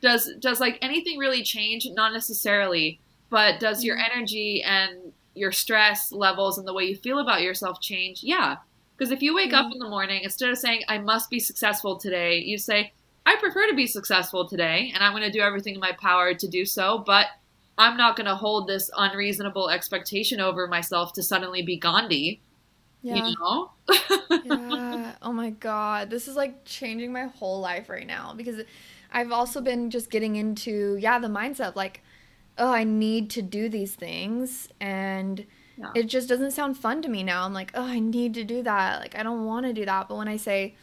does 0.00 0.30
does 0.38 0.60
like 0.60 0.78
anything 0.82 1.18
really 1.18 1.42
change? 1.42 1.86
Not 1.92 2.12
necessarily, 2.12 3.00
but 3.28 3.60
does 3.60 3.84
your 3.84 3.96
Mhm. 3.96 4.10
energy 4.12 4.62
and 4.62 5.12
your 5.34 5.52
stress 5.52 6.10
levels 6.12 6.58
and 6.58 6.66
the 6.66 6.72
way 6.74 6.84
you 6.84 6.96
feel 6.96 7.18
about 7.18 7.42
yourself 7.42 7.80
change? 7.80 8.22
Yeah. 8.22 8.56
Because 8.96 9.12
if 9.12 9.22
you 9.22 9.34
wake 9.34 9.52
up 9.52 9.66
Mhm. 9.66 9.72
in 9.74 9.78
the 9.78 9.88
morning, 9.88 10.22
instead 10.22 10.50
of 10.50 10.58
saying, 10.58 10.82
I 10.88 10.98
must 10.98 11.30
be 11.30 11.38
successful 11.38 11.96
today, 11.96 12.38
you 12.40 12.58
say, 12.58 12.92
I 13.24 13.36
prefer 13.36 13.66
to 13.68 13.74
be 13.74 13.86
successful 13.86 14.46
today, 14.48 14.90
and 14.94 15.02
I'm 15.04 15.12
going 15.12 15.22
to 15.22 15.30
do 15.30 15.40
everything 15.40 15.74
in 15.74 15.80
my 15.80 15.92
power 15.92 16.34
to 16.34 16.48
do 16.48 16.64
so, 16.66 16.98
but 17.06 17.26
I'm 17.78 17.96
not 17.96 18.16
going 18.16 18.26
to 18.26 18.34
hold 18.34 18.66
this 18.66 18.90
unreasonable 18.96 19.70
expectation 19.70 20.40
over 20.40 20.66
myself 20.66 21.12
to 21.14 21.22
suddenly 21.22 21.62
be 21.62 21.76
Gandhi. 21.78 22.42
yeah. 23.02 23.16
You 23.26 23.34
know? 23.38 23.70
yeah. 24.44 25.14
Oh 25.22 25.32
my 25.32 25.50
god. 25.50 26.10
This 26.10 26.28
is 26.28 26.36
like 26.36 26.64
changing 26.64 27.12
my 27.12 27.24
whole 27.26 27.60
life 27.60 27.88
right 27.88 28.06
now 28.06 28.34
because 28.36 28.60
I've 29.12 29.32
also 29.32 29.60
been 29.60 29.90
just 29.90 30.10
getting 30.10 30.36
into 30.36 30.96
yeah, 31.00 31.18
the 31.18 31.28
mindset 31.28 31.68
of 31.70 31.76
like 31.76 32.02
oh, 32.58 32.72
I 32.72 32.84
need 32.84 33.30
to 33.30 33.42
do 33.42 33.68
these 33.70 33.94
things 33.94 34.68
and 34.80 35.46
Yeah. 35.78 35.92
it 35.94 36.04
just 36.04 36.28
doesn't 36.28 36.50
sound 36.50 36.76
fun 36.76 37.00
to 37.02 37.08
me 37.08 37.22
now. 37.22 37.44
I'm 37.44 37.54
like, 37.54 37.70
"Oh, 37.74 37.84
I 37.84 38.00
need 38.00 38.34
to 38.34 38.44
do 38.44 38.62
that." 38.62 39.00
Like 39.00 39.16
I 39.16 39.22
don't 39.22 39.46
want 39.46 39.64
to 39.66 39.72
do 39.72 39.84
that. 39.86 40.08
But 40.08 40.16
when 40.16 40.28
I 40.28 40.36
say 40.36 40.74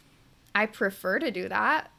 I 0.54 0.66
prefer 0.66 1.18
to 1.20 1.30
do 1.30 1.48
that 1.48 1.90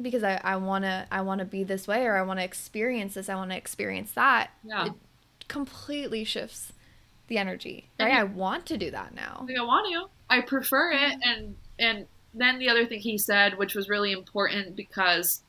because 0.00 0.22
I 0.22 0.40
I 0.44 0.56
want 0.56 0.84
to 0.84 1.06
I 1.10 1.20
want 1.22 1.40
to 1.40 1.44
be 1.44 1.64
this 1.64 1.88
way 1.88 2.04
or 2.06 2.16
I 2.16 2.22
want 2.22 2.38
to 2.40 2.44
experience 2.44 3.14
this, 3.14 3.28
I 3.28 3.34
want 3.34 3.50
to 3.50 3.56
experience 3.56 4.12
that. 4.12 4.50
Yeah. 4.64 4.86
It 4.86 4.92
completely 5.48 6.24
shifts 6.24 6.72
the 7.28 7.38
energy. 7.38 7.90
Right? 7.98 8.12
I 8.12 8.24
want 8.24 8.66
to 8.66 8.76
do 8.78 8.90
that 8.90 9.14
now. 9.14 9.44
Like, 9.48 9.58
I 9.58 9.62
want 9.62 9.92
to. 9.92 10.10
I 10.30 10.40
prefer 10.42 10.92
it. 10.92 11.16
And 11.24 11.56
and 11.78 12.06
then 12.34 12.58
the 12.58 12.68
other 12.68 12.86
thing 12.86 13.00
he 13.00 13.18
said, 13.18 13.58
which 13.58 13.74
was 13.74 13.88
really 13.88 14.12
important 14.12 14.76
because 14.76 15.42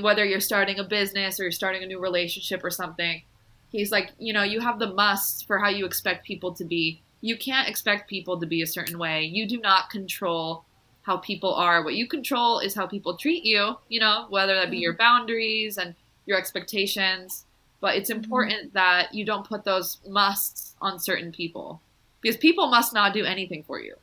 whether 0.00 0.24
you're 0.24 0.40
starting 0.40 0.78
a 0.78 0.84
business 0.84 1.40
or 1.40 1.44
you're 1.44 1.52
starting 1.52 1.82
a 1.82 1.86
new 1.86 1.98
relationship 1.98 2.62
or 2.62 2.70
something, 2.70 3.22
he's 3.70 3.90
like, 3.90 4.12
you 4.18 4.32
know, 4.32 4.42
you 4.42 4.60
have 4.60 4.78
the 4.78 4.92
musts 4.92 5.42
for 5.42 5.58
how 5.58 5.68
you 5.68 5.84
expect 5.84 6.26
people 6.26 6.52
to 6.54 6.64
be. 6.64 7.02
You 7.20 7.36
can't 7.36 7.68
expect 7.68 8.08
people 8.08 8.38
to 8.40 8.46
be 8.46 8.62
a 8.62 8.66
certain 8.66 8.98
way. 8.98 9.24
You 9.24 9.46
do 9.46 9.58
not 9.58 9.90
control 9.90 10.64
how 11.02 11.16
people 11.16 11.54
are. 11.54 11.82
What 11.82 11.94
you 11.94 12.06
control 12.06 12.60
is 12.60 12.74
how 12.74 12.86
people 12.86 13.16
treat 13.16 13.44
you, 13.44 13.76
you 13.88 14.00
know, 14.00 14.26
whether 14.30 14.54
that 14.54 14.70
be 14.70 14.76
mm-hmm. 14.76 14.82
your 14.82 14.92
boundaries 14.94 15.76
and 15.76 15.94
your 16.26 16.38
expectations. 16.38 17.44
But 17.80 17.96
it's 17.96 18.10
mm-hmm. 18.10 18.22
important 18.22 18.74
that 18.74 19.14
you 19.14 19.24
don't 19.24 19.46
put 19.46 19.64
those 19.64 19.98
musts 20.06 20.76
on 20.80 20.98
certain 20.98 21.32
people 21.32 21.80
because 22.20 22.36
people 22.36 22.68
must 22.68 22.92
not 22.92 23.14
do 23.14 23.24
anything 23.24 23.62
for 23.62 23.80
you 23.80 23.94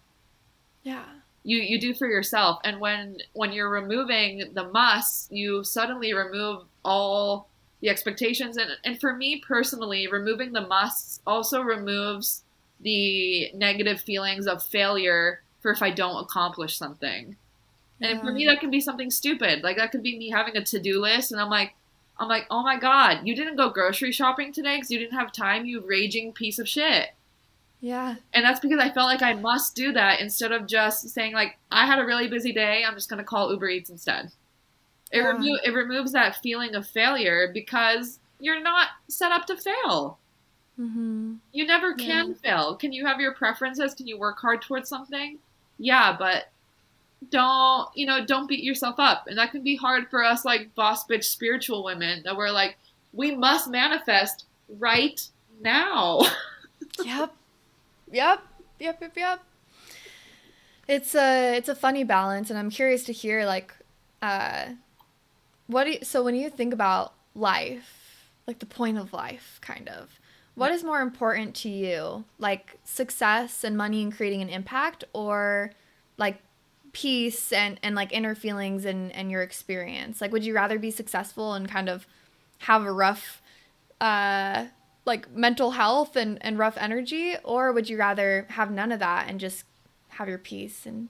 Yeah. 0.83 1.03
You 1.47 1.59
you 1.59 1.79
do 1.79 1.93
for 1.93 2.07
yourself. 2.07 2.59
And 2.65 2.81
when 2.81 3.19
when 3.31 3.53
you're 3.53 3.69
removing 3.69 4.51
the 4.53 4.67
musts 4.67 5.29
you 5.31 5.63
suddenly 5.63 6.13
remove 6.13 6.63
all 6.83 7.47
the 7.79 7.89
expectations. 7.89 8.57
And 8.57 8.71
and 8.83 8.99
for 8.99 9.15
me 9.15 9.41
personally 9.47 10.07
removing 10.07 10.51
the 10.51 10.67
musts 10.67 11.21
also 11.25 11.61
removes 11.61 12.43
the 12.81 13.49
negative 13.53 14.01
feelings 14.01 14.45
of 14.45 14.61
failure 14.61 15.41
for 15.61 15.71
if 15.71 15.81
I 15.81 15.89
don't 15.89 16.21
accomplish 16.21 16.77
something. 16.77 17.37
And 18.01 18.19
for 18.19 18.31
me 18.31 18.45
that 18.45 18.59
can 18.59 18.69
be 18.69 18.81
something 18.81 19.09
stupid. 19.09 19.63
Like 19.63 19.77
that 19.77 19.91
could 19.91 20.03
be 20.03 20.19
me 20.19 20.29
having 20.29 20.57
a 20.57 20.65
to-do 20.65 21.01
list 21.01 21.31
and 21.31 21.39
I'm 21.39 21.49
like 21.49 21.75
I'm 22.19 22.27
like 22.27 22.47
oh 22.51 22.61
my 22.61 22.77
god 22.77 23.25
you 23.25 23.33
didn't 23.33 23.55
go 23.55 23.69
grocery 23.69 24.11
shopping 24.11 24.51
today 24.51 24.75
because 24.75 24.91
you 24.91 24.99
didn't 24.99 25.17
have 25.17 25.31
time 25.31 25.65
you 25.65 25.79
raging 25.79 26.33
piece 26.33 26.59
of 26.59 26.67
shit 26.67 27.11
Yeah. 27.79 28.15
and 28.33 28.43
that's 28.43 28.59
because 28.59 28.79
I 28.79 28.89
felt 28.89 29.05
like 29.07 29.21
I 29.21 29.33
must 29.33 29.75
do 29.75 29.91
that 29.93 30.19
instead 30.19 30.51
of 30.51 30.65
just 30.67 31.09
saying 31.09 31.33
like 31.33 31.57
I 31.71 31.85
had 31.85 31.99
a 31.99 32.05
really 32.05 32.27
busy 32.27 32.51
day. 32.51 32.83
I'm 32.85 32.95
just 32.95 33.09
gonna 33.09 33.23
call 33.23 33.51
Uber 33.51 33.69
Eats 33.69 33.89
instead. 33.89 34.31
It 35.11 35.19
Yeah. 35.19 35.27
remo- 35.27 35.59
it 35.63 35.73
removes 35.73 36.11
that 36.13 36.37
feeling 36.37 36.75
of 36.75 36.87
failure 36.87 37.49
because 37.53 38.19
you're 38.39 38.59
not 38.61 38.89
set 39.07 39.31
up 39.31 39.45
to 39.47 39.57
fail. 39.57 40.17
Mm-hmm. 40.79 41.35
You 41.53 41.65
never 41.65 41.93
can 41.95 42.35
fail. 42.35 42.75
Can 42.75 42.91
you 42.93 43.05
have 43.05 43.19
your 43.19 43.33
preferences? 43.33 43.93
Can 43.95 44.05
you 44.07 44.17
work 44.17 44.37
hard 44.39 44.61
towards 44.61 44.89
something? 44.89 45.39
Yeah, 45.79 46.15
but 46.17 46.49
don't 47.29 47.89
you 47.95 48.05
know? 48.05 48.23
Don't 48.25 48.47
beat 48.47 48.63
yourself 48.63 48.95
up, 48.99 49.25
and 49.27 49.37
that 49.37 49.51
can 49.51 49.63
be 49.63 49.75
hard 49.75 50.09
for 50.09 50.23
us 50.23 50.45
like 50.45 50.73
boss 50.75 51.05
bitch 51.07 51.23
spiritual 51.23 51.83
women 51.83 52.21
that 52.23 52.35
we're 52.37 52.51
like 52.51 52.77
we 53.13 53.35
must 53.35 53.69
manifest 53.69 54.45
right 54.67 55.27
now. 55.61 56.21
Yep. 57.05 57.31
Yep. 58.11 58.39
Yep. 58.79 59.01
Yep. 59.01 59.17
Yep. 59.17 59.39
It's 60.87 61.15
a 61.15 61.57
it's 61.57 61.67
a 61.69 61.75
funny 61.75 62.03
balance, 62.03 62.49
and 62.49 62.57
I'm 62.57 62.69
curious 62.69 63.03
to 63.05 63.13
hear 63.13 63.45
like, 63.45 63.73
uh, 64.21 64.67
what 65.67 65.83
do 65.83 65.91
you, 65.91 65.99
so 66.03 66.23
when 66.23 66.35
you 66.35 66.49
think 66.49 66.73
about 66.73 67.13
life, 67.35 68.29
like 68.47 68.59
the 68.59 68.65
point 68.65 68.97
of 68.97 69.11
life, 69.11 69.59
kind 69.61 69.89
of, 69.89 70.17
what 70.55 70.71
is 70.71 70.83
more 70.85 71.01
important 71.01 71.55
to 71.55 71.69
you, 71.69 72.23
like 72.39 72.79
success 72.85 73.65
and 73.65 73.75
money 73.75 74.01
and 74.01 74.15
creating 74.15 74.41
an 74.41 74.49
impact, 74.49 75.03
or 75.11 75.71
like 76.17 76.39
peace 76.93 77.51
and 77.51 77.77
and 77.83 77.93
like 77.93 78.13
inner 78.13 78.33
feelings 78.33 78.85
and 78.85 79.11
and 79.11 79.29
your 79.29 79.41
experience? 79.41 80.21
Like, 80.21 80.31
would 80.31 80.45
you 80.45 80.55
rather 80.55 80.79
be 80.79 80.89
successful 80.91 81.53
and 81.53 81.67
kind 81.67 81.89
of 81.89 82.07
have 82.59 82.83
a 82.85 82.91
rough 82.91 83.41
uh 83.99 84.65
like 85.07 85.31
mental 85.31 85.71
health 85.71 86.15
and, 86.15 86.37
and 86.41 86.59
rough 86.59 86.77
energy 86.77 87.35
or 87.43 87.71
would 87.73 87.89
you 87.89 87.97
rather 87.97 88.45
have 88.49 88.69
none 88.71 88.91
of 88.91 88.99
that 88.99 89.27
and 89.29 89.39
just 89.39 89.65
have 90.09 90.29
your 90.29 90.37
peace 90.37 90.85
and 90.85 91.09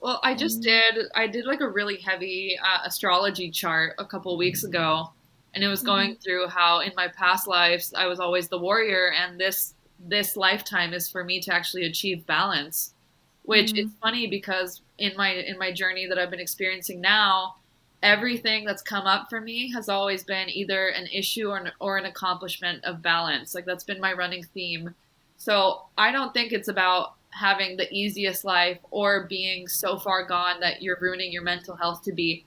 Well, 0.00 0.20
I 0.22 0.34
just 0.34 0.60
Mm. 0.60 0.62
did. 0.62 0.94
I 1.14 1.26
did 1.26 1.44
like 1.46 1.60
a 1.60 1.68
really 1.68 1.98
heavy 1.98 2.58
uh, 2.62 2.80
astrology 2.86 3.50
chart 3.50 3.94
a 3.98 4.06
couple 4.06 4.36
weeks 4.38 4.64
ago, 4.64 5.12
and 5.54 5.62
it 5.62 5.68
was 5.68 5.82
going 5.82 6.16
through 6.24 6.48
how 6.48 6.80
in 6.80 6.92
my 6.96 7.08
past 7.08 7.46
lives 7.46 7.92
I 7.96 8.06
was 8.06 8.20
always 8.20 8.48
the 8.48 8.58
warrior, 8.58 9.12
and 9.12 9.38
this 9.38 9.74
this 9.98 10.36
lifetime 10.36 10.94
is 10.94 11.10
for 11.10 11.22
me 11.24 11.40
to 11.42 11.52
actually 11.54 11.84
achieve 11.84 12.26
balance. 12.26 12.94
Which 13.42 13.72
Mhm. 13.72 13.78
it's 13.78 13.92
funny 14.02 14.26
because 14.26 14.82
in 14.98 15.12
my 15.16 15.32
in 15.32 15.58
my 15.58 15.72
journey 15.72 16.06
that 16.06 16.18
I've 16.18 16.30
been 16.30 16.40
experiencing 16.40 17.00
now, 17.00 17.56
everything 18.02 18.64
that's 18.64 18.82
come 18.82 19.06
up 19.06 19.28
for 19.28 19.40
me 19.40 19.70
has 19.72 19.88
always 19.88 20.24
been 20.24 20.48
either 20.48 20.88
an 20.88 21.06
issue 21.06 21.48
or 21.48 21.58
an, 21.58 21.72
or 21.80 21.98
an 21.98 22.06
accomplishment 22.06 22.84
of 22.84 23.02
balance. 23.02 23.54
Like 23.54 23.66
that's 23.66 23.84
been 23.84 24.00
my 24.00 24.12
running 24.12 24.44
theme. 24.54 24.94
So 25.36 25.82
I 25.98 26.12
don't 26.12 26.32
think 26.32 26.52
it's 26.52 26.68
about 26.68 27.14
having 27.30 27.76
the 27.76 27.92
easiest 27.92 28.44
life 28.44 28.78
or 28.90 29.26
being 29.26 29.68
so 29.68 29.98
far 29.98 30.26
gone 30.26 30.60
that 30.60 30.82
you're 30.82 30.98
ruining 31.00 31.32
your 31.32 31.42
mental 31.42 31.76
health 31.76 32.02
to 32.02 32.12
be 32.12 32.44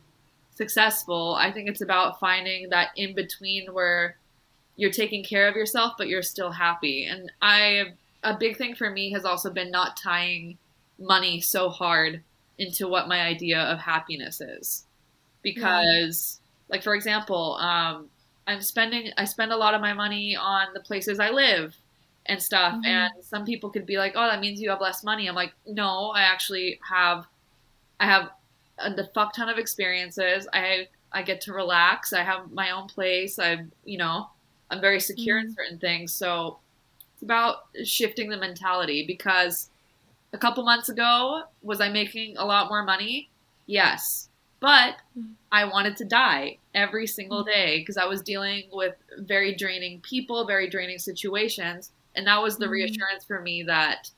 successful. 0.56 1.36
I 1.36 1.52
think 1.52 1.70
it's 1.70 1.82
about 1.82 2.20
finding 2.20 2.70
that 2.70 2.90
in 2.96 3.16
between 3.16 3.74
where 3.74 4.18
you're 4.76 4.92
taking 4.92 5.24
care 5.24 5.48
of 5.48 5.56
yourself 5.56 5.94
but 5.98 6.08
you're 6.08 6.24
still 6.24 6.52
happy. 6.52 7.06
And 7.06 7.32
I 7.42 7.94
a 8.24 8.38
big 8.38 8.58
thing 8.58 8.74
for 8.74 8.90
me 8.90 9.12
has 9.12 9.26
also 9.26 9.50
been 9.50 9.70
not 9.70 9.98
tying 9.98 10.58
money 10.98 11.42
so 11.42 11.70
hard 11.70 12.24
into 12.58 12.88
what 12.88 13.08
my 13.08 13.22
idea 13.22 13.60
of 13.60 13.80
happiness 13.80 14.40
is 14.40 14.86
because 15.44 16.40
yeah. 16.40 16.74
like 16.74 16.84
for 16.84 16.96
example 16.96 17.56
um, 17.56 18.08
i'm 18.48 18.62
spending 18.62 19.12
i 19.18 19.26
spend 19.26 19.52
a 19.52 19.58
lot 19.58 19.74
of 19.74 19.82
my 19.82 19.94
money 19.94 20.36
on 20.36 20.68
the 20.74 20.80
places 20.80 21.20
i 21.20 21.30
live 21.30 21.76
and 22.26 22.42
stuff 22.42 22.74
mm-hmm. 22.74 22.86
and 22.86 23.12
some 23.22 23.46
people 23.46 23.70
could 23.70 23.86
be 23.86 23.98
like 23.98 24.14
oh 24.16 24.26
that 24.26 24.40
means 24.40 24.62
you 24.62 24.70
have 24.70 24.82
less 24.82 25.04
money 25.04 25.28
i'm 25.28 25.36
like 25.36 25.54
no 25.68 26.10
i 26.12 26.22
actually 26.22 26.80
have 26.88 27.26
i 28.00 28.06
have 28.06 28.30
a 28.80 29.08
fuck 29.14 29.36
ton 29.36 29.50
of 29.50 29.58
experiences 29.58 30.48
i 30.54 30.88
i 31.12 31.22
get 31.22 31.42
to 31.42 31.54
relax 31.54 32.14
i 32.14 32.24
have 32.24 32.52
my 32.52 32.72
own 32.72 32.88
place 32.88 33.38
i'm 33.40 33.72
you 33.84 33.98
know 33.98 34.28
i'm 34.72 34.82
very 34.82 35.00
secure 35.00 35.38
mm-hmm. 35.38 35.50
in 35.50 35.56
certain 35.56 35.78
things 35.80 36.14
so 36.14 36.58
it's 37.14 37.22
about 37.22 37.66
shifting 37.84 38.30
the 38.30 38.38
mentality 38.38 39.06
because 39.06 39.70
a 40.34 40.38
couple 40.38 40.64
months 40.64 40.90
ago, 40.90 41.44
was 41.62 41.80
I 41.80 41.90
making 41.90 42.38
a 42.38 42.46
lot 42.46 42.68
more 42.68 42.84
money? 42.84 43.30
Yes. 43.68 44.30
But 44.64 44.96
mm-hmm. 45.20 45.34
I 45.52 45.66
wanted 45.66 45.98
to 45.98 46.06
die 46.06 46.58
every 46.74 47.06
single 47.06 47.42
mm-hmm. 47.42 47.52
day 47.52 47.80
because 47.80 47.98
I 47.98 48.06
was 48.06 48.22
dealing 48.22 48.64
with 48.72 48.96
very 49.18 49.54
draining 49.54 50.00
people, 50.00 50.48
very 50.48 50.70
draining 50.70 51.00
situations. 51.00 51.92
And 52.16 52.26
that 52.28 52.42
was 52.42 52.56
the 52.56 52.64
mm-hmm. 52.64 52.72
reassurance 52.72 53.26
for 53.28 53.42
me 53.42 53.64
that 53.64 54.10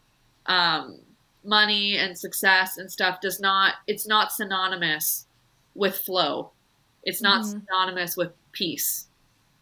um, 0.45 0.99
money 1.43 1.97
and 1.97 2.15
success 2.15 2.77
and 2.77 2.91
stuff 2.91 3.21
does 3.21 3.39
not, 3.39 3.73
it's 3.87 4.05
not 4.05 4.31
synonymous 4.31 5.25
with 5.73 5.97
flow. 5.97 6.51
It's 7.01 7.23
not 7.23 7.43
mm-hmm. 7.43 7.61
synonymous 7.65 8.15
with 8.15 8.31
peace. 8.51 9.07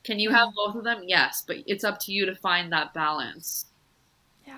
Can 0.04 0.20
you 0.20 0.32
have 0.32 0.50
both 0.54 0.76
of 0.76 0.84
them? 0.84 1.04
Yes, 1.08 1.46
but 1.48 1.60
it's 1.66 1.86
up 1.86 1.98
to 2.02 2.12
you 2.12 2.26
to 2.26 2.36
find 2.36 2.74
that 2.74 2.94
balance. 2.94 3.68
Yeah. 4.46 4.58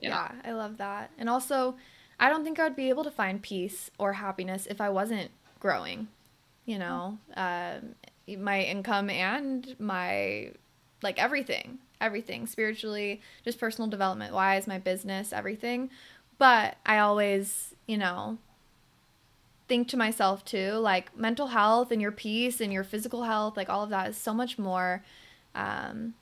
yeah, 0.00 0.32
I 0.44 0.50
love 0.50 0.78
that. 0.78 1.12
And 1.18 1.28
also, 1.28 1.76
I 2.20 2.28
don't 2.28 2.44
think 2.44 2.60
I 2.60 2.64
would 2.64 2.76
be 2.76 2.90
able 2.90 3.02
to 3.04 3.10
find 3.10 3.40
peace 3.40 3.90
or 3.98 4.12
happiness 4.12 4.66
if 4.66 4.78
I 4.80 4.90
wasn't 4.90 5.30
growing. 5.58 6.08
You 6.66 6.78
know, 6.78 7.18
um, 7.34 7.94
my 8.38 8.60
income 8.60 9.08
and 9.08 9.74
my 9.80 10.52
like 11.02 11.18
everything, 11.18 11.78
everything 11.98 12.46
spiritually, 12.46 13.22
just 13.42 13.58
personal 13.58 13.88
development 13.88 14.34
wise, 14.34 14.66
my 14.66 14.78
business, 14.78 15.32
everything. 15.32 15.88
But 16.36 16.76
I 16.84 16.98
always, 16.98 17.74
you 17.86 17.96
know, 17.96 18.36
think 19.66 19.88
to 19.88 19.96
myself 19.96 20.44
too, 20.44 20.72
like 20.72 21.16
mental 21.16 21.48
health 21.48 21.90
and 21.90 22.02
your 22.02 22.12
peace 22.12 22.60
and 22.60 22.70
your 22.70 22.84
physical 22.84 23.22
health, 23.22 23.56
like 23.56 23.70
all 23.70 23.82
of 23.82 23.90
that 23.90 24.10
is 24.10 24.18
so 24.18 24.34
much 24.34 24.58
more, 24.58 25.02
um, 25.54 26.12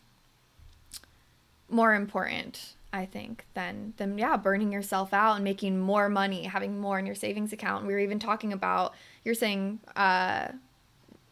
more 1.69 1.95
important 1.95 2.75
I 2.93 3.05
think, 3.05 3.45
than 3.55 3.93
than 3.99 4.17
yeah, 4.17 4.37
burning 4.37 4.73
yourself 4.73 5.13
out 5.13 5.35
and 5.35 5.45
making 5.45 5.79
more 5.79 6.09
money, 6.09 6.45
having 6.45 6.81
more 6.81 6.99
in 6.99 7.07
your 7.07 7.15
savings 7.15 7.53
account. 7.53 7.87
We 7.87 7.93
were 7.93 7.99
even 7.99 8.19
talking 8.19 8.53
about 8.53 8.95
you're 9.25 9.35
saying 9.35 9.81
uh 9.95 10.49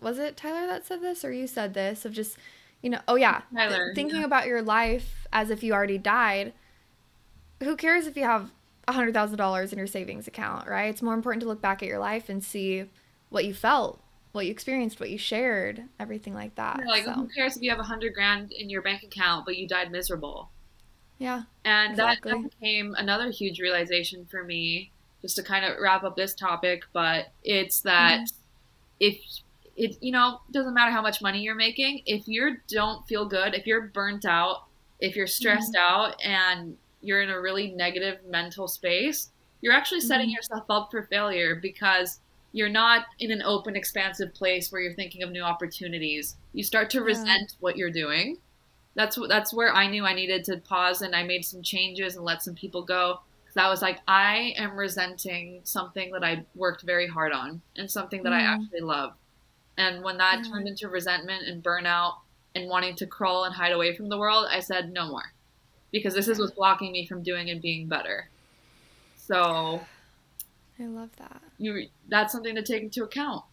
was 0.00 0.18
it 0.18 0.36
Tyler 0.36 0.66
that 0.66 0.84
said 0.84 1.00
this 1.00 1.24
or 1.24 1.32
you 1.32 1.46
said 1.46 1.74
this 1.74 2.04
of 2.04 2.12
just 2.12 2.36
you 2.82 2.90
know, 2.90 3.00
oh 3.08 3.16
yeah, 3.16 3.42
Tyler, 3.54 3.92
thinking 3.94 4.20
yeah. 4.20 4.26
about 4.26 4.46
your 4.46 4.62
life 4.62 5.26
as 5.32 5.50
if 5.50 5.62
you 5.62 5.72
already 5.72 5.98
died. 5.98 6.52
Who 7.62 7.74
cares 7.74 8.06
if 8.06 8.16
you 8.16 8.24
have 8.24 8.52
a 8.86 8.92
hundred 8.92 9.14
thousand 9.14 9.38
dollars 9.38 9.72
in 9.72 9.78
your 9.78 9.86
savings 9.86 10.28
account, 10.28 10.68
right? 10.68 10.90
It's 10.90 11.02
more 11.02 11.14
important 11.14 11.40
to 11.42 11.48
look 11.48 11.62
back 11.62 11.82
at 11.82 11.88
your 11.88 11.98
life 11.98 12.28
and 12.28 12.44
see 12.44 12.84
what 13.30 13.46
you 13.46 13.54
felt, 13.54 14.00
what 14.32 14.44
you 14.44 14.52
experienced, 14.52 15.00
what 15.00 15.10
you 15.10 15.18
shared, 15.18 15.84
everything 15.98 16.34
like 16.34 16.54
that. 16.56 16.80
Like 16.86 17.04
so. 17.04 17.12
who 17.12 17.28
cares 17.28 17.56
if 17.56 17.62
you 17.62 17.70
have 17.70 17.80
a 17.80 17.84
hundred 17.84 18.14
grand 18.14 18.52
in 18.52 18.68
your 18.68 18.82
bank 18.82 19.02
account 19.02 19.46
but 19.46 19.56
you 19.56 19.66
died 19.66 19.90
miserable? 19.90 20.50
Yeah. 21.18 21.42
And 21.64 21.92
exactly. 21.92 22.32
that, 22.32 22.60
became 22.60 22.94
another 22.96 23.30
huge 23.30 23.60
realization 23.60 24.26
for 24.30 24.44
me, 24.44 24.90
just 25.22 25.36
to 25.36 25.42
kind 25.42 25.64
of 25.64 25.78
wrap 25.80 26.04
up 26.04 26.16
this 26.16 26.34
topic, 26.34 26.84
but 26.92 27.28
it's 27.42 27.80
that 27.82 28.20
mm-hmm. 28.20 28.36
if 29.00 29.18
it, 29.76 29.96
you 30.00 30.12
know, 30.12 30.40
doesn't 30.50 30.74
matter 30.74 30.90
how 30.90 31.02
much 31.02 31.20
money 31.20 31.40
you're 31.40 31.54
making, 31.54 32.02
if 32.06 32.26
you 32.26 32.56
don't 32.68 33.06
feel 33.06 33.26
good, 33.26 33.54
if 33.54 33.66
you're 33.66 33.82
burnt 33.82 34.24
out, 34.24 34.64
if 35.00 35.16
you're 35.16 35.26
stressed 35.26 35.74
mm-hmm. 35.74 35.94
out 35.94 36.16
and 36.22 36.76
you're 37.02 37.22
in 37.22 37.30
a 37.30 37.40
really 37.40 37.70
negative 37.70 38.18
mental 38.28 38.68
space, 38.68 39.30
you're 39.60 39.74
actually 39.74 40.00
setting 40.00 40.26
mm-hmm. 40.28 40.36
yourself 40.36 40.64
up 40.70 40.90
for 40.90 41.02
failure 41.04 41.54
because 41.54 42.20
you're 42.52 42.68
not 42.70 43.04
in 43.18 43.30
an 43.30 43.42
open, 43.42 43.76
expansive 43.76 44.32
place 44.32 44.72
where 44.72 44.80
you're 44.80 44.94
thinking 44.94 45.22
of 45.22 45.30
new 45.30 45.42
opportunities. 45.42 46.36
You 46.54 46.64
start 46.64 46.88
to 46.90 47.02
resent 47.02 47.28
yeah. 47.28 47.56
what 47.60 47.76
you're 47.76 47.90
doing 47.90 48.38
that's 48.96 49.18
that's 49.28 49.52
where 49.52 49.72
I 49.72 49.86
knew 49.86 50.04
I 50.04 50.14
needed 50.14 50.42
to 50.44 50.56
pause 50.56 51.02
and 51.02 51.14
I 51.14 51.22
made 51.22 51.44
some 51.44 51.62
changes 51.62 52.16
and 52.16 52.24
let 52.24 52.42
some 52.42 52.54
people 52.54 52.82
go 52.82 53.20
because 53.44 53.62
I 53.62 53.68
was 53.68 53.82
like 53.82 54.00
I 54.08 54.54
am 54.56 54.76
resenting 54.76 55.60
something 55.62 56.10
that 56.12 56.24
I 56.24 56.44
worked 56.56 56.82
very 56.82 57.06
hard 57.06 57.32
on 57.32 57.60
and 57.76 57.88
something 57.88 58.22
that 58.24 58.32
mm. 58.32 58.36
I 58.36 58.40
actually 58.40 58.80
love. 58.80 59.12
And 59.76 60.02
when 60.02 60.16
that 60.16 60.40
mm. 60.40 60.50
turned 60.50 60.66
into 60.66 60.88
resentment 60.88 61.46
and 61.46 61.62
burnout 61.62 62.14
and 62.54 62.68
wanting 62.70 62.96
to 62.96 63.06
crawl 63.06 63.44
and 63.44 63.54
hide 63.54 63.72
away 63.72 63.94
from 63.94 64.08
the 64.08 64.18
world, 64.18 64.46
I 64.50 64.60
said 64.60 64.90
no 64.90 65.08
more. 65.08 65.34
Because 65.92 66.14
this 66.14 66.26
is 66.26 66.38
what's 66.38 66.52
blocking 66.52 66.92
me 66.92 67.06
from 67.06 67.22
doing 67.22 67.50
and 67.50 67.60
being 67.60 67.86
better. 67.86 68.30
So 69.16 69.82
I 70.80 70.86
love 70.86 71.10
that. 71.18 71.42
You 71.58 71.88
that's 72.08 72.32
something 72.32 72.54
to 72.54 72.62
take 72.62 72.82
into 72.82 73.04
account 73.04 73.44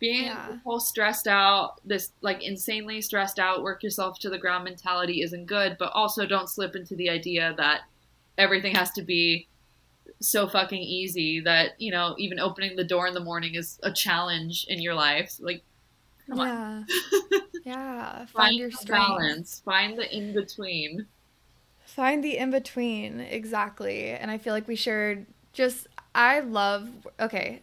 being 0.00 0.24
yeah. 0.24 0.56
whole 0.64 0.80
stressed 0.80 1.28
out, 1.28 1.74
this 1.84 2.12
like 2.22 2.42
insanely 2.42 3.00
stressed 3.02 3.38
out, 3.38 3.62
work 3.62 3.82
yourself 3.82 4.18
to 4.20 4.30
the 4.30 4.38
ground 4.38 4.64
mentality 4.64 5.20
isn't 5.22 5.46
good, 5.46 5.76
but 5.78 5.92
also 5.92 6.26
don't 6.26 6.48
slip 6.48 6.74
into 6.74 6.96
the 6.96 7.10
idea 7.10 7.54
that 7.58 7.82
everything 8.38 8.74
has 8.74 8.90
to 8.92 9.02
be 9.02 9.46
so 10.20 10.48
fucking 10.48 10.82
easy 10.82 11.40
that, 11.40 11.72
you 11.78 11.92
know, 11.92 12.14
even 12.18 12.40
opening 12.40 12.74
the 12.76 12.84
door 12.84 13.06
in 13.06 13.14
the 13.14 13.20
morning 13.20 13.54
is 13.54 13.78
a 13.82 13.92
challenge 13.92 14.66
in 14.68 14.80
your 14.80 14.94
life. 14.94 15.36
Like 15.38 15.62
come 16.28 16.38
yeah. 16.38 16.52
on. 16.52 16.86
yeah. 17.64 18.16
Find, 18.16 18.30
Find 18.30 18.56
your 18.56 18.70
strength. 18.70 19.06
balance. 19.06 19.62
Find 19.64 19.98
the 19.98 20.16
in 20.16 20.32
between. 20.32 21.06
Find 21.84 22.24
the 22.24 22.38
in 22.38 22.50
between, 22.50 23.20
exactly. 23.20 24.10
And 24.10 24.30
I 24.30 24.38
feel 24.38 24.54
like 24.54 24.66
we 24.66 24.76
shared 24.76 25.26
just 25.52 25.88
I 26.14 26.40
love 26.40 26.88
okay. 27.18 27.62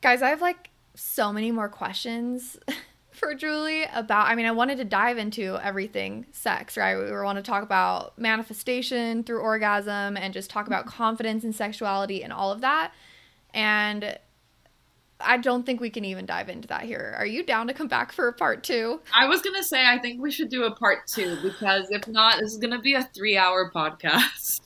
Guys, 0.00 0.22
I 0.22 0.28
have 0.28 0.40
like 0.40 0.70
so 0.94 1.32
many 1.32 1.50
more 1.50 1.68
questions 1.68 2.56
for 3.14 3.34
Julie 3.34 3.84
about 3.94 4.26
I 4.26 4.34
mean 4.34 4.46
I 4.46 4.50
wanted 4.50 4.78
to 4.78 4.84
dive 4.84 5.18
into 5.18 5.58
everything 5.62 6.26
sex, 6.32 6.76
right? 6.76 6.96
We 6.96 7.10
want 7.12 7.38
to 7.38 7.42
talk 7.42 7.62
about 7.62 8.18
manifestation 8.18 9.22
through 9.22 9.38
orgasm 9.38 10.16
and 10.16 10.34
just 10.34 10.50
talk 10.50 10.66
about 10.66 10.86
mm-hmm. 10.86 10.96
confidence 10.96 11.44
and 11.44 11.54
sexuality 11.54 12.22
and 12.22 12.32
all 12.32 12.52
of 12.52 12.60
that. 12.62 12.92
And 13.52 14.18
I 15.20 15.36
don't 15.36 15.64
think 15.64 15.80
we 15.80 15.90
can 15.90 16.04
even 16.04 16.26
dive 16.26 16.48
into 16.48 16.66
that 16.68 16.82
here. 16.82 17.14
Are 17.16 17.24
you 17.24 17.44
down 17.44 17.68
to 17.68 17.74
come 17.74 17.86
back 17.86 18.12
for 18.12 18.26
a 18.26 18.32
part 18.32 18.64
2? 18.64 19.00
I 19.14 19.26
was 19.26 19.42
going 19.42 19.54
to 19.54 19.62
say 19.62 19.86
I 19.86 19.98
think 19.98 20.20
we 20.20 20.30
should 20.30 20.48
do 20.48 20.64
a 20.64 20.74
part 20.74 21.06
2 21.06 21.38
because 21.42 21.86
if 21.90 22.08
not 22.08 22.40
this 22.40 22.52
is 22.52 22.58
going 22.58 22.72
to 22.72 22.80
be 22.80 22.94
a 22.94 23.08
3-hour 23.16 23.70
podcast 23.74 24.60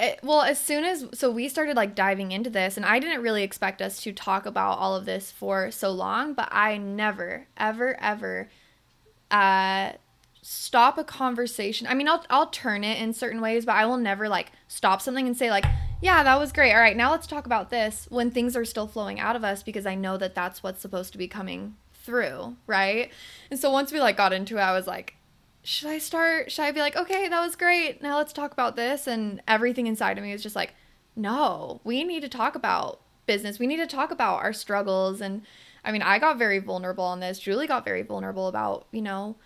it, 0.00 0.20
well, 0.22 0.42
as 0.42 0.58
soon 0.60 0.84
as 0.84 1.06
so 1.12 1.30
we 1.30 1.48
started 1.48 1.76
like 1.76 1.94
diving 1.94 2.32
into 2.32 2.50
this, 2.50 2.76
and 2.76 2.86
I 2.86 2.98
didn't 2.98 3.22
really 3.22 3.42
expect 3.42 3.82
us 3.82 4.00
to 4.02 4.12
talk 4.12 4.46
about 4.46 4.78
all 4.78 4.96
of 4.96 5.04
this 5.04 5.30
for 5.30 5.70
so 5.70 5.90
long, 5.90 6.34
but 6.34 6.48
I 6.50 6.76
never, 6.78 7.46
ever, 7.56 8.00
ever, 8.00 8.48
uh, 9.30 9.92
stop 10.42 10.98
a 10.98 11.04
conversation. 11.04 11.86
I 11.86 11.94
mean, 11.94 12.08
I'll 12.08 12.24
I'll 12.30 12.48
turn 12.48 12.84
it 12.84 13.00
in 13.00 13.12
certain 13.12 13.40
ways, 13.40 13.64
but 13.64 13.76
I 13.76 13.86
will 13.86 13.98
never 13.98 14.28
like 14.28 14.52
stop 14.68 15.02
something 15.02 15.26
and 15.26 15.36
say 15.36 15.50
like, 15.50 15.66
"Yeah, 16.00 16.22
that 16.22 16.38
was 16.38 16.52
great. 16.52 16.72
All 16.72 16.80
right, 16.80 16.96
now 16.96 17.10
let's 17.10 17.26
talk 17.26 17.46
about 17.46 17.70
this." 17.70 18.06
When 18.10 18.30
things 18.30 18.56
are 18.56 18.64
still 18.64 18.86
flowing 18.86 19.20
out 19.20 19.36
of 19.36 19.44
us 19.44 19.62
because 19.62 19.86
I 19.86 19.94
know 19.94 20.16
that 20.16 20.34
that's 20.34 20.62
what's 20.62 20.80
supposed 20.80 21.12
to 21.12 21.18
be 21.18 21.28
coming 21.28 21.76
through, 21.92 22.56
right? 22.66 23.10
And 23.50 23.60
so 23.60 23.70
once 23.70 23.92
we 23.92 24.00
like 24.00 24.16
got 24.16 24.32
into 24.32 24.56
it, 24.56 24.62
I 24.62 24.72
was 24.72 24.86
like, 24.86 25.16
should 25.62 25.90
I 25.90 25.98
start? 25.98 26.50
Should 26.50 26.62
I 26.64 26.72
be 26.72 26.80
like, 26.80 26.96
okay, 26.96 27.28
that 27.28 27.40
was 27.40 27.56
great. 27.56 28.02
Now 28.02 28.16
let's 28.16 28.32
talk 28.32 28.52
about 28.52 28.76
this. 28.76 29.06
And 29.06 29.42
everything 29.46 29.86
inside 29.86 30.16
of 30.16 30.24
me 30.24 30.32
is 30.32 30.42
just 30.42 30.56
like, 30.56 30.74
no, 31.14 31.80
we 31.84 32.02
need 32.04 32.20
to 32.20 32.28
talk 32.28 32.54
about 32.54 33.00
business. 33.26 33.58
We 33.58 33.66
need 33.66 33.76
to 33.76 33.86
talk 33.86 34.10
about 34.10 34.42
our 34.42 34.52
struggles. 34.52 35.20
And 35.20 35.42
I 35.84 35.92
mean, 35.92 36.02
I 36.02 36.18
got 36.18 36.38
very 36.38 36.58
vulnerable 36.58 37.04
on 37.04 37.20
this. 37.20 37.38
Julie 37.38 37.66
got 37.66 37.84
very 37.84 38.02
vulnerable 38.02 38.48
about, 38.48 38.86
you 38.90 39.02
know, 39.02 39.36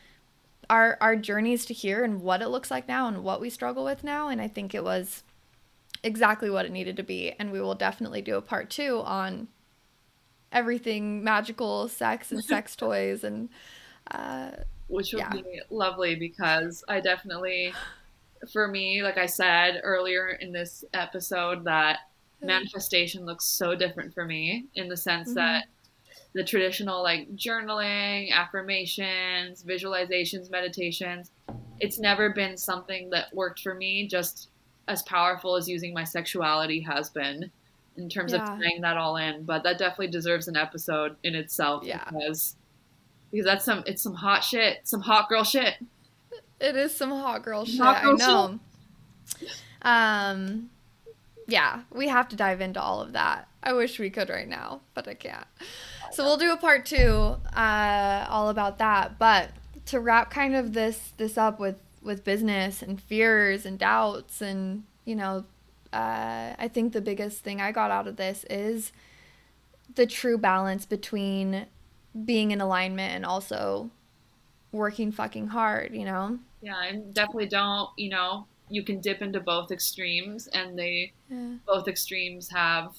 our 0.71 0.97
our 1.01 1.17
journeys 1.17 1.67
to 1.67 1.75
here 1.75 2.05
and 2.05 2.23
what 2.23 2.41
it 2.41 2.49
looks 2.49 2.71
like 2.71 2.89
now 2.89 3.09
and 3.09 3.23
what 3.23 3.41
we 3.41 3.51
struggle 3.51 3.85
with 3.85 4.05
now. 4.05 4.29
And 4.29 4.41
I 4.41 4.49
think 4.49 4.75
it 4.75 4.85
was 4.85 5.25
exactly 6.03 6.49
what 6.49 6.65
it 6.65 6.73
needed 6.73 6.97
to 6.97 7.03
be. 7.03 7.35
And 7.39 7.51
we 7.51 7.61
will 7.61 7.75
definitely 7.75 8.23
do 8.23 8.37
a 8.37 8.43
part 8.43 8.71
two 8.71 9.03
on 9.05 9.49
everything 10.53 11.25
magical, 11.25 11.89
sex 11.89 12.31
and 12.31 12.43
sex 12.45 12.77
toys 12.77 13.25
and 13.25 13.49
uh 14.11 14.51
which 14.89 15.13
would 15.13 15.21
yeah. 15.21 15.31
be 15.31 15.61
lovely 15.71 16.15
because 16.15 16.85
I 16.89 17.01
definitely, 17.01 17.73
for 18.53 18.69
me, 18.69 19.03
like 19.03 19.19
I 19.19 19.27
said 19.27 19.81
earlier 19.83 20.29
in 20.29 20.53
this 20.53 20.85
episode, 20.93 21.65
that 21.65 22.01
manifestation 22.43 23.25
looks 23.25 23.47
so 23.47 23.75
different 23.75 24.13
for 24.13 24.25
me 24.25 24.67
in 24.75 24.89
the 24.89 24.97
sense 24.97 25.29
mm-hmm. 25.29 25.37
that 25.37 25.67
the 26.35 26.45
traditional 26.45 27.03
like 27.03 27.35
journaling, 27.37 28.31
affirmations, 28.33 29.63
visualizations, 29.63 30.51
meditations, 30.51 31.31
it's 31.81 31.99
never 31.99 32.31
been 32.31 32.57
something 32.57 33.11
that 33.11 33.35
worked 33.35 33.61
for 33.61 33.75
me 33.75 34.07
just 34.07 34.49
as 34.89 35.03
powerful 35.03 35.57
as 35.57 35.69
using 35.69 35.95
my 35.95 36.05
sexuality 36.05 36.81
has 36.81 37.09
been 37.09 37.51
in 37.97 38.09
terms 38.09 38.33
Yeah. 38.33 38.43
of 38.43 38.61
tying 38.61 38.81
that 38.83 38.97
all 38.97 39.17
in. 39.17 39.45
But 39.45 39.63
that 39.63 39.79
definitely 39.79 40.09
deserves 40.09 40.49
an 40.49 40.57
episode 40.57 41.17
in 41.23 41.35
itself 41.35 41.85
Yeah. 41.85 42.05
because 42.05 42.57
because 43.35 43.47
that's 43.47 43.65
some 43.65 43.83
it's 43.85 44.01
some 44.01 44.15
hot 44.15 44.45
shit, 44.45 44.79
some 44.85 45.01
hot 45.01 45.29
girl 45.29 45.43
shit. 45.43 45.75
It 46.61 46.77
is 46.77 46.95
some 46.95 47.11
hot 47.11 47.43
girl 47.43 47.65
shit. 47.65 47.81
Hot 47.81 48.03
girl 48.03 48.17
I 48.23 48.27
know. 48.27 48.61
Um, 49.83 50.71
yeah, 51.49 51.83
we 51.91 52.07
have 52.07 52.29
to 52.29 52.37
dive 52.37 52.61
into 52.61 52.81
all 52.81 53.01
of 53.01 53.13
that. 53.13 53.49
I 53.61 53.73
wish 53.73 53.99
we 53.99 54.09
could 54.09 54.31
right 54.31 54.49
now, 54.49 54.83
but 54.95 55.09
I 55.09 55.15
can't. 55.15 55.47
So 56.13 56.23
we'll 56.23 56.37
do 56.37 56.53
a 56.53 56.57
part 56.57 56.87
two, 56.87 57.37
uh, 57.57 58.27
all 58.29 58.51
about 58.51 58.79
that. 58.79 59.19
But 59.19 59.51
to 59.87 59.99
wrap 59.99 60.31
kind 60.31 60.55
of 60.55 60.73
this 60.73 61.13
this 61.17 61.37
up 61.37 61.59
with 61.59 61.77
with 62.03 62.23
business 62.23 62.83
and 62.83 63.03
fears 63.03 63.67
and 63.67 63.81
doubts 63.81 64.41
and 64.41 64.85
you 65.05 65.17
know, 65.17 65.45
uh, 65.93 66.55
I 66.57 66.71
think 66.73 66.93
the 66.93 67.01
biggest 67.01 67.43
thing 67.43 67.61
I 67.61 67.73
got 67.73 67.91
out 67.91 68.07
of 68.07 68.17
this 68.17 68.45
is 68.49 68.93
the 69.93 70.07
true 70.07 70.39
balance 70.39 70.87
between 70.87 71.67
being 72.25 72.51
in 72.51 72.61
alignment 72.61 73.15
and 73.15 73.25
also 73.25 73.91
working 74.73 75.13
fucking 75.13 75.49
hard. 75.49 75.95
You 75.95 76.05
know. 76.05 76.39
Yeah, 76.63 76.83
and 76.85 77.13
definitely 77.13 77.49
don't, 77.49 77.91
you 77.99 78.09
know, 78.09 78.47
you 78.71 78.83
can 78.83 79.01
dip 79.01 79.21
into 79.21 79.41
both 79.41 79.71
extremes 79.71 80.47
and 80.49 80.79
they 80.79 81.13
Yeah. 81.31 81.57
both 81.67 81.89
extremes 81.89 82.51
have 82.51 82.97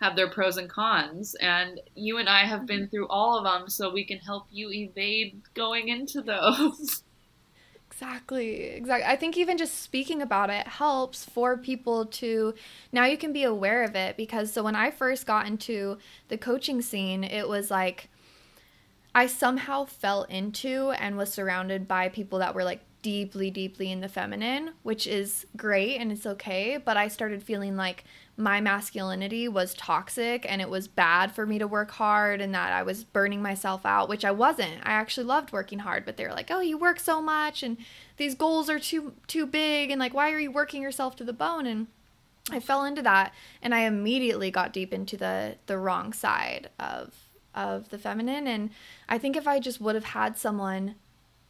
have 0.00 0.16
their 0.16 0.28
pros 0.28 0.58
and 0.58 0.68
cons 0.68 1.34
and 1.36 1.80
you 1.94 2.18
and 2.18 2.28
I 2.28 2.44
have 2.44 2.60
mm-hmm. 2.60 2.66
been 2.66 2.88
through 2.88 3.08
all 3.08 3.38
of 3.38 3.44
them 3.44 3.68
so 3.68 3.90
we 3.90 4.04
can 4.04 4.18
help 4.18 4.46
you 4.50 4.70
evade 4.70 5.40
going 5.54 5.88
into 5.88 6.22
those. 6.22 7.02
Exactly. 7.90 8.62
Exactly. 8.62 9.06
I 9.06 9.14
think 9.14 9.36
even 9.36 9.56
just 9.56 9.80
speaking 9.80 10.20
about 10.20 10.50
it 10.50 10.66
helps 10.66 11.24
for 11.24 11.56
people 11.56 12.06
to 12.06 12.52
now 12.90 13.04
you 13.04 13.16
can 13.16 13.32
be 13.32 13.44
aware 13.44 13.84
of 13.84 13.94
it 13.94 14.16
because 14.16 14.52
so 14.52 14.64
when 14.64 14.74
I 14.74 14.90
first 14.90 15.26
got 15.26 15.46
into 15.46 15.98
the 16.26 16.36
coaching 16.36 16.82
scene, 16.82 17.22
it 17.22 17.48
was 17.48 17.70
like 17.70 18.08
I 19.14 19.26
somehow 19.26 19.84
fell 19.84 20.24
into 20.24 20.90
and 20.90 21.16
was 21.16 21.32
surrounded 21.32 21.86
by 21.86 22.08
people 22.08 22.40
that 22.40 22.54
were 22.54 22.64
like 22.64 22.80
deeply 23.04 23.50
deeply 23.50 23.92
in 23.92 24.00
the 24.00 24.08
feminine, 24.08 24.70
which 24.82 25.06
is 25.06 25.46
great 25.58 25.98
and 25.98 26.10
it's 26.10 26.24
okay, 26.24 26.78
but 26.78 26.96
I 26.96 27.08
started 27.08 27.42
feeling 27.42 27.76
like 27.76 28.02
my 28.38 28.62
masculinity 28.62 29.46
was 29.46 29.74
toxic 29.74 30.46
and 30.48 30.62
it 30.62 30.70
was 30.70 30.88
bad 30.88 31.30
for 31.30 31.44
me 31.44 31.58
to 31.58 31.66
work 31.66 31.90
hard 31.90 32.40
and 32.40 32.54
that 32.54 32.72
I 32.72 32.82
was 32.82 33.04
burning 33.04 33.42
myself 33.42 33.84
out, 33.84 34.08
which 34.08 34.24
I 34.24 34.30
wasn't. 34.30 34.80
I 34.84 34.92
actually 34.92 35.26
loved 35.26 35.52
working 35.52 35.80
hard, 35.80 36.06
but 36.06 36.16
they 36.16 36.24
were 36.24 36.32
like, 36.32 36.50
"Oh, 36.50 36.60
you 36.60 36.78
work 36.78 36.98
so 36.98 37.20
much 37.20 37.62
and 37.62 37.76
these 38.16 38.34
goals 38.34 38.70
are 38.70 38.80
too 38.80 39.12
too 39.26 39.44
big 39.44 39.90
and 39.90 40.00
like 40.00 40.14
why 40.14 40.32
are 40.32 40.40
you 40.40 40.50
working 40.50 40.80
yourself 40.80 41.14
to 41.16 41.24
the 41.24 41.34
bone?" 41.34 41.66
And 41.66 41.88
I 42.50 42.58
fell 42.58 42.86
into 42.86 43.02
that 43.02 43.34
and 43.60 43.74
I 43.74 43.80
immediately 43.80 44.50
got 44.50 44.72
deep 44.72 44.94
into 44.94 45.18
the 45.18 45.56
the 45.66 45.76
wrong 45.76 46.14
side 46.14 46.70
of 46.80 47.23
of 47.54 47.90
the 47.90 47.98
feminine 47.98 48.46
and 48.46 48.70
I 49.08 49.18
think 49.18 49.36
if 49.36 49.46
I 49.46 49.60
just 49.60 49.80
would 49.80 49.94
have 49.94 50.04
had 50.04 50.36
someone 50.36 50.96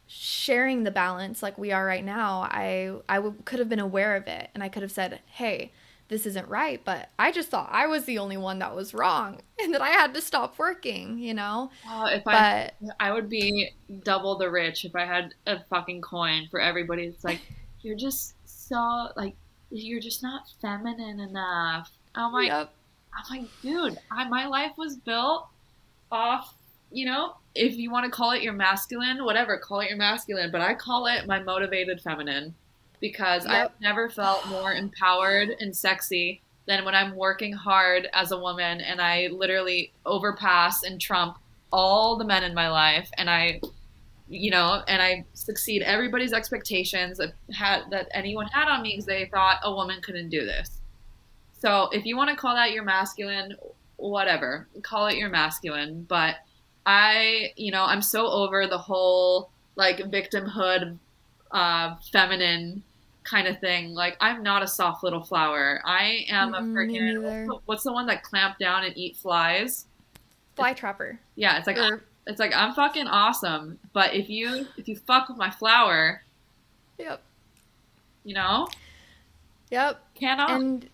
sharing 0.07 0.83
the 0.83 0.91
balance 0.91 1.41
like 1.41 1.57
we 1.57 1.71
are 1.71 1.85
right 1.85 2.03
now, 2.05 2.47
I 2.51 2.93
I 3.09 3.15
w- 3.15 3.35
could 3.45 3.59
have 3.59 3.69
been 3.69 3.79
aware 3.79 4.15
of 4.15 4.27
it 4.27 4.49
and 4.53 4.63
I 4.63 4.69
could 4.69 4.83
have 4.83 4.91
said, 4.91 5.19
"Hey, 5.25 5.71
this 6.09 6.25
isn't 6.27 6.47
right," 6.47 6.83
but 6.85 7.09
I 7.17 7.31
just 7.31 7.49
thought 7.49 7.69
I 7.71 7.87
was 7.87 8.05
the 8.05 8.19
only 8.19 8.37
one 8.37 8.59
that 8.59 8.75
was 8.75 8.93
wrong 8.93 9.41
and 9.59 9.73
that 9.73 9.81
I 9.81 9.89
had 9.89 10.13
to 10.13 10.21
stop 10.21 10.59
working, 10.59 11.17
you 11.19 11.33
know? 11.33 11.71
Oh, 11.85 12.05
if 12.07 12.23
I 12.27 12.41
But 12.41 12.73
I 12.99 13.11
would 13.13 13.29
be 13.29 13.71
double 14.03 14.37
the 14.37 14.49
rich 14.49 14.85
if 14.85 14.95
I 14.95 15.05
had 15.05 15.33
a 15.45 15.63
fucking 15.65 16.01
coin 16.01 16.47
for 16.49 16.59
everybody. 16.59 17.05
It's 17.05 17.23
like 17.23 17.41
you're 17.81 17.97
just 17.97 18.35
so 18.45 19.09
like 19.15 19.35
you're 19.69 19.99
just 20.01 20.23
not 20.23 20.43
feminine 20.61 21.19
enough. 21.19 21.91
Oh 22.15 22.27
I'm 22.27 22.33
like 22.33 22.47
yep. 22.47 22.73
Oh 23.15 23.21
I'm 23.31 23.41
like, 23.41 23.51
dude, 23.61 23.97
I, 24.11 24.27
my 24.29 24.47
life 24.47 24.73
was 24.77 24.97
built 24.97 25.49
off, 26.11 26.53
you 26.91 27.05
know, 27.05 27.35
if 27.53 27.75
you 27.77 27.91
want 27.91 28.05
to 28.05 28.11
call 28.11 28.31
it 28.31 28.41
your 28.41 28.53
masculine, 28.53 29.23
whatever, 29.23 29.57
call 29.57 29.79
it 29.79 29.89
your 29.89 29.97
masculine, 29.97 30.51
but 30.51 30.61
I 30.61 30.73
call 30.73 31.07
it 31.07 31.27
my 31.27 31.41
motivated 31.41 32.01
feminine 32.01 32.53
because 33.01 33.45
Yep. 33.45 33.53
I've 33.53 33.81
never 33.81 34.09
felt 34.09 34.47
more 34.47 34.73
empowered 34.73 35.49
and 35.59 35.75
sexy 35.75 36.41
than 36.67 36.85
when 36.85 36.95
I'm 36.95 37.15
working 37.15 37.53
hard 37.53 38.07
as 38.13 38.31
a 38.31 38.39
woman 38.39 38.81
and 38.81 39.01
I 39.01 39.27
literally 39.27 39.91
overpass 40.05 40.83
and 40.83 40.99
trump 40.99 41.37
all 41.71 42.17
the 42.17 42.25
men 42.25 42.43
in 42.43 42.53
my 42.53 42.69
life 42.69 43.09
and 43.17 43.29
I 43.29 43.61
you 44.27 44.49
know, 44.49 44.81
and 44.87 45.01
I 45.01 45.23
succeed 45.33 45.83
everybody's 45.83 46.33
expectations 46.33 47.19
that 47.19 47.33
had 47.53 47.83
that 47.91 48.07
anyone 48.11 48.47
had 48.47 48.67
on 48.67 48.81
me 48.81 48.93
because 48.93 49.05
they 49.05 49.25
thought 49.25 49.59
a 49.63 49.73
woman 49.73 50.01
couldn't 50.01 50.29
do 50.29 50.45
this. 50.45 50.81
So 51.59 51.89
if 51.91 52.05
you 52.05 52.17
want 52.17 52.31
to 52.31 52.35
call 52.35 52.55
that 52.55 52.71
your 52.71 52.83
masculine, 52.83 53.55
whatever, 53.97 54.67
call 54.83 55.07
it 55.07 55.17
your 55.17 55.29
masculine. 55.29 56.05
But 56.07 56.35
I, 56.85 57.51
you 57.55 57.71
know, 57.71 57.83
I'm 57.83 58.01
so 58.01 58.27
over 58.27 58.67
the 58.67 58.77
whole 58.77 59.49
like 59.75 59.97
victimhood, 59.97 60.97
uh, 61.51 61.95
feminine 62.11 62.83
kind 63.23 63.47
of 63.47 63.59
thing. 63.59 63.93
Like 63.93 64.17
I'm 64.21 64.43
not 64.43 64.61
a 64.63 64.67
soft 64.67 65.03
little 65.03 65.23
flower. 65.23 65.81
I 65.85 66.25
am 66.29 66.53
a 66.53 66.61
freaking 66.61 67.21
what's 67.23 67.47
the, 67.47 67.59
what's 67.65 67.83
the 67.83 67.91
one 67.93 68.05
that 68.07 68.23
clamp 68.23 68.59
down 68.59 68.83
and 68.83 68.95
eat 68.97 69.17
flies? 69.17 69.85
Fly 70.55 70.73
trapper. 70.73 71.19
Yeah, 71.35 71.57
it's 71.57 71.67
like 71.67 71.77
Or- 71.77 72.03
it's 72.27 72.39
like 72.39 72.53
I'm 72.55 72.73
fucking 72.73 73.07
awesome. 73.07 73.77
But 73.93 74.13
if 74.13 74.29
you 74.29 74.67
if 74.77 74.87
you 74.87 74.95
fuck 74.95 75.27
with 75.29 75.37
my 75.37 75.49
flower, 75.49 76.21
Yep. 76.97 77.21
you 78.23 78.33
know, 78.35 78.67
Yep. 79.71 80.01
cannot. 80.15 80.49
And 80.51 80.89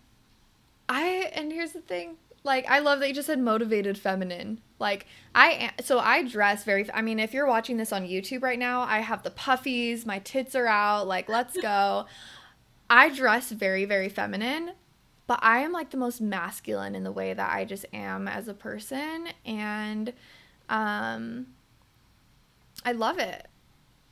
I 0.89 1.31
and 1.33 1.51
here's 1.51 1.73
the 1.73 1.81
thing. 1.81 2.15
Like 2.43 2.69
I 2.69 2.79
love 2.79 2.99
that 2.99 3.07
you 3.07 3.13
just 3.13 3.27
said 3.27 3.39
motivated 3.39 3.97
feminine. 3.97 4.61
Like 4.79 5.05
I 5.35 5.51
am, 5.51 5.71
so 5.81 5.99
I 5.99 6.23
dress 6.23 6.63
very 6.63 6.91
I 6.91 7.01
mean 7.01 7.19
if 7.19 7.33
you're 7.33 7.47
watching 7.47 7.77
this 7.77 7.93
on 7.93 8.07
YouTube 8.07 8.41
right 8.41 8.57
now, 8.57 8.81
I 8.81 8.99
have 8.99 9.23
the 9.23 9.29
puffies, 9.31 10.05
my 10.05 10.19
tits 10.19 10.55
are 10.55 10.67
out, 10.67 11.07
like 11.07 11.29
let's 11.29 11.55
go. 11.57 12.05
I 12.89 13.09
dress 13.09 13.51
very 13.51 13.85
very 13.85 14.09
feminine, 14.09 14.71
but 15.27 15.39
I 15.43 15.59
am 15.59 15.71
like 15.71 15.91
the 15.91 15.97
most 15.97 16.19
masculine 16.19 16.95
in 16.95 17.03
the 17.03 17.11
way 17.11 17.33
that 17.33 17.53
I 17.53 17.63
just 17.63 17.85
am 17.93 18.27
as 18.27 18.47
a 18.47 18.53
person 18.53 19.27
and 19.45 20.13
um 20.69 21.47
I 22.83 22.93
love 22.93 23.19
it. 23.19 23.47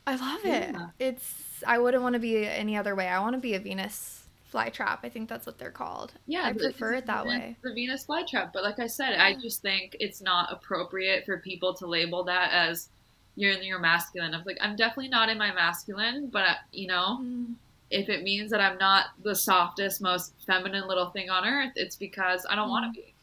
I 0.06 0.15
love 0.15 0.45
it. 0.45 0.72
Yeah. 0.72 0.88
It's 0.99 1.64
I 1.65 1.80
wouldn't 1.80 2.03
want 2.03 2.14
to 2.14 2.19
be 2.19 2.45
any 2.45 2.77
other 2.77 2.95
way. 2.95 3.07
I 3.07 3.19
want 3.19 3.34
to 3.34 3.39
be 3.39 3.56
a 3.56 3.60
Venus 3.60 4.18
flytrap. 4.51 4.99
I 5.03 5.09
think 5.09 5.30
that's 5.30 5.45
what 5.45 5.57
they're 5.57 5.71
called. 5.71 6.13
Yeah, 6.27 6.43
I 6.43 6.53
prefer 6.53 6.93
it 6.93 7.05
that 7.07 7.26
way. 7.26 7.55
The 7.61 7.73
Venus 7.73 8.05
flytrap, 8.05 8.53
but 8.53 8.63
like 8.63 8.80
I 8.80 8.88
said, 8.88 9.13
I 9.19 9.35
just 9.35 9.61
think 9.61 9.95
it's 9.99 10.21
not 10.21 10.51
appropriate 10.51 11.26
for 11.26 11.38
people 11.38 11.73
to 11.76 11.88
label 11.88 12.23
that 12.26 12.51
as 12.51 12.89
you're 13.35 13.53
in 13.53 13.63
your 13.63 13.80
masculine. 13.80 14.34
I'm 14.34 14.43
like, 14.45 14.57
I'm 14.61 14.76
definitely 14.76 15.09
not 15.09 15.30
in 15.30 15.38
my 15.38 15.53
masculine, 15.53 16.27
but 16.27 16.43
uh, 16.43 16.53
you 16.71 16.88
know, 16.88 17.19
Mm, 17.21 17.55
if 17.91 18.09
it 18.09 18.23
means 18.23 18.51
that 18.51 18.61
I'm 18.61 18.77
not 18.77 19.07
the 19.23 19.35
softest, 19.35 20.01
most 20.01 20.34
feminine 20.45 20.88
little 20.88 21.09
thing 21.09 21.30
on 21.30 21.45
earth, 21.47 21.73
it's 21.76 21.95
because 21.95 22.45
I 22.49 22.55
don't 22.55 22.69
want 22.69 22.93
to 22.93 23.01
be. 23.01 23.13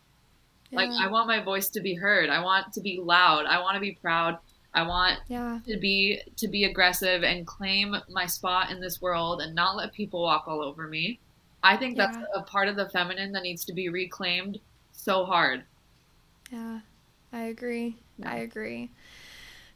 Like. 0.72 0.90
I 0.90 1.08
want 1.08 1.28
my 1.28 1.40
voice 1.42 1.68
to 1.70 1.80
be 1.80 1.94
heard. 1.94 2.28
I 2.28 2.42
want 2.42 2.72
to 2.72 2.80
be 2.80 2.98
loud. 3.00 3.46
I 3.46 3.60
want 3.60 3.76
to 3.76 3.80
be 3.80 3.92
proud. 3.92 4.38
I 4.76 4.82
want 4.82 5.20
yeah. 5.26 5.60
to 5.66 5.78
be 5.78 6.20
to 6.36 6.48
be 6.48 6.64
aggressive 6.64 7.24
and 7.24 7.46
claim 7.46 7.96
my 8.10 8.26
spot 8.26 8.70
in 8.70 8.78
this 8.78 9.00
world 9.00 9.40
and 9.40 9.54
not 9.54 9.74
let 9.74 9.92
people 9.94 10.22
walk 10.22 10.44
all 10.46 10.62
over 10.62 10.86
me. 10.86 11.18
I 11.62 11.76
think 11.78 11.96
that's 11.96 12.16
Yeah. 12.16 12.24
a 12.34 12.42
part 12.42 12.68
of 12.68 12.76
the 12.76 12.88
feminine 12.90 13.32
that 13.32 13.42
needs 13.42 13.64
to 13.64 13.72
be 13.72 13.88
reclaimed 13.88 14.60
so 14.92 15.24
hard. 15.24 15.64
Yeah. 16.52 16.80
I 17.32 17.42
agree. 17.44 17.96
Yeah. 18.18 18.32
I 18.32 18.36
agree. 18.36 18.90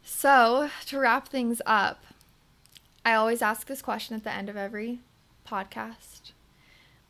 So, 0.03 0.71
to 0.87 0.99
wrap 0.99 1.29
things 1.29 1.61
up, 1.67 2.05
I 3.05 3.15
always 3.15 3.43
ask 3.43 3.67
this 3.67 3.83
question 3.83 4.17
at 4.17 4.25
the 4.25 4.33
end 4.33 4.49
of 4.49 4.57
every 4.57 5.01
podcast. 5.47 6.33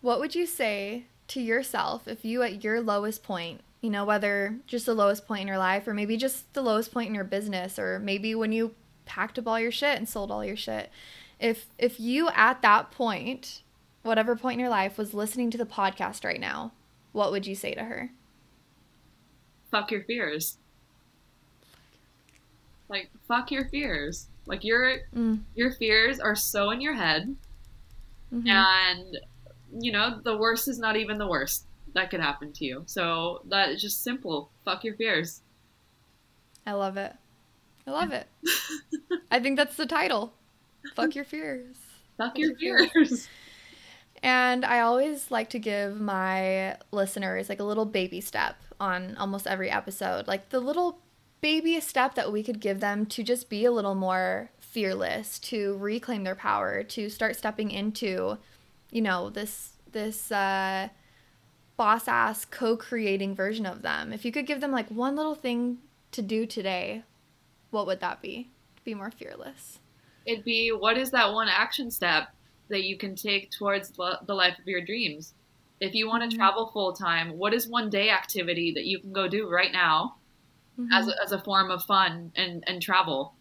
What 0.00 0.20
would 0.20 0.34
you 0.34 0.46
say 0.46 1.06
to 1.28 1.40
yourself 1.40 2.06
if 2.08 2.24
you 2.24 2.42
at 2.42 2.62
your 2.64 2.80
lowest 2.80 3.22
point, 3.22 3.60
you 3.80 3.90
know, 3.90 4.04
whether 4.04 4.56
just 4.66 4.86
the 4.86 4.94
lowest 4.94 5.26
point 5.26 5.42
in 5.42 5.48
your 5.48 5.58
life 5.58 5.86
or 5.88 5.94
maybe 5.94 6.16
just 6.16 6.52
the 6.54 6.62
lowest 6.62 6.92
point 6.92 7.08
in 7.08 7.14
your 7.14 7.24
business 7.24 7.78
or 7.78 7.98
maybe 7.98 8.34
when 8.34 8.52
you 8.52 8.74
packed 9.06 9.38
up 9.38 9.48
all 9.48 9.58
your 9.58 9.72
shit 9.72 9.96
and 9.96 10.08
sold 10.08 10.30
all 10.30 10.44
your 10.44 10.56
shit. 10.56 10.90
If 11.38 11.66
if 11.78 11.98
you 11.98 12.28
at 12.34 12.60
that 12.62 12.90
point, 12.90 13.62
whatever 14.02 14.36
point 14.36 14.54
in 14.54 14.60
your 14.60 14.68
life 14.68 14.98
was 14.98 15.14
listening 15.14 15.50
to 15.52 15.58
the 15.58 15.64
podcast 15.64 16.24
right 16.24 16.40
now, 16.40 16.72
what 17.12 17.32
would 17.32 17.46
you 17.46 17.54
say 17.54 17.74
to 17.74 17.84
her? 17.84 18.10
Fuck 19.70 19.90
your 19.90 20.02
fears. 20.04 20.58
Like 22.88 23.10
fuck 23.28 23.50
your 23.50 23.66
fears. 23.68 24.26
Like 24.46 24.64
your 24.64 24.98
Mm. 25.14 25.40
your 25.54 25.70
fears 25.72 26.18
are 26.20 26.34
so 26.34 26.70
in 26.70 26.80
your 26.80 26.94
head 26.94 27.34
Mhm. 28.32 28.48
and 28.48 29.18
you 29.72 29.92
know, 29.92 30.20
the 30.24 30.36
worst 30.36 30.66
is 30.66 30.78
not 30.80 30.96
even 30.96 31.16
the 31.18 31.28
worst 31.28 31.64
that 31.94 32.10
could 32.10 32.20
happen 32.20 32.52
to 32.52 32.64
you. 32.64 32.82
So 32.86 33.42
that 33.48 33.70
is 33.70 33.80
just 33.80 34.02
simple. 34.02 34.50
Fuck 34.64 34.84
your 34.84 34.94
fears. 34.94 35.42
I 36.66 36.72
love 36.72 36.96
it. 36.96 37.14
I 37.86 37.90
love 37.90 38.12
it. 38.12 38.28
I 39.30 39.40
think 39.40 39.56
that's 39.56 39.76
the 39.76 39.86
title. 39.86 40.34
Fuck 40.94 41.14
your 41.14 41.24
fears. 41.24 41.76
Fuck 42.16 42.32
Fuck 42.32 42.38
your 42.38 42.52
your 42.58 42.88
fears. 42.88 43.28
And 44.22 44.64
I 44.64 44.80
always 44.80 45.30
like 45.30 45.50
to 45.50 45.58
give 45.58 46.00
my 46.00 46.76
listeners 46.92 47.48
like 47.48 47.60
a 47.60 47.64
little 47.64 47.86
baby 47.86 48.20
step 48.20 48.56
on 48.78 49.16
almost 49.16 49.46
every 49.46 49.70
episode. 49.70 50.28
Like 50.28 50.50
the 50.50 50.60
little 50.60 50.98
baby 51.40 51.80
step 51.80 52.14
that 52.16 52.30
we 52.30 52.42
could 52.42 52.60
give 52.60 52.80
them 52.80 53.06
to 53.06 53.22
just 53.22 53.48
be 53.48 53.64
a 53.64 53.72
little 53.72 53.94
more 53.94 54.50
fearless, 54.60 55.38
to 55.38 55.76
reclaim 55.78 56.24
their 56.24 56.34
power, 56.34 56.82
to 56.82 57.08
start 57.08 57.36
stepping 57.36 57.70
into, 57.70 58.36
you 58.90 59.00
know, 59.00 59.30
this 59.30 59.72
this 59.92 60.30
uh 60.30 60.88
boss 61.80 62.06
ass 62.06 62.44
co-creating 62.44 63.34
version 63.34 63.64
of 63.64 63.80
them. 63.82 64.12
If 64.12 64.24
you 64.26 64.32
could 64.32 64.46
give 64.46 64.60
them 64.60 64.70
like 64.72 64.90
one 64.90 65.16
little 65.16 65.34
thing 65.34 65.78
to 66.12 66.20
do 66.22 66.44
today, 66.46 67.04
what 67.70 67.86
would 67.86 68.00
that 68.00 68.22
be? 68.22 68.50
To 68.76 68.84
be 68.84 68.94
more 68.94 69.10
fearless. 69.10 69.80
It'd 70.26 70.44
be 70.44 70.70
what 70.70 70.96
is 70.98 71.10
that 71.10 71.32
one 71.32 71.48
action 71.48 71.90
step 71.90 72.28
that 72.70 72.84
you 72.84 72.96
can 72.98 73.14
take 73.16 73.50
towards 73.50 73.90
the 73.92 74.20
the 74.26 74.34
life 74.34 74.58
of 74.58 74.66
your 74.66 74.82
dreams? 74.84 75.34
If 75.80 75.94
you 75.94 76.08
want 76.08 76.22
to 76.28 76.28
Mhm. 76.28 76.36
travel 76.36 76.70
full 76.72 76.92
time, 76.94 77.36
what 77.38 77.52
is 77.54 77.68
one 77.68 77.90
day 77.90 78.10
activity 78.10 78.72
that 78.76 78.86
you 78.86 79.00
can 79.00 79.12
go 79.12 79.28
do 79.28 79.48
right 79.50 79.72
now 79.72 80.16
as 80.92 81.06
Mhm. 81.06 81.08
a, 81.08 81.22
as 81.22 81.32
a 81.32 81.42
form 81.42 81.70
of 81.70 81.84
fun 81.84 82.32
and 82.36 82.64
and 82.68 82.82
travel? 82.82 83.38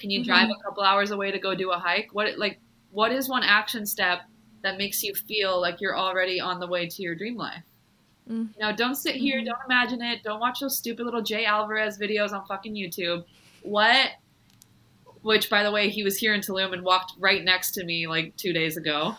Can 0.00 0.10
you 0.10 0.24
drive 0.24 0.48
a 0.50 0.62
couple 0.64 0.84
hours 0.84 1.12
away 1.12 1.32
to 1.32 1.40
go 1.40 1.54
do 1.56 1.72
a 1.72 1.78
hike? 1.80 2.08
What 2.14 2.38
like 2.38 2.62
what 2.90 3.12
is 3.12 3.28
one 3.30 3.44
action 3.44 3.86
step 3.86 4.20
that 4.64 4.78
makes 4.78 5.02
you 5.04 5.14
feel 5.28 5.60
like 5.60 5.80
you're 5.80 5.98
already 5.98 6.40
on 6.40 6.60
the 6.60 6.68
way 6.68 6.88
to 6.88 7.02
your 7.02 7.16
dream 7.16 7.36
life? 7.36 7.64
Mm. 8.28 8.48
You 8.54 8.60
know, 8.60 8.72
don't 8.76 8.94
sit 8.94 9.14
here, 9.16 9.40
Mhm. 9.40 9.46
don't 9.46 9.58
imagine 9.64 10.02
it, 10.02 10.22
don't 10.22 10.40
watch 10.40 10.60
those 10.60 10.76
stupid 10.76 11.04
little 11.04 11.22
Jay 11.22 11.44
Alvarrez 11.44 11.98
videos 11.98 12.32
on 12.32 12.44
fucking 12.46 12.74
YouTube. 12.74 13.24
What? 13.62 14.10
Which, 15.22 15.50
by 15.50 15.62
the 15.62 15.70
way, 15.72 15.88
he 15.88 16.02
was 16.04 16.16
here 16.18 16.34
in 16.34 16.40
Tulum 16.40 16.72
and 16.72 16.82
walked 16.82 17.12
right 17.18 17.42
next 17.42 17.72
to 17.72 17.84
me 17.84 18.06
like 18.06 18.36
two 18.36 18.52
days 18.52 18.76
ago. 18.76 19.16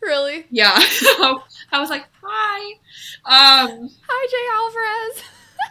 Really? 0.00 0.46
Yeah, 0.50 0.72
I 0.76 1.40
was 1.80 1.90
like, 1.90 2.06
hi. 2.22 2.72
Um, 3.24 3.90
Hi, 4.08 4.28
Jay 4.30 4.46
Alvarrez. 4.54 5.24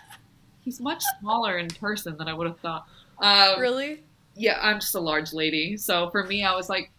he's 0.63 0.79
much 0.79 1.03
smaller 1.19 1.57
in 1.57 1.67
person 1.69 2.17
than 2.17 2.27
I 2.27 2.33
would 2.33 2.47
have 2.47 2.59
thought. 2.59 2.87
Um, 3.19 3.59
really? 3.59 4.03
yeah, 4.35 4.57
I'm 4.61 4.79
just 4.79 4.95
a 4.95 4.99
large 4.99 5.33
lady. 5.33 5.77
So 5.77 6.09
for 6.09 6.23
me, 6.25 6.43
I 6.43 6.55
was 6.55 6.67
like, 6.69 6.91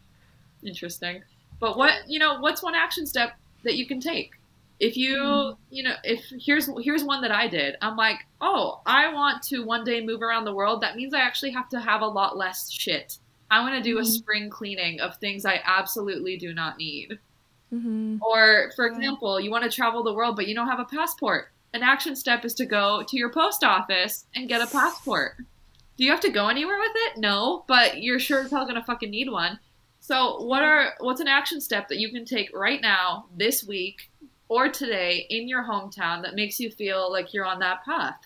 interesting. 0.63 1.23
But 1.61 1.77
what 1.77 2.09
you 2.09 2.19
know, 2.19 2.39
what's 2.41 2.63
one 2.63 2.75
action 2.75 3.07
step 3.07 3.33
that 3.65 3.77
you 3.77 3.87
can 3.87 4.01
take? 4.01 4.33
If 4.81 4.97
you 4.97 5.17
Mhm. 5.17 5.57
you 5.71 5.83
know, 5.85 5.95
if 6.05 6.25
here's 6.41 6.69
here's 6.83 7.05
one 7.05 7.23
that 7.23 7.31
I 7.33 7.47
did. 7.49 7.77
I'm 7.81 7.97
like, 7.97 8.27
oh, 8.41 8.81
I 8.87 9.13
want 9.13 9.43
to 9.45 9.65
one 9.65 9.85
day 9.85 10.05
move 10.05 10.21
around 10.23 10.45
the 10.45 10.55
world. 10.55 10.81
That 10.83 10.97
means 10.97 11.15
I 11.15 11.21
actually 11.21 11.53
have 11.53 11.69
to 11.71 11.81
have 11.81 12.03
a 12.03 12.07
lot 12.07 12.37
less 12.37 12.71
shit. 12.71 13.19
I 13.51 13.61
want 13.61 13.75
to 13.77 13.83
do 13.83 13.99
a 13.99 14.03
Mhm. 14.03 14.07
spring 14.07 14.51
cleaning 14.51 15.01
of 15.01 15.17
things 15.19 15.45
I 15.45 15.61
absolutely 15.65 16.37
do 16.37 16.53
not 16.53 16.77
need. 16.77 17.19
Mm-hmm. 17.73 18.19
Or, 18.21 18.73
for 18.77 18.87
example, 18.87 19.41
you 19.41 19.51
want 19.51 19.65
to 19.65 19.71
travel 19.71 20.03
the 20.03 20.13
world, 20.13 20.37
but 20.37 20.47
you 20.49 20.55
don't 20.55 20.69
have 20.69 20.81
a 20.81 20.85
passport. 20.85 21.51
An 21.73 21.83
action 21.83 22.15
step 22.15 22.45
is 22.45 22.55
to 22.55 22.67
go 22.67 23.03
to 23.03 23.17
your 23.17 23.31
post 23.31 23.65
office 23.65 24.27
and 24.35 24.49
get 24.49 24.61
a 24.61 24.67
passport. 24.67 25.37
Do 25.97 26.05
you 26.05 26.11
have 26.11 26.21
to 26.21 26.31
go 26.31 26.49
anywhere 26.49 26.79
with 26.79 26.93
it? 26.95 27.19
No, 27.19 27.65
but 27.69 28.03
you're 28.03 28.19
sure 28.19 28.41
as 28.43 28.51
hell 28.51 28.67
gonna 28.67 28.83
fucking 28.85 29.11
need 29.11 29.31
one. 29.31 29.59
So, 30.01 30.43
what 30.43 30.63
are 30.63 30.95
what's 31.01 31.21
an 31.21 31.29
action 31.29 31.61
step 31.61 31.89
that 31.89 31.99
you 31.99 32.11
can 32.11 32.25
take 32.25 32.55
right 32.55 32.81
now, 32.81 33.27
this 33.37 33.65
week, 33.65 34.11
or 34.49 34.69
today 34.69 35.27
in 35.31 35.49
your 35.49 35.65
hometown 35.65 36.23
that 36.23 36.35
makes 36.35 36.61
you 36.61 36.71
feel 36.71 37.11
like 37.11 37.33
you're 37.33 37.45
on 37.47 37.59
that 37.61 37.85
path? 37.85 38.21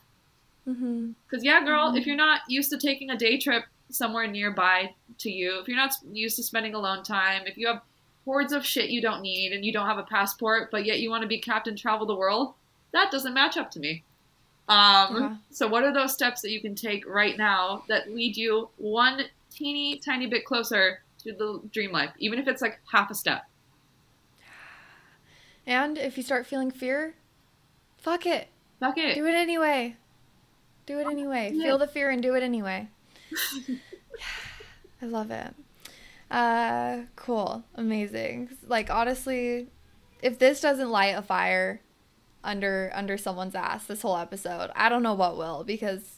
Mm-hmm. 0.67 1.13
Because 1.29 1.45
yeah, 1.45 1.65
girl, 1.65 1.93
Mhm. 1.93 1.99
if 1.99 2.07
you're 2.07 2.17
not 2.17 2.43
used 2.49 2.71
to 2.71 2.79
taking 2.79 3.11
a 3.11 3.17
day 3.17 3.39
trip 3.39 3.65
somewhere 3.91 4.27
nearby 4.27 4.95
to 5.19 5.31
you, 5.31 5.59
if 5.61 5.69
you're 5.69 5.77
not 5.77 5.93
used 6.13 6.37
to 6.37 6.43
spending 6.43 6.75
alone 6.75 7.03
time, 7.03 7.47
if 7.47 7.57
you 7.57 7.67
have 7.69 7.83
hordes 8.25 8.53
of 8.53 8.67
shit 8.67 8.91
you 8.91 9.01
don't 9.01 9.23
need 9.23 9.53
and 9.53 9.65
you 9.65 9.73
don't 9.73 9.87
have 9.87 9.97
a 9.99 10.03
passport, 10.03 10.71
but 10.71 10.85
yet 10.85 11.01
you 11.01 11.09
want 11.09 11.23
to 11.23 11.29
be 11.29 11.39
captain 11.39 11.75
travel 11.75 12.07
the 12.07 12.15
world, 12.15 12.53
that 12.93 13.11
doesn't 13.11 13.33
match 13.33 13.57
up 13.57 13.71
to 13.71 13.81
me. 13.81 14.03
Um, 14.69 15.17
Yeah. 15.17 15.37
So 15.51 15.67
what 15.69 15.83
are 15.85 15.93
those 15.95 16.13
steps 16.13 16.43
that 16.43 16.51
you 16.51 16.61
can 16.61 16.75
take 16.75 17.07
right 17.07 17.39
now 17.39 17.85
that 17.89 18.11
lead 18.11 18.37
you 18.37 18.69
one 18.77 19.23
teeny 19.51 19.97
tiny 19.99 20.27
bit 20.27 20.45
closer 20.45 21.01
to 21.25 21.33
the 21.33 21.63
dream 21.73 21.91
life, 21.93 22.11
even 22.19 22.39
if 22.39 22.47
it's 22.47 22.61
like 22.61 22.79
half 22.93 23.11
a 23.11 23.15
step? 23.15 23.45
And 25.69 25.99
if 25.99 26.17
you 26.17 26.23
start 26.23 26.47
feeling 26.47 26.71
fear, 26.71 27.15
fuck 27.99 28.25
it. 28.25 28.49
Fuck 28.81 28.97
it. 28.97 29.15
Do 29.15 29.27
it 29.27 29.35
anyway. 29.35 29.97
Do 30.87 30.99
it 30.99 31.07
anyway. 31.07 31.51
Feel 31.51 31.77
the 31.77 31.87
fear 31.87 32.09
and 32.09 32.23
do 32.23 32.35
it 32.35 32.43
anyway. 32.43 32.89
I 35.03 35.05
love 35.05 35.31
it. 35.31 35.55
Uh, 36.31 37.03
cool. 37.17 37.65
Amazing. 37.75 38.49
Like 38.67 38.89
honestly, 38.89 39.67
if 40.23 40.39
this 40.39 40.63
doesn't 40.63 40.91
light 40.91 41.09
a 41.19 41.21
fire 41.21 41.83
under 42.43 42.91
under 42.95 43.19
someone's 43.19 43.55
ass 43.55 43.85
this 43.85 44.01
whole 44.01 44.17
episode, 44.17 44.71
I 44.75 44.89
don't 44.89 45.03
know 45.03 45.13
what 45.13 45.37
will 45.37 45.65
because 45.65 46.18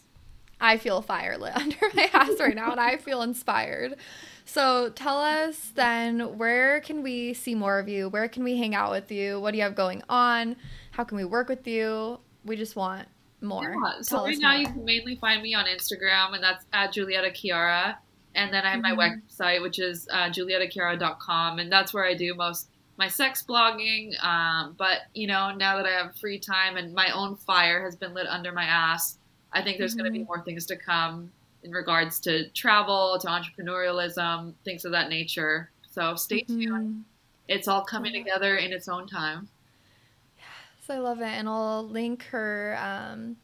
I 0.61 0.77
feel 0.77 1.01
fire 1.03 1.37
lit 1.39 1.57
under 1.57 1.77
my 1.95 2.09
ass 2.13 2.33
right 2.39 2.55
now 2.55 2.71
and 2.73 2.81
I 2.81 2.97
feel 2.97 3.23
inspired. 3.23 3.97
So 4.45 4.91
tell 4.91 5.19
us 5.19 5.73
then 5.75 6.37
where 6.39 6.81
can 6.81 7.03
we 7.03 7.35
see 7.35 7.55
more 7.55 7.79
of 7.79 7.89
you? 7.89 8.09
Where 8.09 8.29
can 8.29 8.43
we 8.45 8.57
hang 8.59 8.75
out 8.75 8.91
with 8.91 9.11
you? 9.13 9.41
What 9.41 9.53
do 9.53 9.59
you 9.59 9.63
have 9.63 9.75
going 9.77 10.03
on? 10.09 10.57
How 10.91 11.05
can 11.05 11.17
we 11.17 11.25
work 11.25 11.49
with 11.49 11.67
you? 11.67 12.19
We 12.45 12.57
just 12.57 12.75
want 12.75 13.07
more. 13.41 13.75
Yeah, 13.85 14.01
so 14.03 14.17
Tell 14.17 14.25
right 14.27 14.37
now 14.39 14.51
more. 14.53 14.59
you 14.61 14.67
can 14.67 14.85
mainly 14.85 15.17
find 15.17 15.41
me 15.43 15.55
on 15.55 15.67
Instagram, 15.67 16.35
and 16.35 16.43
that's 16.43 16.65
at 16.73 16.93
Julietta 16.93 17.31
Chiara. 17.33 17.99
And 18.35 18.53
then 18.53 18.65
I 18.65 18.71
have 18.73 18.81
my 18.83 18.91
Mhm. 18.93 19.23
website, 19.31 19.63
which 19.63 19.79
is 19.79 20.07
uh, 20.11 20.29
juliettachiara.com, 20.31 21.59
and 21.59 21.71
that's 21.71 21.93
where 21.95 22.05
I 22.05 22.15
do 22.15 22.35
most 22.35 22.69
my 22.97 23.09
sex 23.09 23.43
blogging. 23.49 24.13
Um, 24.23 24.75
but 24.77 24.99
you 25.15 25.27
know, 25.27 25.53
now 25.55 25.77
that 25.77 25.87
I 25.87 25.91
have 25.91 26.17
free 26.19 26.39
time 26.39 26.77
and 26.77 26.93
my 26.93 27.11
own 27.13 27.37
fire 27.37 27.83
has 27.83 27.97
been 27.97 28.13
lit 28.15 28.27
under 28.27 28.53
my 28.53 28.65
ass, 28.65 29.17
I 29.53 29.63
think 29.63 29.79
there's 29.79 29.95
going 29.95 30.05
to 30.05 30.11
be 30.11 30.25
more 30.25 30.43
things 30.43 30.67
to 30.67 30.77
come 30.77 31.31
in 31.63 31.73
regards 31.73 32.21
to 32.21 32.49
travel, 32.51 33.19
to 33.21 33.27
entrepreneurialism, 33.27 34.55
things 34.65 34.85
of 34.85 34.93
that 34.93 35.09
nature. 35.09 35.71
So 35.91 36.15
stay 36.15 36.43
tuned. 36.43 36.69
Mhm. 36.71 37.03
It's 37.49 37.67
all 37.69 37.83
coming 37.85 38.13
together 38.13 38.57
in 38.57 38.73
its 38.73 38.89
own 38.89 39.07
time. 39.09 39.49
So 40.87 40.95
I 40.95 40.99
love 40.99 41.21
it, 41.21 41.25
and 41.27 41.49
I'll 41.49 41.87
link 41.87 42.25
her. 42.27 42.77
Um, 42.81 43.37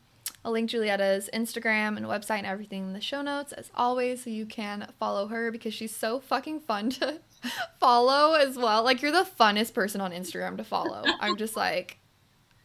I'll 0.45 0.53
link 0.53 0.71
Julietta's 0.71 1.29
Instagram 1.35 1.97
and 1.97 2.07
website 2.07 2.39
and 2.39 2.47
everything 2.47 2.85
in 2.85 2.93
the 2.93 3.01
show 3.01 3.21
notes 3.21 3.53
as 3.53 3.71
always, 3.75 4.23
so 4.25 4.31
you 4.31 4.47
can 4.47 4.93
follow 4.99 5.27
her 5.27 5.51
because 5.51 5.75
she's 5.75 5.95
so 5.95 6.21
fucking 6.21 6.61
fun 6.61 6.91
to 6.91 7.21
follow 7.81 8.35
as 8.35 8.57
well. 8.57 8.85
Like 8.85 9.03
you're 9.03 9.11
the 9.13 9.27
funnest 9.39 9.75
person 9.75 10.01
on 10.01 10.13
Instagram 10.13 10.57
to 10.57 10.65
follow. 10.65 11.03
I'm 11.21 11.37
just 11.37 11.57
like, 11.57 11.99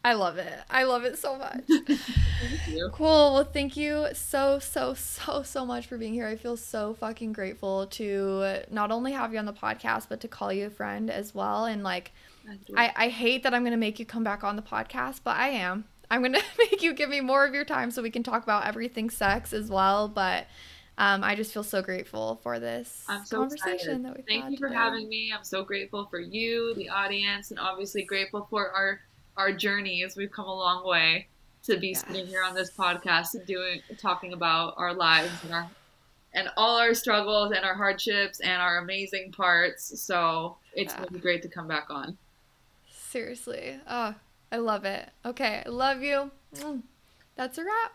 I 0.03 0.13
love 0.13 0.37
it. 0.37 0.59
I 0.69 0.83
love 0.83 1.03
it 1.03 1.17
so 1.17 1.37
much. 1.37 1.61
Thank 1.67 2.67
you. 2.67 2.89
Cool. 2.91 3.33
Well, 3.33 3.43
thank 3.43 3.77
you 3.77 4.07
so, 4.13 4.57
so, 4.57 4.95
so, 4.95 5.43
so 5.43 5.63
much 5.63 5.85
for 5.85 5.97
being 5.97 6.13
here. 6.13 6.25
I 6.25 6.35
feel 6.35 6.57
so 6.57 6.95
fucking 6.95 7.33
grateful 7.33 7.85
to 7.87 8.63
not 8.71 8.91
only 8.91 9.11
have 9.11 9.31
you 9.31 9.37
on 9.37 9.45
the 9.45 9.53
podcast, 9.53 10.07
but 10.09 10.19
to 10.21 10.27
call 10.27 10.51
you 10.51 10.67
a 10.67 10.69
friend 10.71 11.11
as 11.11 11.35
well. 11.35 11.65
And 11.65 11.83
like, 11.83 12.11
I, 12.75 12.91
I 12.95 13.07
hate 13.09 13.43
that 13.43 13.53
I'm 13.53 13.61
going 13.61 13.71
to 13.73 13.77
make 13.77 13.99
you 13.99 14.05
come 14.05 14.23
back 14.23 14.43
on 14.43 14.55
the 14.55 14.63
podcast, 14.63 15.21
but 15.23 15.37
I 15.37 15.49
am. 15.49 15.85
I'm 16.09 16.21
going 16.21 16.33
to 16.33 16.43
make 16.57 16.81
you 16.81 16.93
give 16.93 17.09
me 17.09 17.21
more 17.21 17.45
of 17.45 17.53
your 17.53 17.65
time 17.65 17.91
so 17.91 18.01
we 18.01 18.09
can 18.09 18.23
talk 18.23 18.41
about 18.41 18.65
everything 18.65 19.11
sex 19.11 19.53
as 19.53 19.69
well. 19.69 20.07
But 20.07 20.47
um, 20.97 21.23
I 21.23 21.35
just 21.35 21.53
feel 21.53 21.63
so 21.63 21.81
grateful 21.81 22.39
for 22.41 22.59
this 22.59 23.05
so 23.25 23.37
conversation 23.37 23.73
excited. 23.73 24.05
that 24.05 24.17
we've 24.17 24.25
Thank 24.27 24.51
you 24.51 24.57
for 24.57 24.67
today. 24.67 24.79
having 24.79 25.09
me. 25.09 25.31
I'm 25.35 25.43
so 25.43 25.63
grateful 25.63 26.07
for 26.09 26.19
you, 26.19 26.73
the 26.75 26.89
audience, 26.89 27.51
and 27.51 27.59
obviously 27.59 28.03
grateful 28.03 28.47
for 28.49 28.71
our 28.71 28.99
our 29.37 29.51
journeys. 29.51 30.15
We've 30.15 30.31
come 30.31 30.45
a 30.45 30.53
long 30.55 30.85
way 30.87 31.27
to 31.63 31.77
be 31.77 31.93
sitting 31.93 32.25
here 32.25 32.43
on 32.43 32.55
this 32.55 32.71
podcast 32.71 33.35
and 33.35 33.45
doing 33.45 33.81
talking 33.97 34.33
about 34.33 34.73
our 34.77 34.93
lives 34.93 35.31
and 35.43 35.53
our 35.53 35.69
and 36.33 36.49
all 36.55 36.77
our 36.77 36.93
struggles 36.93 37.51
and 37.51 37.65
our 37.65 37.73
hardships 37.75 38.39
and 38.39 38.61
our 38.61 38.77
amazing 38.77 39.31
parts. 39.33 40.01
So 40.01 40.55
it's 40.73 40.93
Yeah. 40.93 41.01
really 41.01 41.19
great 41.19 41.41
to 41.41 41.49
come 41.49 41.67
back 41.67 41.89
on. 41.89 42.17
Seriously. 42.89 43.77
Oh, 43.87 44.15
I 44.51 44.57
love 44.57 44.85
it. 44.85 45.09
Okay, 45.25 45.61
I 45.65 45.69
love 45.69 46.01
you. 46.01 46.31
Mm. 46.55 46.83
That's 47.35 47.57
a 47.57 47.65
wrap. 47.65 47.93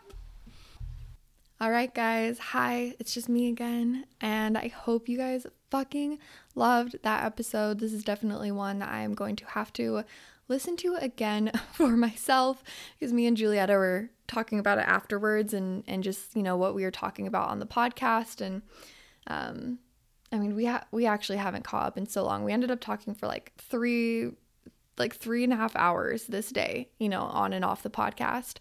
All 1.59 1.71
right, 1.71 1.91
guys. 1.93 2.37
Hi, 2.37 2.95
it's 2.99 3.13
just 3.15 3.27
me 3.27 3.49
again. 3.49 4.05
And 4.21 4.55
I 4.55 4.67
hope 4.67 5.09
you 5.09 5.17
guys 5.17 5.47
fucking 5.71 6.19
loved 6.53 6.97
that 7.01 7.25
episode. 7.25 7.79
This 7.79 7.93
is 7.93 8.03
definitely 8.03 8.51
one 8.51 8.77
that 8.79 8.89
I 8.89 9.01
am 9.01 9.15
going 9.15 9.35
to 9.37 9.45
have 9.47 9.73
to 9.73 10.03
listen 10.47 10.77
to 10.77 10.95
again 10.95 11.51
for 11.73 11.95
myself 11.95 12.63
because 12.97 13.13
me 13.13 13.27
and 13.27 13.37
Julietta 13.37 13.73
were 13.73 14.09
talking 14.27 14.59
about 14.59 14.77
it 14.77 14.87
afterwards 14.87 15.53
and, 15.53 15.83
and 15.87 16.03
just, 16.03 16.35
you 16.35 16.43
know, 16.43 16.57
what 16.57 16.75
we 16.75 16.83
were 16.83 16.91
talking 16.91 17.27
about 17.27 17.49
on 17.49 17.59
the 17.59 17.65
podcast. 17.65 18.41
And, 18.41 18.61
um, 19.27 19.79
I 20.31 20.37
mean, 20.37 20.55
we 20.55 20.65
ha- 20.65 20.85
we 20.91 21.05
actually 21.05 21.37
haven't 21.37 21.63
caught 21.63 21.87
up 21.87 21.97
in 21.97 22.07
so 22.07 22.23
long. 22.23 22.43
We 22.43 22.51
ended 22.51 22.71
up 22.71 22.81
talking 22.81 23.13
for 23.15 23.27
like 23.27 23.53
three 23.57 24.31
like 24.97 25.15
three 25.15 25.43
and 25.43 25.53
a 25.53 25.55
half 25.55 25.75
hours 25.75 26.25
this 26.25 26.51
day, 26.51 26.89
you 26.97 27.07
know, 27.07 27.21
on 27.21 27.53
and 27.53 27.63
off 27.63 27.83
the 27.83 27.89
podcast. 27.89 28.57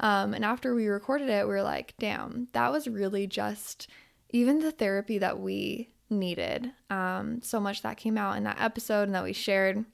Um, 0.00 0.34
and 0.34 0.44
after 0.44 0.74
we 0.74 0.86
recorded 0.86 1.28
it, 1.28 1.46
we 1.46 1.52
were 1.52 1.62
like, 1.62 1.94
damn, 1.98 2.48
that 2.52 2.70
was 2.72 2.88
really 2.88 3.26
just 3.26 3.88
even 4.30 4.60
the 4.60 4.70
therapy 4.70 5.18
that 5.18 5.40
we 5.40 5.88
needed. 6.08 6.72
Um, 6.90 7.42
so 7.42 7.60
much 7.60 7.82
that 7.82 7.96
came 7.96 8.16
out 8.16 8.36
in 8.36 8.44
that 8.44 8.60
episode 8.60 9.04
and 9.04 9.14
that 9.14 9.24
we 9.24 9.32
shared. 9.32 9.84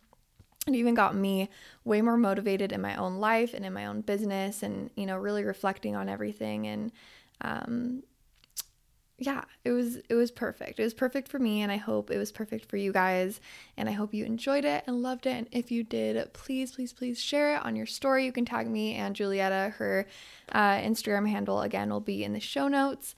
It 0.68 0.74
even 0.76 0.94
got 0.94 1.14
me 1.14 1.48
way 1.84 2.02
more 2.02 2.16
motivated 2.16 2.72
in 2.72 2.80
my 2.80 2.96
own 2.96 3.16
life 3.16 3.54
and 3.54 3.64
in 3.64 3.72
my 3.72 3.86
own 3.86 4.02
business 4.02 4.62
and, 4.62 4.90
you 4.96 5.06
know, 5.06 5.16
really 5.16 5.44
reflecting 5.44 5.96
on 5.96 6.08
everything. 6.08 6.66
And 6.66 6.92
um, 7.40 8.02
yeah, 9.20 9.42
it 9.64 9.72
was 9.72 9.96
it 10.08 10.14
was 10.14 10.30
perfect. 10.30 10.78
It 10.78 10.84
was 10.84 10.94
perfect 10.94 11.26
for 11.26 11.40
me 11.40 11.62
and 11.62 11.72
I 11.72 11.76
hope 11.76 12.10
it 12.10 12.18
was 12.18 12.30
perfect 12.30 12.66
for 12.66 12.76
you 12.76 12.92
guys 12.92 13.40
and 13.76 13.88
I 13.88 13.92
hope 13.92 14.14
you 14.14 14.24
enjoyed 14.24 14.64
it 14.64 14.84
and 14.86 15.02
loved 15.02 15.26
it. 15.26 15.30
And 15.30 15.48
if 15.50 15.72
you 15.72 15.82
did, 15.82 16.32
please 16.32 16.72
please 16.72 16.92
please 16.92 17.20
share 17.20 17.56
it 17.56 17.64
on 17.64 17.74
your 17.74 17.86
story. 17.86 18.24
You 18.24 18.32
can 18.32 18.44
tag 18.44 18.68
me 18.68 18.94
and 18.94 19.16
Julietta. 19.16 19.74
Her 19.76 20.06
uh, 20.52 20.76
Instagram 20.76 21.28
handle 21.28 21.62
again 21.62 21.90
will 21.90 22.00
be 22.00 22.22
in 22.22 22.32
the 22.32 22.40
show 22.40 22.68
notes. 22.68 23.16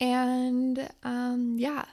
And 0.00 0.88
um, 1.04 1.56
yeah, 1.58 1.84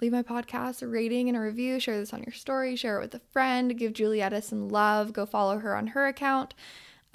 leave 0.00 0.12
my 0.12 0.22
podcast 0.22 0.82
a 0.82 0.88
rating 0.88 1.28
and 1.28 1.36
a 1.36 1.40
review. 1.40 1.80
Share 1.80 1.98
this 1.98 2.12
on 2.12 2.22
your 2.22 2.32
story. 2.32 2.76
Share 2.76 2.98
it 2.98 3.02
with 3.02 3.14
a 3.14 3.20
friend. 3.32 3.76
Give 3.76 3.92
Julietta 3.92 4.42
some 4.42 4.68
love. 4.68 5.12
Go 5.12 5.26
follow 5.26 5.58
her 5.58 5.76
on 5.76 5.88
her 5.88 6.06
account. 6.06 6.54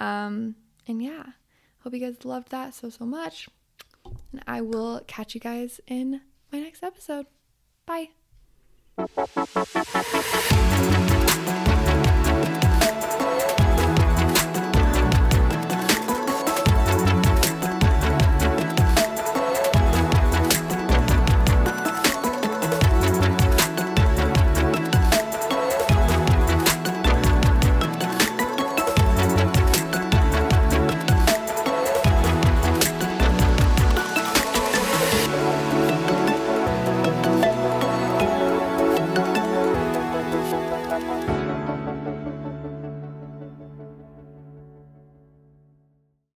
Um, 0.00 0.56
and 0.86 1.02
yeah, 1.02 1.24
hope 1.80 1.94
you 1.94 2.00
guys 2.00 2.24
loved 2.24 2.50
that 2.50 2.74
so 2.74 2.90
so 2.90 3.04
much. 3.04 3.48
And 4.32 4.42
I 4.46 4.60
will 4.60 5.02
catch 5.06 5.34
you 5.34 5.40
guys 5.40 5.80
in 5.86 6.20
my 6.52 6.60
next 6.60 6.82
episode. 6.82 7.26
Bye. 7.86 8.10